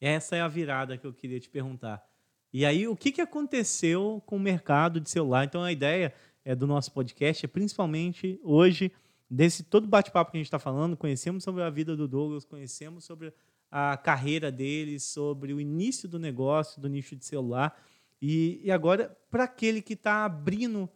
Essa 0.00 0.36
é 0.36 0.40
a 0.40 0.48
virada 0.48 0.96
que 0.96 1.06
eu 1.06 1.12
queria 1.12 1.40
te 1.40 1.48
perguntar. 1.50 2.06
E 2.52 2.64
aí, 2.64 2.86
o 2.86 2.96
que, 2.96 3.10
que 3.12 3.20
aconteceu 3.20 4.22
com 4.24 4.36
o 4.36 4.40
mercado 4.40 5.00
de 5.00 5.10
celular? 5.10 5.44
Então, 5.44 5.62
a 5.62 5.72
ideia 5.72 6.14
é 6.44 6.54
do 6.54 6.66
nosso 6.66 6.92
podcast 6.92 7.44
é 7.44 7.48
principalmente 7.48 8.40
hoje, 8.42 8.90
desse 9.30 9.62
todo 9.62 9.86
bate-papo 9.86 10.30
que 10.30 10.36
a 10.36 10.40
gente 10.40 10.46
está 10.46 10.58
falando, 10.58 10.96
conhecemos 10.96 11.44
sobre 11.44 11.62
a 11.62 11.70
vida 11.70 11.96
do 11.96 12.08
Douglas, 12.08 12.44
conhecemos 12.44 13.04
sobre 13.04 13.32
a 13.70 13.96
carreira 13.96 14.50
dele, 14.50 14.98
sobre 14.98 15.52
o 15.52 15.60
início 15.60 16.08
do 16.08 16.18
negócio, 16.18 16.80
do 16.80 16.88
nicho 16.88 17.14
de 17.14 17.24
celular. 17.24 17.78
E, 18.20 18.60
e 18.64 18.70
agora, 18.70 19.16
para 19.30 19.44
aquele 19.44 19.80
que 19.82 19.92
está 19.94 20.24
abrindo. 20.24 20.88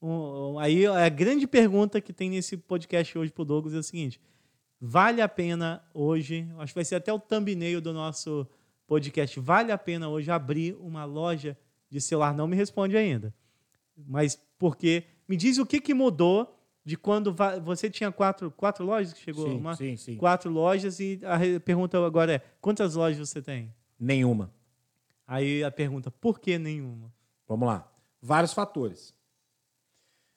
um- 0.00 0.52
um- 0.54 0.58
aí, 0.58 0.86
a 0.86 1.08
grande 1.10 1.46
pergunta 1.46 2.00
que 2.00 2.12
tem 2.12 2.30
nesse 2.30 2.56
podcast 2.56 3.18
hoje 3.18 3.30
para 3.32 3.42
o 3.42 3.44
Douglas 3.44 3.74
é 3.74 3.78
o 3.78 3.82
seguinte: 3.82 4.18
vale 4.80 5.20
a 5.20 5.28
pena 5.28 5.84
hoje, 5.92 6.48
acho 6.58 6.72
que 6.72 6.78
vai 6.78 6.84
ser 6.84 6.94
até 6.94 7.12
o 7.12 7.18
thumbnail 7.18 7.80
do 7.82 7.92
nosso 7.92 8.46
podcast, 8.86 9.38
vale 9.40 9.72
a 9.72 9.76
pena 9.78 10.08
hoje 10.08 10.30
abrir 10.30 10.74
uma 10.80 11.04
loja 11.04 11.56
de 11.90 12.00
celular? 12.00 12.32
Não 12.34 12.46
me 12.48 12.56
responde 12.56 12.96
ainda. 12.96 13.34
Mas 14.06 14.40
porque 14.58 15.04
me 15.28 15.36
diz 15.36 15.58
o 15.58 15.66
que, 15.66 15.80
que 15.80 15.92
mudou 15.92 16.59
de 16.84 16.96
quando 16.96 17.34
você 17.62 17.90
tinha 17.90 18.10
quatro, 18.10 18.50
quatro 18.50 18.84
lojas 18.84 19.12
que 19.12 19.20
chegou 19.20 19.46
sim, 19.46 19.56
uma, 19.56 19.76
sim, 19.76 19.96
sim. 19.96 20.16
quatro 20.16 20.50
lojas 20.50 20.98
e 20.98 21.20
a 21.24 21.60
pergunta 21.60 22.04
agora 22.04 22.34
é 22.34 22.38
quantas 22.60 22.94
lojas 22.94 23.28
você 23.28 23.42
tem? 23.42 23.74
Nenhuma. 23.98 24.52
Aí 25.26 25.62
a 25.62 25.70
pergunta 25.70 26.10
por 26.10 26.40
que 26.40 26.58
nenhuma? 26.58 27.12
Vamos 27.46 27.68
lá. 27.68 27.90
Vários 28.20 28.52
fatores. 28.52 29.14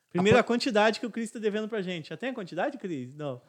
Primeiro 0.09 0.37
a 0.37 0.43
quantidade 0.43 0.99
que 0.99 1.05
o 1.05 1.11
Cris 1.11 1.25
está 1.25 1.39
devendo 1.39 1.67
pra 1.67 1.81
gente. 1.81 2.09
Já 2.09 2.17
tem 2.17 2.29
a 2.29 2.33
quantidade, 2.33 2.77
Cris? 2.77 3.15
Não. 3.15 3.41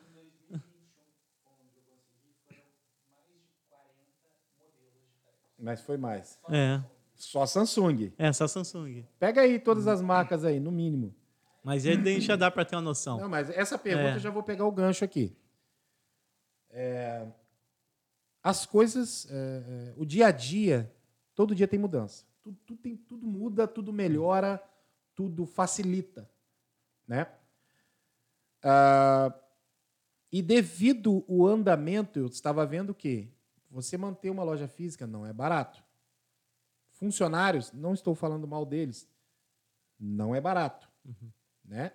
Mas 5.59 5.81
foi 5.81 5.97
mais. 5.97 6.39
É, 6.51 6.83
Só 7.15 7.47
Samsung. 7.47 8.13
é 8.19 8.33
só 8.33 8.47
Samsung. 8.47 9.07
Pega 9.19 9.41
aí 9.41 9.59
todas 9.59 9.87
as 9.87 10.03
marcas 10.03 10.45
aí, 10.45 10.61
no 10.61 10.71
mínimo. 10.71 11.15
Mas 11.65 11.87
ele 11.87 12.03
deixa 12.03 12.37
dar 12.37 12.51
para 12.51 12.65
ter 12.65 12.77
uma 12.77 12.83
noção. 12.83 13.19
Não, 13.19 13.29
mas 13.29 13.49
essa 13.49 13.79
pergunta 13.79 14.11
É. 14.11 14.15
eu 14.17 14.21
já 14.21 14.31
vou 14.31 14.43
pegar 14.43 14.67
o 14.67 14.71
gancho 14.71 15.03
aqui. 15.03 15.35
É, 16.69 17.27
as 18.43 18.67
coisas, 18.67 19.27
é, 19.31 19.35
é, 19.35 19.95
o 19.97 20.05
dia 20.05 20.27
a 20.27 20.31
dia, 20.31 20.95
todo 21.35 21.55
dia 21.55 21.67
tem 21.67 21.79
mudança. 21.79 22.27
Tudo, 22.43 22.59
tudo 22.67 22.83
tem, 22.83 22.95
tudo 22.95 23.27
muda, 23.27 23.67
tudo 23.67 23.91
melhora, 23.91 24.63
tudo 25.15 25.47
facilita, 25.47 26.29
né? 27.09 27.27
Ah, 28.63 29.33
e 30.31 30.43
devido 30.43 31.25
o 31.27 31.47
andamento, 31.47 32.19
eu 32.19 32.27
estava 32.27 32.67
vendo 32.67 32.95
que 32.95 33.33
você 33.71 33.97
manter 33.97 34.29
uma 34.29 34.43
loja 34.43 34.69
física 34.69 35.07
não 35.07 35.25
é 35.25 35.33
barato. 35.33 35.83
Funcionários, 36.91 37.73
não 37.73 37.95
estou 37.95 38.15
falando 38.15 38.47
mal 38.47 38.67
deles, 38.67 39.09
não 39.99 40.35
é 40.35 40.41
barato, 40.41 40.91
né? 41.65 41.93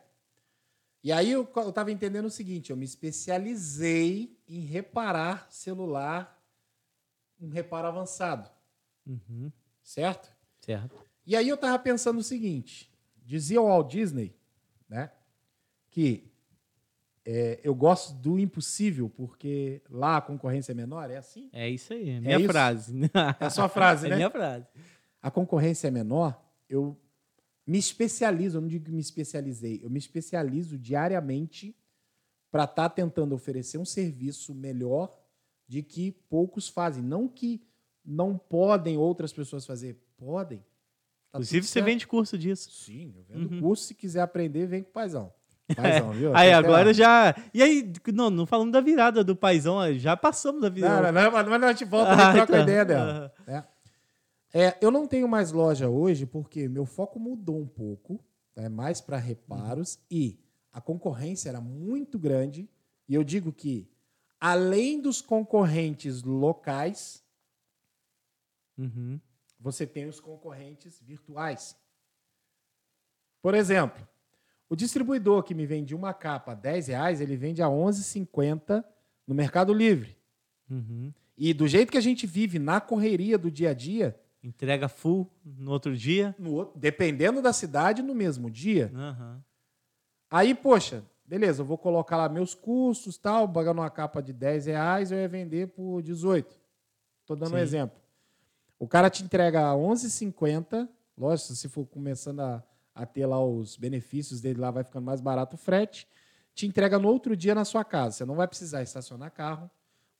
E 1.04 1.12
aí 1.12 1.32
eu 1.32 1.44
estava 1.44 1.92
entendendo 1.92 2.26
o 2.26 2.30
seguinte, 2.32 2.72
eu 2.72 2.78
me 2.78 2.84
especializei 2.86 4.38
em 4.48 4.60
reparar 4.62 5.48
celular, 5.50 6.38
um 7.40 7.50
reparo 7.50 7.88
avançado, 7.88 8.50
Uhum, 9.08 9.52
certo? 9.82 10.30
certo. 10.60 10.96
E 11.26 11.36
aí 11.36 11.48
eu 11.48 11.56
estava 11.56 11.80
pensando 11.80 12.20
o 12.20 12.24
seguinte, 12.24 12.92
dizia 13.24 13.62
o 13.62 13.66
Walt 13.68 13.90
Disney, 13.92 14.36
né, 14.90 15.12
que 15.90 16.30
é, 17.26 17.60
eu 17.64 17.74
gosto 17.76 18.14
do 18.14 18.38
impossível 18.40 19.10
porque 19.10 19.82
lá 19.90 20.18
a 20.18 20.22
concorrência 20.22 20.72
é 20.74 20.76
menor, 20.76 21.10
é 21.10 21.18
assim? 21.18 21.50
É 21.54 21.70
isso 21.70 21.94
aí, 21.94 22.10
é 22.10 22.20
minha 22.20 22.38
isso? 22.40 22.48
frase. 22.50 22.94
É 23.40 23.46
a 23.46 23.50
sua 23.50 23.70
frase, 23.70 24.06
É 24.08 24.10
né? 24.10 24.16
minha 24.18 24.30
frase. 24.30 24.68
a 25.22 25.32
concorrência 25.32 25.88
é 25.88 25.92
menor, 25.92 26.40
eu 26.68 26.98
me 27.70 27.78
especializo, 27.78 28.58
eu 28.58 28.62
não 28.62 28.68
digo 28.68 28.86
que 28.86 28.92
me 28.92 29.00
especializei, 29.02 29.80
eu 29.84 29.90
me 29.90 30.00
especializo 30.00 30.78
diariamente 30.78 31.76
para 32.52 32.64
estar 32.64 32.90
tentando 32.90 33.36
oferecer 33.36 33.78
um 33.78 33.86
serviço 33.86 34.56
melhor 34.56 35.16
de 35.68 35.84
que 35.84 36.12
poucos 36.30 36.68
fazem. 36.68 37.04
Não 37.04 37.28
que 37.28 37.62
não 38.04 38.36
podem 38.38 38.98
outras 38.98 39.32
pessoas 39.32 39.66
fazer, 39.66 39.98
podem. 40.18 40.60
Tá 41.32 41.38
Inclusive, 41.38 41.68
você 41.68 41.74
certo. 41.74 41.86
vende 41.86 42.08
curso 42.08 42.38
disso. 42.40 42.72
Sim, 42.72 43.14
eu 43.16 43.24
vendo 43.24 43.54
Uhum. 43.54 43.62
curso, 43.62 43.84
se 43.84 43.94
quiser 43.94 44.22
aprender, 44.22 44.66
vem 44.66 44.82
com 44.82 44.90
o 44.90 44.94
paizão. 44.94 45.32
Paizão, 45.76 46.12
viu? 46.12 46.36
Aí 46.36 46.52
Até 46.52 46.54
agora 46.68 46.86
lá. 46.88 46.94
já. 46.94 47.36
E 47.54 47.62
aí, 47.62 47.94
não, 48.12 48.32
não 48.32 48.48
falando 48.48 48.72
da 48.72 48.82
virada 48.82 49.24
do 49.24 49.36
paizão, 49.36 49.78
já 50.00 50.18
passamos 50.18 50.60
da 50.64 50.70
Não, 50.70 50.76
virada. 50.76 51.12
não, 51.12 51.22
não, 51.22 51.32
mas 51.32 51.48
mas 51.48 51.64
a 51.64 51.72
gente 51.72 51.86
volta 51.86 52.10
e 52.10 52.14
Ah, 52.16 52.34
troca 52.34 52.40
a 52.40 52.44
então. 52.56 52.62
ideia 52.64 52.84
dela. 52.86 53.34
É. 53.46 53.64
É, 54.54 54.78
eu 54.82 54.90
não 54.90 55.08
tenho 55.08 55.28
mais 55.28 55.52
loja 55.52 55.90
hoje 55.90 56.26
porque 56.26 56.68
meu 56.68 56.86
foco 56.86 57.20
mudou 57.20 57.60
um 57.60 57.68
pouco, 57.68 58.20
é 58.56 58.68
mais 58.68 59.00
para 59.00 59.18
reparos 59.18 60.00
e 60.10 60.40
a 60.72 60.82
concorrência 60.82 61.50
era 61.50 61.62
muito 61.62 62.18
grande. 62.18 62.68
E 63.08 63.14
eu 63.14 63.24
digo 63.24 63.52
que, 63.52 63.88
além 64.40 65.02
dos 65.02 65.22
concorrentes 65.22 66.24
locais, 66.24 67.24
Uhum. 68.78 69.20
você 69.60 69.86
tem 69.86 70.08
os 70.08 70.20
concorrentes 70.22 71.00
virtuais. 71.02 71.76
Por 73.42 73.54
exemplo, 73.54 74.08
o 74.70 74.76
distribuidor 74.76 75.44
que 75.44 75.54
me 75.54 75.66
vende 75.66 75.94
uma 75.94 76.14
capa 76.14 76.54
a 76.54 76.56
10 76.56 76.88
reais, 76.88 77.20
ele 77.20 77.36
vende 77.36 77.62
a 77.62 77.68
11,50 77.68 78.84
no 79.28 79.36
Mercado 79.36 79.74
Livre. 79.74 80.18
Uhum. 80.70 81.14
E 81.38 81.54
do 81.54 81.68
jeito 81.68 81.92
que 81.92 81.98
a 81.98 82.02
gente 82.02 82.26
vive 82.28 82.58
na 82.60 82.80
correria 82.80 83.38
do 83.38 83.50
dia 83.52 83.72
a 83.72 83.74
dia, 83.74 84.20
Entrega 84.42 84.88
full 84.88 85.30
no 85.44 85.72
outro 85.72 85.96
dia. 85.96 86.34
no 86.40 86.54
outro- 86.54 86.80
dependendo 86.80 87.42
da 87.42 87.52
cidade, 87.52 88.02
no 88.02 88.16
mesmo 88.16 88.50
dia. 88.50 88.92
Aham. 88.96 89.44
Aí, 90.32 90.54
poxa, 90.56 91.04
beleza, 91.26 91.62
eu 91.62 91.66
vou 91.66 91.78
colocar 91.78 92.16
lá 92.18 92.30
meus 92.30 92.54
custos, 92.56 93.18
tal, 93.18 93.50
pagando 93.50 93.80
uma 93.82 93.90
capa 93.90 94.22
de 94.22 94.32
10 94.32 94.68
reais, 94.68 95.12
eu 95.12 95.18
ia 95.18 95.28
vender 95.28 95.68
por 95.70 96.02
18. 96.02 96.60
Estou 97.22 97.36
dando 97.36 97.54
um 97.54 97.58
Sim. 97.58 97.64
exemplo. 97.64 98.00
O 98.78 98.88
cara 98.88 99.10
te 99.10 99.24
entrega 99.24 99.68
a 99.68 99.74
11,50, 99.76 100.88
lógico, 101.18 101.54
se 101.54 101.68
for 101.68 101.86
começando 101.86 102.40
a, 102.40 102.64
a 102.96 103.06
ter 103.06 103.26
lá 103.26 103.44
os 103.44 103.76
benefícios 103.76 104.40
dele 104.40 104.60
lá, 104.60 104.72
vai 104.72 104.84
ficando 104.84 105.04
mais 105.04 105.20
barato 105.20 105.56
o 105.56 105.60
frete. 105.60 106.08
te 106.56 106.66
entrega 106.66 106.98
no 107.00 107.08
outro 107.10 107.36
dia 107.36 107.54
na 107.56 107.66
sua 107.66 107.84
casa. 107.84 108.18
Você 108.18 108.26
não 108.26 108.36
vai 108.36 108.48
precisar 108.48 108.82
estacionar 108.84 109.32
carro, 109.32 109.70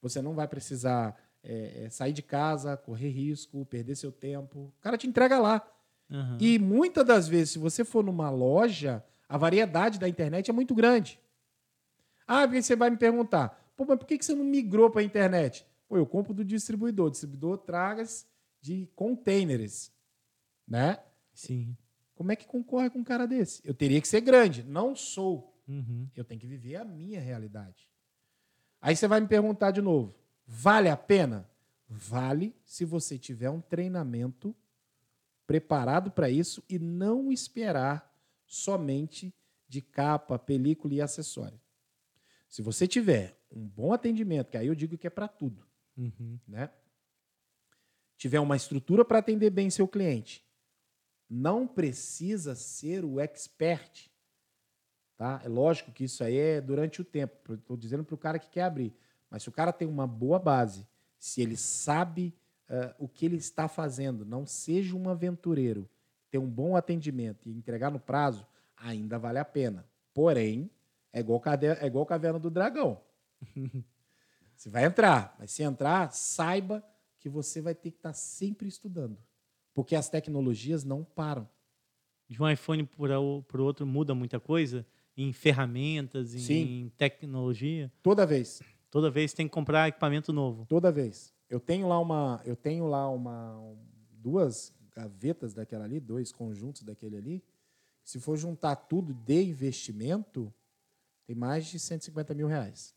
você 0.02 0.20
não 0.22 0.34
vai 0.34 0.46
precisar 0.48 1.16
é, 1.42 1.84
é, 1.84 1.90
sair 1.90 2.12
de 2.12 2.22
casa, 2.22 2.76
correr 2.76 3.08
risco, 3.08 3.64
perder 3.66 3.96
seu 3.96 4.12
tempo. 4.12 4.72
O 4.78 4.80
cara 4.80 4.98
te 4.98 5.06
entrega 5.06 5.38
lá. 5.38 5.66
Aham. 6.10 6.38
E 6.40 6.58
muitas 6.58 7.04
das 7.06 7.28
vezes, 7.28 7.50
se 7.50 7.58
você 7.58 7.84
for 7.84 8.04
numa 8.04 8.30
loja, 8.30 9.04
a 9.28 9.38
variedade 9.38 9.98
da 9.98 10.08
internet 10.08 10.50
é 10.50 10.52
muito 10.52 10.74
grande. 10.74 11.20
Ah, 12.26 12.46
porque 12.46 12.62
você 12.62 12.76
vai 12.76 12.90
me 12.90 12.96
perguntar, 12.96 13.72
pô, 13.76 13.84
mas 13.86 13.98
por 13.98 14.06
que 14.06 14.18
que 14.18 14.24
você 14.24 14.34
não 14.34 14.44
migrou 14.44 14.90
para 14.90 15.00
a 15.00 15.04
internet? 15.04 15.66
Pô, 15.88 15.96
eu 15.96 16.06
compro 16.06 16.32
do 16.32 16.44
distribuidor. 16.44 17.06
O 17.06 17.10
distribuidor 17.10 17.58
tragas 17.58 18.26
de 18.60 18.88
containers, 18.94 19.92
né? 20.66 20.98
Sim. 21.32 21.76
Como 22.14 22.30
é 22.30 22.36
que 22.36 22.46
concorre 22.46 22.90
com 22.90 22.98
um 22.98 23.04
cara 23.04 23.26
desse? 23.26 23.62
Eu 23.64 23.72
teria 23.72 24.00
que 24.00 24.06
ser 24.06 24.20
grande. 24.20 24.62
Não 24.62 24.94
sou. 24.94 25.58
Uhum. 25.66 26.06
Eu 26.14 26.24
tenho 26.24 26.40
que 26.40 26.46
viver 26.46 26.76
a 26.76 26.84
minha 26.84 27.20
realidade. 27.20 27.88
Aí 28.80 28.94
você 28.94 29.08
vai 29.08 29.20
me 29.20 29.26
perguntar 29.26 29.70
de 29.70 29.80
novo: 29.80 30.14
vale 30.50 30.88
a 30.88 30.96
pena? 30.96 31.48
Vale 31.88 32.54
se 32.64 32.84
você 32.84 33.16
tiver 33.16 33.50
um 33.50 33.60
treinamento 33.60 34.54
preparado 35.46 36.10
para 36.10 36.28
isso 36.28 36.62
e 36.68 36.78
não 36.78 37.30
esperar 37.32 38.12
somente 38.44 39.32
de 39.68 39.80
capa, 39.80 40.38
película 40.38 40.94
e 40.94 41.00
acessório. 41.00 41.60
Se 42.48 42.62
você 42.62 42.86
tiver 42.86 43.36
um 43.50 43.66
bom 43.66 43.92
atendimento, 43.92 44.50
que 44.50 44.56
aí 44.56 44.66
eu 44.66 44.74
digo 44.74 44.98
que 44.98 45.06
é 45.06 45.10
para 45.10 45.28
tudo, 45.28 45.64
Uhum. 45.96 46.38
né? 46.46 46.70
Tiver 48.16 48.40
uma 48.40 48.56
estrutura 48.56 49.04
para 49.04 49.18
atender 49.18 49.50
bem 49.50 49.70
seu 49.70 49.86
cliente, 49.88 50.44
não 51.28 51.66
precisa 51.66 52.54
ser 52.54 53.04
o 53.04 53.18
expert, 53.20 54.08
tá? 55.16 55.40
É 55.44 55.48
lógico 55.48 55.92
que 55.92 56.04
isso 56.04 56.22
aí 56.24 56.36
é 56.36 56.60
durante 56.60 57.00
o 57.00 57.04
tempo. 57.04 57.54
Estou 57.54 57.76
dizendo 57.76 58.04
para 58.04 58.14
o 58.14 58.18
cara 58.18 58.38
que 58.38 58.50
quer 58.50 58.62
abrir, 58.62 58.94
mas 59.30 59.42
se 59.42 59.48
o 59.48 59.52
cara 59.52 59.72
tem 59.72 59.86
uma 59.86 60.06
boa 60.06 60.38
base, 60.38 60.86
se 61.18 61.40
ele 61.40 61.56
sabe 61.56 62.34
eh, 62.68 62.94
o 62.98 63.06
que 63.08 63.24
ele 63.26 63.36
está 63.36 63.68
fazendo, 63.68 64.24
não 64.24 64.44
seja 64.46 64.96
um 64.96 65.08
aventureiro, 65.08 65.88
ter 66.30 66.38
um 66.38 66.48
bom 66.48 66.76
atendimento 66.76 67.48
e 67.48 67.52
entregar 67.52 67.90
no 67.90 68.00
prazo, 68.00 68.46
ainda 68.76 69.18
vale 69.18 69.38
a 69.38 69.44
pena. 69.44 69.86
Porém, 70.12 70.70
é 71.12 71.20
igual, 71.20 71.40
cade- 71.40 71.66
é 71.66 71.86
igual 71.86 72.06
Caverna 72.06 72.38
do 72.38 72.50
Dragão. 72.50 73.00
Você 74.56 74.68
vai 74.68 74.84
entrar, 74.84 75.34
mas 75.38 75.50
se 75.52 75.62
entrar, 75.62 76.12
saiba 76.12 76.84
que 77.18 77.28
você 77.30 77.60
vai 77.62 77.74
ter 77.74 77.90
que 77.90 77.96
estar 77.96 78.12
sempre 78.12 78.68
estudando. 78.68 79.16
Porque 79.72 79.94
as 79.96 80.08
tecnologias 80.10 80.84
não 80.84 81.02
param. 81.02 81.48
De 82.28 82.42
um 82.42 82.48
iPhone 82.48 82.84
para 82.84 83.18
o 83.18 83.42
outro 83.58 83.86
muda 83.86 84.14
muita 84.14 84.38
coisa 84.38 84.86
em 85.16 85.32
ferramentas, 85.32 86.34
em, 86.34 86.38
Sim. 86.38 86.92
tecnologia. 86.96 87.90
Toda 88.02 88.26
vez. 88.26 88.62
Toda 88.90 89.10
vez 89.10 89.32
tem 89.32 89.46
que 89.46 89.52
comprar 89.54 89.88
equipamento 89.88 90.32
novo. 90.32 90.66
Toda 90.66 90.90
vez. 90.90 91.32
Eu 91.48 91.60
tenho 91.60 91.86
lá 91.88 91.98
uma, 91.98 92.40
eu 92.44 92.56
tenho 92.56 92.86
lá 92.86 93.08
uma 93.08 93.56
um- 93.58 93.78
duas 94.12 94.72
gavetas 94.94 95.54
daquela 95.54 95.84
ali, 95.84 96.00
dois 96.00 96.32
conjuntos 96.32 96.82
daquele 96.82 97.16
ali. 97.16 97.44
Se 98.02 98.18
for 98.18 98.36
juntar 98.36 98.74
tudo 98.76 99.14
de 99.14 99.42
investimento, 99.44 100.52
tem 101.26 101.36
mais 101.36 101.66
de 101.66 101.78
150 101.78 102.34
mil 102.34 102.48
reais. 102.48 102.94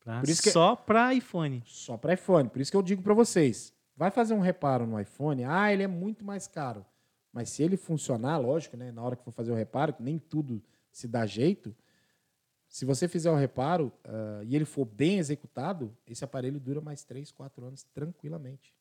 Pra- 0.00 0.20
Por 0.20 0.28
isso 0.28 0.42
que- 0.42 0.50
Só 0.50 0.74
para 0.74 1.14
iPhone. 1.14 1.62
Só 1.66 1.96
para 1.96 2.14
iPhone. 2.14 2.48
Por 2.48 2.60
isso 2.60 2.70
que 2.70 2.76
eu 2.76 2.82
digo 2.82 3.02
para 3.02 3.14
vocês: 3.14 3.72
vai 3.96 4.10
fazer 4.10 4.34
um 4.34 4.40
reparo 4.40 4.86
no 4.86 4.98
iPhone, 5.00 5.44
ah, 5.44 5.72
ele 5.72 5.82
é 5.82 5.88
muito 5.88 6.24
mais 6.24 6.46
caro. 6.48 6.84
Mas 7.32 7.50
se 7.50 7.62
ele 7.62 7.76
funcionar, 7.76 8.38
lógico, 8.38 8.76
né, 8.76 8.90
na 8.90 9.02
hora 9.02 9.14
que 9.14 9.22
for 9.22 9.30
fazer 9.30 9.52
o 9.52 9.54
reparo, 9.54 9.92
que 9.92 10.02
nem 10.02 10.18
tudo 10.18 10.62
se 10.90 11.06
dá 11.06 11.24
jeito, 11.26 11.74
se 12.68 12.84
você 12.84 13.08
fizer 13.08 13.30
o 13.30 13.34
reparo 13.36 13.92
ah, 14.04 14.40
e 14.44 14.54
ele 14.54 14.64
for 14.64 14.84
bem 14.84 15.18
executado, 15.18 15.96
esse 16.06 16.22
aparelho 16.24 16.60
dura 16.60 16.80
mais 16.80 17.02
3, 17.04 17.30
4 17.32 17.64
anos 17.64 17.82
tranquilamente. 17.94 18.74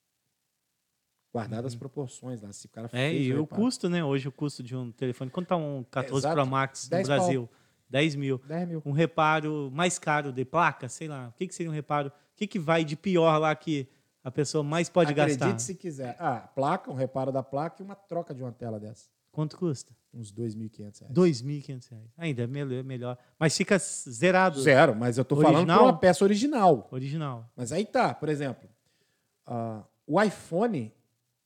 Guardadas 1.33 1.73
as 1.73 1.75
proporções 1.75 2.41
lá. 2.41 2.51
Se 2.51 2.65
o 2.65 2.69
cara 2.69 2.89
Uhum. 2.91 2.99
É, 2.99 3.13
e 3.13 3.33
o 3.33 3.41
reparo. 3.41 3.61
custo, 3.61 3.89
né? 3.89 4.03
Hoje 4.03 4.27
o 4.27 4.31
custo 4.31 4.63
de 4.63 4.75
um 4.75 4.91
telefone. 4.91 5.29
Quanto 5.29 5.47
tá 5.47 5.55
um 5.55 5.83
14 5.83 6.19
Exato. 6.25 6.35
Pro 6.35 6.47
Max 6.47 6.85
no 6.85 6.89
10 6.89 7.07
pau. 7.07 7.17
Brasil? 7.17 7.49
10 7.89 8.15
mil. 8.15 8.37
10 8.45 8.67
mil. 8.67 8.81
Um 8.85 8.91
reparo 8.91 9.69
mais 9.71 9.99
caro 9.99 10.31
de 10.31 10.43
placa, 10.43 10.89
sei 10.89 11.07
lá. 11.07 11.27
O 11.29 11.33
que, 11.33 11.47
que 11.47 11.53
seria 11.55 11.69
um 11.69 11.73
reparo? 11.73 12.09
O 12.09 12.11
que, 12.35 12.47
que 12.47 12.57
vai 12.59 12.83
de 12.83 12.95
pior 12.95 13.37
lá 13.37 13.55
que 13.55 13.87
a 14.23 14.31
pessoa 14.31 14.63
mais 14.63 14.89
pode 14.89 15.11
Acredite 15.11 15.39
gastar? 15.39 15.59
se 15.59 15.75
quiser. 15.75 16.15
Ah, 16.19 16.39
placa, 16.53 16.89
um 16.91 16.95
reparo 16.95 17.31
da 17.31 17.43
placa 17.43 17.81
e 17.81 17.85
uma 17.85 17.95
troca 17.95 18.33
de 18.33 18.41
uma 18.41 18.51
tela 18.51 18.79
dessa. 18.79 19.09
Quanto 19.37 19.55
custa? 19.55 19.95
Uns 20.11 20.31
2.500 20.33 20.99
reais. 21.01 21.13
2.500 21.13 21.89
reais. 21.91 22.09
Ainda 22.17 22.41
é 22.41 22.47
melhor, 22.47 22.83
melhor. 22.83 23.17
Mas 23.37 23.55
fica 23.55 23.77
zerado. 23.77 24.59
Zero, 24.59 24.95
mas 24.95 25.19
eu 25.19 25.23
tô 25.23 25.39
falando 25.39 25.67
para 25.67 25.83
uma 25.83 25.95
peça 25.95 26.23
original. 26.23 26.87
Original. 26.91 27.47
Mas 27.55 27.71
aí 27.71 27.85
tá, 27.85 28.15
por 28.15 28.29
exemplo, 28.29 28.67
ah, 29.45 29.83
o 30.07 30.19
iPhone 30.19 30.91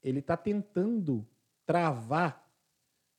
ele 0.02 0.20
está 0.20 0.38
tentando 0.38 1.28
travar, 1.66 2.50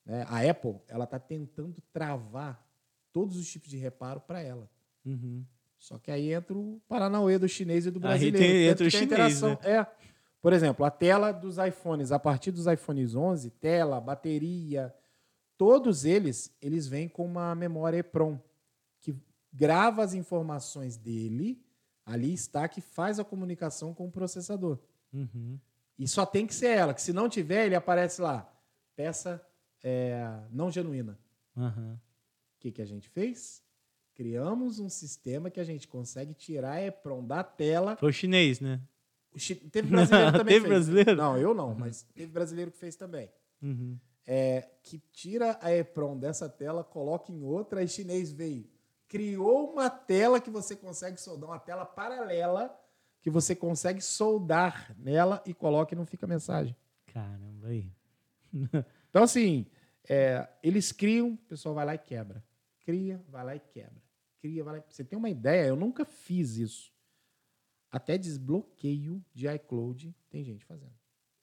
né? 0.06 0.24
a 0.26 0.40
Apple 0.50 0.76
ela 0.88 1.04
está 1.04 1.18
tentando 1.18 1.76
travar 1.92 2.66
todos 3.12 3.36
os 3.36 3.46
tipos 3.46 3.68
de 3.68 3.76
reparo 3.76 4.20
para 4.22 4.40
ela. 4.40 4.70
Uhum. 5.04 5.44
Só 5.76 5.98
que 5.98 6.10
aí 6.10 6.32
entra 6.32 6.56
o 6.56 6.80
Paranauê 6.88 7.36
do 7.38 7.46
chinês 7.46 7.84
e 7.84 7.90
do 7.90 7.98
Aí 7.98 8.00
brasileiro. 8.00 8.38
tem- 8.38 8.68
Tanto 8.70 8.72
entra 8.72 8.86
o 8.86 8.90
chinês, 8.90 9.06
interação- 9.06 9.58
É. 9.62 9.86
Por 10.42 10.52
exemplo, 10.52 10.84
a 10.84 10.90
tela 10.90 11.30
dos 11.30 11.56
iPhones, 11.56 12.10
a 12.10 12.18
partir 12.18 12.50
dos 12.50 12.66
iPhones 12.66 13.14
11, 13.14 13.48
tela, 13.50 14.00
bateria, 14.00 14.92
todos 15.56 16.04
eles, 16.04 16.52
eles 16.60 16.88
vêm 16.88 17.08
com 17.08 17.24
uma 17.24 17.54
memória 17.54 17.98
EPROM, 17.98 18.36
que 19.00 19.14
grava 19.52 20.02
as 20.02 20.14
informações 20.14 20.96
dele, 20.96 21.64
ali 22.04 22.34
está, 22.34 22.66
que 22.66 22.80
faz 22.80 23.20
a 23.20 23.24
comunicação 23.24 23.94
com 23.94 24.08
o 24.08 24.10
processador. 24.10 24.80
Uhum. 25.12 25.60
E 25.96 26.08
só 26.08 26.26
tem 26.26 26.44
que 26.44 26.54
ser 26.56 26.76
ela, 26.76 26.92
que 26.92 27.00
se 27.00 27.12
não 27.12 27.28
tiver, 27.28 27.66
ele 27.66 27.76
aparece 27.76 28.20
lá, 28.20 28.52
peça 28.96 29.40
é, 29.80 30.40
não 30.50 30.72
genuína. 30.72 31.16
O 31.94 32.58
que, 32.58 32.72
que 32.72 32.82
a 32.82 32.86
gente 32.86 33.08
fez? 33.08 33.62
Criamos 34.12 34.80
um 34.80 34.88
sistema 34.88 35.50
que 35.50 35.60
a 35.60 35.64
gente 35.64 35.86
consegue 35.86 36.34
tirar 36.34 36.72
a 36.72 36.82
EPROM 36.82 37.24
da 37.24 37.44
tela. 37.44 37.96
Foi 37.96 38.10
o 38.10 38.12
chinês, 38.12 38.58
né? 38.58 38.80
Teve 39.70 39.88
brasileiro 39.88 40.32
também. 40.38 40.54
Teve 40.54 40.60
fez. 40.60 40.68
brasileiro? 40.68 41.16
Não, 41.16 41.38
eu 41.38 41.54
não, 41.54 41.74
mas 41.74 42.02
teve 42.14 42.32
brasileiro 42.32 42.70
que 42.70 42.78
fez 42.78 42.96
também. 42.96 43.30
Uhum. 43.62 43.98
É, 44.26 44.68
que 44.82 44.98
tira 45.12 45.58
a 45.60 45.72
EPROM 45.72 46.18
dessa 46.18 46.48
tela, 46.48 46.84
coloca 46.84 47.32
em 47.32 47.42
outra, 47.42 47.80
aí 47.80 47.88
chinês 47.88 48.32
veio. 48.32 48.68
Criou 49.08 49.72
uma 49.72 49.90
tela 49.90 50.40
que 50.40 50.50
você 50.50 50.76
consegue 50.76 51.20
soldar, 51.20 51.50
uma 51.50 51.58
tela 51.58 51.84
paralela 51.84 52.78
que 53.20 53.30
você 53.30 53.54
consegue 53.54 54.00
soldar 54.00 54.94
nela 54.98 55.42
e 55.46 55.54
coloca 55.54 55.94
e 55.94 55.96
não 55.96 56.04
fica 56.04 56.26
mensagem. 56.26 56.76
Caramba, 57.06 57.68
aí. 57.68 57.90
Então, 59.08 59.24
assim, 59.24 59.66
é, 60.08 60.48
eles 60.62 60.90
criam, 60.90 61.32
o 61.32 61.36
pessoal 61.36 61.74
vai 61.74 61.84
lá 61.84 61.94
e 61.94 61.98
quebra. 61.98 62.42
Cria, 62.84 63.22
vai 63.28 63.44
lá 63.44 63.54
e 63.54 63.60
quebra. 63.60 64.02
Cria, 64.40 64.64
vai 64.64 64.78
lá 64.78 64.78
e... 64.78 64.84
Você 64.88 65.04
tem 65.04 65.18
uma 65.18 65.28
ideia? 65.28 65.66
Eu 65.66 65.76
nunca 65.76 66.04
fiz 66.04 66.56
isso. 66.56 66.91
Até 67.92 68.16
desbloqueio 68.16 69.22
de 69.34 69.46
iCloud 69.46 70.12
tem 70.30 70.42
gente 70.42 70.64
fazendo. 70.64 70.90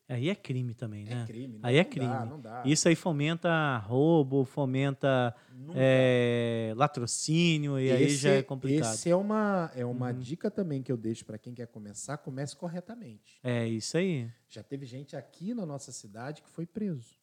Aí 0.08 0.28
é 0.28 0.34
crime 0.34 0.74
também, 0.74 1.06
né? 1.06 1.22
É 1.22 1.26
crime. 1.28 1.60
não- 1.60 1.70
Aí 1.70 1.76
é 1.78 1.84
não 1.84 1.90
crime. 1.92 2.08
Dá, 2.08 2.26
não 2.26 2.42
dá. 2.42 2.64
Isso 2.66 2.88
aí 2.88 2.96
fomenta 2.96 3.78
roubo, 3.78 4.44
fomenta 4.44 5.36
é, 5.76 6.74
latrocínio, 6.76 7.80
e 7.80 7.92
aí 7.92 8.04
Esse- 8.06 8.16
já 8.18 8.32
é 8.32 8.42
complicado. 8.42 8.96
Esse 8.96 9.08
é 9.12 9.16
uma, 9.16 9.70
é 9.76 9.86
uma 9.86 10.12
Uhum. 10.12 10.18
dica 10.20 10.50
também 10.50 10.82
que 10.82 10.92
eu 10.92 10.98
deixo 10.98 11.24
para 11.24 11.38
quem 11.38 11.54
quer 11.54 11.68
começar. 11.68 12.18
Comece 12.18 12.56
corretamente. 12.56 13.40
É 13.44 13.68
isso 13.68 13.98
aí. 13.98 14.28
Já 14.48 14.64
teve 14.64 14.88
gente 14.88 15.16
aqui 15.16 15.54
na 15.54 15.64
nossa 15.64 15.92
cidade 15.92 16.42
que 16.42 16.50
foi 16.50 16.66
preso. 16.66 17.14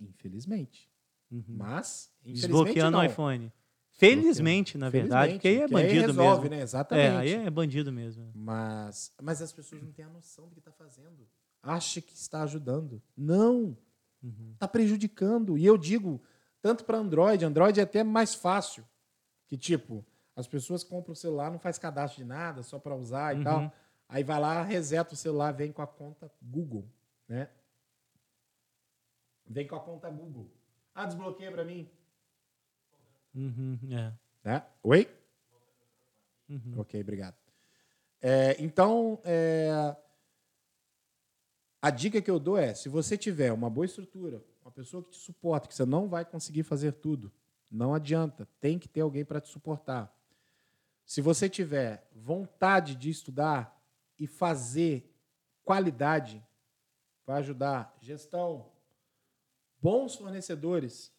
Infelizmente. 0.00 0.90
Uhum. 1.30 1.44
Mas, 1.48 2.10
infelizmente 2.22 2.40
Desbloqueando 2.48 2.96
o 2.98 3.04
iPhone. 3.04 3.52
Felizmente, 4.00 4.78
na 4.78 4.88
verdade, 4.88 5.34
porque 5.34 5.48
aí 5.48 5.54
é 5.56 5.68
Felizmente, 5.68 5.86
bandido 5.86 6.06
resolve, 6.06 6.40
mesmo. 6.42 6.50
né? 6.50 6.58
É, 6.58 6.62
Exatamente. 6.62 7.16
aí 7.16 7.32
é 7.34 7.50
bandido 7.50 7.92
mesmo. 7.92 8.30
Mas, 8.34 9.12
mas 9.22 9.42
as 9.42 9.52
pessoas 9.52 9.82
não 9.82 9.92
têm 9.92 10.04
a 10.04 10.08
noção 10.08 10.48
do 10.48 10.52
que 10.54 10.58
está 10.58 10.72
fazendo. 10.72 11.28
Acha 11.62 12.00
que 12.00 12.14
está 12.14 12.42
ajudando. 12.42 13.02
Não. 13.16 13.76
Uhum. 14.22 14.50
Está 14.54 14.66
prejudicando. 14.66 15.56
E 15.58 15.64
eu 15.66 15.76
digo, 15.76 16.20
tanto 16.62 16.84
para 16.84 16.96
Android, 16.98 17.44
Android 17.44 17.78
é 17.78 17.82
até 17.82 18.02
mais 18.02 18.34
fácil. 18.34 18.84
Que 19.46 19.56
tipo, 19.58 20.04
as 20.34 20.46
pessoas 20.46 20.82
compram 20.82 21.12
o 21.12 21.16
celular, 21.16 21.50
não 21.50 21.58
faz 21.58 21.78
cadastro 21.78 22.22
de 22.22 22.28
nada, 22.28 22.62
só 22.62 22.78
para 22.78 22.94
usar 22.96 23.34
e 23.34 23.38
Uhum. 23.38 23.44
tal. 23.44 23.72
Aí 24.08 24.24
vai 24.24 24.40
lá, 24.40 24.62
reseta 24.62 25.14
o 25.14 25.16
celular, 25.16 25.52
vem 25.52 25.70
com 25.70 25.82
a 25.82 25.86
conta 25.86 26.30
Google, 26.42 26.88
né? 27.28 27.48
Vem 29.46 29.66
com 29.66 29.76
a 29.76 29.80
conta 29.80 30.08
Google. 30.08 30.50
Ah, 30.94 31.06
desbloqueia 31.06 31.50
para 31.52 31.64
mim. 31.64 31.88
Uhum, 33.34 33.78
é. 33.90 34.12
Né? 34.44 34.66
Oi? 34.82 35.08
Uhum. 36.48 36.74
Ok, 36.78 37.00
obrigado. 37.00 37.36
É, 38.20 38.56
então, 38.62 39.20
é, 39.24 39.96
a 41.80 41.90
dica 41.90 42.20
que 42.20 42.30
eu 42.30 42.38
dou 42.38 42.58
é: 42.58 42.74
se 42.74 42.88
você 42.88 43.16
tiver 43.16 43.52
uma 43.52 43.70
boa 43.70 43.86
estrutura, 43.86 44.44
uma 44.62 44.70
pessoa 44.70 45.02
que 45.02 45.10
te 45.10 45.18
suporta, 45.18 45.68
que 45.68 45.74
você 45.74 45.86
não 45.86 46.08
vai 46.08 46.24
conseguir 46.24 46.62
fazer 46.62 46.92
tudo, 46.92 47.32
Não 47.70 47.94
adianta. 47.94 48.48
Tem 48.60 48.78
que 48.78 48.88
ter 48.88 49.00
alguém 49.00 49.24
para 49.24 49.40
te 49.40 49.48
suportar. 49.48 50.12
Se 51.06 51.20
você 51.20 51.48
tiver 51.48 52.08
vontade 52.12 52.96
de 52.96 53.08
estudar 53.08 53.80
e 54.18 54.26
fazer 54.26 55.08
qualidade, 55.64 56.44
vai 57.24 57.38
ajudar. 57.38 57.96
Gestão, 58.00 58.72
bons 59.80 60.16
fornecedores, 60.16 61.12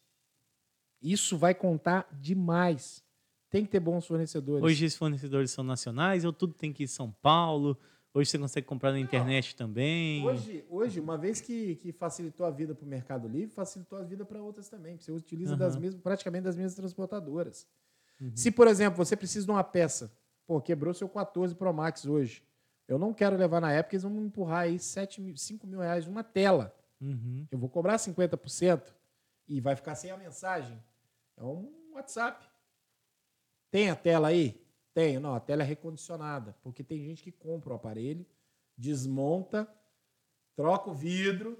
isso 1.02 1.36
vai 1.36 1.54
contar 1.54 2.08
demais. 2.12 3.02
Tem 3.50 3.64
que 3.64 3.70
ter 3.70 3.80
bons 3.80 4.06
fornecedores. 4.06 4.64
Hoje 4.64 4.86
os 4.86 4.96
fornecedores 4.96 5.50
são 5.50 5.62
nacionais 5.62 6.24
ou 6.24 6.32
tudo 6.32 6.54
tem 6.54 6.72
que 6.72 6.82
ir 6.82 6.84
em 6.84 6.88
São 6.88 7.10
Paulo? 7.20 7.76
Hoje 8.14 8.30
você 8.30 8.38
consegue 8.38 8.66
comprar 8.66 8.92
na 8.92 9.00
internet 9.00 9.56
também? 9.56 10.24
Hoje, 10.24 10.64
hoje 10.68 11.00
uma 11.00 11.16
vez 11.16 11.40
que, 11.40 11.76
que 11.76 11.92
facilitou 11.92 12.44
a 12.44 12.50
vida 12.50 12.74
para 12.74 12.84
o 12.84 12.88
Mercado 12.88 13.26
Livre, 13.26 13.54
facilitou 13.54 13.98
a 13.98 14.02
vida 14.02 14.24
para 14.24 14.40
outras 14.42 14.68
também. 14.68 14.98
Você 14.98 15.10
utiliza 15.10 15.52
uhum. 15.52 15.58
das 15.58 15.76
mesmas, 15.76 16.02
praticamente 16.02 16.44
das 16.44 16.54
mesmas 16.54 16.74
transportadoras. 16.74 17.66
Uhum. 18.20 18.32
Se, 18.34 18.50
por 18.50 18.68
exemplo, 18.68 19.02
você 19.02 19.16
precisa 19.16 19.46
de 19.46 19.50
uma 19.50 19.64
peça, 19.64 20.12
pô, 20.46 20.60
quebrou 20.60 20.92
seu 20.92 21.08
14 21.08 21.54
Pro 21.54 21.72
Max 21.72 22.04
hoje. 22.04 22.42
Eu 22.86 22.98
não 22.98 23.14
quero 23.14 23.36
levar 23.36 23.60
na 23.60 23.72
época, 23.72 23.96
eles 23.96 24.02
vão 24.02 24.12
me 24.12 24.20
empurrar 24.20 24.64
aí 24.64 24.78
7 24.78 25.20
mil, 25.20 25.36
5 25.36 25.66
mil 25.66 25.80
reais 25.80 26.06
uma 26.06 26.22
tela. 26.22 26.74
Uhum. 27.00 27.46
Eu 27.50 27.58
vou 27.58 27.70
cobrar 27.70 27.96
50% 27.96 28.92
e 29.48 29.60
vai 29.60 29.74
ficar 29.74 29.94
sem 29.94 30.10
a 30.10 30.16
mensagem. 30.16 30.78
É 31.36 31.42
um 31.42 31.92
WhatsApp. 31.94 32.48
Tem 33.70 33.90
a 33.90 33.96
tela 33.96 34.28
aí? 34.28 34.62
Tenho. 34.94 35.20
Não, 35.20 35.34
a 35.34 35.40
tela 35.40 35.62
é 35.62 35.66
recondicionada, 35.66 36.56
porque 36.62 36.84
tem 36.84 37.02
gente 37.02 37.22
que 37.22 37.32
compra 37.32 37.72
o 37.72 37.76
aparelho, 37.76 38.26
desmonta, 38.76 39.68
troca 40.54 40.90
o 40.90 40.94
vidro 40.94 41.58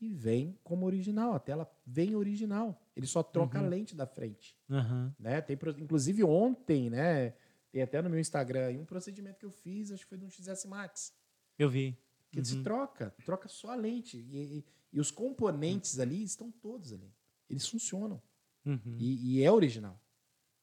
e 0.00 0.08
vem 0.08 0.58
como 0.62 0.86
original. 0.86 1.32
A 1.32 1.38
tela 1.38 1.70
vem 1.86 2.16
original. 2.16 2.80
Ele 2.96 3.06
só 3.06 3.22
troca 3.22 3.58
uhum. 3.58 3.64
a 3.64 3.68
lente 3.68 3.94
da 3.94 4.06
frente. 4.06 4.56
Uhum. 4.68 5.12
Né? 5.18 5.40
Tem, 5.40 5.56
inclusive 5.78 6.24
ontem, 6.24 6.90
né? 6.90 7.34
Tem 7.70 7.82
até 7.82 8.00
no 8.00 8.10
meu 8.10 8.18
Instagram 8.18 8.70
um 8.78 8.84
procedimento 8.84 9.38
que 9.38 9.46
eu 9.46 9.50
fiz, 9.50 9.92
acho 9.92 10.04
que 10.04 10.08
foi 10.08 10.18
de 10.18 10.24
um 10.24 10.30
XS 10.30 10.64
Max. 10.64 11.12
Eu 11.58 11.68
vi. 11.68 11.98
Que 12.30 12.38
uhum. 12.38 12.44
se 12.44 12.62
troca, 12.62 13.14
troca 13.24 13.48
só 13.48 13.70
a 13.70 13.74
lente. 13.74 14.18
E, 14.18 14.58
e, 14.58 14.64
e, 14.92 15.00
os 15.00 15.10
componentes 15.10 15.98
ali 15.98 16.22
estão 16.22 16.50
todos 16.50 16.92
ali. 16.92 17.12
Eles 17.48 17.66
funcionam. 17.68 18.22
Uhum. 18.68 18.96
E, 18.98 19.38
e, 19.38 19.42
é 19.42 19.50
original. 19.50 19.98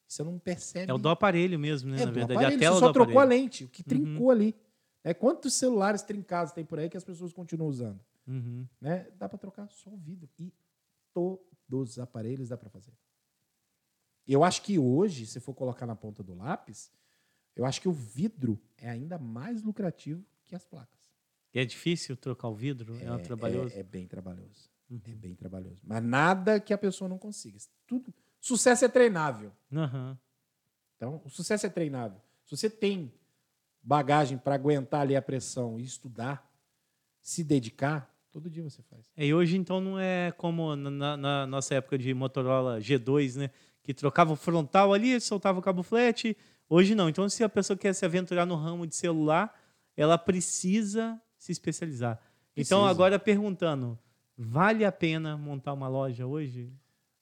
Você 0.07 0.23
não 0.23 0.37
percebe. 0.37 0.91
É 0.91 0.93
o 0.93 0.97
do 0.97 1.09
aparelho 1.09 1.57
mesmo, 1.57 1.89
né? 1.89 2.01
É 2.01 2.05
na 2.05 2.11
verdade, 2.11 2.33
aparelho. 2.33 2.57
a 2.57 2.59
tela 2.59 2.75
Você 2.75 2.79
só 2.79 2.93
trocou 2.93 3.19
aparelho. 3.19 3.41
a 3.41 3.43
lente, 3.43 3.63
o 3.63 3.69
que 3.69 3.81
uhum. 3.81 3.87
trincou 3.87 4.31
ali. 4.31 4.55
É, 5.03 5.13
quantos 5.13 5.53
celulares 5.53 6.01
trincados 6.03 6.53
tem 6.53 6.63
por 6.63 6.79
aí 6.79 6.89
que 6.89 6.97
as 6.97 7.03
pessoas 7.03 7.33
continuam 7.33 7.69
usando? 7.69 7.99
Uhum. 8.27 8.67
Né? 8.79 9.07
Dá 9.17 9.27
para 9.27 9.37
trocar 9.37 9.67
só 9.69 9.89
o 9.89 9.97
vidro. 9.97 10.29
E 10.39 10.53
todos 11.13 11.91
os 11.91 11.99
aparelhos 11.99 12.49
dá 12.49 12.57
para 12.57 12.69
fazer. 12.69 12.93
Eu 14.27 14.43
acho 14.43 14.61
que 14.61 14.79
hoje, 14.79 15.25
se 15.25 15.39
for 15.39 15.53
colocar 15.53 15.85
na 15.85 15.95
ponta 15.95 16.23
do 16.23 16.33
lápis, 16.33 16.91
eu 17.55 17.65
acho 17.65 17.79
que 17.79 17.87
o 17.87 17.93
vidro 17.93 18.59
é 18.77 18.89
ainda 18.89 19.17
mais 19.17 19.61
lucrativo 19.61 20.23
que 20.43 20.55
as 20.55 20.65
placas. 20.65 20.99
E 21.53 21.59
é 21.59 21.65
difícil 21.65 22.17
trocar 22.17 22.49
o 22.49 22.55
vidro? 22.55 22.97
É, 22.97 23.05
é 23.05 23.17
trabalhoso? 23.19 23.75
É, 23.75 23.79
é, 23.79 23.83
bem 23.83 24.07
trabalhoso. 24.07 24.69
Uhum. 24.89 25.01
É 25.05 25.11
bem 25.11 25.35
trabalhoso. 25.35 25.81
Mas 25.83 26.03
nada 26.03 26.59
que 26.59 26.73
a 26.73 26.77
pessoa 26.77 27.09
não 27.09 27.17
consiga. 27.17 27.57
Tudo, 27.87 28.13
sucesso 28.39 28.85
é 28.85 28.87
treinável. 28.87 29.51
Uhum. 29.71 30.17
Então, 30.95 31.21
o 31.25 31.29
sucesso 31.29 31.65
é 31.65 31.69
treinável. 31.69 32.19
Se 32.45 32.55
você 32.55 32.69
tem 32.69 33.11
bagagem 33.81 34.37
para 34.37 34.55
aguentar 34.55 35.01
ali 35.01 35.15
a 35.15 35.21
pressão 35.21 35.79
e 35.79 35.83
estudar, 35.83 36.49
se 37.21 37.43
dedicar, 37.43 38.13
todo 38.31 38.49
dia 38.49 38.63
você 38.63 38.81
faz. 38.83 39.11
É, 39.15 39.25
e 39.25 39.33
hoje, 39.33 39.57
então, 39.57 39.81
não 39.81 39.99
é 39.99 40.31
como 40.37 40.75
na, 40.75 41.17
na 41.17 41.47
nossa 41.47 41.75
época 41.75 41.97
de 41.97 42.13
Motorola 42.13 42.79
G2, 42.79 43.35
né? 43.35 43.49
Que 43.81 43.93
trocava 43.93 44.33
o 44.33 44.35
frontal 44.35 44.93
ali, 44.93 45.19
soltava 45.19 45.59
o 45.59 45.61
cabo 45.61 45.83
flat. 45.83 46.35
Hoje 46.67 46.95
não. 46.95 47.09
Então, 47.09 47.27
se 47.29 47.43
a 47.43 47.49
pessoa 47.49 47.77
quer 47.77 47.93
se 47.93 48.05
aventurar 48.05 48.45
no 48.45 48.55
ramo 48.55 48.87
de 48.87 48.95
celular, 48.95 49.53
ela 49.95 50.17
precisa 50.17 51.21
se 51.37 51.51
especializar. 51.51 52.13
Então, 52.13 52.53
precisa. 52.53 52.75
Então, 52.75 52.85
agora 52.85 53.19
perguntando, 53.19 53.99
vale 54.37 54.85
a 54.85 54.91
pena 54.91 55.37
montar 55.37 55.73
uma 55.73 55.87
loja 55.87 56.25
hoje? 56.25 56.71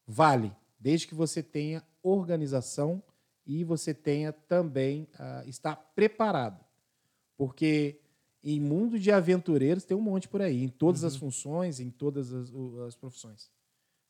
Vale, 0.06 0.56
desde 0.80 1.08
que 1.08 1.16
você 1.16 1.42
tenha 1.42 1.84
organização 2.02 3.02
e 3.46 3.64
você 3.64 3.94
tenha 3.94 4.32
também 4.32 5.08
uh, 5.14 5.48
estar 5.48 5.76
preparado. 5.76 6.64
Porque 7.38 8.00
em 8.44 8.60
mundo 8.60 9.00
de 9.00 9.12
aventureiros 9.12 9.86
tem 9.86 9.96
um 9.96 10.02
monte 10.02 10.28
por 10.28 10.42
aí, 10.42 10.64
em 10.64 10.68
todas 10.68 11.02
uhum. 11.02 11.08
as 11.08 11.16
funções, 11.16 11.80
em 11.80 11.90
todas 11.90 12.34
as, 12.34 12.52
as, 12.88 12.96
profissões. 12.96 13.50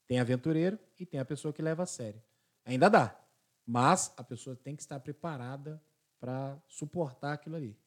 Tem 0.08 0.20
aventureiro 0.20 0.80
e 1.00 1.06
tem 1.06 1.20
a 1.20 1.26
pessoa 1.26 1.54
que 1.54 1.62
leva 1.62 1.84
a 1.84 1.86
sério. 1.86 2.22
Ainda 2.66 2.90
dá, 2.90 3.20
mas 3.66 4.14
a 4.18 4.24
pessoa 4.24 4.56
tem 4.56 4.76
que 4.76 4.82
estar 4.82 5.00
preparada 5.00 5.82
para 6.20 6.58
suportar 6.68 7.34
aquilo 7.34 7.56
ali. 7.56 7.78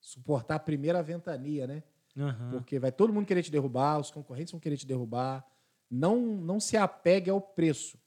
Suportar 0.00 0.56
a 0.56 0.60
primeira 0.60 1.02
ventania, 1.02 1.66
né? 1.66 1.82
Uhum. 2.16 2.50
Porque 2.50 2.78
vai 2.78 2.92
todo 2.92 3.12
mundo 3.12 3.26
querer 3.26 3.42
te 3.42 3.50
derrubar, 3.50 3.98
os 3.98 4.10
concorrentes 4.10 4.52
vão 4.52 4.60
querer 4.60 4.76
te 4.76 4.86
derrubar. 4.86 5.44
Não, 5.90 6.18
não 6.18 6.60
se 6.60 6.76
apegue 6.76 7.30
ao 7.30 7.40
preço. 7.40 7.98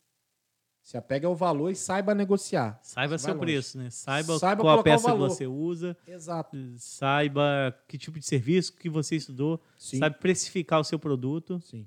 Se 0.82 0.96
apegue 0.96 1.26
ao 1.26 1.36
valor 1.36 1.70
e 1.70 1.76
saiba 1.76 2.16
negociar. 2.16 2.80
Saiba 2.82 3.18
seu 3.18 3.38
preço, 3.38 3.78
né? 3.78 3.90
Saiba, 3.90 4.40
saiba 4.40 4.62
qual 4.62 4.80
a 4.80 4.84
peça 4.84 5.12
que 5.12 5.18
você 5.18 5.46
usa. 5.46 5.98
Exato. 6.08 6.58
Saiba 6.78 7.78
que 7.88 7.98
tipo 7.98 8.18
de 8.18 8.26
serviço 8.26 8.74
que 8.74 8.90
você 8.90 9.18
estudou. 9.18 9.62
Sim. 9.78 9.98
Sabe 9.98 10.18
precificar 10.18 10.80
o 10.80 10.86
seu 10.86 10.98
produto. 10.98 11.60
Sim. 11.60 11.86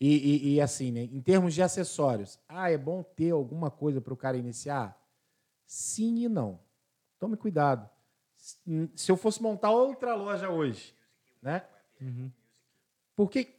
E, 0.00 0.16
e, 0.16 0.54
e, 0.54 0.60
assim, 0.60 0.90
né? 0.90 1.02
em 1.02 1.20
termos 1.20 1.54
de 1.54 1.62
acessórios, 1.62 2.38
ah, 2.48 2.70
é 2.70 2.78
bom 2.78 3.02
ter 3.02 3.30
alguma 3.30 3.70
coisa 3.70 4.00
para 4.00 4.14
o 4.14 4.16
cara 4.16 4.36
iniciar? 4.36 4.98
Sim 5.66 6.24
e 6.24 6.28
não. 6.28 6.58
Tome 7.20 7.36
cuidado. 7.36 7.88
Se 8.96 9.12
eu 9.12 9.16
fosse 9.16 9.40
montar 9.42 9.70
outra 9.70 10.14
loja 10.14 10.48
hoje, 10.48 10.94
né? 11.42 11.64
Uhum. 12.00 12.30
Porque 13.14 13.54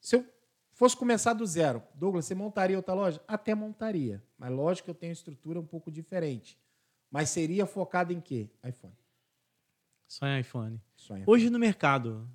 se 0.00 0.16
eu 0.16 0.26
Fosse 0.76 0.94
começar 0.94 1.32
do 1.32 1.46
zero, 1.46 1.82
Douglas, 1.94 2.26
você 2.26 2.34
montaria 2.34 2.76
outra 2.76 2.92
loja? 2.92 3.18
Até 3.26 3.54
montaria. 3.54 4.22
Mas 4.36 4.52
lógico 4.52 4.84
que 4.84 4.90
eu 4.90 4.94
tenho 4.94 5.10
estrutura 5.10 5.58
um 5.58 5.64
pouco 5.64 5.90
diferente. 5.90 6.58
Mas 7.10 7.30
seria 7.30 7.64
focado 7.64 8.12
em 8.12 8.20
quê? 8.20 8.50
iPhone. 8.62 8.92
Só 10.06 10.26
em 10.26 10.38
iPhone. 10.38 10.78
Só 10.94 11.14
em 11.14 11.22
iPhone. 11.22 11.34
Hoje 11.34 11.48
no 11.48 11.58
mercado, 11.58 12.28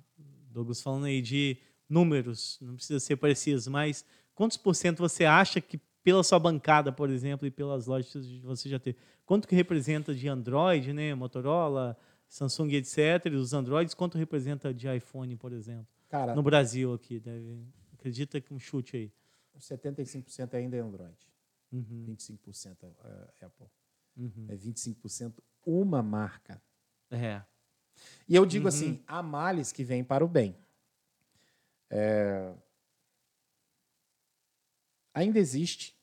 Douglas, 0.50 0.82
falando 0.82 1.04
aí 1.04 1.22
de 1.22 1.56
números, 1.88 2.58
não 2.60 2.74
precisa 2.74 2.98
ser 2.98 3.14
preciso, 3.14 3.70
mas 3.70 4.04
quantos 4.34 4.56
por 4.56 4.74
cento 4.74 4.98
você 4.98 5.24
acha 5.24 5.60
que 5.60 5.78
pela 6.02 6.24
sua 6.24 6.40
bancada, 6.40 6.90
por 6.90 7.10
exemplo, 7.10 7.46
e 7.46 7.50
pelas 7.50 7.86
lojas 7.86 8.10
que 8.10 8.40
você 8.40 8.68
já 8.68 8.80
teve, 8.80 8.98
quanto 9.24 9.46
que 9.46 9.54
representa 9.54 10.12
de 10.12 10.26
Android, 10.26 10.92
né, 10.92 11.14
Motorola, 11.14 11.96
Samsung, 12.32 12.72
etc., 12.72 13.30
os 13.34 13.52
Androids, 13.52 13.92
quanto 13.92 14.16
representa 14.16 14.72
de 14.72 14.88
iPhone, 14.88 15.36
por 15.36 15.52
exemplo? 15.52 15.86
Cara, 16.08 16.34
no 16.34 16.42
Brasil 16.42 16.94
aqui, 16.94 17.20
deve... 17.20 17.62
Acredita 17.92 18.40
que 18.40 18.54
um 18.54 18.58
chute 18.58 18.96
aí. 18.96 19.12
75% 19.60 20.54
ainda 20.54 20.78
é 20.78 20.80
Android. 20.80 21.14
Uhum. 21.70 22.06
25% 22.08 22.76
é 23.38 23.44
Apple. 23.44 23.66
Uhum. 24.16 24.46
É 24.48 24.56
25% 24.56 25.34
uma 25.66 26.02
marca. 26.02 26.60
É. 27.10 27.42
E 28.26 28.34
eu 28.34 28.46
digo 28.46 28.64
uhum. 28.64 28.68
assim, 28.68 29.04
há 29.06 29.22
males 29.22 29.70
que 29.70 29.84
vêm 29.84 30.02
para 30.02 30.24
o 30.24 30.28
bem. 30.28 30.56
É... 31.90 32.50
Ainda 35.12 35.38
existe 35.38 35.94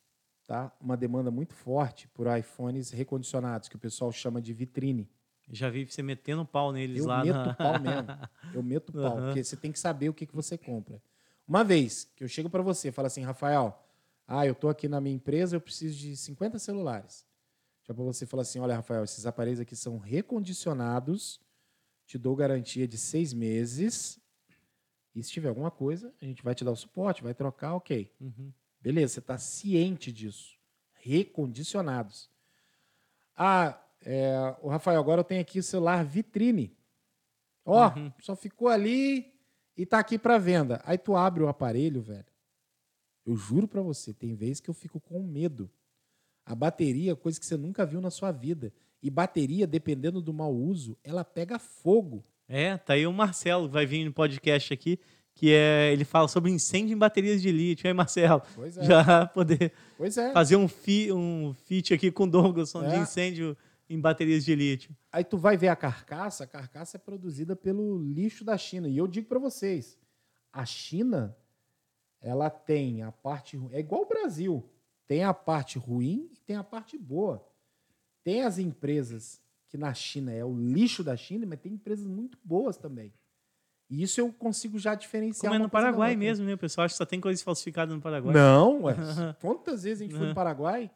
tá, 0.45 0.72
uma 0.80 0.95
demanda 0.95 1.31
muito 1.31 1.56
forte 1.56 2.07
por 2.10 2.27
iPhones 2.38 2.91
recondicionados, 2.91 3.68
que 3.68 3.76
o 3.76 3.80
pessoal 3.80 4.11
chama 4.11 4.39
de 4.39 4.53
vitrine. 4.53 5.10
Já 5.51 5.69
vi 5.69 5.85
você 5.85 6.01
metendo 6.03 6.45
pau 6.45 6.71
neles 6.71 6.99
eu 6.99 7.07
lá. 7.07 7.26
Eu 7.26 7.34
meto 7.34 7.45
na... 7.45 7.53
pau 7.53 7.80
mesmo. 7.80 8.30
Eu 8.53 8.63
meto 8.63 8.93
pau, 8.93 9.15
porque 9.17 9.43
você 9.43 9.55
tem 9.55 9.71
que 9.71 9.80
saber 9.80 10.09
o 10.09 10.13
que, 10.13 10.26
que 10.26 10.35
você 10.35 10.57
compra. 10.57 11.01
Uma 11.47 11.63
vez 11.63 12.09
que 12.15 12.23
eu 12.23 12.27
chego 12.27 12.49
para 12.49 12.61
você 12.61 12.89
e 12.89 12.91
falo 12.91 13.07
assim, 13.07 13.23
Rafael, 13.23 13.84
ah, 14.27 14.45
eu 14.45 14.53
estou 14.53 14.69
aqui 14.69 14.88
na 14.88 15.01
minha 15.01 15.15
empresa, 15.15 15.55
eu 15.55 15.61
preciso 15.61 15.97
de 15.97 16.15
50 16.15 16.59
celulares. 16.59 17.26
Já 17.88 17.93
para 17.93 18.03
você 18.03 18.27
falar 18.27 18.43
assim, 18.43 18.59
olha, 18.59 18.76
Rafael, 18.76 19.03
esses 19.03 19.26
aparelhos 19.26 19.59
aqui 19.59 19.76
são 19.76 19.97
recondicionados, 19.97 21.41
te 22.05 22.19
dou 22.19 22.35
garantia 22.35 22.88
de 22.88 22.99
seis 22.99 23.34
meses. 23.34 24.19
E 25.15 25.23
se 25.23 25.31
tiver 25.31 25.49
alguma 25.49 25.71
coisa, 25.71 26.13
a 26.21 26.26
gente 26.26 26.43
vai 26.43 26.53
te 26.53 26.63
dar 26.63 26.71
o 26.71 26.76
suporte, 26.76 27.23
vai 27.23 27.34
trocar, 27.34 27.73
ok. 27.73 28.13
Uhum. 28.21 28.53
Beleza, 28.80 29.15
você 29.15 29.19
está 29.19 29.39
ciente 29.39 30.11
disso. 30.11 30.55
Recondicionados. 30.93 32.30
Ah, 33.35 33.81
é, 34.05 34.55
o 34.61 34.69
Rafael, 34.69 34.99
agora 34.99 35.21
eu 35.21 35.26
tenho 35.26 35.41
aqui 35.41 35.59
o 35.59 35.63
celular 35.63 36.03
vitrine. 36.03 36.76
Ó, 37.65 37.88
oh, 37.88 37.99
uhum. 37.99 38.11
só 38.19 38.35
ficou 38.35 38.67
ali 38.67 39.34
e 39.77 39.85
tá 39.85 39.99
aqui 39.99 40.17
para 40.17 40.38
venda. 40.38 40.81
Aí 40.85 40.97
tu 40.97 41.15
abre 41.15 41.43
o 41.43 41.47
aparelho, 41.47 42.01
velho. 42.01 42.26
Eu 43.26 43.35
juro 43.35 43.67
para 43.67 43.81
você, 43.81 44.13
tem 44.13 44.34
vezes 44.34 44.59
que 44.59 44.69
eu 44.69 44.73
fico 44.73 44.99
com 44.99 45.21
medo. 45.21 45.69
A 46.45 46.55
bateria, 46.55 47.15
coisa 47.15 47.39
que 47.39 47.45
você 47.45 47.55
nunca 47.55 47.85
viu 47.85 48.01
na 48.01 48.09
sua 48.09 48.31
vida. 48.31 48.73
E 49.03 49.09
bateria, 49.09 49.67
dependendo 49.67 50.21
do 50.21 50.34
mau 50.34 50.53
uso, 50.53 50.97
ela 51.03 51.23
pega 51.23 51.59
fogo. 51.59 52.26
É, 52.47 52.76
tá 52.77 52.93
aí 52.93 53.05
o 53.05 53.13
Marcelo, 53.13 53.69
vai 53.69 53.85
vir 53.85 54.03
no 54.03 54.11
podcast 54.11 54.73
aqui, 54.73 54.99
que 55.35 55.53
é 55.53 55.93
ele 55.93 56.03
fala 56.03 56.27
sobre 56.27 56.49
incêndio 56.49 56.95
em 56.95 56.97
baterias 56.97 57.41
de 57.41 57.51
lítio. 57.51 57.88
Aí, 57.88 57.93
Marcelo, 57.93 58.41
Pois 58.55 58.76
é. 58.77 58.84
já 58.84 59.27
poder 59.27 59.71
é. 59.99 60.34
fazer 60.34 60.55
um, 60.55 60.67
fi, 60.67 61.11
um 61.11 61.53
feat 61.65 61.93
aqui 61.93 62.11
com 62.11 62.23
o 62.23 62.30
Douglas 62.30 62.71
de 62.71 62.95
É. 62.95 62.97
incêndio 62.97 63.55
em 63.90 63.99
baterias 63.99 64.45
de 64.45 64.56
lítio. 64.56 64.95
Aí 65.11 65.24
tu 65.24 65.38
vai 65.38 65.57
ver 65.57 65.70
a 65.70 65.76
carcaça, 65.76 66.44
a 66.44 66.48
carcaça 66.48 66.98
é 66.98 66.99
produzida 66.99 67.56
pelo 67.56 67.98
lixo 67.98 68.44
da 68.44 68.57
China. 68.57 68.88
E 68.88 68.98
eu 68.98 69.07
digo 69.07 69.28
para 69.28 69.40
vocês, 69.40 69.98
a 70.53 70.64
China, 70.64 71.36
ela 72.22 72.49
tem 72.49 73.02
a 73.02 73.11
parte 73.11 73.60
é 73.72 73.80
igual 73.80 74.03
o 74.03 74.07
Brasil, 74.07 74.64
tem 75.07 75.24
a 75.24 75.34
parte 75.34 75.80
ruim 75.80 76.30
e 76.32 76.38
tem 76.38 76.56
a 76.56 76.64
parte 76.64 76.98
boa. 76.98 77.44
Tem 78.24 78.44
as 78.44 78.60
empresas 78.60 79.41
que 79.68 79.78
na 79.78 79.94
China 79.94 80.32
é 80.32 80.45
o 80.45 80.56
lixo 80.56 81.03
da 81.03 81.18
China, 81.18 81.48
mas 81.48 81.60
tem 81.60 81.74
empresas 81.74 82.06
muito 82.06 82.38
boas 82.44 82.78
também. 82.78 83.11
E 83.90 84.03
isso 84.03 84.22
eu 84.22 84.32
consigo 84.32 84.78
já 84.78 84.94
diferenciar. 84.94 85.52
Como 85.52 85.56
é 85.56 85.57
no 85.57 85.70
coisa 85.70 85.86
Paraguai 85.86 86.16
mesmo, 86.16 86.45
né? 86.45 86.53
O 86.53 86.57
pessoal 86.57 86.86
acha 86.86 86.94
que 86.94 86.98
só 86.98 87.06
tem 87.06 87.20
coisas 87.20 87.41
falsificadas 87.41 87.95
no 87.95 87.99
Paraguai. 87.99 88.36
Não, 88.36 88.84
ué. 88.84 88.94
Quantas 89.41 89.82
vezes 89.82 90.02
a 90.02 90.06
gente 90.06 90.16
foi 90.16 90.28
no 90.28 90.36
Paraguai 90.36 90.91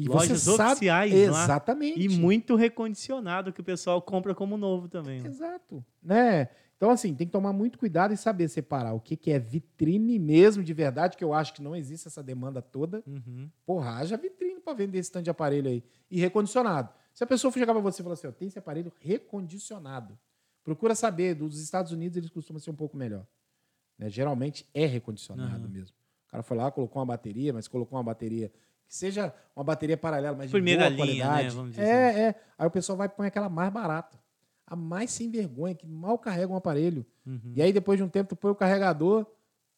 e 0.00 0.08
Lojas 0.08 0.42
você 0.42 0.56
sabe 0.56 0.70
oficiais 0.72 1.12
lá. 1.28 1.44
exatamente 1.44 2.00
E 2.00 2.08
muito 2.08 2.56
recondicionado 2.56 3.52
que 3.52 3.60
o 3.60 3.64
pessoal 3.64 4.00
compra 4.00 4.34
como 4.34 4.56
novo 4.56 4.88
também. 4.88 5.20
né? 5.20 5.28
Exato. 5.28 5.84
Né? 6.02 6.48
Então, 6.76 6.90
assim, 6.90 7.14
tem 7.14 7.26
que 7.26 7.32
tomar 7.32 7.52
muito 7.52 7.78
cuidado 7.78 8.14
e 8.14 8.16
saber 8.16 8.48
separar 8.48 8.94
o 8.94 9.00
que, 9.00 9.14
que 9.14 9.30
é 9.30 9.38
vitrine 9.38 10.18
mesmo 10.18 10.64
de 10.64 10.72
verdade, 10.72 11.16
que 11.16 11.22
eu 11.22 11.34
acho 11.34 11.52
que 11.52 11.62
não 11.62 11.76
existe 11.76 12.08
essa 12.08 12.22
demanda 12.22 12.62
toda. 12.62 13.02
Uhum. 13.06 13.50
Porra, 13.66 13.96
haja 13.98 14.16
vitrine 14.16 14.60
para 14.60 14.72
vender 14.72 14.98
esse 14.98 15.12
tanto 15.12 15.24
de 15.24 15.30
aparelho 15.30 15.68
aí. 15.68 15.84
E 16.10 16.18
recondicionado. 16.18 16.88
Se 17.12 17.22
a 17.22 17.26
pessoa 17.26 17.52
for 17.52 17.58
chegar 17.58 17.74
para 17.74 17.82
você 17.82 18.00
e 18.00 18.02
falar 18.02 18.14
assim, 18.14 18.28
ó, 18.28 18.32
tem 18.32 18.48
esse 18.48 18.58
aparelho 18.58 18.90
recondicionado. 18.98 20.18
Procura 20.64 20.94
saber, 20.94 21.34
dos 21.34 21.60
Estados 21.60 21.92
Unidos 21.92 22.16
eles 22.16 22.30
costumam 22.30 22.60
ser 22.60 22.70
um 22.70 22.74
pouco 22.76 22.96
melhor. 22.96 23.26
Né? 23.98 24.08
Geralmente 24.08 24.66
é 24.72 24.86
recondicionado 24.86 25.64
Aham. 25.64 25.68
mesmo. 25.68 25.94
O 26.28 26.30
cara 26.30 26.42
foi 26.42 26.56
lá, 26.56 26.70
colocou 26.70 27.00
uma 27.00 27.06
bateria, 27.06 27.52
mas 27.52 27.66
colocou 27.68 27.98
uma 27.98 28.04
bateria 28.04 28.50
que 28.90 28.96
seja 28.96 29.32
uma 29.54 29.64
bateria 29.64 29.96
paralela, 29.96 30.36
mas 30.36 30.50
Primeira 30.50 30.90
de 30.90 30.96
boa 30.96 31.06
linha, 31.06 31.24
né? 31.24 31.30
qualidade. 31.30 31.54
Vamos 31.54 31.70
dizer 31.70 31.82
é, 31.86 32.20
é. 32.22 32.34
Aí 32.58 32.66
o 32.66 32.70
pessoal 32.72 32.98
vai 32.98 33.06
e 33.06 33.10
põe 33.10 33.28
aquela 33.28 33.48
mais 33.48 33.72
barata. 33.72 34.18
A 34.66 34.74
mais 34.74 35.12
sem 35.12 35.30
vergonha, 35.30 35.74
que 35.76 35.86
mal 35.86 36.18
carrega 36.18 36.52
um 36.52 36.56
aparelho. 36.56 37.06
Uhum. 37.24 37.52
E 37.54 37.62
aí, 37.62 37.72
depois 37.72 37.96
de 37.98 38.02
um 38.02 38.08
tempo, 38.08 38.30
tu 38.30 38.36
põe 38.36 38.50
o 38.50 38.54
carregador, 38.54 39.22
a 39.22 39.26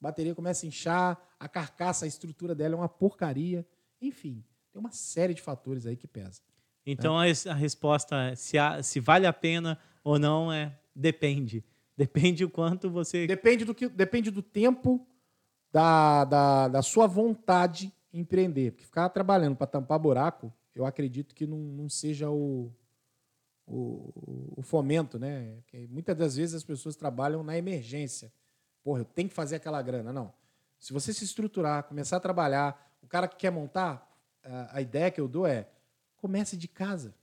bateria 0.00 0.34
começa 0.34 0.64
a 0.64 0.68
inchar, 0.68 1.20
a 1.38 1.46
carcaça, 1.46 2.06
a 2.06 2.08
estrutura 2.08 2.54
dela 2.54 2.74
é 2.74 2.78
uma 2.78 2.88
porcaria. 2.88 3.66
Enfim, 4.00 4.42
tem 4.72 4.80
uma 4.80 4.90
série 4.92 5.34
de 5.34 5.42
fatores 5.42 5.84
aí 5.86 5.94
que 5.96 6.06
pesa. 6.06 6.40
Então 6.86 7.18
a, 7.18 7.24
res- 7.26 7.46
a 7.46 7.54
resposta 7.54 8.16
é 8.30 8.34
se, 8.34 8.56
há- 8.58 8.82
se 8.82 8.98
vale 8.98 9.26
a 9.26 9.32
pena 9.32 9.78
ou 10.02 10.18
não 10.18 10.50
é 10.50 10.74
depende. 10.96 11.62
Depende 11.96 12.44
o 12.44 12.50
quanto 12.50 12.90
você. 12.90 13.26
Depende 13.26 13.64
do, 13.66 13.74
que, 13.74 13.88
depende 13.88 14.30
do 14.30 14.42
tempo, 14.42 15.06
da, 15.70 16.24
da, 16.24 16.68
da 16.68 16.82
sua 16.82 17.06
vontade 17.06 17.92
empreender. 18.12 18.72
Porque 18.72 18.84
ficar 18.84 19.08
trabalhando 19.08 19.56
para 19.56 19.66
tampar 19.66 19.98
buraco, 19.98 20.52
eu 20.74 20.84
acredito 20.84 21.34
que 21.34 21.46
não, 21.46 21.58
não 21.58 21.88
seja 21.88 22.30
o, 22.30 22.72
o, 23.66 24.54
o 24.56 24.62
fomento, 24.62 25.18
né? 25.18 25.56
Porque 25.62 25.86
muitas 25.88 26.16
das 26.16 26.36
vezes 26.36 26.54
as 26.54 26.64
pessoas 26.64 26.96
trabalham 26.96 27.42
na 27.42 27.56
emergência. 27.56 28.32
Porra, 28.82 29.00
eu 29.00 29.04
tenho 29.04 29.28
que 29.28 29.34
fazer 29.34 29.56
aquela 29.56 29.80
grana. 29.82 30.12
Não. 30.12 30.32
Se 30.78 30.92
você 30.92 31.12
se 31.12 31.24
estruturar, 31.24 31.84
começar 31.84 32.16
a 32.16 32.20
trabalhar, 32.20 32.96
o 33.02 33.06
cara 33.06 33.28
que 33.28 33.36
quer 33.36 33.50
montar, 33.50 34.08
a, 34.42 34.80
ideia 34.80 35.10
que 35.10 35.20
eu 35.20 35.28
dou 35.28 35.46
é 35.46 35.68
comece 36.16 36.56
de 36.56 36.68
casa. 36.68 37.14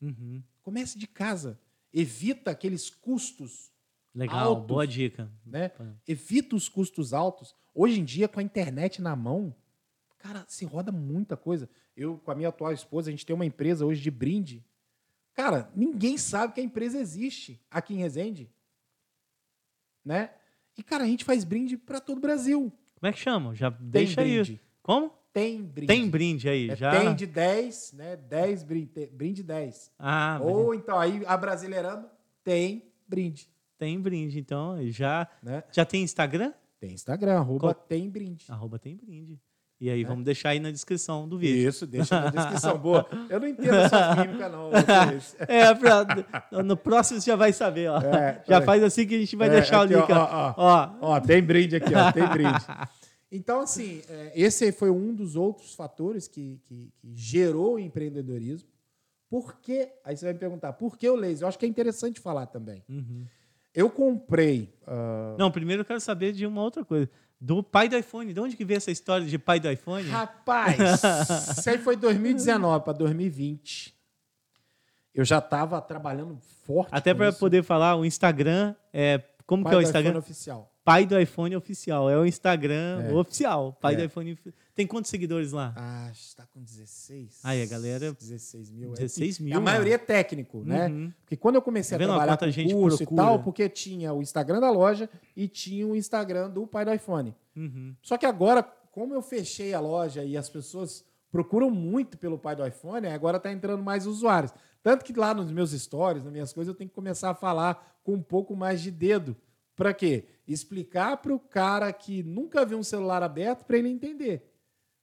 Uhum. 0.00 0.42
Comece 0.62 0.98
de 0.98 1.06
casa. 1.06 1.58
Evita 1.92 2.50
aqueles 2.50 2.90
custos 2.90 3.72
Legal, 4.14 4.48
Altos. 4.48 4.66
boa 4.66 4.86
dica. 4.86 5.30
né? 5.44 5.72
Evita 6.06 6.54
os 6.54 6.68
custos 6.68 7.12
altos. 7.12 7.54
Hoje 7.74 8.00
em 8.00 8.04
dia, 8.04 8.28
com 8.28 8.38
a 8.38 8.42
internet 8.42 9.02
na 9.02 9.16
mão, 9.16 9.54
cara, 10.24 10.42
se 10.48 10.64
roda 10.64 10.90
muita 10.90 11.36
coisa. 11.36 11.68
Eu, 11.94 12.16
com 12.16 12.30
a 12.30 12.34
minha 12.34 12.48
atual 12.48 12.72
esposa, 12.72 13.08
a 13.08 13.12
gente 13.12 13.26
tem 13.26 13.34
uma 13.36 13.44
empresa 13.44 13.84
hoje 13.84 14.00
de 14.00 14.10
brinde. 14.10 14.64
Cara, 15.34 15.70
ninguém 15.76 16.16
sabe 16.16 16.54
que 16.54 16.60
a 16.60 16.64
empresa 16.64 16.98
existe 16.98 17.60
aqui 17.70 17.92
em 17.92 17.98
Resende. 17.98 18.50
Né? 20.02 20.30
E, 20.78 20.82
cara, 20.82 21.04
a 21.04 21.06
gente 21.06 21.24
faz 21.24 21.44
brinde 21.44 21.76
para 21.76 22.00
todo 22.00 22.18
o 22.18 22.20
Brasil. 22.22 22.72
Como 22.98 23.06
é 23.08 23.12
que 23.12 23.18
chama? 23.18 23.54
Já 23.54 23.70
Tem 23.70 23.86
deixa 23.90 24.20
aí. 24.22 24.32
brinde. 24.42 24.60
Como? 24.82 25.12
Tem 25.30 25.62
brinde. 25.62 25.86
Tem 25.88 26.08
brinde 26.10 26.48
aí. 26.48 26.70
É, 26.70 26.76
já. 26.76 26.90
Tem 26.98 27.14
de 27.14 27.26
10, 27.26 27.92
né? 27.92 28.16
10 28.16 28.62
brinde, 28.62 29.06
brinde 29.12 29.42
10. 29.42 29.92
Ah, 29.98 30.40
Ou 30.42 30.74
então, 30.74 30.98
aí, 30.98 31.22
a 31.26 31.36
Brasileirando 31.36 32.08
tem 32.42 32.90
brinde. 33.06 33.50
tem 33.76 34.00
brinde. 34.00 34.38
Então, 34.38 34.76
já, 34.90 35.28
Né? 35.42 35.64
já 35.70 35.84
tem 35.84 36.02
Instagram? 36.02 36.52
Tem 36.80 36.92
Instagram, 36.92 37.38
arroba 37.38 37.60
Qual? 37.60 37.74
tem 37.74 38.08
brinde. 38.08 38.46
Arroba 38.48 38.78
tem 38.78 38.96
brinde. 38.96 39.38
E 39.84 39.90
aí, 39.90 40.02
É. 40.02 40.06
vamos 40.06 40.24
deixar 40.24 40.48
aí 40.50 40.60
na 40.60 40.70
descrição 40.70 41.28
do 41.28 41.36
vídeo. 41.36 41.68
Isso, 41.68 41.86
deixa 41.86 42.18
na 42.18 42.30
descrição. 42.32 42.78
Boa. 42.78 43.06
Eu 43.28 43.38
não 43.38 43.46
entendo 43.48 43.74
essas 43.74 44.16
mímicas, 44.16 44.50
não. 44.50 44.70
É, 45.46 45.74
pra- 45.74 46.62
no 46.62 46.74
próximo 46.76 47.20
você 47.20 47.30
já 47.30 47.36
vai 47.36 47.52
saber, 47.52 47.90
ó. 47.90 47.98
É, 48.00 48.42
já 48.48 48.62
faz 48.62 48.82
assim 48.82 49.06
que 49.06 49.14
a 49.14 49.18
gente 49.18 49.36
vai 49.36 49.48
É, 49.48 49.50
deixar 49.52 49.82
aqui, 49.84 49.94
o 49.94 49.98
link, 50.00 50.10
ó, 50.10 50.16
ó. 50.16 50.54
ó, 50.56 50.90
Ó, 51.02 51.10
Ó, 51.16 51.20
tem 51.20 51.42
brinde 51.42 51.76
aqui, 51.76 51.92
ó, 51.94 52.10
tem 52.12 52.26
brinde. 52.28 52.50
Então, 53.36 53.60
assim, 53.62 54.00
é, 54.08 54.32
esse 54.36 54.70
foi 54.70 54.90
um 54.90 55.12
dos 55.12 55.34
outros 55.34 55.74
fatores 55.74 56.28
que, 56.28 56.60
que, 56.66 56.92
que 57.00 57.12
gerou 57.16 57.74
o 57.74 57.78
empreendedorismo. 57.80 58.68
Por 59.28 59.58
que? 59.60 59.88
Aí 60.04 60.16
você 60.16 60.24
vai 60.26 60.34
me 60.34 60.38
perguntar, 60.38 60.72
por 60.74 60.96
que 60.96 61.08
o 61.10 61.16
laser? 61.16 61.42
Eu 61.42 61.48
acho 61.48 61.58
que 61.58 61.66
é 61.66 61.68
interessante 61.68 62.20
falar 62.20 62.46
também. 62.46 62.84
Uhum. 62.88 63.24
Eu 63.74 63.90
comprei. 63.90 64.72
ah, 64.86 65.34
Não, 65.36 65.50
primeiro 65.50 65.80
eu 65.82 65.84
quero 65.84 65.98
saber 66.00 66.32
de 66.32 66.46
uma 66.46 66.62
outra 66.62 66.84
coisa. 66.84 67.10
Do 67.40 67.62
pai 67.62 67.88
do 67.88 67.96
iPhone. 67.96 68.32
De 68.32 68.40
onde 68.40 68.56
que 68.56 68.64
veio 68.64 68.76
essa 68.78 68.90
história 68.90 69.26
de 69.26 69.38
pai 69.38 69.60
do 69.60 69.70
iPhone? 69.70 70.08
Rapaz, 70.08 70.76
isso 71.58 71.68
aí 71.70 71.78
foi 71.78 71.96
2019 71.96 72.84
para 72.84 72.92
2020. 72.94 73.94
Eu 75.14 75.24
já 75.24 75.38
estava 75.38 75.80
trabalhando 75.80 76.38
forte. 76.66 76.90
Até 76.92 77.12
para 77.14 77.32
poder 77.32 77.62
falar, 77.62 77.96
o 77.96 78.04
Instagram 78.04 78.74
é. 78.92 79.20
Como 79.46 79.62
Pai 79.62 79.70
que 79.72 79.74
é 79.74 79.78
o 79.78 79.80
do 79.80 79.84
Instagram? 79.84 80.10
iPhone 80.10 80.18
oficial. 80.24 80.72
Pai 80.84 81.06
do 81.06 81.20
iPhone 81.20 81.56
oficial. 81.56 82.10
É 82.10 82.16
o 82.18 82.24
Instagram 82.26 83.02
É. 83.08 83.12
oficial. 83.12 83.72
Pai 83.80 83.94
É. 83.94 83.96
do 83.98 84.04
iPhone. 84.04 84.38
Tem 84.74 84.86
quantos 84.86 85.08
seguidores 85.10 85.52
lá? 85.52 85.72
Ah, 85.76 86.10
está 86.12 86.44
com 86.46 86.60
16. 86.60 87.40
Aí, 87.44 87.62
a 87.62 87.66
galera- 87.66 88.12
16 88.12 88.70
mil. 88.72 88.90
é. 88.92 88.96
16 88.96 89.38
E 89.38 89.42
mil. 89.44 89.56
A 89.56 89.60
maioria 89.60 89.94
é 89.94 89.98
técnico, 89.98 90.64
né? 90.64 90.88
Uhum. 90.88 91.12
Porque 91.20 91.36
quando 91.36 91.54
eu 91.54 91.62
comecei 91.62 91.96
Tá 91.96 92.04
a 92.04 92.08
trabalhar 92.08 92.36
com 92.36 92.50
gente 92.50 92.74
curso 92.74 92.98
procura? 92.98 93.22
e 93.22 93.24
tal, 93.24 93.42
porque 93.42 93.68
tinha 93.68 94.12
o 94.12 94.20
Instagram 94.20 94.58
da 94.60 94.70
loja 94.70 95.08
e 95.36 95.46
tinha 95.46 95.86
o 95.86 95.94
Instagram 95.94 96.50
do 96.50 96.66
pai 96.66 96.84
do 96.84 96.92
iPhone. 96.92 97.34
Uhum. 97.54 97.94
Só 98.02 98.18
que 98.18 98.26
agora, 98.26 98.64
como 98.64 99.14
eu 99.14 99.22
fechei 99.22 99.72
a 99.74 99.78
loja 99.80 100.24
e 100.24 100.36
as 100.36 100.48
pessoas 100.50 101.04
procuram 101.30 101.70
muito 101.70 102.18
pelo 102.18 102.36
pai 102.38 102.56
do 102.56 102.66
iPhone, 102.66 103.06
agora 103.06 103.36
está 103.36 103.52
entrando 103.52 103.82
mais 103.82 104.06
usuários. 104.06 104.52
Tanto 104.82 105.04
que 105.04 105.12
lá 105.12 105.32
nos 105.32 105.50
meus 105.52 105.70
stories, 105.70 106.24
nas 106.24 106.32
minhas 106.32 106.52
coisas, 106.52 106.72
eu 106.72 106.76
tenho 106.76 106.90
que 106.90 106.94
começar 106.96 107.30
a 107.30 107.34
falar 107.34 107.96
com 108.02 108.14
um 108.14 108.22
pouco 108.22 108.56
mais 108.56 108.82
de 108.82 108.90
dedo. 108.90 109.36
Para 109.76 109.94
quê? 109.94 110.24
Explicar 110.46 111.16
para 111.16 111.32
o 111.34 111.38
cara 111.38 111.92
que 111.92 112.22
nunca 112.22 112.64
viu 112.66 112.78
um 112.78 112.82
celular 112.82 113.22
aberto 113.22 113.64
para 113.64 113.78
ele 113.78 113.88
entender. 113.88 114.50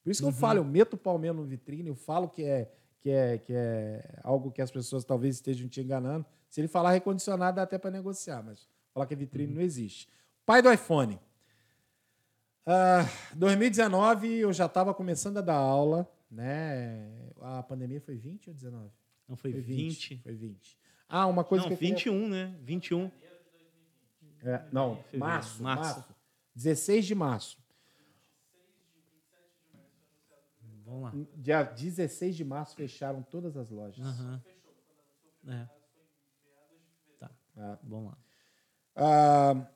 Por 0.03 0.09
isso 0.11 0.21
que 0.21 0.27
eu 0.27 0.31
falo, 0.33 0.59
eu 0.59 0.63
meto 0.65 0.93
o 0.93 0.97
pau 0.97 1.17
mesmo 1.17 1.41
no 1.41 1.47
vitrine, 1.47 1.89
eu 1.89 1.95
falo 1.95 2.27
que 2.27 2.43
é, 2.43 2.71
que, 2.99 3.09
é, 3.09 3.37
que 3.37 3.53
é 3.53 4.19
algo 4.23 4.51
que 4.51 4.61
as 4.61 4.71
pessoas 4.71 5.03
talvez 5.03 5.35
estejam 5.35 5.67
te 5.67 5.79
enganando. 5.81 6.25
Se 6.49 6.59
ele 6.59 6.67
falar 6.67 6.91
recondicionado, 6.91 7.55
dá 7.57 7.63
até 7.63 7.77
para 7.77 7.91
negociar, 7.91 8.43
mas 8.43 8.67
falar 8.93 9.05
que 9.05 9.13
é 9.13 9.17
vitrine 9.17 9.53
não 9.53 9.61
existe. 9.61 10.09
Pai 10.45 10.61
do 10.61 10.71
iPhone. 10.71 11.19
Ah, 12.65 13.05
2019 13.35 14.37
eu 14.39 14.53
já 14.53 14.65
estava 14.65 14.93
começando 14.93 15.37
a 15.37 15.41
dar 15.41 15.55
aula, 15.55 16.09
né? 16.29 17.09
A 17.41 17.63
pandemia 17.63 17.99
foi 18.01 18.15
20 18.15 18.49
ou 18.49 18.53
19? 18.53 18.89
Não 19.27 19.35
foi 19.35 19.51
20. 19.51 20.17
Foi 20.21 20.33
20. 20.35 20.77
Ah, 21.07 21.25
uma 21.27 21.43
coisa 21.43 21.63
Não, 21.63 21.69
que 21.69 21.73
eu 21.73 21.77
queria- 21.77 21.95
21, 21.95 22.27
né? 22.29 22.55
21. 22.61 23.11
É, 24.43 24.61
não, 24.71 25.03
março, 25.13 25.61
março. 25.61 25.99
março. 25.99 26.15
16 26.55 27.05
de 27.05 27.15
março. 27.15 27.60
Vamos 30.91 31.03
lá. 31.05 31.13
Dia 31.37 31.63
16 31.63 32.35
de 32.35 32.43
março 32.43 32.75
fecharam 32.75 33.21
todas 33.23 33.55
as 33.55 33.69
lojas. 33.69 34.05
Aham. 34.05 34.41
É. 35.47 35.67
Tá, 37.17 37.31
Ah, 37.55 37.77
vamos 37.81 38.11
lá. 38.11 38.17
Ah, 38.93 39.67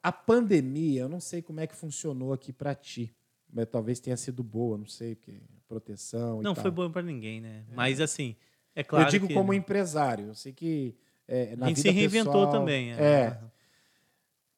a 0.00 0.12
pandemia, 0.12 1.02
eu 1.02 1.08
não 1.08 1.18
sei 1.18 1.42
como 1.42 1.58
é 1.58 1.66
que 1.66 1.74
funcionou 1.74 2.32
aqui 2.32 2.52
para 2.52 2.72
ti. 2.74 3.12
Mas 3.52 3.66
talvez 3.68 3.98
tenha 4.00 4.16
sido 4.16 4.42
boa, 4.44 4.78
não 4.78 4.86
sei, 4.86 5.14
porque 5.16 5.42
proteção 5.68 6.40
Não 6.40 6.54
foi 6.54 6.70
bom 6.70 6.90
pra 6.90 7.02
ninguém, 7.02 7.40
né? 7.40 7.64
Mas 7.74 8.00
assim, 8.00 8.34
é 8.74 8.82
claro 8.84 9.06
eu 9.06 9.10
digo 9.10 9.26
que 9.28 9.34
como 9.34 9.52
empresário. 9.52 10.28
Eu 10.28 10.34
sei 10.34 10.52
que 10.52 10.96
é, 11.26 11.56
na 11.56 11.66
a 11.66 11.68
gente 11.68 11.80
se 11.80 11.90
reinventou 11.90 12.32
pessoal- 12.32 12.50
também. 12.52 12.92
É. 12.92 13.38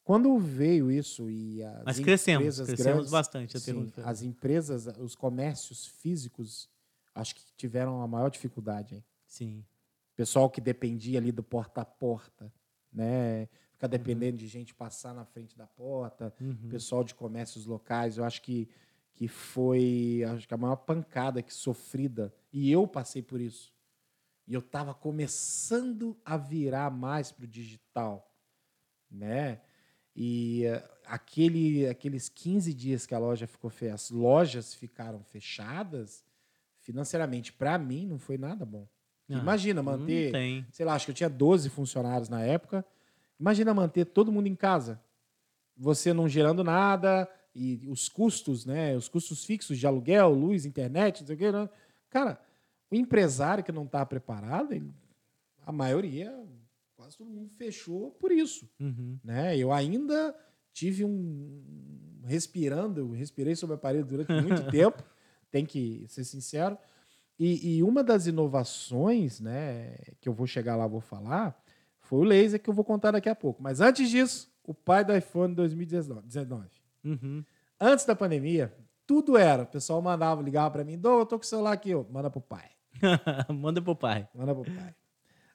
Quando 0.05 0.39
veio 0.39 0.93
isso 0.93 1.31
e 1.31 1.65
as 1.65 1.83
Mas 1.83 1.99
crescemos, 1.99 2.43
empresas 2.43 2.67
crescemos 2.67 2.95
grandes, 2.95 3.11
bastante. 3.11 3.57
a 3.57 3.61
sim, 3.61 3.93
as 4.05 4.23
empresas, 4.23 4.87
os 4.99 5.15
comércios 5.15 5.87
físicos, 5.87 6.69
acho 7.15 7.35
que 7.35 7.43
tiveram 7.57 8.03
a 8.03 8.07
maior 8.07 8.29
dificuldade. 8.29 8.97
Hein? 8.97 9.05
Sim. 9.27 9.65
pessoal 10.15 10.51
que 10.51 10.61
dependia 10.61 11.19
ali 11.19 11.33
do 11.33 11.43
porta 11.43 11.81
a 11.81 11.85
porta, 11.87 12.53
né? 12.93 13.49
ficar 13.73 13.89
dependendo 13.89 14.39
de 14.39 14.47
gente 14.47 14.75
passar 14.75 15.15
na 15.15 15.25
frente 15.25 15.57
da 15.57 15.67
porta, 15.67 16.33
pessoal 16.69 17.03
de 17.03 17.15
comércios 17.15 17.67
locais. 17.67 18.19
Eu 18.19 18.25
acho 18.25 18.43
que, 18.43 18.69
que 19.15 19.27
foi 19.27 20.23
acho 20.35 20.47
que 20.47 20.55
a 20.55 20.59
maior 20.59 20.77
pancada 20.77 21.43
que 21.43 21.53
sofrida. 21.53 22.33
E 22.53 22.71
eu 22.71 22.87
passei 22.87 23.23
por 23.23 23.41
isso. 23.41 23.73
E 24.47 24.55
eu 24.55 24.61
estava 24.61 24.93
começando 24.95 26.17
a 26.25 26.37
virar 26.37 26.91
mais 26.91 27.33
para 27.33 27.45
o 27.45 27.49
digital, 27.49 28.31
né? 29.11 29.61
E 30.17 30.65
eh, 30.65 30.85
aquele, 31.07 31.87
aqueles 31.89 32.29
15 32.29 32.73
dias 32.73 33.05
que 33.07 33.15
a 33.15 33.19
loja 33.19 33.47
ficou 33.47 33.69
fechada, 33.71 33.95
as 33.95 34.11
lojas 34.11 34.75
ficaram 34.75 35.23
fechadas, 35.25 36.25
financeiramente, 36.81 37.53
para 37.53 37.77
mim, 37.79 38.07
não 38.07 38.19
foi 38.19 38.37
nada 38.39 38.65
bom. 38.65 38.87
Ah, 39.31 39.41
Imagina 39.41 39.83
manter, 39.83 40.31
sei 40.71 40.85
lá, 40.85 40.95
acho 40.95 41.07
que 41.07 41.11
eu 41.11 41.15
tinha 41.15 41.31
12 41.31 41.69
funcionários 41.71 42.29
na 42.29 42.43
época. 42.43 42.85
Imagina 43.41 43.73
manter 43.75 44.05
todo 44.05 44.31
mundo 44.31 44.47
em 44.47 44.55
casa. 44.55 45.01
Você 45.77 46.13
não 46.13 46.29
gerando 46.29 46.63
nada 46.63 47.29
e 47.55 47.83
os 47.89 48.09
custos, 48.09 48.65
né? 48.65 48.95
Os 48.97 49.09
custos 49.09 49.45
fixos 49.45 49.79
de 49.79 49.87
aluguel, 49.87 50.31
luz, 50.33 50.65
internet, 50.67 51.21
não 51.21 51.27
sei 51.27 51.37
o 51.37 51.39
quê. 51.39 51.51
né? 51.51 51.69
Cara, 52.11 52.39
o 52.91 52.95
empresário 52.95 53.65
que 53.65 53.73
não 53.73 53.85
está 53.85 54.05
preparado, 54.07 54.73
ele- 54.73 54.93
a 55.67 55.73
maioria, 55.73 56.33
quase 57.05 57.17
todo 57.19 57.31
mundo 57.31 57.51
fechou 57.57 58.11
por 58.13 58.33
isso 58.33 58.69
Uhum. 58.81 59.19
né? 59.23 59.57
Eu 59.57 59.73
ainda 59.73 60.35
tive 60.73 61.05
um 61.05 61.63
respirando, 62.25 63.01
eu 63.01 63.11
respirei 63.11 63.55
sobre 63.55 63.77
a 63.77 63.79
parede 63.79 64.05
durante 64.09 64.33
muito 64.33 64.65
tempo, 64.71 65.03
tem 65.51 65.65
que 65.65 66.05
ser 66.09 66.25
sincero. 66.25 66.77
E, 67.39 67.77
e 67.77 67.83
uma 67.83 68.03
das 68.03 68.27
inovações, 68.27 69.41
né, 69.41 69.97
que 70.21 70.29
eu 70.29 70.33
vou 70.33 70.47
chegar 70.47 70.77
lá, 70.77 70.87
vou 70.87 71.01
falar, 71.01 71.61
foi 72.01 72.21
o 72.21 72.25
laser 72.25 72.61
que 72.63 72.71
eu 72.71 72.75
vou 72.75 72.85
contar 72.85 73.11
daqui 73.11 73.29
a 73.29 73.35
pouco. 73.35 73.63
Mas 73.63 73.81
antes 73.81 74.09
disso, 74.09 74.53
o 74.65 74.73
pai 74.73 75.05
do 75.05 75.15
iPhone 75.17 75.55
2019. 75.55 76.69
Uhum. 77.05 77.45
Antes 77.81 78.05
da 78.05 78.15
pandemia, 78.17 78.73
tudo 79.07 79.37
era. 79.37 79.65
O 79.65 79.67
pessoal 79.67 80.01
mandava, 80.01 80.43
ligava 80.43 80.71
para 80.71 80.85
mim, 80.85 80.99
Dô, 80.99 81.21
eu 81.21 81.27
tô 81.27 81.39
com 81.39 81.45
o 81.45 81.47
celular 81.47 81.73
aqui, 81.73 81.95
ó. 81.95 82.05
manda 82.11 82.31
pro 82.31 82.41
pai. 82.41 82.71
Manda 83.53 83.83
pro 83.83 83.97
pai. 83.97 84.29
Manda 84.35 84.55
pro 84.55 84.65
pai. 84.65 84.95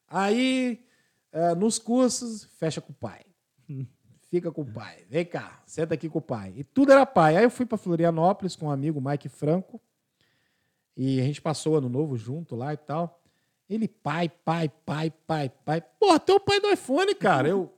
Aí, 0.07 0.83
eh, 1.31 1.55
nos 1.55 1.79
cursos, 1.79 2.45
fecha 2.57 2.81
com 2.81 2.91
o 2.91 2.95
pai. 2.95 3.21
Fica 4.29 4.51
com 4.51 4.61
o 4.61 4.71
pai. 4.73 5.05
Vem 5.09 5.25
cá, 5.25 5.61
senta 5.65 5.93
aqui 5.95 6.07
com 6.07 6.19
o 6.19 6.21
pai. 6.21 6.53
E 6.55 6.63
tudo 6.63 6.91
era 6.91 7.05
pai. 7.05 7.35
Aí 7.37 7.43
eu 7.43 7.49
fui 7.49 7.65
para 7.65 7.77
Florianópolis 7.77 8.55
com 8.55 8.67
um 8.67 8.71
amigo, 8.71 9.01
Mike 9.01 9.27
Franco. 9.29 9.81
E 10.95 11.19
a 11.19 11.23
gente 11.23 11.41
passou 11.41 11.77
ano 11.77 11.89
novo 11.89 12.15
junto 12.17 12.55
lá 12.55 12.73
e 12.73 12.77
tal. 12.77 13.23
Ele, 13.69 13.87
pai, 13.87 14.29
pai, 14.29 14.69
pai, 14.85 15.11
pai, 15.25 15.49
pai. 15.63 15.81
Porra, 15.81 16.19
teu 16.19 16.39
pai 16.39 16.59
do 16.59 16.69
iPhone, 16.69 17.13
cara. 17.15 17.47
Eu, 17.47 17.71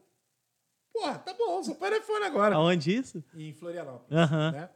porra, 0.94 1.20
tá 1.20 1.34
bom, 1.34 1.62
sou 1.64 1.76
pai 1.76 1.90
do 1.90 1.98
iPhone 1.98 2.26
agora. 2.26 2.56
Aonde 2.56 2.96
isso? 2.96 3.24
Em 3.34 3.54
Florianópolis 3.54 4.12
Aham. 4.12 4.52
né? 4.52 4.70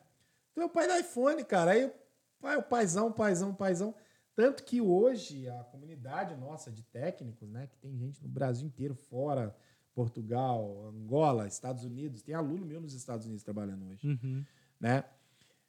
É 0.58 0.64
o 0.64 0.70
pai 0.70 0.88
do 0.88 0.96
iPhone, 0.98 1.44
cara. 1.44 1.72
Aí, 1.72 1.92
pai, 2.40 2.58
o 2.58 2.64
paizão, 2.64 3.12
paizão, 3.12 3.54
paizão. 3.54 3.96
Tanto 4.36 4.64
que 4.64 4.82
hoje 4.82 5.48
a 5.50 5.64
comunidade 5.64 6.36
nossa 6.36 6.70
de 6.72 6.84
técnicos, 6.84 7.50
né? 7.50 7.68
Que 7.68 7.78
tem 7.78 7.96
gente 7.98 8.22
no 8.22 8.28
Brasil 8.28 8.68
inteiro, 8.68 8.94
fora 8.94 9.56
Portugal, 9.94 10.86
Angola, 10.90 11.48
Estados 11.48 11.84
Unidos. 11.86 12.22
Tem 12.22 12.36
aluno 12.36 12.66
meu 12.66 12.82
nos 12.82 12.94
Estados 12.94 13.26
Unidos 13.26 13.44
trabalhando 13.44 13.86
hoje, 13.88 14.06
Uhum. 14.08 14.44
né? 14.80 15.06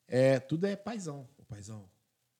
É, 0.08 0.40
tudo 0.40 0.66
é 0.66 0.74
paizão. 0.74 1.28
Ô, 1.38 1.44
paizão. 1.44 1.84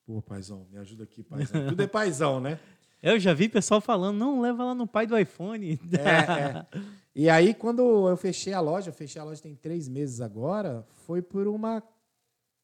Pô, 0.05 0.20
paizão, 0.23 0.66
me 0.70 0.78
ajuda 0.78 1.05
aqui, 1.05 1.23
paizão. 1.23 1.69
Tudo 1.69 1.82
é 1.82 1.86
paizão, 1.86 2.40
né? 2.40 2.59
Eu 3.03 3.20
já 3.20 3.32
vi 3.35 3.48
pessoal 3.48 3.81
falando, 3.81 4.16
não, 4.16 4.40
leva 4.40 4.65
lá 4.65 4.74
no 4.74 4.86
pai 4.86 5.07
do 5.07 5.16
iPhone. 5.16 5.78
É, 5.93 6.40
é. 6.43 6.66
E 7.15 7.28
aí, 7.28 7.55
quando 7.55 8.09
eu 8.09 8.16
fechei 8.16 8.53
a 8.53 8.61
loja, 8.61 8.89
eu 8.89 8.93
fechei 8.93 9.20
a 9.20 9.24
loja 9.24 9.40
tem 9.40 9.55
três 9.55 9.86
meses 9.86 10.20
agora, 10.20 10.85
foi 11.05 11.23
por 11.23 11.47
uma, 11.47 11.82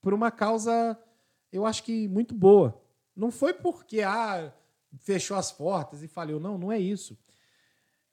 por 0.01 0.13
uma 0.15 0.31
causa, 0.33 0.99
eu 1.53 1.65
acho 1.65 1.85
que 1.85 2.09
muito 2.09 2.35
boa. 2.35 2.82
Não 3.15 3.31
foi 3.31 3.53
porque 3.53 4.03
ah, 4.03 4.53
fechou 4.99 5.37
as 5.37 5.53
portas 5.53 6.03
e 6.03 6.09
faliu. 6.09 6.41
Não, 6.41 6.57
não 6.57 6.73
é 6.73 6.79
isso. 6.79 7.19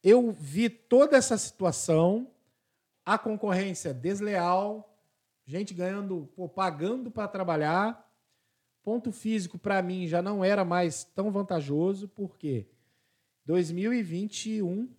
Eu 0.03 0.31
vi 0.31 0.69
toda 0.69 1.17
essa 1.17 1.37
situação, 1.37 2.31
a 3.05 3.17
concorrência 3.17 3.93
desleal, 3.93 4.97
gente 5.45 5.73
ganhando, 5.73 6.29
pô, 6.35 6.47
pagando 6.47 7.09
para 7.11 7.27
trabalhar. 7.27 8.07
Ponto 8.83 9.11
físico, 9.11 9.57
para 9.57 9.81
mim, 9.81 10.07
já 10.07 10.21
não 10.21 10.43
era 10.43 10.63
mais 10.63 11.03
tão 11.03 11.31
vantajoso, 11.31 12.07
porque 12.07 12.67
2021 13.45 14.89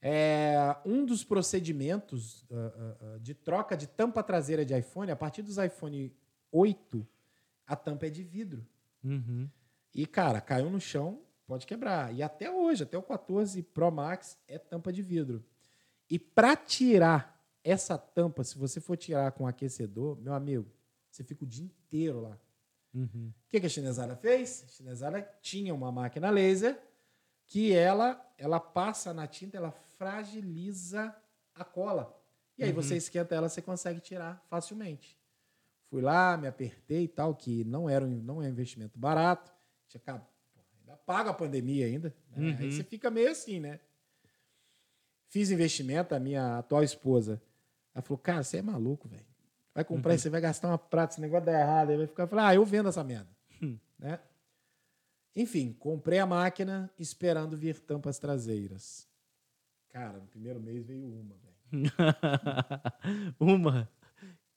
é, 0.00 0.76
um 0.84 1.04
dos 1.04 1.24
procedimentos 1.24 2.46
ah, 2.50 2.54
ah, 2.54 2.96
ah, 3.00 3.18
de 3.18 3.34
troca 3.34 3.76
de 3.76 3.88
tampa 3.88 4.22
traseira 4.22 4.64
de 4.64 4.78
iPhone, 4.78 5.10
a 5.10 5.16
partir 5.16 5.42
dos 5.42 5.58
iPhone 5.58 6.14
8, 6.52 7.06
a 7.68 7.76
tampa 7.76 8.06
é 8.06 8.10
de 8.10 8.24
vidro. 8.24 8.66
Uhum. 9.04 9.48
E, 9.94 10.06
cara, 10.06 10.40
caiu 10.40 10.68
no 10.70 10.80
chão, 10.80 11.22
pode 11.46 11.66
quebrar. 11.66 12.12
E 12.14 12.22
até 12.22 12.50
hoje, 12.50 12.82
até 12.82 12.96
o 12.98 13.02
14 13.02 13.62
Pro 13.62 13.90
Max, 13.92 14.36
é 14.48 14.58
tampa 14.58 14.92
de 14.92 15.02
vidro. 15.02 15.44
E 16.10 16.18
para 16.18 16.56
tirar 16.56 17.38
essa 17.62 17.98
tampa, 17.98 18.42
se 18.42 18.56
você 18.58 18.80
for 18.80 18.96
tirar 18.96 19.30
com 19.32 19.46
aquecedor, 19.46 20.18
meu 20.20 20.32
amigo, 20.32 20.66
você 21.10 21.22
fica 21.22 21.44
o 21.44 21.46
dia 21.46 21.64
inteiro 21.64 22.20
lá. 22.20 22.38
Uhum. 22.94 23.30
O 23.46 23.48
que, 23.50 23.60
que 23.60 23.66
a 23.66 23.68
chinesada 23.68 24.16
fez? 24.16 24.64
A 24.66 24.68
chinesada 24.68 25.22
tinha 25.42 25.74
uma 25.74 25.92
máquina 25.92 26.30
laser 26.30 26.80
que 27.46 27.72
ela, 27.72 28.20
ela 28.38 28.58
passa 28.60 29.12
na 29.12 29.26
tinta, 29.26 29.56
ela 29.56 29.70
fragiliza 29.70 31.14
a 31.54 31.64
cola. 31.64 32.14
E 32.56 32.64
aí 32.64 32.70
Uhum. 32.70 32.76
você 32.76 32.96
esquenta 32.96 33.34
ela, 33.34 33.48
você 33.48 33.60
consegue 33.62 34.00
tirar 34.00 34.42
facilmente. 34.48 35.17
Fui 35.90 36.02
lá, 36.02 36.36
me 36.36 36.46
apertei 36.46 37.04
e 37.04 37.08
tal, 37.08 37.34
que 37.34 37.64
não 37.64 37.88
era 37.88 38.04
um, 38.04 38.08
não 38.22 38.42
é 38.42 38.46
um 38.46 38.50
investimento 38.50 38.98
barato. 38.98 39.50
Tinha, 39.88 40.00
pô, 40.00 40.20
ainda 40.80 40.96
paga 40.98 41.30
a 41.30 41.34
pandemia 41.34 41.86
ainda. 41.86 42.14
né? 42.30 42.56
Aí 42.58 42.66
Uhum. 42.66 42.70
você 42.72 42.84
fica 42.84 43.10
meio 43.10 43.30
assim, 43.30 43.58
né? 43.58 43.80
Fiz 45.28 45.50
investimento, 45.50 46.14
a 46.14 46.20
minha 46.20 46.58
atual 46.58 46.82
esposa. 46.82 47.40
Ela 47.94 48.02
falou, 48.02 48.18
cara, 48.18 48.42
você 48.42 48.58
é 48.58 48.62
maluco, 48.62 49.08
velho. 49.08 49.26
Vai 49.74 49.84
comprar 49.84 50.14
e 50.14 50.18
você 50.18 50.28
vai 50.30 50.40
gastar 50.40 50.68
uma 50.68 50.78
prata, 50.78 51.14
esse 51.14 51.20
negócio 51.20 51.46
dá 51.46 51.52
errado. 51.58 51.90
Aí 51.90 51.96
vai 51.96 52.06
ficar, 52.06 52.26
falar, 52.26 52.48
ah, 52.48 52.54
eu 52.54 52.64
vendo 52.64 52.88
essa 52.88 53.02
merda. 53.04 53.28
né? 53.98 54.18
Enfim, 55.36 55.72
comprei 55.72 56.18
a 56.18 56.26
máquina 56.26 56.90
esperando 56.98 57.56
vir 57.56 57.78
tampas 57.80 58.18
traseiras. 58.18 59.06
Cara, 59.90 60.18
no 60.18 60.26
primeiro 60.26 60.60
mês 60.60 60.84
veio 60.84 61.06
uma, 61.06 61.34
velho. 61.36 61.54
Uma 63.38 63.88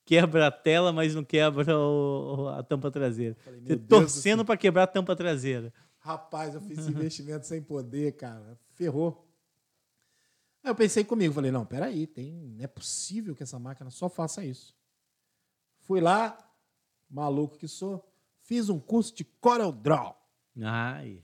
quebra 0.06 0.48
a 0.48 0.52
tela, 0.52 0.92
mas 0.92 1.14
não 1.16 1.24
quebra 1.24 1.78
o- 1.78 2.48
a 2.50 2.64
tampa 2.64 2.90
traseira. 2.92 3.36
Falei, 3.44 3.60
Você 3.62 3.76
Deus 3.76 3.88
torcendo 3.88 4.44
para 4.46 4.58
quebrar 4.58 4.84
a 4.84 4.88
tampa 4.88 5.16
traseira. 5.16 5.74
Rapaz, 6.00 6.56
eu 6.56 6.62
fiz 6.62 6.80
esse 6.80 6.90
investimento 6.90 7.46
sem 7.46 7.62
poder, 7.62 8.14
cara. 8.14 8.60
Ferrou. 8.72 9.28
Aí 10.64 10.70
eu 10.72 10.76
pensei 10.76 11.04
comigo, 11.04 11.34
falei, 11.34 11.52
não, 11.52 11.66
peraí, 11.66 12.06
tem, 12.08 12.34
não 12.56 12.64
é 12.64 12.68
possível 12.68 13.36
que 13.36 13.44
essa 13.44 13.58
máquina 13.60 13.90
só 13.90 14.08
faça 14.10 14.44
isso. 14.46 14.76
Fui 15.80 16.00
lá, 16.00 16.38
maluco 17.10 17.58
que 17.58 17.68
sou, 17.68 18.08
fiz 18.44 18.70
um 18.70 18.80
curso 18.80 19.14
de 19.16 19.24
Corel 19.24 19.72
Draw. 19.72 20.16
Ai. 20.64 21.24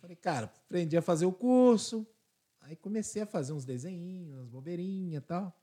Falei, 0.00 0.16
cara, 0.16 0.46
aprendi 0.46 0.96
a 0.96 1.02
fazer 1.02 1.24
o 1.26 1.32
curso. 1.32 2.06
Aí 2.60 2.76
comecei 2.76 3.22
a 3.22 3.26
fazer 3.26 3.52
uns 3.52 3.64
desenhinhos, 3.64 4.38
umas 4.38 4.48
bobeirinhas 4.48 5.22
e 5.22 5.26
tal. 5.26 5.56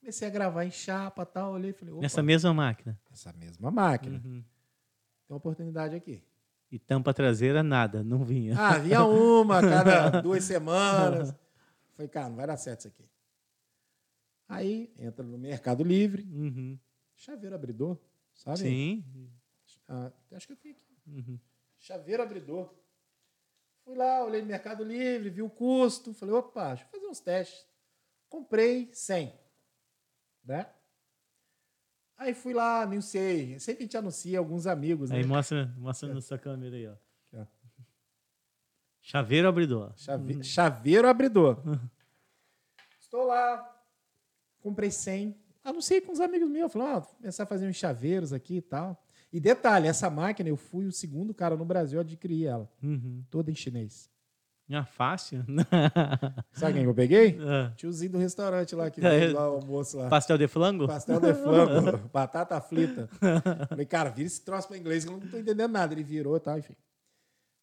Comecei 0.00 0.26
a 0.28 0.30
gravar 0.30 0.64
em 0.64 0.70
chapa 0.70 1.22
e 1.22 1.26
tal. 1.26 1.52
Olhei 1.52 1.70
e 1.70 1.74
falei, 1.74 1.92
opa, 1.92 2.02
Nessa 2.02 2.22
mesma 2.22 2.52
máquina. 2.54 2.98
essa 3.12 3.32
mesma 3.34 3.70
máquina. 3.70 4.16
Uhum. 4.24 4.42
Tem 4.42 4.44
uma 5.28 5.36
oportunidade 5.36 5.94
aqui. 5.94 6.24
E 6.70 6.78
tampa 6.78 7.12
traseira, 7.12 7.62
nada, 7.62 8.02
não 8.02 8.24
vinha. 8.24 8.54
Ah, 8.58 8.78
vinha 8.78 9.04
uma 9.04 9.58
a 9.58 9.60
cada 9.62 10.20
duas 10.22 10.44
semanas. 10.44 11.34
Falei, 11.94 12.08
cara, 12.08 12.28
não 12.28 12.36
vai 12.36 12.46
dar 12.46 12.56
certo 12.56 12.80
isso 12.80 12.88
aqui. 12.88 13.08
Aí 14.48 14.92
entra 14.98 15.24
no 15.24 15.36
Mercado 15.38 15.84
Livre, 15.84 16.22
Uhum. 16.32 16.78
chaveiro 17.14 17.54
abridor, 17.54 17.98
sabe? 18.34 18.58
Sim. 18.58 19.04
Ah, 19.88 20.10
acho 20.32 20.46
que 20.46 20.52
eu 20.52 20.56
tenho 20.56 20.74
aqui. 20.74 20.96
Uhum. 21.06 21.38
Chaveiro 21.78 22.22
abridor. 22.22 22.72
Fui 23.84 23.94
lá, 23.96 24.24
olhei 24.24 24.40
no 24.40 24.46
Mercado 24.48 24.82
Livre, 24.84 25.30
vi 25.30 25.42
o 25.42 25.50
custo. 25.50 26.14
Falei, 26.14 26.34
opa, 26.34 26.68
deixa 26.68 26.84
eu 26.84 26.88
fazer 26.90 27.06
uns 27.06 27.20
testes. 27.20 27.66
Comprei 28.28 28.90
100. 28.92 29.32
Né? 30.50 30.66
Aí 32.18 32.34
fui 32.34 32.52
lá, 32.52 32.82
anunciei. 32.82 33.58
Sempre 33.60 33.84
a 33.84 33.86
gente 33.86 33.96
anuncia 33.96 34.38
alguns 34.38 34.66
amigos, 34.66 35.10
né? 35.10 35.18
Aí 35.18 35.24
mostra, 35.24 35.72
mostra 35.78 36.12
na 36.12 36.20
sua 36.20 36.38
câmera 36.38 36.74
aí, 36.76 36.88
ó. 36.88 36.94
Chaveiro 39.00 39.48
abridor. 39.48 39.92
Chave- 39.96 40.42
Chaveiro 40.44 41.08
abridor. 41.08 41.62
Estou 43.00 43.24
lá, 43.24 43.82
comprei 44.60 44.90
100. 44.90 45.34
Anunciei 45.64 46.00
com 46.00 46.12
uns 46.12 46.20
amigos 46.20 46.48
meus. 46.50 46.70
Falei, 46.72 46.88
ó, 46.88 47.00
vou 47.00 47.14
começar 47.14 47.44
a 47.44 47.46
fazer 47.46 47.66
uns 47.68 47.76
chaveiros 47.76 48.32
aqui 48.32 48.56
e 48.56 48.62
tal. 48.62 49.02
E 49.32 49.38
detalhe, 49.40 49.86
essa 49.86 50.10
máquina, 50.10 50.48
eu 50.48 50.56
fui 50.56 50.86
o 50.86 50.92
segundo 50.92 51.32
cara 51.32 51.56
no 51.56 51.64
Brasil 51.64 51.98
a 51.98 52.02
adquirir 52.02 52.46
ela. 52.46 52.70
Uhum. 52.82 53.24
Toda 53.30 53.50
em 53.50 53.54
chinês. 53.54 54.10
Ah, 54.72 54.84
fácil. 54.84 55.44
Sabe 56.52 56.74
quem 56.74 56.82
que 56.82 56.88
eu 56.88 56.94
peguei? 56.94 57.36
Ah. 57.40 57.72
Tiozinho 57.76 58.12
do 58.12 58.18
restaurante 58.18 58.74
lá, 58.74 58.88
que 58.90 59.04
É. 59.04 59.18
fez 59.20 59.32
lá 59.32 59.50
o 59.50 59.54
almoço 59.56 59.96
lá. 59.98 60.08
Pastel 60.08 60.38
de 60.38 60.46
flango? 60.46 60.86
Pastel 60.86 61.20
de 61.20 61.34
flango, 61.34 61.98
batata 62.12 62.60
frita. 62.60 63.08
Falei, 63.68 63.84
cara, 63.86 64.10
vira 64.10 64.26
esse 64.26 64.40
troço 64.42 64.68
pra 64.68 64.78
inglês 64.78 65.04
que 65.04 65.10
eu 65.10 65.18
não 65.18 65.26
tô 65.28 65.36
entendendo 65.38 65.72
nada. 65.72 65.92
Ele 65.92 66.04
virou 66.04 66.36
e 66.36 66.40
tal, 66.40 66.58
enfim. 66.58 66.76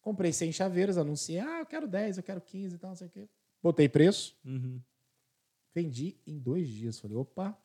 Comprei 0.02 0.32
100 0.32 0.52
chaveiros, 0.52 0.98
anunciei, 0.98 1.38
ah, 1.40 1.60
eu 1.60 1.66
quero 1.66 1.86
10, 1.88 2.18
eu 2.18 2.22
quero 2.22 2.40
15 2.40 2.74
e 2.74 2.78
tal, 2.78 2.90
não 2.90 2.96
sei 2.96 3.06
o 3.08 3.10
quê. 3.10 3.28
Botei 3.62 3.88
preço, 3.88 4.36
Uhum. 4.44 4.80
vendi 5.74 6.16
em 6.26 6.38
dois 6.38 6.68
dias. 6.68 6.98
Falei, 6.98 7.16
opa, 7.16 7.56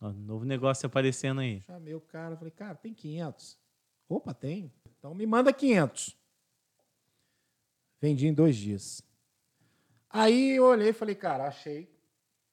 Ó, 0.00 0.12
novo 0.12 0.44
negócio 0.44 0.86
aparecendo 0.86 1.40
aí. 1.40 1.60
chamei 1.62 1.94
o 1.94 2.00
cara, 2.00 2.36
falei, 2.36 2.52
cara, 2.52 2.74
tem 2.76 2.94
500. 2.94 3.58
Opa, 4.08 4.32
tem. 4.32 4.72
Então 4.98 5.14
me 5.14 5.26
manda 5.26 5.52
500. 5.52 6.16
Vendi 8.00 8.26
em 8.26 8.34
dois 8.34 8.56
dias. 8.56 9.02
Aí 10.10 10.56
eu 10.56 10.64
olhei 10.64 10.90
e 10.90 10.92
falei, 10.92 11.14
cara, 11.14 11.46
achei, 11.46 11.88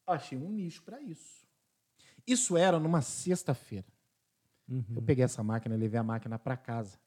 achei 0.06 0.38
um 0.38 0.50
nicho 0.50 0.84
para 0.84 1.02
isso. 1.02 1.46
Isso 2.28 2.58
era 2.58 2.80
numa 2.80 3.02
sexta-feira. 3.02 3.86
Uhum. 4.68 4.84
Eu 4.96 5.02
peguei 5.02 5.24
essa 5.24 5.44
máquina 5.44 5.76
e 5.76 5.78
levei 5.78 6.00
a 6.00 6.04
máquina 6.04 6.40
para 6.40 6.58
casa. 6.58 6.98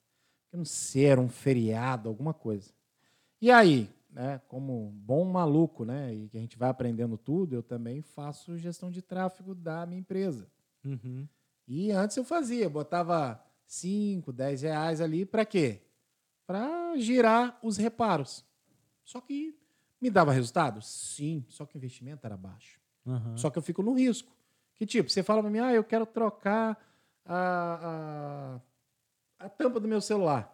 Eu 0.52 0.58
não 0.58 0.64
sei, 0.64 1.06
era 1.06 1.20
um 1.20 1.28
feriado, 1.28 2.08
alguma 2.08 2.32
coisa. 2.32 2.72
E 3.40 3.50
aí, 3.50 3.90
né, 4.10 4.40
como 4.48 4.90
bom 4.90 5.24
maluco, 5.24 5.84
né, 5.84 6.14
e 6.14 6.28
que 6.28 6.38
a 6.38 6.40
gente 6.40 6.56
vai 6.56 6.70
aprendendo 6.70 7.18
tudo, 7.18 7.54
eu 7.54 7.62
também 7.62 8.00
faço 8.00 8.56
gestão 8.56 8.90
de 8.90 9.02
tráfego 9.02 9.54
da 9.54 9.84
minha 9.84 10.00
empresa. 10.00 10.48
Uhum. 10.84 11.28
E 11.66 11.90
antes 11.90 12.16
eu 12.16 12.24
fazia, 12.24 12.70
botava 12.70 13.44
5, 13.66 14.32
10 14.32 14.62
reais 14.62 15.00
ali, 15.00 15.26
para 15.26 15.44
quê? 15.44 15.82
Para 16.48 16.96
girar 16.96 17.58
os 17.62 17.76
reparos. 17.76 18.42
Só 19.04 19.20
que 19.20 19.54
me 20.00 20.08
dava 20.08 20.32
resultado? 20.32 20.80
Sim, 20.80 21.44
só 21.46 21.66
que 21.66 21.76
o 21.76 21.78
investimento 21.78 22.26
era 22.26 22.38
baixo. 22.38 22.80
Aham. 23.06 23.36
Só 23.36 23.50
que 23.50 23.58
eu 23.58 23.62
fico 23.62 23.82
no 23.82 23.92
risco. 23.92 24.34
Que 24.74 24.86
tipo, 24.86 25.10
você 25.10 25.22
fala 25.22 25.42
para 25.42 25.50
mim, 25.50 25.58
ah, 25.58 25.74
eu 25.74 25.84
quero 25.84 26.06
trocar 26.06 26.82
a, 27.22 28.60
a, 29.38 29.44
a 29.44 29.48
tampa 29.50 29.78
do 29.78 29.86
meu 29.86 30.00
celular. 30.00 30.50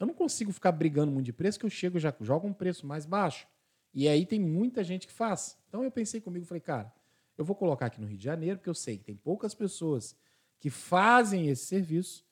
Eu 0.00 0.06
não 0.06 0.14
consigo 0.14 0.50
ficar 0.50 0.72
brigando 0.72 1.12
muito 1.12 1.26
de 1.26 1.32
preço, 1.34 1.60
que 1.60 1.66
eu 1.66 1.70
chego 1.70 1.98
já 1.98 2.14
jogo 2.18 2.48
um 2.48 2.54
preço 2.54 2.86
mais 2.86 3.04
baixo. 3.04 3.46
E 3.92 4.08
aí 4.08 4.24
tem 4.24 4.40
muita 4.40 4.82
gente 4.82 5.06
que 5.06 5.12
faz. 5.12 5.58
Então 5.68 5.84
eu 5.84 5.90
pensei 5.90 6.22
comigo, 6.22 6.46
falei, 6.46 6.62
cara, 6.62 6.90
eu 7.36 7.44
vou 7.44 7.54
colocar 7.54 7.84
aqui 7.84 8.00
no 8.00 8.06
Rio 8.06 8.16
de 8.16 8.24
Janeiro, 8.24 8.56
porque 8.56 8.70
eu 8.70 8.74
sei 8.74 8.96
que 8.96 9.04
tem 9.04 9.14
poucas 9.14 9.54
pessoas 9.54 10.16
que 10.58 10.70
fazem 10.70 11.48
esse 11.48 11.66
serviço, 11.66 12.24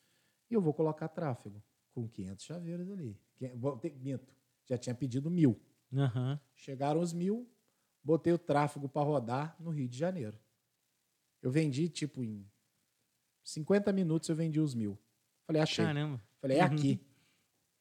e 0.49 0.55
eu 0.55 0.61
vou 0.61 0.73
colocar 0.73 1.07
tráfego 1.09 1.61
com 1.93 2.07
500 2.07 2.45
chaveiros 2.45 2.89
ali. 2.89 3.19
Minto, 3.99 4.33
já 4.65 4.77
tinha 4.77 4.95
pedido 4.95 5.29
mil. 5.29 5.59
Aham. 5.93 6.39
Chegaram 6.55 7.01
os 7.01 7.13
mil, 7.13 7.49
botei 8.03 8.31
o 8.31 8.37
tráfego 8.37 8.87
para 8.87 9.01
rodar 9.05 9.55
no 9.59 9.69
Rio 9.69 9.87
de 9.87 9.97
Janeiro. 9.97 10.37
Eu 11.41 11.51
vendi, 11.51 11.89
tipo, 11.89 12.23
em 12.23 12.45
50 13.43 13.91
minutos 13.91 14.29
eu 14.29 14.35
vendi 14.35 14.59
os 14.59 14.73
mil. 14.75 14.97
Falei, 15.45 15.61
achei. 15.61 15.83
Caramba. 15.83 16.21
Falei, 16.39 16.57
é 16.57 16.61
aqui. 16.61 16.99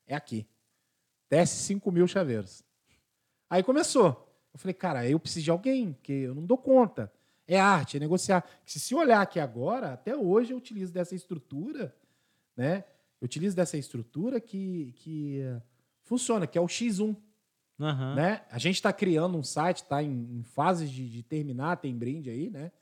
É 0.07 0.15
aqui. 0.15 0.47
Desce 1.29 1.63
5 1.65 1.93
mil 1.93 2.07
chaveiros. 2.09 2.65
Aí 3.49 3.63
começou. 3.63 4.27
Eu 4.53 4.59
falei, 4.59 4.75
cara, 4.75 5.09
eu 5.09 5.21
preciso 5.21 5.45
de 5.45 5.51
alguém, 5.51 5.93
porque 5.93 6.13
eu 6.13 6.35
não 6.35 6.45
dou 6.45 6.59
conta. 6.59 7.13
É 7.47 7.59
arte, 7.59 7.97
é 7.97 8.01
negociar. 8.01 8.49
Se 8.65 8.81
se 8.81 8.95
olhar 8.95 9.21
aqui 9.21 9.39
agora, 9.39 9.93
até 9.93 10.17
hoje 10.17 10.53
eu 10.53 10.57
utilizo 10.57 10.93
dessa 10.93 11.15
estrutura, 11.15 11.97
né? 12.57 12.85
Eu 13.21 13.27
utilizo 13.27 13.55
dessa 13.57 13.77
estrutura 13.77 14.41
que, 14.41 14.93
que 14.97 15.41
eh, 15.41 15.61
funciona, 16.03 16.47
que 16.47 16.57
é 16.57 16.61
o 16.61 16.67
X1 16.67 17.15
Aham. 17.79 18.15
né? 18.15 18.43
A 18.51 18.59
gente 18.59 18.77
está 18.77 18.93
criando 18.93 19.37
um 19.37 19.43
site, 19.43 19.79
está 19.83 20.03
em, 20.03 20.39
em 20.39 20.43
fases 20.43 20.91
de, 20.91 21.09
de 21.09 21.23
terminar, 21.23 21.77
tem 21.77 21.95
brinde 21.97 22.31
aí, 22.31 22.51
né? 22.51 22.73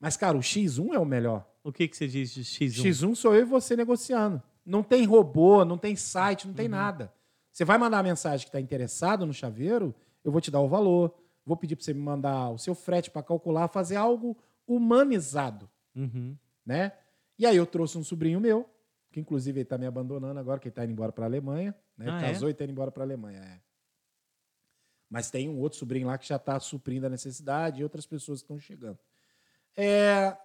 Mas, 0.00 0.16
cara, 0.16 0.36
o 0.36 0.40
X1 0.40 0.92
é 0.94 0.98
o 0.98 1.04
melhor. 1.04 1.48
O 1.62 1.72
que, 1.72 1.88
que 1.88 1.96
você 1.96 2.06
diz 2.06 2.32
de 2.34 2.42
X1? 2.42 2.82
X1 2.84 3.14
sou 3.14 3.34
eu 3.34 3.42
e 3.42 3.44
você 3.44 3.74
negociando. 3.76 4.42
Não 4.66 4.82
tem 4.82 5.04
robô, 5.04 5.64
não 5.64 5.78
tem 5.78 5.94
site, 5.96 6.46
não 6.46 6.54
tem 6.54 6.68
nada. 6.68 7.12
Você 7.50 7.64
vai 7.64 7.78
mandar 7.78 7.98
uma 7.98 8.02
mensagem 8.02 8.44
que 8.44 8.48
está 8.48 8.60
interessado 8.60 9.24
no 9.24 9.32
chaveiro, 9.32 9.94
eu 10.24 10.32
vou 10.32 10.40
te 10.40 10.50
dar 10.50 10.60
o 10.60 10.68
valor, 10.68 11.14
vou 11.46 11.56
pedir 11.56 11.76
para 11.76 11.84
você 11.84 11.94
me 11.94 12.00
mandar 12.00 12.50
o 12.50 12.58
seu 12.58 12.74
frete 12.74 13.10
para 13.10 13.22
calcular, 13.22 13.68
fazer 13.68 13.96
algo 13.96 14.36
humanizado, 14.66 15.68
Uhum. 15.94 16.36
né? 16.66 16.92
E 17.38 17.46
aí 17.46 17.56
eu 17.56 17.66
trouxe 17.66 17.96
um 17.98 18.04
sobrinho 18.04 18.40
meu, 18.40 18.68
que 19.14 19.20
inclusive 19.20 19.60
ele 19.60 19.62
está 19.62 19.78
me 19.78 19.86
abandonando 19.86 20.40
agora, 20.40 20.58
que 20.58 20.66
ele 20.66 20.72
está 20.72 20.82
indo 20.82 20.90
embora 20.90 21.12
para 21.12 21.24
a 21.24 21.28
Alemanha, 21.28 21.72
né? 21.96 22.06
Ah, 22.10 22.18
é? 22.18 22.32
Casou 22.32 22.48
e 22.48 22.50
está 22.50 22.64
indo 22.64 22.72
embora 22.72 22.90
para 22.90 23.04
a 23.04 23.06
Alemanha, 23.06 23.38
é. 23.38 23.60
Mas 25.08 25.30
tem 25.30 25.48
um 25.48 25.60
outro 25.60 25.78
sobrinho 25.78 26.08
lá 26.08 26.18
que 26.18 26.26
já 26.26 26.34
está 26.34 26.58
suprindo 26.58 27.06
a 27.06 27.08
necessidade 27.08 27.80
e 27.80 27.84
outras 27.84 28.06
pessoas 28.06 28.40
estão 28.40 28.58
chegando. 28.58 28.98
É, 29.76 30.36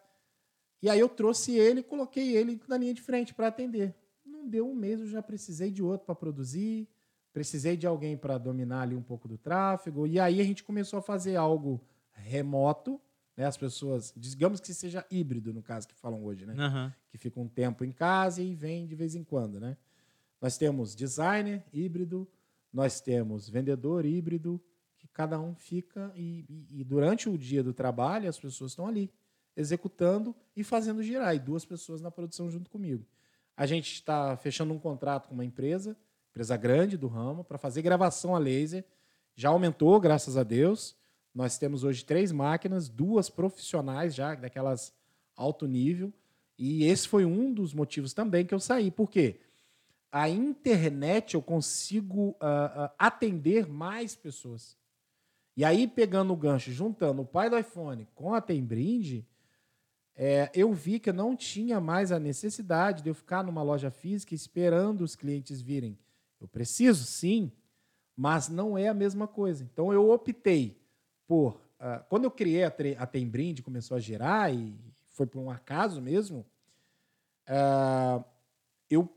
E 0.84 0.90
aí 0.90 1.00
eu 1.00 1.10
trouxe 1.10 1.56
ele 1.56 1.80
e 1.80 1.84
coloquei 1.84 2.38
ele 2.38 2.62
na 2.68 2.78
linha 2.78 2.94
de 2.94 3.02
frente 3.02 3.34
para 3.34 3.48
atender. 3.48 3.96
Não 4.24 4.48
deu 4.48 4.70
um 4.70 4.76
mês, 4.76 5.00
eu 5.00 5.08
já 5.08 5.22
precisei 5.22 5.72
de 5.72 5.82
outro 5.82 6.06
para 6.06 6.14
produzir, 6.14 6.88
precisei 7.34 7.76
de 7.76 7.88
alguém 7.88 8.16
para 8.16 8.38
dominar 8.38 8.84
ali 8.84 8.96
um 8.96 9.02
pouco 9.02 9.28
do 9.28 9.38
tráfego. 9.38 10.06
E 10.06 10.20
aí 10.20 10.40
a 10.40 10.44
gente 10.44 10.64
começou 10.64 11.00
a 11.00 11.02
fazer 11.02 11.36
algo 11.36 11.82
remoto, 12.12 13.02
né? 13.40 13.46
As 13.46 13.56
pessoas, 13.58 14.14
digamos 14.18 14.60
que 14.60 14.74
seja 14.74 15.06
híbrido 15.10 15.54
no 15.54 15.64
caso 15.64 15.88
que 15.88 15.96
falam 15.96 16.24
hoje, 16.26 16.46
né? 16.46 16.54
Aham. 16.58 16.94
que 17.10 17.18
fica 17.18 17.40
um 17.40 17.48
tempo 17.48 17.86
em 17.86 17.92
casa 17.92 18.42
e 18.42 18.54
vem 18.54 18.86
de 18.86 18.96
vez 18.96 19.16
em 19.16 19.24
quando, 19.24 19.60
né? 19.60 19.78
Nós 20.42 20.58
temos 20.58 20.94
designer 20.96 21.64
híbrido, 21.74 22.28
nós 22.72 23.00
temos 23.02 23.50
vendedor 23.50 24.06
híbrido, 24.06 24.62
que 24.98 25.08
cada 25.08 25.40
um 25.40 25.56
fica 25.56 26.12
e, 26.16 26.46
e- 26.50 26.82
e 26.82 26.84
durante 26.84 27.30
o 27.30 27.38
dia 27.38 27.64
do 27.64 27.74
trabalho 27.74 28.28
as 28.28 28.38
pessoas 28.38 28.72
estão 28.74 28.86
ali 28.86 29.10
executando 29.56 30.36
e 30.56 30.64
fazendo 30.64 31.02
girar, 31.02 31.34
e 31.36 31.40
duas 31.40 31.66
pessoas 31.66 32.02
na 32.02 32.12
produção 32.12 32.50
junto 32.50 32.70
comigo. 32.70 33.06
A 33.56 33.66
gente 33.66 33.94
está 33.94 34.36
fechando 34.38 34.74
um 34.74 34.80
contrato 34.80 35.28
com 35.28 35.34
uma 35.34 35.44
empresa, 35.46 35.98
empresa 36.32 36.56
grande 36.58 36.98
do 36.98 37.08
ramo, 37.08 37.44
para 37.44 37.58
fazer 37.58 37.82
gravação 37.82 38.36
a 38.36 38.40
laser. 38.40 38.86
Já 39.36 39.50
aumentou, 39.50 40.00
graças 40.00 40.38
a 40.38 40.44
Deus. 40.44 40.96
Nós 41.40 41.58
temos 41.58 41.86
hoje 41.86 42.04
três 42.04 42.34
máquinas, 42.34 42.90
duas 42.90 43.30
profissionais 43.30 44.14
já, 44.14 44.36
daquelas 44.36 44.94
alto 45.38 45.66
nível. 45.66 46.12
E 46.58 46.84
esse 46.84 47.08
foi 47.08 47.24
um 47.24 47.54
dos 47.54 47.74
motivos 47.74 48.14
também 48.14 48.46
que 48.46 48.54
eu 48.54 48.60
saí. 48.60 48.92
Por 48.92 49.10
quê? 49.10 49.40
A 50.12 50.28
internet 50.28 51.36
eu 51.36 51.42
consigo 51.42 52.36
ah, 52.42 52.92
ah, 53.00 53.08
atender 53.08 53.70
mais 53.70 54.18
pessoas. 54.18 54.78
E 55.56 55.64
aí, 55.64 55.88
pegando 55.88 56.34
o 56.34 56.36
gancho, 56.36 56.74
juntando 56.74 57.22
o 57.22 57.26
pai 57.26 57.50
do 57.50 57.58
iPhone 57.58 58.06
com 58.14 58.34
a 58.34 58.42
Tem 58.42 58.62
Brinde, 58.62 59.26
é, 60.18 60.52
eu 60.54 60.74
vi 60.74 61.00
que 61.00 61.10
eu 61.10 61.14
não 61.14 61.38
tinha 61.38 61.80
mais 61.80 62.12
a 62.12 62.20
necessidade 62.20 63.02
de 63.02 63.12
eu 63.12 63.16
ficar 63.16 63.46
numa 63.46 63.64
loja 63.64 63.90
física 63.90 64.36
esperando 64.36 65.06
os 65.06 65.16
clientes 65.16 65.62
virem. 65.62 65.98
Eu 66.38 66.50
preciso, 66.50 67.06
sim, 67.06 67.50
mas 68.14 68.50
não 68.50 68.78
é 68.78 68.90
a 68.90 68.94
mesma 68.94 69.26
coisa. 69.26 69.64
Então 69.64 69.94
eu 69.94 70.12
optei 70.12 70.79
por. 71.30 71.62
ah, 71.80 72.00
quando 72.10 72.24
eu 72.24 72.32
criei 72.32 72.64
a, 72.64 72.74
a 72.98 73.06
Tem 73.06 73.30
Brinde, 73.30 73.62
começou 73.62 73.96
a 73.96 74.00
girar, 74.00 74.52
e 74.52 74.76
foi 75.10 75.28
por 75.28 75.40
um 75.40 75.52
acaso 75.52 76.02
mesmo, 76.02 76.44
ah, 77.46 78.26
eu, 78.90 79.08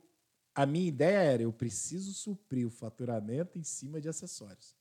a 0.54 0.66
minha 0.66 0.86
ideia 0.86 1.16
era: 1.16 1.42
eu 1.42 1.52
preciso 1.52 2.12
suprir 2.12 2.66
o 2.66 2.70
faturamento 2.70 3.58
em 3.58 3.62
cima 3.62 3.98
de 3.98 4.10
acessórios. 4.10 4.76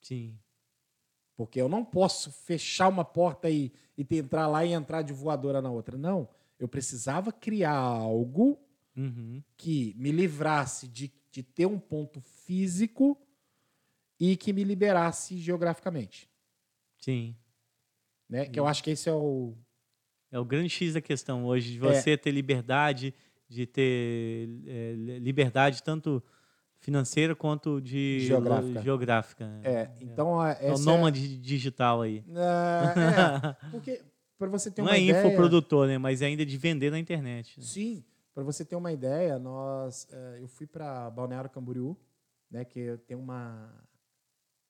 Sim. 0.00 0.38
Porque 1.36 1.60
eu 1.60 1.68
não 1.68 1.84
posso 1.84 2.30
fechar 2.30 2.88
uma 2.88 3.04
porta 3.04 3.50
e, 3.50 3.72
e 3.96 4.06
entrar 4.16 4.46
lá 4.46 4.64
e 4.64 4.72
entrar 4.72 5.02
de 5.02 5.12
voadora 5.12 5.60
na 5.60 5.70
outra. 5.70 5.98
Não. 5.98 6.28
Eu 6.58 6.68
precisava 6.68 7.32
criar 7.32 7.76
algo 7.76 8.58
Uhum. 8.96 9.40
que 9.56 9.94
me 9.96 10.10
livrasse 10.10 10.88
de, 10.88 11.12
de 11.30 11.40
ter 11.40 11.66
um 11.66 11.78
ponto 11.78 12.20
físico 12.20 13.16
e 14.18 14.36
que 14.36 14.52
me 14.52 14.64
liberasse 14.64 15.38
geograficamente. 15.38 16.27
Sim. 16.98 17.34
Né? 18.28 18.46
Que 18.46 18.58
eu 18.60 18.66
acho 18.66 18.82
que 18.84 18.90
esse 18.90 19.08
é 19.08 19.12
o. 19.12 19.56
É 20.30 20.38
o 20.38 20.44
grande 20.44 20.68
X 20.68 20.92
da 20.94 21.00
questão 21.00 21.46
hoje, 21.46 21.70
É. 21.70 21.72
de 21.72 21.78
você 21.78 22.16
ter 22.16 22.30
liberdade, 22.30 23.14
de 23.48 23.66
ter 23.66 24.48
é, 24.66 24.92
liberdade 25.20 25.82
tanto 25.82 26.22
financeira 26.80 27.34
quanto 27.34 27.80
de 27.80 28.20
Geográfica. 28.20 28.82
geográfica. 28.82 29.46
né? 29.48 29.60
É, 29.64 29.90
então, 30.02 30.38
a- 30.40 30.52
É 30.52 30.70
o 30.70 30.74
essa 30.74 30.84
nômade 30.84 31.38
digital 31.38 32.02
aí. 32.02 32.22
É, 32.28 33.66
é, 33.66 33.70
porque, 33.70 34.02
para 34.38 34.48
você 34.48 34.70
ter 34.70 34.82
Não 34.82 34.88
uma 34.90 34.96
é 34.96 35.00
ideia. 35.02 35.26
infoprodutor, 35.26 35.86
né? 35.88 35.96
Mas 35.98 36.20
ainda 36.22 36.44
de 36.44 36.56
vender 36.58 36.90
na 36.90 36.98
internet. 36.98 37.58
né? 37.58 37.64
Sim, 37.66 38.04
para 38.34 38.44
você 38.44 38.64
ter 38.64 38.76
uma 38.76 38.92
ideia, 38.92 39.38
nós, 39.38 40.06
eh, 40.12 40.38
eu 40.42 40.46
fui 40.48 40.66
para 40.66 41.10
Balneário 41.10 41.50
Camboriú, 41.50 41.96
né, 42.50 42.64
que 42.64 42.96
tem 43.06 43.16
uma 43.16 43.72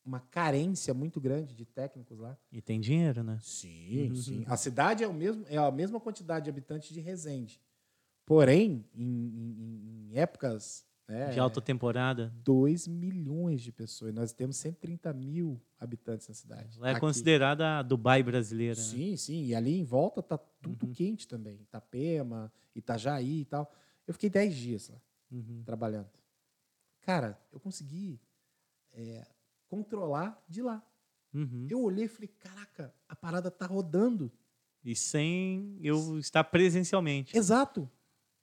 uma 0.08 0.20
carência 0.20 0.94
muito 0.94 1.20
grande 1.20 1.54
de 1.54 1.66
técnicos 1.66 2.18
lá. 2.18 2.36
E 2.50 2.62
tem 2.62 2.80
dinheiro, 2.80 3.22
né? 3.22 3.38
Sim, 3.42 4.08
Uhum. 4.08 4.16
sim. 4.16 4.44
A 4.46 4.56
cidade 4.56 5.04
é 5.04 5.06
o 5.06 5.12
mesmo, 5.12 5.44
é 5.48 5.58
a 5.58 5.70
mesma 5.70 6.00
quantidade 6.00 6.44
de 6.44 6.50
habitantes 6.50 6.88
de 6.88 6.98
Resende. 7.00 7.60
Porém, 8.24 8.84
em, 8.94 9.04
em- 9.04 10.08
em 10.12 10.18
épocas 10.18 10.86
né? 11.06 11.30
De 11.30 11.40
alta 11.40 11.58
temporada. 11.62 12.30
2 12.44 12.86
milhões 12.86 13.62
de 13.62 13.72
pessoas. 13.72 14.12
Nós 14.12 14.30
temos 14.34 14.58
130 14.58 15.10
mil 15.14 15.58
habitantes 15.80 16.28
na 16.28 16.34
cidade. 16.34 16.76
Ela 16.76 16.88
é 16.88 16.90
Aqui. 16.92 17.00
considerada 17.00 17.78
a 17.78 17.82
Dubai 17.82 18.22
brasileira. 18.22 18.78
né? 18.78 18.82
Sim, 18.86 19.16
sim. 19.16 19.44
E 19.46 19.54
ali 19.54 19.78
em 19.80 19.84
volta 19.84 20.22
tá 20.22 20.36
tudo 20.36 20.84
Uhum. 20.84 20.92
quente 20.92 21.26
também. 21.26 21.62
Itapema, 21.62 22.52
Itajaí 22.74 23.40
e 23.40 23.44
tal. 23.46 23.72
Eu 24.06 24.12
fiquei 24.12 24.28
10 24.28 24.54
dias 24.54 24.90
lá, 24.90 25.00
Uhum. 25.32 25.62
trabalhando. 25.64 26.10
Cara, 27.00 27.38
eu 27.50 27.58
consegui 27.58 28.20
é, 28.92 29.26
controlar 29.68 30.42
de 30.48 30.62
lá. 30.62 30.82
Uhum. 31.34 31.66
Eu 31.68 31.82
olhei 31.82 32.06
e 32.06 32.08
falei, 32.08 32.28
caraca, 32.28 32.94
a 33.08 33.14
parada 33.14 33.50
tá 33.50 33.66
rodando. 33.66 34.32
E 34.84 34.94
sem 34.96 35.78
eu 35.82 36.18
estar 36.18 36.44
presencialmente. 36.44 37.36
Exato. 37.36 37.90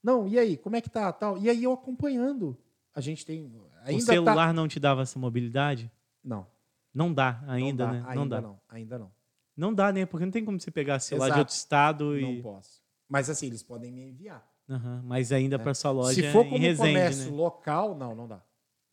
Não, 0.04 0.28
e 0.28 0.38
aí, 0.38 0.56
como 0.58 0.76
é 0.76 0.82
que 0.82 0.90
tá? 0.90 1.12
Tal? 1.12 1.38
E 1.38 1.50
aí 1.50 1.64
eu 1.64 1.72
acompanhando. 1.74 2.58
A 2.94 3.02
gente 3.02 3.26
tem. 3.26 3.52
Ainda 3.84 4.04
o 4.04 4.06
tá- 4.06 4.14
celular 4.14 4.54
não 4.54 4.68
te 4.68 4.80
dava 4.80 5.02
essa 5.02 5.18
mobilidade? 5.18 5.92
Não. 6.24 6.46
Não 6.94 7.14
dá 7.14 7.44
ainda, 7.48 7.86
não 7.88 7.94
dá, 7.94 8.00
né? 8.00 8.06
Ainda 8.08 8.16
não 8.16 8.28
dá. 8.28 8.42
não. 8.42 8.62
Ainda 8.70 9.00
não. 9.00 9.12
Não 9.58 9.74
dá, 9.74 9.92
né? 9.92 10.06
Porque 10.06 10.26
não 10.26 10.32
tem 10.32 10.46
como 10.46 10.60
você 10.60 10.70
pegar 10.70 11.00
celular 11.00 11.26
de 11.28 11.30
Exato. 11.32 11.40
outro 11.40 11.56
estado 11.56 12.06
Não 12.06 12.32
e. 12.32 12.42
posso. 12.42 12.82
Mas 13.10 13.30
assim, 13.30 13.48
eles 13.48 13.64
podem 13.64 13.92
me 13.92 14.10
enviar. 14.10 14.46
Aham, 14.70 15.02
Mas 15.06 15.32
ainda 15.32 15.58
né? 15.58 15.64
para 15.64 15.74
sua 15.74 15.92
loja 15.92 16.14
Se 16.22 16.32
for 16.32 16.46
em 16.46 16.50
como 16.50 16.62
Resende, 16.62 16.90
comércio 16.90 17.32
né? 17.32 17.38
local, 17.38 17.96
não, 17.96 18.16
não 18.16 18.28
dá. 18.28 18.44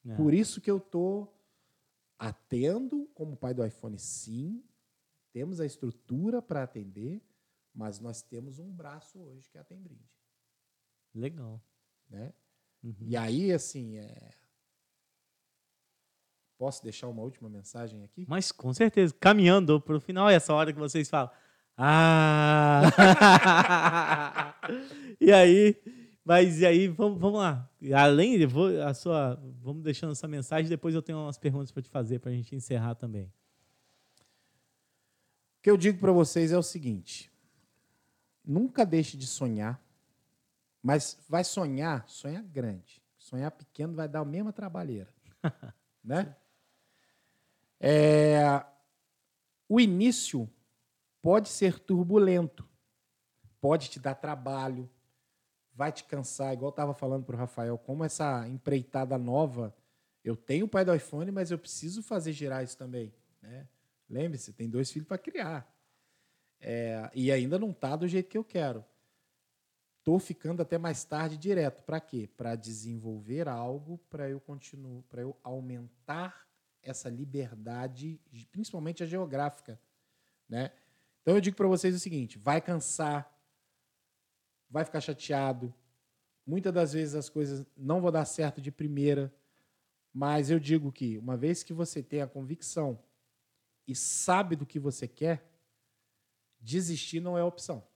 É. 0.06 0.14
Por 0.16 0.34
isso 0.34 0.60
que 0.60 0.70
eu 0.70 0.78
tô 0.78 1.26
atendo 2.22 3.10
como 3.14 3.36
pai 3.36 3.52
do 3.52 3.66
iPhone, 3.66 3.98
sim. 3.98 4.62
Temos 5.32 5.58
a 5.60 5.66
estrutura 5.66 6.40
para 6.40 6.62
atender, 6.62 7.20
mas 7.74 7.98
nós 7.98 8.22
temos 8.22 8.60
um 8.60 8.70
braço 8.70 9.18
hoje 9.18 9.50
que 9.50 9.58
é 9.58 9.60
a 9.60 9.64
Tembrinde, 9.64 10.08
Legal. 11.12 11.60
né? 12.08 12.32
Uhum. 12.82 12.94
E 13.00 13.16
aí, 13.16 13.52
assim, 13.52 13.96
é... 13.96 14.30
posso 16.56 16.84
deixar 16.84 17.08
uma 17.08 17.22
última 17.22 17.48
mensagem 17.48 18.04
aqui? 18.04 18.24
Mas 18.28 18.52
com 18.52 18.72
certeza, 18.72 19.12
caminhando 19.18 19.80
para 19.80 19.96
o 19.96 20.00
final, 20.00 20.30
é 20.30 20.34
essa 20.34 20.54
hora 20.54 20.72
que 20.72 20.78
vocês 20.78 21.08
falam. 21.08 21.30
Ah! 21.76 22.82
e 25.20 25.32
aí, 25.32 25.76
mas 26.24 26.60
e 26.60 26.66
aí, 26.66 26.86
vamos, 26.86 27.20
vamos 27.20 27.40
lá. 27.40 27.68
Além 27.94 28.38
de 28.38 28.46
vou, 28.46 28.80
a 28.82 28.94
sua, 28.94 29.34
vamos 29.60 29.82
deixando 29.82 30.12
essa 30.12 30.28
mensagem, 30.28 30.68
depois 30.68 30.94
eu 30.94 31.02
tenho 31.02 31.18
umas 31.18 31.36
perguntas 31.36 31.72
para 31.72 31.82
te 31.82 31.88
fazer 31.88 32.20
para 32.20 32.30
a 32.30 32.34
gente 32.34 32.54
encerrar 32.54 32.94
também. 32.94 33.24
O 35.58 35.62
que 35.62 35.70
eu 35.70 35.76
digo 35.76 35.98
para 35.98 36.12
vocês 36.12 36.52
é 36.52 36.58
o 36.58 36.62
seguinte: 36.62 37.32
nunca 38.44 38.86
deixe 38.86 39.16
de 39.16 39.26
sonhar, 39.26 39.82
mas 40.80 41.18
vai 41.28 41.42
sonhar, 41.42 42.08
sonha 42.08 42.40
grande. 42.40 43.02
Sonhar 43.18 43.50
pequeno 43.52 43.94
vai 43.94 44.08
dar 44.08 44.20
a 44.20 44.24
mesma 44.24 44.52
trabalheira, 44.52 45.12
né? 46.02 46.36
É, 47.80 48.64
o 49.68 49.80
início 49.80 50.48
pode 51.20 51.48
ser 51.48 51.78
turbulento, 51.78 52.68
pode 53.60 53.88
te 53.88 53.98
dar 53.98 54.16
trabalho, 54.16 54.90
vai 55.74 55.90
te 55.92 56.04
cansar, 56.04 56.52
igual 56.52 56.68
eu 56.68 56.72
estava 56.72 56.94
falando 56.94 57.24
para 57.24 57.34
o 57.34 57.38
Rafael, 57.38 57.78
como 57.78 58.04
essa 58.04 58.46
empreitada 58.48 59.16
nova, 59.16 59.74
eu 60.24 60.36
tenho 60.36 60.66
o 60.66 60.68
pai 60.68 60.84
do 60.84 60.94
iPhone, 60.94 61.30
mas 61.30 61.50
eu 61.50 61.58
preciso 61.58 62.02
fazer 62.02 62.32
girar 62.32 62.62
isso 62.62 62.76
também, 62.76 63.12
né? 63.40 63.66
Lembre-se, 64.08 64.52
tem 64.52 64.68
dois 64.68 64.90
filhos 64.90 65.08
para 65.08 65.18
criar. 65.18 65.66
É, 66.60 67.10
e 67.14 67.32
ainda 67.32 67.58
não 67.58 67.70
está 67.70 67.96
do 67.96 68.06
jeito 68.06 68.28
que 68.28 68.38
eu 68.38 68.44
quero. 68.44 68.84
Estou 69.98 70.18
ficando 70.18 70.60
até 70.60 70.78
mais 70.78 71.04
tarde 71.04 71.36
direto. 71.36 71.82
Para 71.82 72.00
quê? 72.00 72.28
Para 72.36 72.54
desenvolver 72.54 73.48
algo, 73.48 73.98
para 74.10 74.28
eu 74.28 74.40
continuar, 74.40 75.02
para 75.04 75.22
eu 75.22 75.36
aumentar 75.42 76.46
essa 76.82 77.08
liberdade, 77.08 78.20
principalmente 78.50 79.02
a 79.02 79.06
geográfica, 79.06 79.80
né? 80.48 80.72
Então 81.22 81.34
eu 81.34 81.40
digo 81.40 81.56
para 81.56 81.68
vocês 81.68 81.94
o 81.94 82.00
seguinte: 82.00 82.36
vai 82.36 82.60
cansar, 82.60 83.32
vai 84.72 84.84
ficar 84.86 85.02
chateado. 85.02 85.72
Muitas 86.46 86.72
das 86.72 86.94
vezes 86.94 87.14
as 87.14 87.28
coisas 87.28 87.64
não 87.76 88.00
vão 88.00 88.10
dar 88.10 88.24
certo 88.24 88.60
de 88.60 88.72
primeira, 88.72 89.32
mas 90.12 90.50
eu 90.50 90.58
digo 90.58 90.90
que 90.90 91.18
uma 91.18 91.36
vez 91.36 91.62
que 91.62 91.74
você 91.74 92.02
tem 92.02 92.22
a 92.22 92.26
convicção 92.26 92.98
e 93.86 93.94
sabe 93.94 94.56
do 94.56 94.64
que 94.64 94.78
você 94.78 95.06
quer, 95.06 95.46
desistir 96.58 97.20
não 97.20 97.36
é 97.36 97.44
opção. 97.44 97.86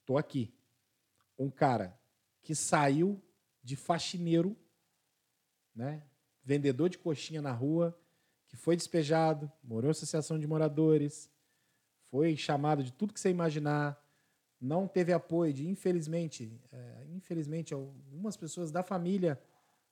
Estou 0.00 0.18
aqui. 0.18 0.52
Um 1.38 1.50
cara 1.50 1.96
que 2.42 2.54
saiu 2.54 3.22
de 3.62 3.76
faxineiro, 3.76 4.56
né? 5.74 6.02
vendedor 6.44 6.88
de 6.88 6.98
coxinha 6.98 7.40
na 7.40 7.52
rua, 7.52 7.96
que 8.48 8.56
foi 8.56 8.74
despejado, 8.76 9.50
morou 9.62 9.88
em 9.88 9.92
associação 9.92 10.38
de 10.38 10.46
moradores, 10.46 11.30
foi 12.10 12.36
chamado 12.36 12.82
de 12.82 12.92
tudo 12.92 13.14
que 13.14 13.20
você 13.20 13.30
imaginar, 13.30 14.01
não 14.62 14.86
teve 14.86 15.12
apoio 15.12 15.52
de, 15.52 15.68
infelizmente, 15.68 16.56
é, 16.70 17.06
infelizmente, 17.10 17.74
algumas 17.74 18.36
pessoas 18.36 18.70
da 18.70 18.84
família 18.84 19.40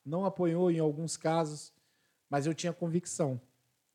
não 0.04 0.24
apoiou 0.24 0.70
em 0.70 0.78
alguns 0.78 1.16
casos, 1.16 1.72
mas 2.28 2.46
eu 2.46 2.54
tinha 2.54 2.72
convicção. 2.72 3.40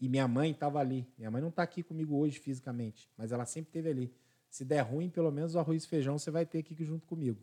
E 0.01 0.09
minha 0.09 0.27
mãe 0.27 0.51
estava 0.51 0.79
ali. 0.79 1.07
Minha 1.17 1.31
mãe 1.31 1.41
não 1.41 1.47
está 1.47 1.63
aqui 1.63 1.81
comigo 1.81 2.17
hoje 2.17 2.37
fisicamente, 2.39 3.09
mas 3.17 3.31
ela 3.31 3.45
sempre 3.45 3.69
esteve 3.69 3.89
ali. 3.89 4.13
Se 4.49 4.65
der 4.65 4.81
ruim, 4.81 5.09
pelo 5.09 5.31
menos 5.31 5.55
o 5.55 5.59
arroz 5.59 5.85
e 5.85 5.87
feijão 5.87 6.19
você 6.19 6.29
vai 6.29 6.45
ter 6.45 6.59
aqui 6.59 6.75
junto 6.83 7.07
comigo. 7.07 7.41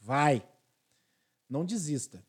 Vai. 0.00 0.42
Não 1.48 1.62
desista. 1.62 2.24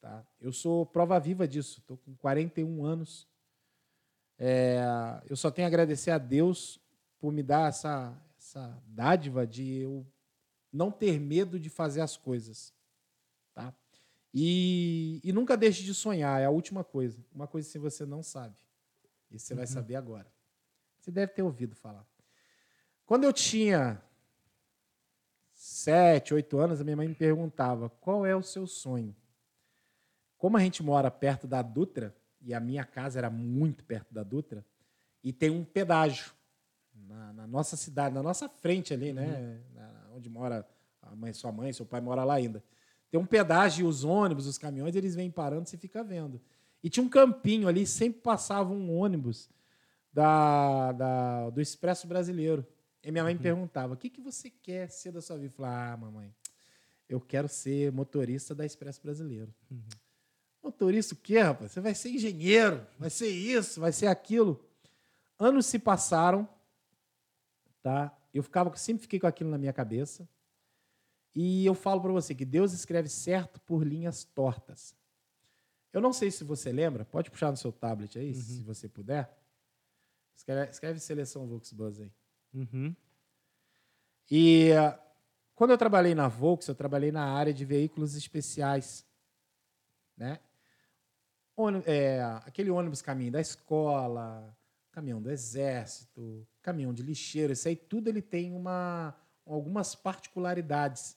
Tá? 0.00 0.26
Eu 0.40 0.52
sou 0.52 0.84
prova 0.84 1.20
viva 1.20 1.46
disso. 1.46 1.78
Estou 1.78 1.96
com 1.98 2.16
41 2.16 2.84
anos. 2.84 3.28
É, 4.36 4.80
eu 5.28 5.36
só 5.36 5.52
tenho 5.52 5.66
a 5.66 5.68
agradecer 5.68 6.10
a 6.10 6.18
Deus 6.18 6.80
por 7.20 7.32
me 7.32 7.42
dar 7.42 7.68
essa, 7.68 8.16
essa 8.50 8.82
dádiva 8.84 9.46
de 9.46 9.78
eu 9.78 10.04
não 10.72 10.90
ter 10.90 11.20
medo 11.20 11.58
de 11.58 11.70
fazer 11.70 12.00
as 12.00 12.16
coisas. 12.16 12.74
Tá? 13.54 13.72
E, 14.34 15.20
e 15.22 15.32
nunca 15.32 15.56
deixe 15.56 15.84
de 15.84 15.94
sonhar, 15.94 16.40
é 16.40 16.46
a 16.46 16.50
última 16.50 16.82
coisa. 16.82 17.24
Uma 17.32 17.46
coisa 17.46 17.70
que 17.70 17.78
você 17.78 18.04
não 18.04 18.22
sabe. 18.22 18.56
Isso 19.30 19.46
você 19.46 19.54
vai 19.54 19.66
saber 19.66 19.94
agora. 19.94 20.26
Você 20.98 21.12
deve 21.12 21.32
ter 21.32 21.42
ouvido 21.42 21.76
falar. 21.76 22.04
Quando 23.06 23.24
eu 23.24 23.32
tinha 23.32 24.02
sete, 25.54 26.34
oito 26.34 26.58
anos, 26.58 26.80
a 26.80 26.84
minha 26.84 26.96
mãe 26.96 27.06
me 27.06 27.14
perguntava 27.14 27.88
qual 27.88 28.26
é 28.26 28.34
o 28.34 28.42
seu 28.42 28.66
sonho. 28.66 29.14
Como 30.36 30.56
a 30.56 30.60
gente 30.60 30.82
mora 30.82 31.10
perto 31.10 31.46
da 31.46 31.62
Dutra, 31.62 32.16
e 32.40 32.52
a 32.54 32.58
minha 32.58 32.84
casa 32.84 33.18
era 33.18 33.30
muito 33.30 33.84
perto 33.84 34.12
da 34.12 34.22
Dutra, 34.22 34.64
e 35.22 35.32
tem 35.32 35.50
um 35.50 35.64
pedágio 35.64 36.32
na, 36.94 37.32
na 37.32 37.46
nossa 37.46 37.76
cidade, 37.76 38.14
na 38.14 38.22
nossa 38.22 38.48
frente 38.48 38.92
ali, 38.94 39.12
né? 39.12 39.60
Na- 39.74 40.06
onde 40.14 40.28
mora 40.28 40.66
a 41.02 41.14
mãe, 41.14 41.32
sua 41.32 41.50
mãe, 41.52 41.72
seu 41.72 41.86
pai 41.86 42.00
mora 42.00 42.24
lá 42.24 42.34
ainda. 42.34 42.62
Tem 43.10 43.18
um 43.18 43.26
pedágio, 43.26 43.86
e 43.86 43.88
os 43.88 44.04
ônibus, 44.04 44.46
os 44.46 44.58
caminhões, 44.58 44.94
eles 44.94 45.14
vêm 45.14 45.30
parando, 45.30 45.68
você 45.68 45.76
fica 45.76 46.02
vendo. 46.04 46.40
E 46.82 46.88
tinha 46.88 47.04
um 47.04 47.08
campinho 47.08 47.68
ali, 47.68 47.86
sempre 47.86 48.20
passava 48.20 48.72
um 48.72 48.96
ônibus 48.96 49.48
da, 50.12 50.92
da- 50.92 51.50
do 51.50 51.60
Expresso 51.60 52.06
Brasileiro. 52.06 52.66
E 53.02 53.10
minha 53.10 53.24
mãe 53.24 53.34
me 53.34 53.40
perguntava: 53.40 53.94
o 53.94 53.96
que, 53.96 54.10
que 54.10 54.20
você 54.20 54.50
quer 54.50 54.90
ser 54.90 55.12
da 55.12 55.20
sua 55.22 55.36
vida? 55.36 55.48
Eu 55.52 55.56
falava: 55.56 55.92
ah, 55.92 55.96
mamãe, 55.96 56.34
eu 57.08 57.20
quero 57.20 57.48
ser 57.48 57.90
motorista 57.92 58.54
da 58.54 58.64
Expresso 58.66 59.00
Brasileiro. 59.02 59.52
Motorista 60.62 61.14
o 61.14 61.16
quê, 61.16 61.38
rapaz? 61.40 61.72
Você 61.72 61.80
vai 61.80 61.94
ser 61.94 62.10
engenheiro, 62.10 62.86
vai 62.98 63.08
ser 63.10 63.28
isso, 63.28 63.80
vai 63.80 63.92
ser 63.92 64.06
aquilo. 64.08 64.62
Anos 65.38 65.64
se 65.66 65.78
passaram, 65.78 66.46
tá? 67.82 68.16
Eu 68.32 68.42
ficava, 68.42 68.74
sempre 68.76 69.02
fiquei 69.02 69.18
com 69.20 69.26
aquilo 69.26 69.50
na 69.50 69.58
minha 69.58 69.72
cabeça. 69.72 70.28
E 71.34 71.64
eu 71.64 71.74
falo 71.74 72.00
para 72.00 72.12
você 72.12 72.34
que 72.34 72.44
Deus 72.44 72.72
escreve 72.72 73.08
certo 73.08 73.60
por 73.60 73.86
linhas 73.86 74.24
tortas. 74.24 74.96
Eu 75.92 76.00
não 76.00 76.12
sei 76.12 76.30
se 76.30 76.44
você 76.44 76.72
lembra, 76.72 77.04
pode 77.04 77.30
puxar 77.30 77.50
no 77.50 77.56
seu 77.56 77.72
tablet 77.72 78.18
aí, 78.18 78.34
se 78.34 78.62
você 78.62 78.88
puder. 78.88 79.36
Escreve, 80.36 80.70
escreve 80.70 81.00
seleção 81.00 81.46
Volksbus 81.46 82.00
aí. 82.00 82.12
Uhum. 82.54 82.94
E 84.30 84.70
quando 85.54 85.70
eu 85.70 85.78
trabalhei 85.78 86.14
na 86.14 86.28
Volks, 86.28 86.68
eu 86.68 86.74
trabalhei 86.74 87.12
na 87.12 87.24
área 87.34 87.52
de 87.52 87.64
veículos 87.64 88.14
especiais, 88.14 89.04
né? 90.16 90.38
Ôni- 91.56 91.82
é, 91.84 92.22
aquele 92.46 92.70
ônibus 92.70 93.02
caminho 93.02 93.32
da 93.32 93.40
escola, 93.40 94.56
caminhão 94.90 95.22
do 95.22 95.30
exército, 95.30 96.46
caminhão 96.62 96.92
de 96.92 97.02
lixeiro, 97.02 97.52
isso 97.52 97.68
aí 97.68 97.76
tudo 97.76 98.08
ele 98.08 98.22
tem 98.22 98.52
uma, 98.52 99.14
algumas 99.46 99.94
particularidades. 99.94 101.16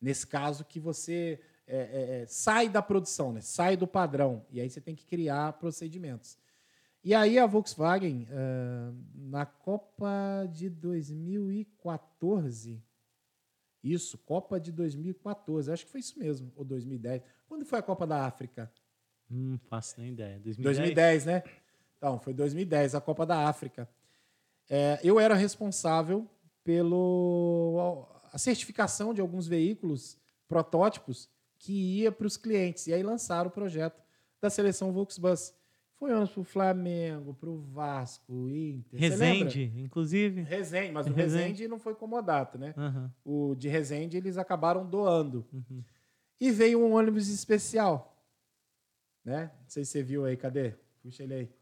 Nesse 0.00 0.26
caso 0.26 0.64
que 0.64 0.80
você 0.80 1.40
é, 1.66 1.76
é, 1.76 2.22
é, 2.22 2.26
sai 2.26 2.68
da 2.68 2.82
produção, 2.82 3.32
né? 3.32 3.40
sai 3.40 3.76
do 3.76 3.86
padrão, 3.86 4.44
e 4.50 4.60
aí 4.60 4.68
você 4.68 4.80
tem 4.80 4.94
que 4.94 5.04
criar 5.04 5.54
procedimentos. 5.54 6.38
E 7.02 7.14
aí 7.14 7.38
a 7.38 7.46
Volkswagen, 7.46 8.28
ah, 8.30 8.92
na 9.14 9.46
Copa 9.46 10.46
de 10.52 10.68
2014, 10.68 12.82
Isso, 13.82 14.18
Copa 14.18 14.60
de 14.60 14.70
2014, 14.70 15.72
acho 15.72 15.86
que 15.86 15.92
foi 15.92 16.00
isso 16.00 16.18
mesmo, 16.18 16.52
ou 16.54 16.64
2010. 16.64 17.22
Quando 17.48 17.64
foi 17.64 17.78
a 17.78 17.82
Copa 17.82 18.06
da 18.06 18.26
África? 18.26 18.70
Não 19.30 19.58
faço 19.58 19.98
nem 19.98 20.12
ideia. 20.12 20.38
2010? 20.40 20.76
2010, 20.76 21.24
né? 21.24 21.42
Então, 22.00 22.18
foi 22.18 22.32
2010, 22.32 22.94
a 22.94 23.00
Copa 23.00 23.26
da 23.26 23.46
África. 23.46 23.86
É, 24.70 24.98
eu 25.04 25.20
era 25.20 25.34
responsável 25.34 26.26
pelo 26.64 28.06
a 28.32 28.38
certificação 28.38 29.12
de 29.12 29.20
alguns 29.20 29.46
veículos, 29.46 30.16
protótipos, 30.48 31.28
que 31.58 32.00
ia 32.00 32.10
para 32.10 32.26
os 32.26 32.38
clientes. 32.38 32.86
E 32.86 32.94
aí 32.94 33.02
lançaram 33.02 33.50
o 33.50 33.52
projeto 33.52 34.00
da 34.40 34.48
seleção 34.48 34.92
Volksbus. 34.92 35.52
Foi 35.96 36.10
ônibus 36.10 36.30
para 36.30 36.40
o 36.40 36.44
Flamengo, 36.44 37.34
para 37.34 37.50
o 37.50 37.58
Vasco, 37.58 38.48
Inter. 38.48 38.98
Resende, 38.98 39.70
inclusive. 39.76 40.40
Resende, 40.40 40.92
mas 40.92 41.06
o 41.06 41.12
Resende, 41.12 41.42
Resende 41.42 41.68
não 41.68 41.78
foi 41.78 41.94
comodato, 41.94 42.56
né? 42.56 42.72
Uhum. 42.78 43.10
O 43.22 43.54
de 43.54 43.68
Resende 43.68 44.16
eles 44.16 44.38
acabaram 44.38 44.88
doando. 44.88 45.46
Uhum. 45.52 45.84
E 46.40 46.50
veio 46.50 46.80
um 46.80 46.94
ônibus 46.94 47.28
especial. 47.28 48.16
Né? 49.22 49.50
Não 49.60 49.68
sei 49.68 49.84
se 49.84 49.90
você 49.90 50.02
viu 50.02 50.24
aí, 50.24 50.38
cadê? 50.38 50.72
Puxa 51.02 51.24
ele 51.24 51.34
aí. 51.34 51.59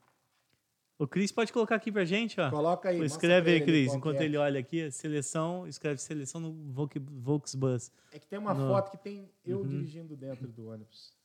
O 0.99 1.07
Cris 1.07 1.31
pode 1.31 1.53
colocar 1.53 1.77
aqui 1.77 1.93
pra 1.93 2.05
gente, 2.05 2.41
ó. 2.41 2.51
Coloca 2.51 2.89
aí. 2.89 3.01
Escreve 3.05 3.53
aí, 3.53 3.61
Cris, 3.61 3.95
enquanto 3.95 4.21
é. 4.21 4.25
ele 4.25 4.37
olha 4.37 4.59
aqui. 4.59 4.91
Seleção, 4.91 5.67
escreve 5.69 6.01
seleção 6.01 6.41
no 6.41 6.53
Volksbus. 6.73 7.93
É 8.11 8.19
que 8.19 8.27
tem 8.27 8.39
uma 8.39 8.53
no... 8.53 8.67
foto 8.67 8.91
que 8.91 8.99
tem 8.99 9.31
eu 9.45 9.59
uhum. 9.59 9.69
dirigindo 9.69 10.17
dentro 10.17 10.49
do 10.49 10.69
ônibus. 10.69 11.17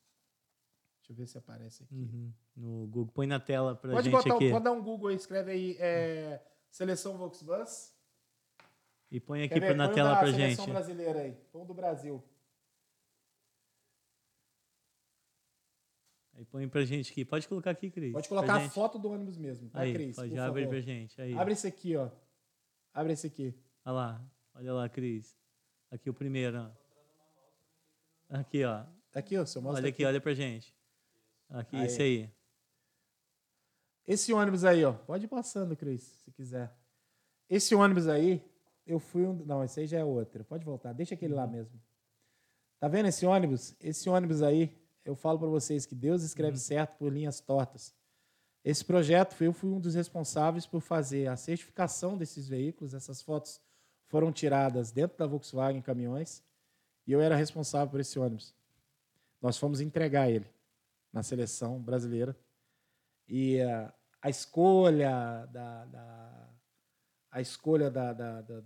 Deixa 0.99 1.11
eu 1.11 1.15
ver 1.15 1.27
se 1.27 1.37
aparece 1.39 1.83
aqui. 1.83 1.95
Uhum. 1.95 2.31
No 2.55 2.87
Google. 2.87 3.11
Põe 3.15 3.25
na 3.25 3.39
tela 3.39 3.75
pra 3.75 3.93
pode 3.93 4.11
gente 4.11 4.23
botar, 4.23 4.35
aqui. 4.35 4.51
Pode 4.51 4.63
dar 4.63 4.71
um 4.71 4.81
Google 4.81 5.09
aí, 5.09 5.15
escreve 5.15 5.51
aí 5.51 5.75
é, 5.79 6.39
Seleção 6.69 7.17
Volksbus. 7.17 7.91
E 9.09 9.19
põe 9.19 9.43
aqui 9.43 9.59
ver, 9.59 9.75
na 9.75 9.87
põe 9.87 9.95
tela 9.95 10.15
pra 10.17 10.27
gente. 10.27 10.55
Seleção 10.55 10.67
brasileira 10.67 11.19
aí. 11.19 11.35
Põe 11.51 11.65
do 11.65 11.73
Brasil. 11.73 12.23
Aí 16.35 16.45
põe 16.45 16.67
pra 16.67 16.83
gente 16.83 17.11
aqui. 17.11 17.23
Pode 17.23 17.47
colocar 17.47 17.71
aqui, 17.71 17.91
Cris. 17.91 18.11
Pode 18.11 18.27
colocar 18.27 18.55
a 18.55 18.69
foto 18.69 18.97
do 18.97 19.09
ônibus 19.11 19.37
mesmo, 19.37 19.69
tá, 19.69 19.81
aí, 19.81 19.93
Cris? 19.93 20.15
Pode 20.15 20.37
abrir 20.37 20.67
pra 20.67 20.81
gente. 20.81 21.21
Aí. 21.21 21.33
Abre 21.33 21.53
esse 21.53 21.67
aqui, 21.67 21.95
ó. 21.95 22.09
Abre 22.93 23.13
esse 23.13 23.27
aqui. 23.27 23.53
Olha 23.85 23.93
lá. 23.93 24.21
Olha 24.55 24.73
lá, 24.73 24.89
Cris. 24.89 25.37
Aqui 25.91 26.09
o 26.09 26.13
primeiro, 26.13 26.57
ó. 26.57 26.71
Aqui, 28.29 28.63
ó. 28.63 28.83
Aqui, 29.13 29.37
ó. 29.37 29.45
Seu 29.45 29.63
olha 29.63 29.79
aqui, 29.79 29.87
aqui, 29.87 30.05
olha 30.05 30.19
pra 30.19 30.33
gente. 30.33 30.75
Aqui, 31.49 31.75
aí. 31.75 31.85
esse 31.85 32.01
aí. 32.01 32.29
Esse 34.07 34.33
ônibus 34.33 34.65
aí, 34.65 34.83
ó. 34.83 34.93
Pode 34.93 35.25
ir 35.25 35.27
passando, 35.27 35.75
Cris, 35.75 36.01
se 36.01 36.31
quiser. 36.31 36.75
Esse 37.49 37.75
ônibus 37.75 38.07
aí, 38.07 38.43
eu 38.85 38.99
fui 38.99 39.25
um. 39.25 39.33
Não, 39.45 39.63
esse 39.63 39.79
aí 39.79 39.87
já 39.87 39.99
é 39.99 40.03
outro. 40.03 40.43
Pode 40.43 40.65
voltar. 40.65 40.93
Deixa 40.93 41.13
aquele 41.13 41.33
lá 41.33 41.45
uhum. 41.45 41.51
mesmo. 41.51 41.81
Tá 42.79 42.87
vendo 42.87 43.07
esse 43.07 43.25
ônibus? 43.25 43.75
Esse 43.79 44.09
ônibus 44.09 44.41
aí, 44.41 44.75
eu 45.05 45.15
falo 45.15 45.39
para 45.39 45.47
vocês 45.47 45.85
que 45.85 45.95
Deus 45.95 46.23
escreve 46.23 46.57
uhum. 46.57 46.63
certo 46.63 46.97
por 46.97 47.11
linhas 47.11 47.39
tortas. 47.39 47.93
Esse 48.63 48.83
projeto, 48.85 49.41
eu 49.43 49.51
fui 49.51 49.69
um 49.69 49.79
dos 49.79 49.95
responsáveis 49.95 50.65
por 50.65 50.79
fazer 50.79 51.27
a 51.27 51.35
certificação 51.35 52.17
desses 52.17 52.47
veículos. 52.47 52.93
Essas 52.93 53.21
fotos 53.21 53.59
foram 54.07 54.31
tiradas 54.31 54.91
dentro 54.91 55.17
da 55.17 55.27
Volkswagen 55.27 55.81
Caminhões 55.81 56.41
e 57.05 57.11
eu 57.11 57.19
era 57.19 57.35
responsável 57.35 57.89
por 57.89 57.99
esse 57.99 58.17
ônibus. 58.17 58.55
Nós 59.41 59.57
fomos 59.57 59.81
entregar 59.81 60.29
ele 60.29 60.47
na 61.11 61.21
seleção 61.21 61.81
brasileira. 61.81 62.35
E 63.27 63.59
uh, 63.61 63.91
a 64.21 64.29
escolha 64.29 65.45
da, 65.51 65.85
da, 65.85 66.49
a 67.29 67.41
escolha 67.41 67.91
da, 67.91 68.13
da, 68.13 68.41
da, 68.41 68.61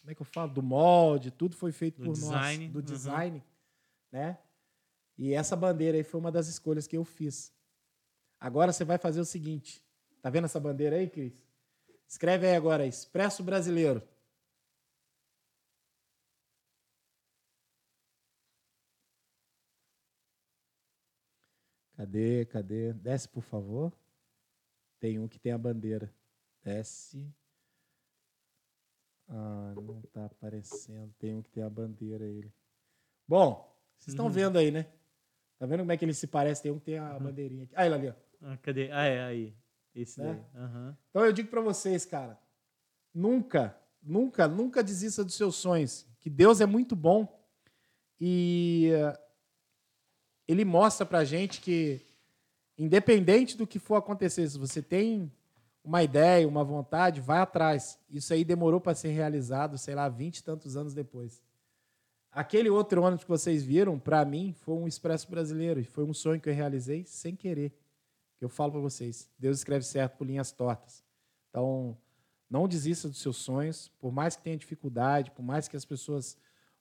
como 0.00 0.10
é 0.10 0.14
que 0.14 0.22
eu 0.22 0.26
falo 0.26 0.52
do 0.52 0.62
molde, 0.62 1.32
tudo 1.32 1.56
foi 1.56 1.72
feito 1.72 1.98
do 1.98 2.04
por 2.04 2.12
design. 2.12 2.64
nós, 2.64 2.72
do 2.72 2.78
uhum. 2.78 2.84
design, 2.84 3.44
né? 4.12 4.38
E 5.18 5.32
essa 5.32 5.56
bandeira 5.56 5.96
aí 5.96 6.04
foi 6.04 6.20
uma 6.20 6.30
das 6.30 6.46
escolhas 6.48 6.86
que 6.86 6.96
eu 6.96 7.04
fiz. 7.04 7.52
Agora 8.38 8.72
você 8.72 8.84
vai 8.84 8.98
fazer 8.98 9.20
o 9.20 9.24
seguinte, 9.24 9.82
tá 10.20 10.28
vendo 10.28 10.44
essa 10.44 10.60
bandeira 10.60 10.96
aí, 10.96 11.08
Cris? 11.08 11.42
Escreve 12.06 12.46
aí 12.46 12.54
agora, 12.54 12.86
Expresso 12.86 13.42
Brasileiro. 13.42 14.02
Cadê? 21.96 22.44
Cadê? 22.44 22.92
Desce, 22.92 23.26
por 23.26 23.42
favor. 23.42 23.92
Tem 25.00 25.18
um 25.18 25.26
que 25.26 25.38
tem 25.38 25.52
a 25.52 25.58
bandeira. 25.58 26.12
Desce. 26.62 27.34
Ah, 29.28 29.72
não 29.74 30.00
está 30.00 30.26
aparecendo. 30.26 31.12
Tem 31.18 31.34
um 31.34 31.42
que 31.42 31.50
tem 31.50 31.62
a 31.62 31.70
bandeira 31.70 32.24
ele. 32.24 32.52
Bom, 33.26 33.74
vocês 33.98 34.12
estão 34.12 34.26
uhum. 34.26 34.32
vendo 34.32 34.58
aí, 34.58 34.70
né? 34.70 34.86
Tá 35.58 35.66
vendo 35.66 35.80
como 35.80 35.92
é 35.92 35.96
que 35.96 36.04
ele 36.04 36.14
se 36.14 36.26
parece? 36.26 36.62
Tem 36.62 36.72
um 36.72 36.78
que 36.78 36.84
tem 36.84 36.98
a 36.98 37.14
uhum. 37.14 37.20
bandeirinha 37.20 37.64
aqui. 37.64 37.74
Ah, 37.76 37.86
ele 37.86 37.94
ali, 37.94 38.08
ó. 38.08 38.12
Ah, 38.42 38.56
cadê? 38.58 38.90
Ah, 38.92 39.04
é, 39.04 39.24
aí. 39.24 39.54
Esse 39.94 40.20
né? 40.20 40.44
daí. 40.52 40.62
Uhum. 40.62 40.94
Então 41.10 41.24
eu 41.24 41.32
digo 41.32 41.48
para 41.48 41.60
vocês, 41.62 42.04
cara, 42.04 42.38
nunca, 43.14 43.76
nunca, 44.02 44.46
nunca 44.46 44.82
desista 44.82 45.24
dos 45.24 45.34
seus 45.34 45.56
sonhos. 45.56 46.06
Que 46.20 46.28
Deus 46.28 46.60
é 46.60 46.66
muito 46.66 46.94
bom 46.94 47.26
e 48.20 48.90
ele 50.46 50.64
mostra 50.64 51.06
para 51.06 51.20
a 51.20 51.24
gente 51.24 51.60
que, 51.60 52.00
independente 52.76 53.56
do 53.56 53.66
que 53.66 53.78
for 53.78 53.96
acontecer, 53.96 54.48
se 54.48 54.58
você 54.58 54.82
tem 54.82 55.32
uma 55.82 56.02
ideia, 56.02 56.48
uma 56.48 56.64
vontade, 56.64 57.20
vai 57.20 57.38
atrás. 57.38 57.98
Isso 58.10 58.32
aí 58.32 58.44
demorou 58.44 58.80
para 58.80 58.94
ser 58.94 59.08
realizado, 59.08 59.78
sei 59.78 59.94
lá, 59.94 60.08
vinte 60.08 60.38
e 60.38 60.44
tantos 60.44 60.76
anos 60.76 60.92
depois. 60.92 61.42
Aquele 62.36 62.68
outro 62.68 63.02
ônibus 63.02 63.24
que 63.24 63.30
vocês 63.30 63.64
viram, 63.64 63.98
para 63.98 64.22
mim, 64.22 64.52
foi 64.52 64.74
um 64.74 64.86
expresso 64.86 65.26
brasileiro. 65.30 65.82
Foi 65.86 66.04
um 66.04 66.12
sonho 66.12 66.38
que 66.38 66.50
eu 66.50 66.54
realizei 66.54 67.02
sem 67.06 67.34
querer. 67.34 67.72
Que 68.36 68.44
eu 68.44 68.48
falo 68.50 68.72
para 68.72 68.80
vocês, 68.82 69.30
Deus 69.38 69.56
escreve 69.56 69.86
certo 69.86 70.18
por 70.18 70.26
linhas 70.26 70.52
tortas. 70.52 71.02
Então, 71.48 71.96
não 72.50 72.68
desista 72.68 73.08
dos 73.08 73.22
seus 73.22 73.38
sonhos, 73.38 73.88
por 73.98 74.12
mais 74.12 74.36
que 74.36 74.42
tenha 74.42 74.58
dificuldade, 74.58 75.30
por 75.30 75.42
mais 75.42 75.66
que 75.66 75.78
as 75.78 75.86
pessoas 75.86 76.36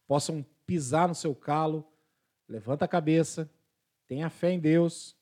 possam 0.05 0.45
pisar 0.65 1.07
no 1.07 1.15
seu 1.15 1.33
calo, 1.33 1.87
levanta 2.49 2.83
a 2.83 2.89
cabeça, 2.89 3.49
tenha 4.05 4.29
fé 4.29 4.51
em 4.51 4.59
Deus 4.59 5.15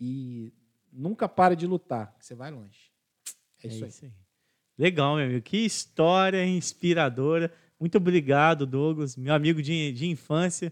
e 0.00 0.54
nunca 0.90 1.28
pare 1.28 1.54
de 1.54 1.66
lutar, 1.66 2.16
que 2.18 2.24
você 2.24 2.34
vai 2.34 2.50
longe. 2.50 2.90
É 3.62 3.68
isso, 3.68 3.84
é 3.84 3.88
isso 3.88 4.04
aí. 4.06 4.10
aí. 4.10 4.16
Legal, 4.78 5.16
meu 5.16 5.26
amigo. 5.26 5.42
Que 5.42 5.58
história 5.58 6.42
inspiradora. 6.46 7.52
Muito 7.80 7.96
obrigado, 7.96 8.66
Douglas, 8.66 9.16
meu 9.16 9.32
amigo 9.32 9.62
de, 9.62 9.90
de 9.92 10.06
infância. 10.06 10.70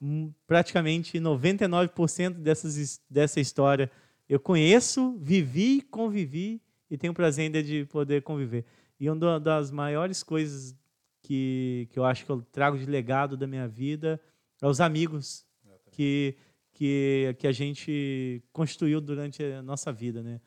Hum, 0.00 0.30
praticamente 0.46 1.18
99% 1.18 2.34
dessas, 2.34 3.00
dessa 3.08 3.40
história 3.40 3.90
eu 4.28 4.38
conheço, 4.38 5.18
vivi, 5.18 5.82
convivi 5.82 6.62
e 6.88 6.96
tenho 6.96 7.12
o 7.12 7.16
prazer 7.16 7.46
ainda 7.46 7.60
de 7.60 7.84
poder 7.86 8.22
conviver. 8.22 8.64
E 8.98 9.10
uma 9.10 9.40
das 9.40 9.72
maiores 9.72 10.22
coisas 10.22 10.76
que, 11.20 11.88
que 11.90 11.98
eu 11.98 12.04
acho 12.04 12.24
que 12.24 12.30
eu 12.30 12.40
trago 12.52 12.78
de 12.78 12.86
legado 12.86 13.36
da 13.36 13.46
minha 13.46 13.66
vida 13.66 14.20
é 14.62 14.66
os 14.68 14.80
amigos 14.80 15.44
que, 15.90 16.36
que, 16.72 17.34
que 17.38 17.46
a 17.46 17.52
gente 17.52 18.40
constituiu 18.52 19.00
durante 19.00 19.42
a 19.42 19.62
nossa 19.62 19.92
vida, 19.92 20.22
né? 20.22 20.40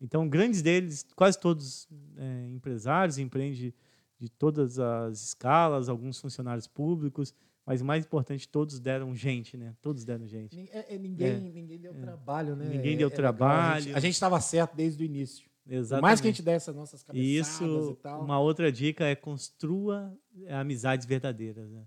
Então, 0.00 0.28
grandes 0.28 0.60
deles, 0.60 1.06
quase 1.14 1.38
todos 1.38 1.88
é, 2.16 2.48
empresários, 2.50 3.16
empreendem 3.16 3.72
de 4.20 4.28
todas 4.28 4.78
as 4.78 5.22
escalas, 5.22 5.88
alguns 5.88 6.20
funcionários 6.20 6.66
públicos, 6.66 7.34
mas 7.64 7.80
mais 7.80 8.04
importante, 8.04 8.46
todos 8.46 8.78
deram 8.78 9.14
gente, 9.14 9.56
né? 9.56 9.74
Todos 9.80 10.04
deram 10.04 10.26
gente. 10.26 10.68
É, 10.72 10.94
é, 10.94 10.98
ninguém, 10.98 11.28
é, 11.28 11.40
ninguém 11.40 11.78
deu 11.78 11.92
é. 11.92 12.00
trabalho, 12.00 12.54
né? 12.54 12.66
Ninguém 12.68 12.96
deu 12.96 13.10
trabalho. 13.10 13.96
A 13.96 14.00
gente 14.00 14.12
estava 14.12 14.38
certo 14.40 14.74
desde 14.76 15.02
o 15.02 15.06
início. 15.06 15.48
Exatamente. 15.66 16.00
Por 16.00 16.06
mais 16.06 16.20
que 16.20 16.26
a 16.26 16.30
gente 16.30 16.42
desse 16.42 16.68
as 16.68 16.76
nossas 16.76 17.02
cabeçadas 17.02 17.48
isso, 17.48 17.90
e 17.92 18.02
tal. 18.02 18.22
Uma 18.22 18.38
outra 18.38 18.70
dica 18.70 19.04
é 19.04 19.14
construa 19.14 20.12
amizades 20.48 21.06
verdadeiras. 21.06 21.70
Né? 21.70 21.84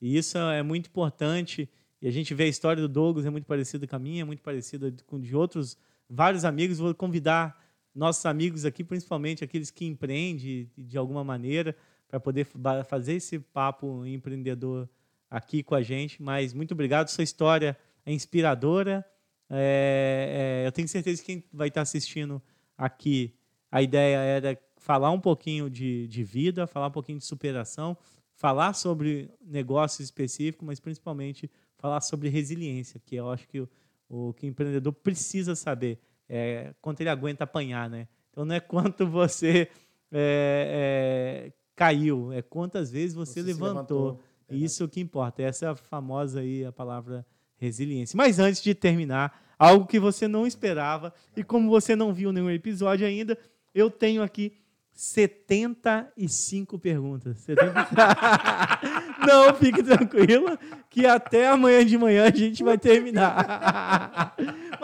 E 0.00 0.16
isso 0.16 0.38
é 0.38 0.62
muito 0.62 0.86
importante. 0.86 1.68
E 2.00 2.08
a 2.08 2.10
gente 2.10 2.34
vê 2.34 2.44
a 2.44 2.48
história 2.48 2.82
do 2.82 2.88
Douglas, 2.88 3.26
é 3.26 3.30
muito 3.30 3.46
parecida 3.46 3.86
com 3.86 3.94
a 3.94 3.98
minha, 3.98 4.22
é 4.22 4.24
muito 4.24 4.42
parecida 4.42 4.92
com 5.06 5.20
de 5.20 5.36
outros 5.36 5.76
vários 6.08 6.44
amigos. 6.44 6.78
Vou 6.78 6.94
convidar 6.94 7.62
nossos 7.96 8.24
amigos 8.26 8.64
aqui, 8.64 8.84
principalmente 8.84 9.42
aqueles 9.42 9.70
que 9.70 9.86
empreendem 9.86 10.70
de 10.76 10.98
alguma 10.98 11.24
maneira, 11.24 11.74
para 12.06 12.20
poder 12.20 12.46
fazer 12.86 13.14
esse 13.14 13.38
papo 13.38 14.04
empreendedor 14.06 14.88
aqui 15.30 15.62
com 15.62 15.74
a 15.74 15.82
gente. 15.82 16.22
Mas 16.22 16.52
muito 16.52 16.72
obrigado, 16.72 17.08
sua 17.08 17.24
história 17.24 17.76
é 18.04 18.12
inspiradora. 18.12 19.04
É, 19.48 20.62
é, 20.62 20.66
eu 20.66 20.72
tenho 20.72 20.86
certeza 20.86 21.22
que 21.22 21.26
quem 21.26 21.44
vai 21.52 21.68
estar 21.68 21.80
assistindo 21.80 22.42
aqui, 22.76 23.34
a 23.70 23.82
ideia 23.82 24.18
era 24.18 24.58
falar 24.76 25.10
um 25.10 25.20
pouquinho 25.20 25.68
de, 25.70 26.06
de 26.06 26.22
vida, 26.22 26.66
falar 26.66 26.88
um 26.88 26.92
pouquinho 26.92 27.18
de 27.18 27.24
superação, 27.24 27.96
falar 28.34 28.74
sobre 28.74 29.30
negócios 29.40 30.00
específicos, 30.00 30.66
mas 30.66 30.78
principalmente 30.78 31.50
falar 31.76 32.00
sobre 32.00 32.28
resiliência, 32.28 33.00
que 33.04 33.16
eu 33.16 33.30
acho 33.30 33.48
que 33.48 33.60
o, 33.60 33.68
o 34.08 34.32
que 34.34 34.46
o 34.46 34.48
empreendedor 34.48 34.92
precisa 34.92 35.56
saber 35.56 35.98
é 36.28 36.72
quanto 36.80 37.00
ele 37.00 37.10
aguenta 37.10 37.44
apanhar, 37.44 37.88
né? 37.88 38.08
Então 38.30 38.44
não 38.44 38.54
é 38.54 38.60
quanto 38.60 39.06
você 39.06 39.68
é, 40.12 41.46
é, 41.48 41.52
caiu, 41.74 42.32
é 42.32 42.42
quantas 42.42 42.90
vezes 42.90 43.14
você, 43.14 43.40
Você 43.40 43.42
levantou. 43.42 44.04
levantou. 44.04 44.20
Isso 44.50 44.88
que 44.88 45.00
importa. 45.00 45.42
Essa 45.42 45.66
é 45.66 45.68
a 45.68 45.74
famosa 45.74 46.40
aí 46.40 46.64
a 46.64 46.72
palavra 46.72 47.26
resiliência. 47.56 48.16
Mas 48.16 48.38
antes 48.38 48.62
de 48.62 48.74
terminar, 48.74 49.42
algo 49.58 49.86
que 49.86 49.98
você 49.98 50.28
não 50.28 50.46
esperava 50.46 51.12
e 51.36 51.42
como 51.42 51.68
você 51.68 51.96
não 51.96 52.12
viu 52.12 52.32
nenhum 52.32 52.50
episódio 52.50 53.06
ainda, 53.06 53.36
eu 53.74 53.90
tenho 53.90 54.22
aqui 54.22 54.52
75 54.92 56.78
perguntas. 56.78 57.38
70... 57.40 57.72
não, 59.26 59.54
fique 59.54 59.82
tranquila 59.82 60.58
que 60.88 61.04
até 61.04 61.48
amanhã 61.48 61.84
de 61.84 61.98
manhã 61.98 62.24
a 62.24 62.34
gente 62.34 62.64
vai 62.64 62.78
terminar. 62.78 64.34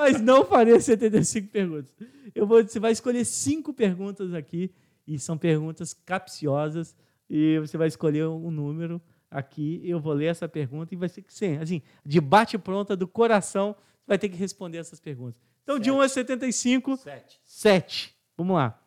Mas 0.03 0.21
não 0.21 0.45
farei 0.45 0.81
75 0.81 1.49
perguntas. 1.49 1.95
Eu 2.35 2.47
vou, 2.47 2.63
você 2.63 2.81
vai 2.81 2.93
escolher 2.93 3.25
cinco 3.25 3.73
perguntas 3.73 4.35
aqui 4.35 4.73
e 5.07 5.19
são 5.19 5.39
perguntas 5.39 5.95
capciosas 5.95 6.97
e 7.31 7.59
você 7.61 7.77
vai 7.77 7.87
escolher 7.87 8.27
um 8.27 8.51
número 8.51 9.01
aqui. 9.31 9.81
Eu 9.85 10.01
vou 10.01 10.13
ler 10.13 10.27
essa 10.27 10.49
pergunta 10.49 10.93
e 10.93 10.97
vai 10.97 11.09
ser 11.09 11.23
que 11.23 11.33
sim, 11.33 11.57
assim, 11.59 11.83
de 12.05 12.21
bate 12.21 12.59
pronta 12.59 12.97
do 12.97 13.07
coração, 13.07 13.77
você 14.01 14.09
vai 14.09 14.19
ter 14.19 14.29
que 14.29 14.37
responder 14.37 14.79
essas 14.79 14.99
perguntas. 14.99 15.41
Então, 15.63 15.79
de 15.79 15.91
1 15.91 16.01
a 16.01 16.09
75, 16.09 16.97
Sete. 16.97 17.41
7. 17.45 18.15
Vamos 18.37 18.57
lá. 18.57 18.83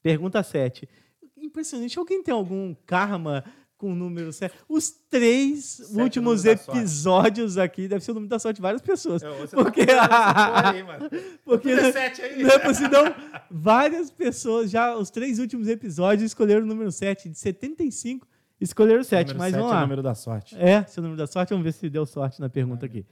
Pergunta 0.00 0.42
7. 0.42 0.88
Impressionante. 1.36 1.98
Alguém 1.98 2.22
tem 2.22 2.32
algum 2.32 2.74
karma 2.86 3.44
com 3.76 3.92
o 3.92 3.94
número 3.94 4.32
7? 4.32 4.54
Os 4.68 4.90
três 4.90 5.64
Sete 5.64 5.92
é 5.92 6.00
o 6.00 6.02
últimos 6.02 6.44
episódios 6.44 7.58
aqui 7.58 7.86
deve 7.88 8.04
ser 8.04 8.12
o 8.12 8.14
número 8.14 8.30
da 8.30 8.38
sorte 8.38 8.56
de 8.56 8.62
várias 8.62 8.80
pessoas. 8.82 9.22
Você 9.22 9.54
Porque- 9.56 9.84
tá 9.86 10.70
aí, 10.70 10.82
mano. 10.84 11.08
Porque 11.44 11.74
Tudo 11.76 11.96
é 11.96 12.12
aí. 12.22 12.42
não 12.42 12.50
é 12.50 12.58
possível, 12.58 12.90
não. 13.04 13.14
Várias 13.50 14.10
pessoas, 14.10 14.70
já 14.70 14.96
os 14.96 15.10
três 15.10 15.38
últimos 15.38 15.68
episódios, 15.68 16.24
escolheram 16.30 16.62
o 16.62 16.66
número 16.66 16.90
7. 16.90 17.28
De 17.28 17.38
75, 17.38 18.26
escolheram 18.60 19.00
o 19.00 19.04
7. 19.04 19.28
Número 19.28 19.38
Mas 19.38 19.50
sete 19.52 19.60
vamos 19.60 19.70
é 19.70 19.74
o 19.74 19.76
lá. 19.76 19.82
número 19.82 20.02
da 20.02 20.14
sorte. 20.14 20.56
É, 20.58 20.84
seu 20.84 21.02
número 21.02 21.18
da 21.18 21.26
sorte. 21.26 21.50
Vamos 21.50 21.64
ver 21.64 21.72
se 21.72 21.88
deu 21.90 22.06
sorte 22.06 22.40
na 22.40 22.48
pergunta 22.48 22.86
aqui. 22.86 23.04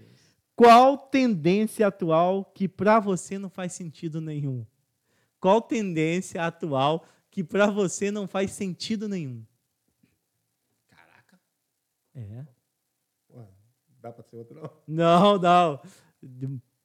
Qual 0.57 0.97
tendência 0.97 1.87
atual 1.87 2.45
que 2.55 2.69
para 2.69 3.01
você 3.01 3.39
não 3.39 3.51
faz 3.51 3.73
sentido 3.73 4.21
nenhum? 4.21 4.65
Qual 5.41 5.61
tendência 5.61 6.43
atual 6.47 7.05
que 7.31 7.43
para 7.45 7.67
você 7.67 8.11
não 8.11 8.27
faz 8.29 8.53
sentido 8.53 9.09
nenhum? 9.09 9.43
É. 12.15 12.45
Pô, 13.29 13.41
dá 14.01 14.13
pra 14.13 14.23
ser 14.23 14.37
outro 14.37 14.55
não? 14.61 14.71
Não, 14.87 15.39
não. 15.39 15.81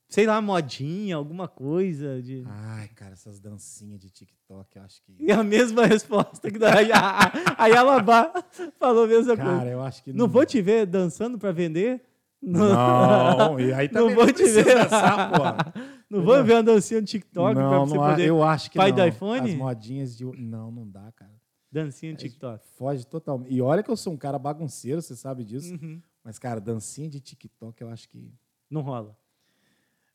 Sei 0.08 0.26
lá, 0.26 0.42
modinha, 0.42 1.16
alguma 1.16 1.48
coisa. 1.48 2.20
De... 2.22 2.44
Ai, 2.48 2.88
cara, 2.96 3.14
essas 3.14 3.40
dancinhas 3.40 4.00
de 4.00 4.10
TikTok, 4.10 4.76
eu 4.78 4.82
acho 4.84 5.04
que... 5.04 5.16
E 5.20 5.32
a 5.32 5.44
mesma 5.44 5.86
resposta 5.86 6.50
que 6.50 6.58
daí 6.58 6.92
a, 6.92 7.32
a 7.56 7.68
Yalabá 7.68 8.34
falou 8.80 9.04
a 9.04 9.08
mesma 9.08 9.38
Cara, 9.38 9.50
coisa. 9.58 9.66
eu 9.72 9.82
acho 9.84 10.04
que... 10.04 10.12
Não 10.12 10.28
vou 10.28 10.44
te 10.48 10.62
ver 10.64 10.88
dançando 10.88 11.38
para 11.38 11.52
vender? 11.52 12.02
Não, 12.42 13.60
e 13.60 13.72
aí 13.72 13.88
Não 13.92 14.02
também 14.02 14.16
vou 14.16 14.26
não 14.26 14.34
te 14.34 14.38
precisa 14.38 14.64
ver. 14.64 14.76
dançar, 14.76 15.32
pô. 15.32 15.80
Não 16.10 16.24
vou 16.24 16.44
ver 16.44 16.54
uma 16.54 16.64
dancinha 16.64 17.02
no 17.02 17.06
TikTok 17.06 17.54
não, 17.56 17.86
você 17.86 17.96
não, 17.96 18.10
poder. 18.10 18.26
eu 18.28 18.42
acho 18.44 18.72
que 18.72 18.78
Pai 18.78 18.90
não. 18.90 18.96
do 18.98 19.08
iPhone? 19.08 19.52
As 19.52 19.58
modinhas 19.58 20.18
de... 20.18 20.26
Não, 20.26 20.72
não 20.72 20.90
dá, 20.90 21.12
cara. 21.16 21.39
Dancinha 21.72 22.12
no 22.14 22.18
TikTok. 22.18 22.66
Foge 22.78 23.06
totalmente. 23.06 23.54
E 23.54 23.62
olha 23.62 23.84
que 23.84 23.90
eu 23.92 23.98
sou 23.98 24.14
um 24.14 24.18
cara 24.18 24.40
bagunceiro, 24.40 25.02
você 25.02 25.16
sabe 25.16 25.44
disso. 25.44 25.74
Uhum. 25.74 26.02
Mas, 26.24 26.40
cara, 26.40 26.60
dancinha 26.60 27.10
de 27.10 27.20
TikTok, 27.20 27.82
eu 27.82 27.90
acho 27.90 28.10
que... 28.10 28.32
Não 28.70 28.82
rola. 28.82 29.18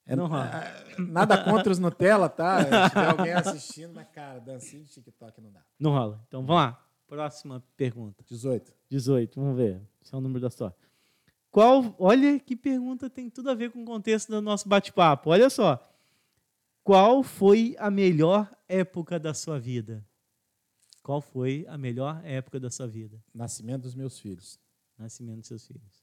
É, 0.06 0.14
Não 0.14 0.26
rola. 0.26 0.50
é, 0.64 1.00
Nada 1.00 1.42
contra 1.44 1.72
os 1.72 1.78
Nutella, 1.78 2.28
tá? 2.28 2.58
Se 2.60 2.90
tiver 2.90 3.08
alguém 3.08 3.32
assistindo, 3.32 3.94
mas, 3.94 4.06
cara, 4.08 4.38
dancinha 4.38 4.82
de 4.84 4.90
TikTok 4.90 5.40
não 5.40 5.50
dá. 5.50 5.62
Não 5.78 5.92
rola. 5.92 6.22
Então 6.28 6.40
vamos 6.44 6.62
lá. 6.62 6.80
Próxima 7.06 7.62
pergunta. 7.76 8.22
18. 8.26 8.72
18, 8.90 9.40
vamos 9.40 9.56
ver. 9.56 9.80
Esse 10.02 10.14
é 10.14 10.18
o 10.18 10.20
número 10.20 10.40
da 10.40 10.50
sorte. 10.50 10.76
Qual. 11.50 11.94
Olha 11.98 12.38
que 12.38 12.54
pergunta 12.56 13.08
tem 13.08 13.30
tudo 13.30 13.48
a 13.50 13.54
ver 13.54 13.70
com 13.70 13.82
o 13.82 13.84
contexto 13.84 14.28
do 14.30 14.42
nosso 14.42 14.68
bate-papo. 14.68 15.30
Olha 15.30 15.48
só. 15.48 15.80
Qual 16.82 17.22
foi 17.22 17.74
a 17.78 17.90
melhor 17.90 18.50
época 18.68 19.18
da 19.18 19.32
sua 19.32 19.58
vida? 19.58 20.04
Qual 21.04 21.20
foi 21.20 21.66
a 21.68 21.76
melhor 21.76 22.24
época 22.24 22.58
da 22.58 22.70
sua 22.70 22.88
vida? 22.88 23.22
Nascimento 23.34 23.82
dos 23.82 23.94
meus 23.94 24.18
filhos. 24.18 24.58
Nascimento 24.96 25.40
dos 25.40 25.48
seus 25.48 25.66
filhos. 25.66 26.02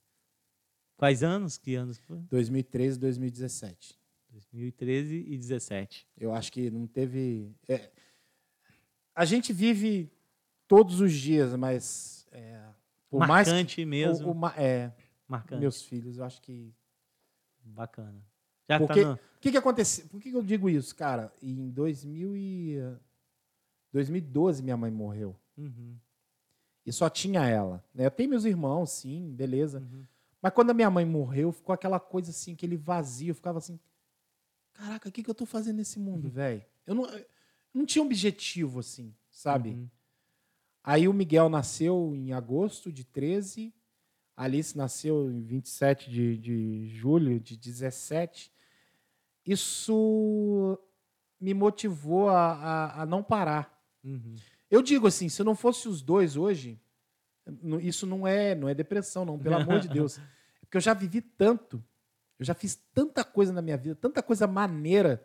Quais 0.96 1.24
anos? 1.24 1.58
Que 1.58 1.74
anos 1.74 1.98
foi? 1.98 2.20
2013 2.30 2.98
e 2.98 3.00
2017. 3.00 4.00
2013 4.30 5.26
e 5.28 5.38
17. 5.40 6.08
Eu 6.16 6.32
acho 6.36 6.52
que 6.52 6.70
não 6.70 6.86
teve. 6.86 7.52
é, 7.68 7.90
a 9.16 9.26
gente 9.26 9.52
vive 9.52 10.08
todos 10.68 11.02
os 11.02 11.12
dias, 11.12 11.56
mas. 11.56 12.28
É, 12.32 12.64
por 13.10 13.22
mais 13.28 13.48
que- 13.48 13.54
Marcante 13.56 13.84
mesmo. 13.86 14.28
o- 14.32 14.40
o 14.40 14.48
é, 14.50 14.94
Marcante. 15.28 15.60
meus 15.62 15.82
filhos, 15.82 16.20
eu 16.20 16.24
acho 16.24 16.40
que. 16.44 16.72
Bacana. 17.64 18.24
Já 18.70 18.78
Porque- 18.78 19.02
tá 19.02 19.10
no... 19.10 19.14
O 19.16 19.20
que, 19.42 19.50
que 19.52 19.58
aconteceu? 19.58 20.08
Por 20.10 20.22
que, 20.22 20.30
que 20.30 20.38
eu 20.38 20.44
digo 20.44 20.70
isso, 20.70 20.96
cara? 20.96 21.34
Em 21.42 21.72
2000 21.72 22.38
e, 22.38 22.78
2012, 23.92 24.64
minha 24.64 24.78
mãe 24.78 24.92
morreu. 24.92 25.36
Uhum, 25.58 25.96
E 26.86 26.92
só 26.92 27.10
tinha 27.10 27.46
ela. 27.46 27.84
Né? 27.94 28.06
Eu 28.06 28.12
tenho 28.12 28.30
meus 28.30 28.46
irmãos, 28.46 28.92
sim, 28.92 29.34
beleza. 29.34 29.80
uhum. 29.80 30.06
Mas 30.42 30.54
quando 30.54 30.72
a 30.72 30.74
minha 30.74 30.90
mãe 30.90 31.06
morreu, 31.06 31.52
ficou 31.52 31.74
aquela 31.74 32.00
coisa 32.00 32.32
assim, 32.32 32.54
aquele 32.54 32.76
vazio. 32.76 33.30
Eu 33.32 33.36
ficava 33.36 33.60
assim: 33.60 33.80
caraca, 34.74 35.08
o 35.10 35.12
que, 35.12 35.22
que 35.22 35.30
eu 35.30 35.36
tô 35.36 35.46
fazendo 35.46 35.78
nesse 35.78 36.00
mundo, 36.00 36.30
velho? 36.30 36.64
Eu 36.88 36.96
não, 36.96 37.06
eu 37.06 37.26
não 37.74 37.86
tinha 37.86 38.04
objetivo, 38.04 38.80
assim, 38.80 39.14
sabe? 39.30 39.70
Uhum. 39.70 39.90
Aí 40.84 41.08
o 41.08 41.14
Miguel 41.14 41.48
nasceu 41.48 42.16
em 42.16 42.34
agosto 42.34 42.92
de 42.92 43.04
13, 43.04 43.72
a 44.36 44.46
Alice 44.46 44.76
nasceu 44.76 45.30
em 45.32 45.44
27 45.44 46.10
de, 46.10 46.38
de 46.38 46.88
julho 46.88 47.40
de 47.40 47.56
17. 47.56 48.52
Isso 49.46 50.80
me 51.40 51.54
motivou 51.54 52.30
a, 52.30 52.54
a, 52.54 53.02
a 53.04 53.06
não 53.06 53.22
parar. 53.22 53.71
Uhum. 54.04 54.36
Eu 54.70 54.82
digo 54.82 55.08
assim, 55.08 55.30
se 55.30 55.44
não 55.44 55.56
fosse 55.56 55.88
os 55.88 56.02
dois 56.02 56.36
hoje, 56.38 56.80
isso 57.82 58.06
não 58.06 58.26
é, 58.26 58.56
não 58.56 58.70
é 58.70 58.74
depressão, 58.74 59.26
não, 59.26 59.38
pelo 59.38 59.56
amor 59.56 59.80
de 59.80 59.88
Deus. 59.90 60.18
É 60.18 60.22
Porque 60.62 60.78
eu 60.78 60.82
já 60.82 60.94
vivi 60.94 61.22
tanto, 61.22 61.84
eu 62.40 62.46
já 62.46 62.54
fiz 62.54 62.76
tanta 62.94 63.24
coisa 63.24 63.52
na 63.52 63.62
minha 63.62 63.78
vida, 63.78 63.96
tanta 63.96 64.24
coisa 64.24 64.48
maneira, 64.48 65.24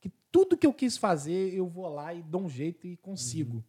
que 0.00 0.10
tudo 0.30 0.56
que 0.56 0.66
eu 0.66 0.72
quis 0.72 0.96
fazer, 0.96 1.54
eu 1.54 1.68
vou 1.68 1.88
lá 1.88 2.12
e 2.12 2.22
dou 2.22 2.42
um 2.42 2.48
jeito 2.48 2.86
e 2.86 2.96
consigo. 2.96 3.64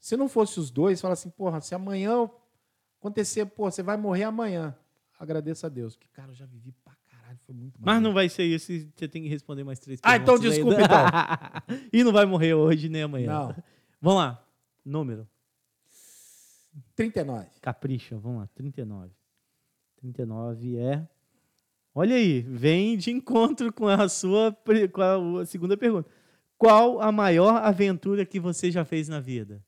Se 0.00 0.16
não 0.16 0.28
fosse 0.28 0.60
os 0.60 0.70
dois, 0.70 1.00
fala 1.00 1.14
assim, 1.14 1.30
porra, 1.30 1.60
se 1.60 1.74
amanhã 1.74 2.28
acontecer, 2.98 3.46
pô, 3.46 3.70
você 3.70 3.82
vai 3.82 3.96
morrer 3.96 4.24
amanhã. 4.24 4.76
Agradeço 5.18 5.64
a 5.64 5.68
Deus, 5.68 5.94
porque, 5.96 6.08
cara, 6.08 6.30
eu 6.30 6.34
já 6.34 6.44
vivi 6.44 6.72
muito 7.54 7.78
Mas 7.80 8.02
não 8.02 8.12
vai 8.12 8.28
ser 8.28 8.44
isso, 8.44 8.72
e 8.72 8.90
você 8.94 9.08
tem 9.08 9.22
que 9.22 9.28
responder 9.28 9.64
mais 9.64 9.78
três 9.78 10.00
Ah, 10.02 10.16
então 10.16 10.38
perguntas 10.38 10.56
desculpa, 10.56 10.80
então. 10.82 11.78
e 11.92 12.04
não 12.04 12.12
vai 12.12 12.26
morrer 12.26 12.54
hoje 12.54 12.88
nem 12.88 13.02
amanhã. 13.02 13.32
Não, 13.32 13.56
Vamos 14.00 14.18
lá. 14.20 14.46
Número. 14.84 15.26
39. 16.94 17.46
Capricha, 17.62 18.18
vamos 18.18 18.40
lá. 18.40 18.48
39. 18.54 19.10
39 19.96 20.76
é. 20.76 21.08
Olha 21.94 22.16
aí, 22.16 22.42
vem 22.42 22.96
de 22.96 23.10
encontro 23.10 23.72
com 23.72 23.86
a 23.86 24.08
sua 24.08 24.56
com 24.92 25.38
a 25.38 25.46
segunda 25.46 25.76
pergunta. 25.76 26.10
Qual 26.58 27.00
a 27.00 27.12
maior 27.12 27.62
aventura 27.62 28.26
que 28.26 28.40
você 28.40 28.70
já 28.70 28.84
fez 28.84 29.08
na 29.08 29.20
vida? 29.20 29.64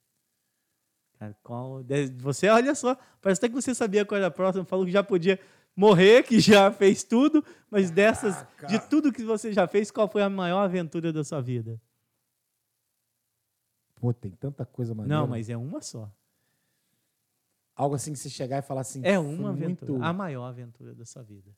Cara, 1.19 1.37
qual, 1.43 1.85
você, 2.19 2.49
olha 2.49 2.75
só, 2.75 2.97
parece 3.23 3.39
até 3.39 3.49
que 3.49 3.55
você 3.55 3.75
sabia 3.75 4.05
qual 4.05 4.19
era 4.19 4.27
a 4.27 4.31
próxima, 4.31 4.65
falou 4.65 4.85
que 4.85 4.93
já 4.93 5.03
podia 5.03 5.39
morrer, 5.77 6.23
que 6.25 6.41
já 6.41 6.73
fez 6.73 7.05
tudo, 7.05 7.45
mas 7.71 7.91
dessas, 7.91 8.35
Caraca. 8.57 8.67
de 8.67 8.89
tudo 8.89 9.13
que 9.13 9.23
você 9.23 9.53
já 9.53 9.69
fez, 9.69 9.91
qual 9.91 10.09
foi 10.09 10.23
a 10.23 10.31
maior 10.31 10.61
aventura 10.63 11.13
da 11.13 11.23
sua 11.23 11.41
vida? 11.41 11.81
Pô, 13.97 14.13
tem 14.13 14.31
tanta 14.33 14.65
coisa 14.65 14.95
maneira. 14.95 15.21
Não, 15.21 15.27
mas 15.27 15.49
é 15.49 15.57
uma 15.57 15.81
só. 15.81 16.11
Algo 17.75 17.95
assim 17.95 18.13
que 18.13 18.19
você 18.19 18.31
chegar 18.31 18.59
e 18.59 18.63
falar 18.63 18.81
assim. 18.81 19.01
É 19.05 19.19
uma 19.19 19.51
aventura, 19.51 19.93
muito- 19.93 20.05
a 20.05 20.13
maior 20.13 20.45
aventura 20.47 20.95
da 20.95 21.05
sua 21.05 21.23
vida. 21.23 21.51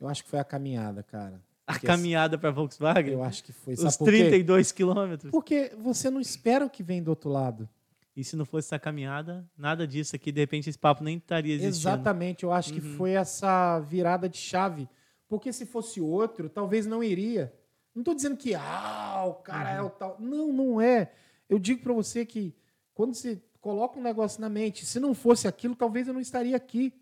Eu 0.00 0.08
acho 0.08 0.24
que 0.24 0.30
foi 0.30 0.38
a 0.38 0.44
caminhada, 0.44 1.02
cara. 1.02 1.42
A 1.66 1.74
Porque 1.74 1.86
caminhada 1.86 2.36
para 2.38 2.50
Volkswagen? 2.50 3.12
Eu 3.12 3.22
acho 3.22 3.44
que 3.44 3.52
foi. 3.52 3.74
Os 3.74 3.80
Sabe 3.80 3.98
por 3.98 4.06
quê? 4.06 4.18
32 4.18 4.72
quilômetros. 4.72 5.30
Porque 5.30 5.72
você 5.78 6.10
não 6.10 6.20
espera 6.20 6.64
o 6.66 6.70
que 6.70 6.82
vem 6.82 7.02
do 7.02 7.08
outro 7.08 7.30
lado. 7.30 7.68
E 8.14 8.22
se 8.22 8.36
não 8.36 8.44
fosse 8.44 8.68
essa 8.68 8.78
caminhada, 8.78 9.48
nada 9.56 9.86
disso 9.86 10.14
aqui, 10.14 10.30
de 10.30 10.40
repente 10.40 10.68
esse 10.68 10.78
papo 10.78 11.02
nem 11.02 11.16
estaria 11.16 11.54
existindo. 11.54 11.88
Exatamente. 11.94 12.44
Eu 12.44 12.52
acho 12.52 12.72
que 12.72 12.80
Uhum. 12.80 12.96
foi 12.96 13.12
essa 13.12 13.78
virada 13.80 14.28
de 14.28 14.36
chave. 14.36 14.88
Porque 15.26 15.50
se 15.52 15.64
fosse 15.64 16.00
outro, 16.00 16.50
talvez 16.50 16.84
não 16.86 17.02
iria. 17.02 17.52
Não 17.94 18.02
estou 18.02 18.14
dizendo 18.14 18.36
que 18.36 18.54
ah, 18.54 19.24
o 19.26 19.34
cara 19.34 19.70
é 19.70 19.80
Uhum. 19.80 19.86
o 19.86 19.90
tal. 19.90 20.16
Não, 20.20 20.52
não 20.52 20.80
é. 20.80 21.12
Eu 21.48 21.58
digo 21.58 21.82
para 21.82 21.92
você 21.94 22.26
que 22.26 22.54
quando 22.94 23.14
você 23.14 23.42
coloca 23.60 23.98
um 23.98 24.02
negócio 24.02 24.40
na 24.42 24.48
mente, 24.50 24.84
se 24.84 25.00
não 25.00 25.14
fosse 25.14 25.48
aquilo, 25.48 25.74
talvez 25.74 26.06
eu 26.06 26.12
não 26.14 26.20
estaria 26.20 26.56
aqui. 26.56 26.92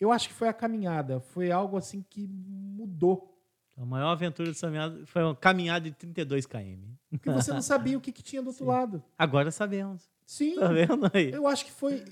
Eu 0.00 0.10
acho 0.10 0.28
que 0.28 0.34
foi 0.34 0.48
a 0.48 0.52
caminhada. 0.52 1.20
Foi 1.20 1.52
algo 1.52 1.76
assim 1.76 2.04
que 2.10 2.26
mudou. 2.28 3.33
A 3.76 3.84
maior 3.84 4.10
aventura 4.10 4.48
dessa 4.48 4.66
caminhada 4.66 5.04
foi 5.06 5.22
uma 5.22 5.34
caminhada 5.34 5.90
de 5.90 5.96
32 5.96 6.46
km. 6.46 6.94
Porque 7.10 7.30
você 7.30 7.52
não 7.52 7.62
sabia 7.62 7.98
o 7.98 8.00
que, 8.00 8.12
que 8.12 8.22
tinha 8.22 8.40
do 8.40 8.48
outro 8.48 8.64
Sim. 8.64 8.70
lado. 8.70 9.02
Agora 9.18 9.50
sabemos. 9.50 10.08
Sim. 10.24 10.56
Tá 10.56 10.68
vendo 10.68 11.10
aí? 11.12 11.30
Eu 11.30 11.46
acho 11.46 11.64
que 11.64 11.72
foi. 11.72 12.04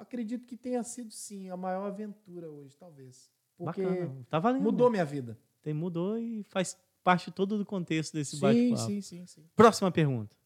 acredito 0.00 0.46
que 0.46 0.56
tenha 0.56 0.82
sido, 0.84 1.10
sim, 1.12 1.50
a 1.50 1.56
maior 1.56 1.86
aventura 1.86 2.48
hoje, 2.48 2.76
talvez. 2.76 3.28
Porque 3.56 3.82
Bacana. 3.82 4.26
Tá 4.30 4.38
valendo. 4.38 4.62
mudou 4.62 4.90
minha 4.90 5.04
vida. 5.04 5.36
Tem, 5.60 5.74
mudou 5.74 6.16
e 6.18 6.44
faz 6.44 6.78
parte 7.02 7.30
todo 7.30 7.58
do 7.58 7.66
contexto 7.66 8.14
desse 8.14 8.38
bate-papo. 8.38 8.86
sim, 8.86 9.00
sim, 9.00 9.26
sim. 9.26 9.44
Próxima 9.56 9.90
pergunta. 9.90 10.36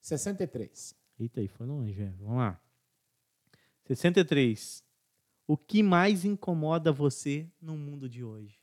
63. 0.00 0.94
Eita, 1.18 1.40
aí 1.40 1.48
foi 1.48 1.66
longe, 1.66 1.92
velho. 1.92 2.16
Vamos 2.18 2.38
lá. 2.38 2.60
63. 3.84 4.84
O 5.46 5.56
que 5.56 5.82
mais 5.82 6.24
incomoda 6.24 6.90
você 6.90 7.48
no 7.60 7.76
mundo 7.76 8.08
de 8.08 8.24
hoje? 8.24 8.58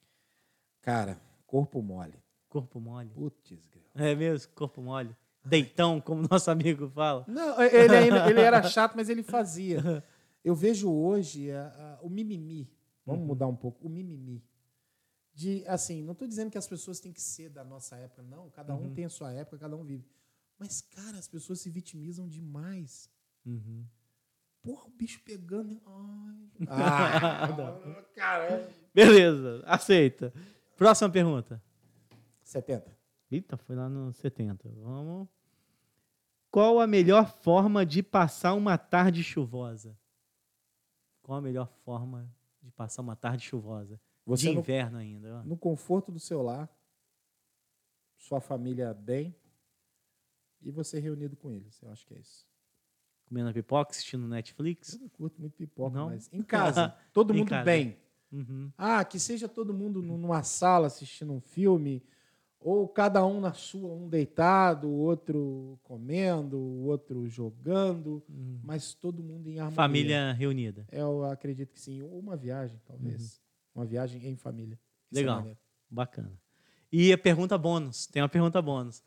Cara, 0.82 1.20
corpo 1.54 1.82
mole. 1.84 2.16
Corpo 2.50 2.80
mole? 2.80 3.10
Putz. 3.14 3.54
É 3.94 4.16
mesmo? 4.16 4.52
Corpo 4.56 4.82
mole? 4.82 5.16
Deitão, 5.46 6.02
como 6.02 6.28
nosso 6.28 6.50
amigo 6.50 6.90
fala. 6.90 7.24
Não, 7.28 7.62
ele, 7.62 7.96
ainda- 7.96 8.26
ele 8.30 8.42
era 8.42 8.64
chato, 8.64 8.96
mas 8.96 9.08
ele 9.08 9.22
fazia. 9.22 10.04
Eu 10.44 10.56
vejo 10.56 10.92
hoje 10.92 11.52
a- 11.52 11.68
a- 11.68 12.00
o 12.02 12.10
mimimi. 12.10 12.68
Vamos 13.06 13.22
Uhum. 13.22 13.28
mudar 13.28 13.46
um 13.48 13.56
pouco. 13.56 13.86
O 13.86 13.90
mimimi. 13.90 14.44
De, 15.32 15.64
assim, 15.68 16.02
não 16.02 16.14
estou 16.14 16.28
dizendo 16.28 16.50
que 16.50 16.58
as 16.58 16.66
pessoas 16.68 17.00
têm 17.00 17.12
que 17.14 17.22
ser 17.22 17.50
da 17.50 17.64
nossa 17.64 17.96
época, 17.98 18.24
não. 18.24 18.50
Cada 18.50 18.74
um 18.76 18.86
Uhum. 18.86 18.94
tem 18.96 19.06
a 19.06 19.10
sua 19.10 19.32
época, 19.32 19.58
cada 19.60 19.76
um 19.76 19.84
vive. 19.84 20.06
Mas, 20.58 20.82
cara, 20.82 21.18
as 21.20 21.28
pessoas 21.28 21.60
se 21.60 21.70
vitimizam 21.70 22.28
demais. 22.28 23.10
Uhum. 23.46 23.86
Porra, 24.64 24.86
o 24.88 24.90
bicho 24.90 25.22
pegando. 25.24 25.80
Ai. 25.86 26.50
Ah, 26.68 28.04
caramba. 28.16 28.70
Beleza, 28.94 29.62
aceita. 29.66 30.34
Próxima 30.76 31.10
pergunta. 31.10 31.62
70. 32.44 32.96
Eita, 33.32 33.58
foi 33.58 33.76
lá 33.76 33.90
no 33.90 34.12
70. 34.14 34.70
Vamos. 34.70 35.28
Qual 36.52 36.80
a 36.80 36.86
melhor 36.86 37.28
forma 37.42 37.86
de 37.86 38.04
passar 38.04 38.54
uma 38.54 38.78
tarde 38.78 39.24
chuvosa? 39.24 39.98
Qual 41.22 41.38
a 41.38 41.42
melhor 41.42 41.68
forma 41.84 42.30
de 42.62 42.70
passar 42.72 43.02
uma 43.02 43.16
tarde 43.16 43.44
chuvosa? 43.44 44.00
Você 44.26 44.50
de 44.50 44.54
no, 44.54 44.60
inverno 44.60 44.98
ainda. 44.98 45.40
ó. 45.40 45.44
no 45.44 45.58
conforto 45.58 46.12
do 46.12 46.20
seu 46.20 46.42
lar, 46.42 46.70
sua 48.18 48.40
família 48.40 48.94
bem 48.94 49.36
e 50.62 50.72
você 50.72 51.00
reunido 51.00 51.36
com 51.36 51.52
eles. 51.52 51.82
Eu 51.82 51.90
acho 51.92 52.06
que 52.06 52.14
é 52.14 52.20
isso. 52.20 52.46
Comendo 53.28 53.52
pipoca, 53.54 53.92
assistindo 53.92 54.28
Netflix. 54.28 54.94
Eu 54.94 55.00
não 55.02 55.10
curto 55.10 55.40
muito 55.42 55.56
pipoca, 55.56 55.96
Não? 55.96 56.10
mas 56.10 56.30
em 56.32 56.44
casa, 56.44 56.96
todo 57.12 57.34
mundo 57.34 57.50
casa. 57.50 57.66
bem. 57.66 57.98
Uhum. 58.34 58.72
Ah, 58.78 59.06
que 59.06 59.20
seja 59.20 59.48
todo 59.48 59.74
mundo 59.74 60.02
nu- 60.02 60.18
numa 60.18 60.42
sala 60.44 60.88
assistindo 60.88 61.32
um 61.32 61.40
filme, 61.40 62.04
ou 62.60 62.88
cada 62.88 63.26
um 63.26 63.40
na 63.40 63.54
sua, 63.54 63.94
um 63.94 64.10
deitado, 64.10 64.88
o 64.88 64.98
outro 65.00 65.78
comendo, 65.84 66.58
o 66.58 66.86
outro 66.86 67.28
jogando, 67.28 68.24
Uhum. 68.28 68.60
mas 68.64 68.94
todo 68.94 69.22
mundo 69.22 69.50
em 69.50 69.60
harmonia. 69.60 69.76
Família 69.76 70.32
reunida. 70.34 70.86
Eu 70.92 71.24
acredito 71.26 71.72
que 71.74 71.80
sim. 71.80 72.02
Ou 72.02 72.18
uma 72.20 72.36
viagem, 72.36 72.80
talvez. 72.86 73.40
Uma 73.76 73.86
viagem 73.86 74.26
em 74.28 74.36
família. 74.36 74.80
É 75.14 75.16
Legal. 75.20 75.36
maneiro. 75.38 75.60
Bacana. 75.90 76.32
E 76.92 77.12
a 77.12 77.18
pergunta 77.18 77.58
bônus. 77.58 78.08
Tem 78.08 78.22
uma 78.22 78.30
pergunta 78.30 78.62
bônus. 78.62 79.04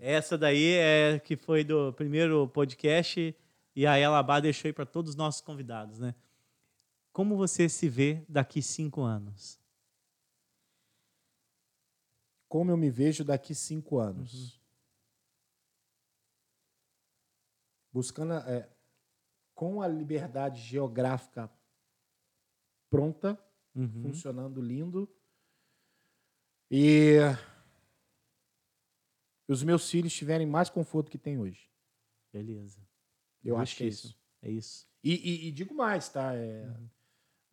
Essa 0.00 0.36
daí 0.38 0.72
é 0.74 1.18
que 1.18 1.36
foi 1.36 1.62
do 1.64 1.92
primeiro 1.92 2.48
podcast 2.48 3.36
e 3.76 3.86
a 3.86 3.98
Elabá 3.98 4.38
deixou 4.40 4.68
aí 4.68 4.72
para 4.72 4.86
todos 4.86 5.10
os 5.10 5.16
nossos 5.16 5.40
convidados, 5.40 5.98
né? 5.98 6.14
Como 7.14 7.36
você 7.36 7.68
se 7.68 7.88
vê 7.88 8.26
daqui 8.28 8.60
cinco 8.60 9.02
anos? 9.02 9.56
Como 12.48 12.72
eu 12.72 12.76
me 12.76 12.90
vejo 12.90 13.22
daqui 13.24 13.54
cinco 13.54 14.00
anos? 14.00 14.60
Buscando, 17.92 18.34
é, 18.34 18.68
com 19.54 19.80
a 19.80 19.86
liberdade 19.86 20.60
geográfica 20.60 21.48
pronta, 22.90 23.38
Uhum. 23.76 24.02
funcionando 24.02 24.60
lindo. 24.60 25.08
E 26.68 27.18
os 29.46 29.62
meus 29.62 29.88
filhos 29.88 30.12
tiverem 30.12 30.48
mais 30.48 30.68
conforto 30.68 31.12
que 31.12 31.18
tem 31.18 31.38
hoje. 31.38 31.70
Beleza. 32.32 32.84
Eu 33.44 33.56
acho 33.56 33.76
que 33.76 33.84
é 33.84 33.86
isso. 33.86 34.18
É 34.42 34.50
isso. 34.50 34.88
E, 35.00 35.12
e- 35.14 35.48
e 35.48 35.52
digo 35.52 35.72
mais, 35.76 36.08
tá? 36.08 36.34
É, 36.34 36.66
Uhum. 36.66 36.90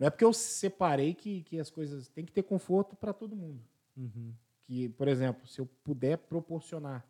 Não 0.02 0.08
é 0.08 0.10
porque 0.10 0.26
eu 0.26 0.34
separei 0.34 1.14
que, 1.14 1.44
que 1.44 1.60
as 1.60 1.70
coisas 1.70 2.08
tem 2.08 2.26
que 2.26 2.32
ter 2.32 2.42
conforto 2.42 2.96
para 2.96 3.14
todo 3.14 3.36
mundo. 3.36 3.64
Uhum. 3.96 4.34
Que, 4.64 4.90
por 4.90 5.08
exemplo, 5.08 5.46
se 5.46 5.62
eu 5.62 5.68
puder 5.84 6.18
proporcionar 6.18 7.06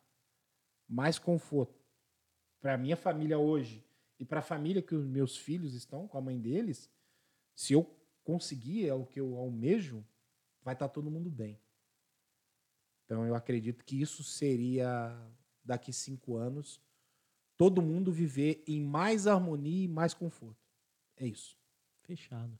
mais 0.90 1.18
conforto 1.18 1.82
para 2.60 2.78
minha 2.78 2.98
família 2.98 3.40
hoje 3.40 3.82
e 4.20 4.26
para 4.26 4.40
a 4.40 4.44
família 4.44 4.82
que 4.82 4.94
os 4.94 5.06
meus 5.06 5.38
filhos 5.38 5.74
estão 5.74 6.06
com 6.06 6.18
a 6.18 6.22
mãe 6.22 6.38
deles, 6.38 6.92
se 7.56 7.72
eu 7.72 7.90
conseguir 8.26 8.90
é 8.90 8.94
o 8.94 9.06
que 9.06 9.22
eu 9.22 9.38
almejo, 9.38 10.06
vai 10.62 10.74
estar 10.74 10.90
todo 10.90 11.10
mundo 11.10 11.30
bem. 11.30 11.58
Então 13.06 13.26
eu 13.26 13.36
acredito 13.36 13.86
que 13.86 14.02
isso 14.02 14.22
seria 14.22 15.18
daqui 15.64 15.94
cinco 15.94 16.36
anos 16.36 16.82
todo 17.56 17.82
mundo 17.82 18.12
viver 18.12 18.62
em 18.68 18.82
mais 18.82 19.28
harmonia 19.28 19.86
e 19.86 19.88
mais 19.88 20.14
conforto. 20.14 20.60
É 21.16 21.26
isso. 21.26 21.58
Fechado. 22.02 22.60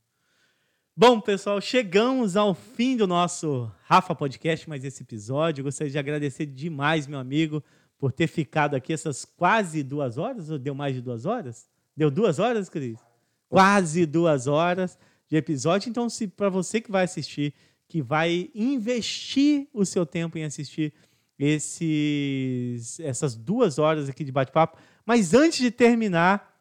Bom, 0.94 1.18
pessoal, 1.18 1.58
chegamos 1.58 2.36
ao 2.36 2.52
fim 2.52 2.98
do 2.98 3.06
nosso 3.06 3.72
Rafa 3.84 4.14
Podcast, 4.14 4.68
mais 4.68 4.84
esse 4.84 5.02
episódio. 5.02 5.64
Gostaria 5.64 5.90
de 5.90 5.98
agradecer 5.98 6.44
demais, 6.44 7.06
meu 7.06 7.18
amigo, 7.18 7.64
por 7.96 8.12
ter 8.12 8.26
ficado 8.26 8.74
aqui 8.74 8.92
essas 8.92 9.24
quase 9.24 9.82
duas 9.82 10.18
horas. 10.18 10.50
Ou 10.50 10.58
deu 10.58 10.74
mais 10.74 10.94
de 10.94 11.00
duas 11.00 11.24
horas? 11.24 11.66
Deu 11.96 12.10
duas 12.10 12.38
horas, 12.38 12.68
Cris? 12.68 12.98
Quase 13.48 14.04
duas 14.04 14.46
horas 14.46 14.98
de 15.30 15.34
episódio. 15.34 15.88
Então, 15.88 16.10
se 16.10 16.28
para 16.28 16.50
você 16.50 16.78
que 16.78 16.92
vai 16.92 17.04
assistir, 17.04 17.54
que 17.88 18.02
vai 18.02 18.50
investir 18.54 19.68
o 19.72 19.86
seu 19.86 20.04
tempo 20.04 20.36
em 20.36 20.44
assistir 20.44 20.92
esses, 21.38 23.00
essas 23.00 23.34
duas 23.34 23.78
horas 23.78 24.10
aqui 24.10 24.24
de 24.24 24.30
bate-papo. 24.30 24.76
Mas 25.06 25.32
antes 25.32 25.58
de 25.58 25.70
terminar, 25.70 26.54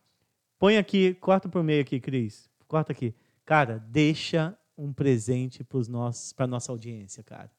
põe 0.58 0.78
aqui, 0.78 1.16
corta 1.16 1.50
por 1.50 1.62
meio 1.62 1.82
aqui, 1.82 2.00
Cris. 2.00 2.50
Corta 2.66 2.94
aqui. 2.94 3.14
Cara, 3.46 3.84
deixa 3.88 4.58
um 4.78 4.92
presente 4.94 5.66
para 6.36 6.48
nossa 6.48 6.72
audiência, 6.72 7.24
cara. 7.24 7.52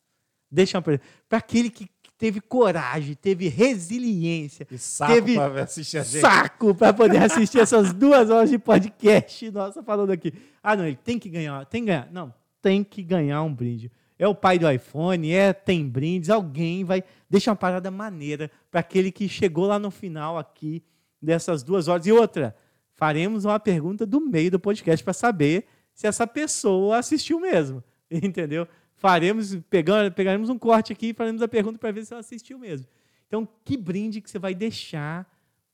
Deixa 0.51 0.79
um 0.79 0.83
presente 0.83 1.05
para 1.29 1.39
aquele 1.39 1.71
que 1.71 1.89
teve 2.19 2.41
coragem, 2.41 3.15
teve 3.15 3.49
resiliência, 3.49 4.67
E 4.71 4.79
saco 4.79 5.13
Teve 5.13 5.35
para 5.35 5.63
assistir 5.65 5.99
a 5.99 6.03
gente. 6.05 6.21
saco 6.21 6.75
para 6.75 6.93
poder 6.93 7.23
assistir 7.23 7.59
essas 7.59 7.93
duas 7.93 8.31
horas 8.31 8.51
de 8.51 8.59
podcast. 8.59 9.51
Nossa, 9.51 9.83
falando 9.83 10.11
aqui. 10.11 10.33
Ah, 10.63 10.77
não, 10.77 10.87
ele 10.87 10.97
tem 10.97 11.19
que 11.19 11.29
ganhar. 11.29 11.65
Tem 11.67 11.83
que 11.83 11.87
ganhar. 11.87 12.09
Não, 12.13 12.33
tem 12.61 12.85
que 12.85 13.03
ganhar 13.03 13.43
um 13.43 13.53
brinde. 13.53 13.91
É 14.19 14.29
o 14.29 14.35
pai 14.35 14.57
do 14.57 14.71
iPhone, 14.71 15.33
é 15.33 15.53
tem 15.53 15.89
brindes, 15.89 16.31
alguém 16.31 16.85
vai 16.85 17.03
deixar 17.29 17.51
uma 17.51 17.57
parada 17.57 17.91
maneira 17.91 18.49
para 18.71 18.79
aquele 18.79 19.11
que 19.11 19.29
chegou 19.29 19.67
lá 19.67 19.81
no 19.81 19.91
final 19.91 20.39
aqui 20.39 20.81
dessas 21.21 21.65
duas 21.65 21.89
horas. 21.89 22.07
E 22.07 22.13
outra, 22.13 22.55
faremos 23.03 23.45
uma 23.45 23.59
pergunta 23.59 24.07
do 24.07 24.20
meio 24.20 24.49
do 24.49 24.61
podcast 24.61 25.03
para 25.03 25.12
saber 25.12 25.66
se 25.93 26.07
essa 26.07 26.24
pessoa 26.24 26.99
assistiu 26.99 27.41
mesmo. 27.41 27.83
Entendeu? 28.09 28.65
Faremos, 28.95 29.57
pegamos, 29.69 30.15
pegaremos 30.15 30.49
um 30.49 30.57
corte 30.57 30.93
aqui 30.93 31.09
e 31.09 31.12
faremos 31.12 31.43
a 31.43 31.49
pergunta 31.49 31.81
para 31.81 31.91
ver 31.91 32.05
se 32.07 32.12
ela 32.12 32.20
assistiu 32.20 32.61
mesmo. 32.61 32.87
Então, 33.27 33.49
que 33.65 33.77
brinde 33.77 34.20
que 34.20 34.31
você 34.31 34.39
vai 34.39 34.55
deixar 34.55 35.29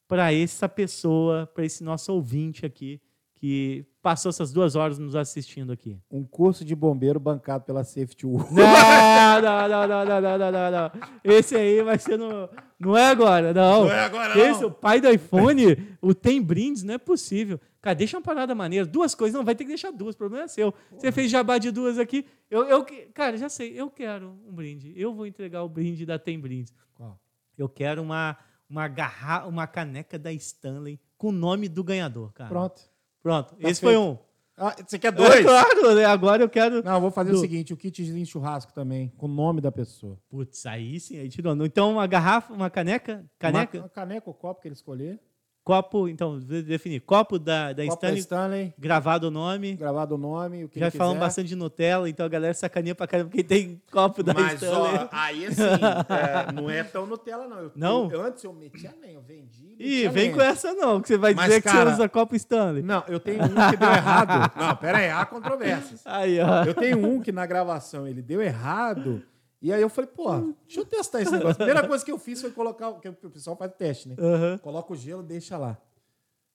para 0.09 0.33
essa 0.33 0.67
pessoa, 0.67 1.47
para 1.53 1.67
esse 1.67 1.85
nosso 1.85 2.11
ouvinte 2.15 2.65
aqui, 2.65 2.99
que 3.35 3.85
passou 4.09 4.31
essas 4.31 4.51
duas 4.51 4.75
horas 4.75 4.99
nos 4.99 5.15
assistindo 5.15 5.71
aqui? 5.71 6.01
Um 6.11 6.25
curso 6.25 6.65
de 6.65 6.75
bombeiro 6.75 7.21
bancado 7.21 7.65
pela 7.65 7.85
Safety 7.85 8.25
World. 8.25 8.55
Não, 8.55 9.43
não, 9.43 9.69
não, 9.69 9.87
não, 9.87 10.05
não, 10.07 10.39
não, 10.39 10.51
não, 10.51 10.71
não. 10.71 10.93
Esse 11.23 11.55
aí 11.55 11.83
vai 11.83 11.99
ser 11.99 12.17
no. 12.17 12.49
Não 12.81 12.97
é 12.97 13.11
agora, 13.11 13.53
não. 13.53 13.85
Não 13.85 13.93
é 13.93 14.01
agora, 14.01 14.35
não. 14.35 14.43
Esse, 14.43 14.65
o 14.65 14.71
pai 14.71 14.99
do 14.99 15.11
iPhone, 15.11 15.77
o 16.01 16.15
tem 16.15 16.41
brindes, 16.41 16.83
não 16.83 16.95
é 16.95 16.99
possível. 16.99 17.61
Cara, 17.83 17.95
deixa 17.95 18.17
uma 18.17 18.23
parada 18.23 18.55
maneira. 18.55 18.87
Duas 18.87 19.15
coisas, 19.15 19.37
não, 19.37 19.45
vai 19.45 19.55
ter 19.55 19.65
que 19.65 19.69
deixar 19.69 19.91
duas, 19.91 20.15
o 20.15 20.19
problema 20.19 20.47
é 20.47 20.49
seu. 20.49 20.73
Porra. 20.73 21.01
Você 21.01 21.13
fez 21.13 21.31
jabá 21.31 21.59
de 21.59 21.71
duas 21.71 21.99
aqui. 21.99 22.25
Eu, 22.51 22.65
eu, 22.65 22.87
cara, 23.13 23.37
já 23.37 23.51
sei, 23.51 23.79
eu 23.79 23.91
quero 23.91 24.39
um 24.49 24.55
brinde. 24.55 24.95
Eu 24.97 25.13
vou 25.13 25.27
entregar 25.27 25.63
o 25.65 25.69
brinde 25.69 26.07
da 26.07 26.19
Tem 26.19 26.41
Brindes. 26.41 26.73
Qual? 26.95 27.21
Eu 27.59 27.69
quero 27.69 28.01
uma, 28.01 28.39
uma, 28.71 28.89
garra, 28.89 29.47
uma 29.47 29.67
caneca 29.67 30.19
da 30.19 30.33
Stanley 30.33 30.99
com 31.19 31.29
o 31.29 31.33
nome 31.33 31.69
do 31.69 31.85
ganhador, 31.85 32.33
cara. 32.33 32.49
Pronto. 32.49 32.88
Pronto. 33.23 33.55
Tá 33.57 33.69
Esse 33.69 33.81
foi 33.81 33.95
feito. 33.95 34.05
um. 34.05 34.19
Ah, 34.61 34.75
você 34.85 34.99
quer 34.99 35.09
É 35.09 35.13
dois? 35.13 35.45
claro, 35.47 35.95
né? 35.95 36.05
agora 36.05 36.43
eu 36.43 36.49
quero. 36.49 36.83
Não, 36.83 36.95
eu 36.95 37.01
vou 37.01 37.11
fazer 37.13 37.31
Do- 37.31 37.37
o 37.39 37.41
seguinte: 37.41 37.73
o 37.73 37.77
kitzinho 37.77 38.27
churrasco 38.27 38.73
também, 38.73 39.09
com 39.17 39.27
o 39.27 39.29
nome 39.29 39.61
da 39.61 39.71
pessoa. 39.71 40.19
Putz, 40.29 40.67
aí 40.67 40.99
sim, 40.99 41.17
aí 41.19 41.29
tirou. 41.29 41.55
Então, 41.65 41.93
uma 41.93 42.07
garrafa, 42.09 42.53
uma 42.53 42.69
caneca? 42.69 43.25
Caneca? 43.39 43.79
Uma, 43.79 43.85
uma 43.85 43.89
caneca 43.89 44.29
ou 44.29 44.35
copo 44.35 44.61
que 44.61 44.67
ele 44.69 44.75
escolher. 44.75 45.21
Copo, 45.69 46.09
então, 46.09 46.39
de- 46.39 46.63
definir. 46.63 47.01
Copo 47.03 47.39
da, 47.39 47.75
da 47.75 47.83
Copo 47.85 47.95
Stanley, 47.97 48.19
Stanley, 48.21 48.75
gravado 48.79 49.29
o 49.29 49.31
nome. 49.31 49.75
gravado 49.77 50.15
o 50.15 50.19
nome, 50.19 50.65
o 50.65 50.69
que 50.71 50.81
Já 50.81 50.91
falamos 50.91 51.19
bastante 51.21 51.49
de 51.49 51.55
Nutella, 51.57 52.09
então 52.09 52.25
a 52.25 52.29
galera 52.31 52.55
sacaneia 52.55 52.95
pra 52.95 53.07
caramba 53.07 53.29
quem 53.31 53.45
tem 53.45 53.83
copo 53.93 54.23
da 54.23 54.33
Mas, 54.33 54.55
Stanley. 54.55 54.99
ó, 55.05 55.09
aí 55.13 55.45
assim, 55.47 55.61
é, 56.49 56.53
não 56.53 56.71
é 56.71 56.83
tão 56.83 57.05
Nutella, 57.07 57.47
não. 57.47 57.59
Eu, 57.59 57.73
Não? 57.77 58.11
eu- 58.11 58.23
antes 58.23 58.43
eu 58.45 58.53
metia 58.55 58.95
lenha, 58.99 59.15
eu 59.17 59.21
vendi. 59.21 59.77
Ih, 59.79 60.09
vem 60.09 60.25
lenha. 60.25 60.35
com 60.35 60.41
essa 60.41 60.73
não, 60.73 61.03
que 61.03 61.09
você 61.09 61.19
vai 61.19 61.35
Mas, 61.35 61.45
dizer 61.49 61.61
que 61.63 61.69
cara- 61.69 61.91
você 61.91 61.97
usa 61.97 62.09
copo 62.09 62.35
Stanley. 62.35 62.83
Não, 62.83 63.05
eu 63.07 63.21
tenho 63.21 63.43
um 63.45 63.49
que 63.71 63.77
deu 63.77 63.91
errado. 63.91 64.51
Não, 64.59 64.75
pera 64.77 64.99
aí, 64.99 65.11
há 65.11 65.27
controvérsias. 65.27 66.01
Aí, 66.07 66.41
ó. 66.41 66.65
Eu 66.65 66.73
tenho 66.75 67.07
um 67.07 67.21
que 67.21 67.31
na 67.31 67.45
gravação 67.45 68.07
ele 68.09 68.23
deu 68.23 68.41
errado. 68.41 69.23
E 69.61 69.73
aí 69.73 69.83
eu 69.83 69.89
falei, 69.89 70.09
pô, 70.09 70.31
deixa 70.67 70.81
eu 70.81 70.85
testar 70.85 71.21
esse 71.21 71.33
negócio. 71.33 71.51
A 71.53 71.67
primeira 71.67 71.87
coisa 71.87 72.05
que 72.05 72.13
eu 72.13 72.19
fiz 72.19 72.41
foi 72.41 72.51
colocar, 72.53 72.93
que 73.01 73.09
o 73.09 73.31
pessoal 73.31 73.57
faz 73.57 73.73
teste, 73.75 74.09
né? 74.09 74.15
Aham. 74.19 74.59
Coloca 74.59 74.93
o 74.93 74.97
gelo, 74.97 75.23
deixa 75.23 75.59
lá. 75.59 75.77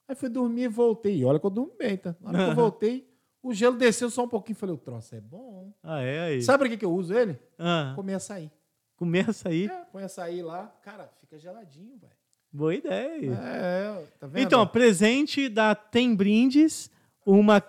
Aí 0.08 0.16
fui 0.16 0.30
dormir 0.30 0.64
e 0.64 0.68
voltei. 0.68 1.18
E 1.18 1.26
olha 1.26 1.40
que 1.40 1.46
eu 1.46 1.50
durmo 1.50 1.74
bem, 1.78 1.98
tá? 1.98 2.16
Na 2.22 2.30
hora 2.30 2.46
que 2.46 2.52
eu 2.52 2.56
voltei, 2.64 3.10
o 3.42 3.54
gelo 3.54 3.76
desceu 3.78 4.10
só 4.10 4.24
um 4.24 4.28
pouquinho. 4.30 4.56
Falei, 4.56 4.74
o 4.76 4.78
troço 4.78 5.14
é 5.16 5.20
bom. 5.22 5.74
Ah, 5.84 6.02
é 6.02 6.20
aí. 6.22 6.42
Sabe 6.42 6.60
pra 6.60 6.70
que, 6.70 6.78
que 6.78 6.86
eu 6.86 6.94
uso 6.94 7.14
ele? 7.14 7.38
Ah, 7.60 7.92
Comer 7.96 8.14
açaí. 8.16 8.50
começa 8.96 9.50
aí. 9.50 9.66
É, 9.66 9.86
põe 9.92 10.04
açaí 10.04 10.42
lá. 10.42 10.74
Cara, 10.82 11.10
fica 11.20 11.38
geladinho, 11.38 11.98
velho. 11.98 12.14
Boa 12.52 12.74
ideia. 12.76 13.34
É, 13.34 14.06
tá 14.20 14.28
vendo? 14.28 14.46
Então, 14.46 14.66
presente 14.68 15.50
da 15.50 15.74
Tem 15.76 16.16
Brindes, 16.16 16.90
uma, 17.26 17.62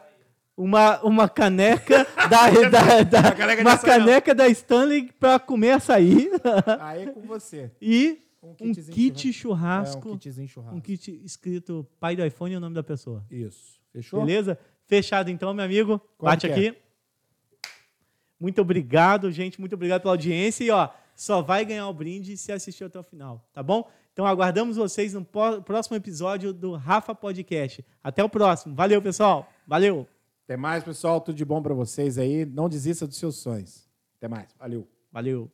uma, 0.56 1.00
uma 1.02 1.28
caneca 1.28 2.06
da, 2.30 2.50
da, 2.68 3.02
da- 3.02 3.32
caneca 3.32 3.62
uma 3.62 3.72
açaí, 3.72 3.98
não. 3.98 4.06
caneca 4.06 4.34
da 4.34 4.48
Stanley 4.48 5.10
para 5.18 5.38
comer 5.38 5.72
açaí 5.72 6.30
aí 6.80 7.02
é 7.04 7.06
com 7.12 7.20
você. 7.22 7.70
e 7.80 8.18
Um 8.42 8.54
um 8.70 8.72
kit 8.72 9.32
churrasco. 9.32 10.08
É, 10.08 10.12
um 10.12 10.18
kitzinho 10.18 10.48
churrasco. 10.48 10.76
um 10.76 10.80
kit 10.80 11.20
escrito 11.24 11.86
pai 11.98 12.14
do 12.14 12.24
iPhone 12.24 12.52
e 12.54 12.56
o 12.56 12.60
nome 12.60 12.74
da 12.74 12.82
pessoa. 12.82 13.24
Isso. 13.30 13.80
Fechou? 13.92 14.20
Beleza? 14.24 14.58
Fechado 14.86 15.30
então, 15.30 15.52
meu 15.54 15.64
amigo. 15.64 15.98
Quando 16.18 16.30
Bate 16.32 16.46
é? 16.46 16.50
aqui. 16.52 16.76
Muito 18.38 18.60
obrigado, 18.60 19.30
gente. 19.32 19.58
Muito 19.58 19.74
obrigado 19.74 20.02
pela 20.02 20.12
audiência. 20.14 20.62
E 20.64 20.70
ó, 20.70 20.88
só 21.16 21.40
vai 21.40 21.64
ganhar 21.64 21.88
o 21.88 21.94
brinde 21.94 22.36
se 22.36 22.52
assistir 22.52 22.84
até 22.84 22.98
o 22.98 23.02
final, 23.02 23.42
tá 23.52 23.62
bom? 23.62 23.88
Então 24.12 24.26
aguardamos 24.26 24.76
vocês 24.76 25.14
no 25.14 25.24
próximo 25.24 25.96
episódio 25.96 26.52
do 26.52 26.74
Rafa 26.74 27.14
Podcast. 27.14 27.84
Até 28.02 28.22
o 28.22 28.28
próximo. 28.28 28.74
Valeu, 28.74 29.00
pessoal. 29.00 29.48
Valeu. 29.66 30.06
Até 30.44 30.56
mais, 30.56 30.84
pessoal. 30.84 31.20
Tudo 31.20 31.36
de 31.36 31.44
bom 31.44 31.62
pra 31.62 31.74
vocês 31.74 32.18
aí. 32.18 32.44
Não 32.44 32.68
desista 32.68 33.06
dos 33.06 33.16
seus 33.16 33.36
sonhos. 33.36 33.88
Até 34.18 34.28
mais. 34.28 34.48
Valeu. 34.58 34.86
Valeu. 35.10 35.50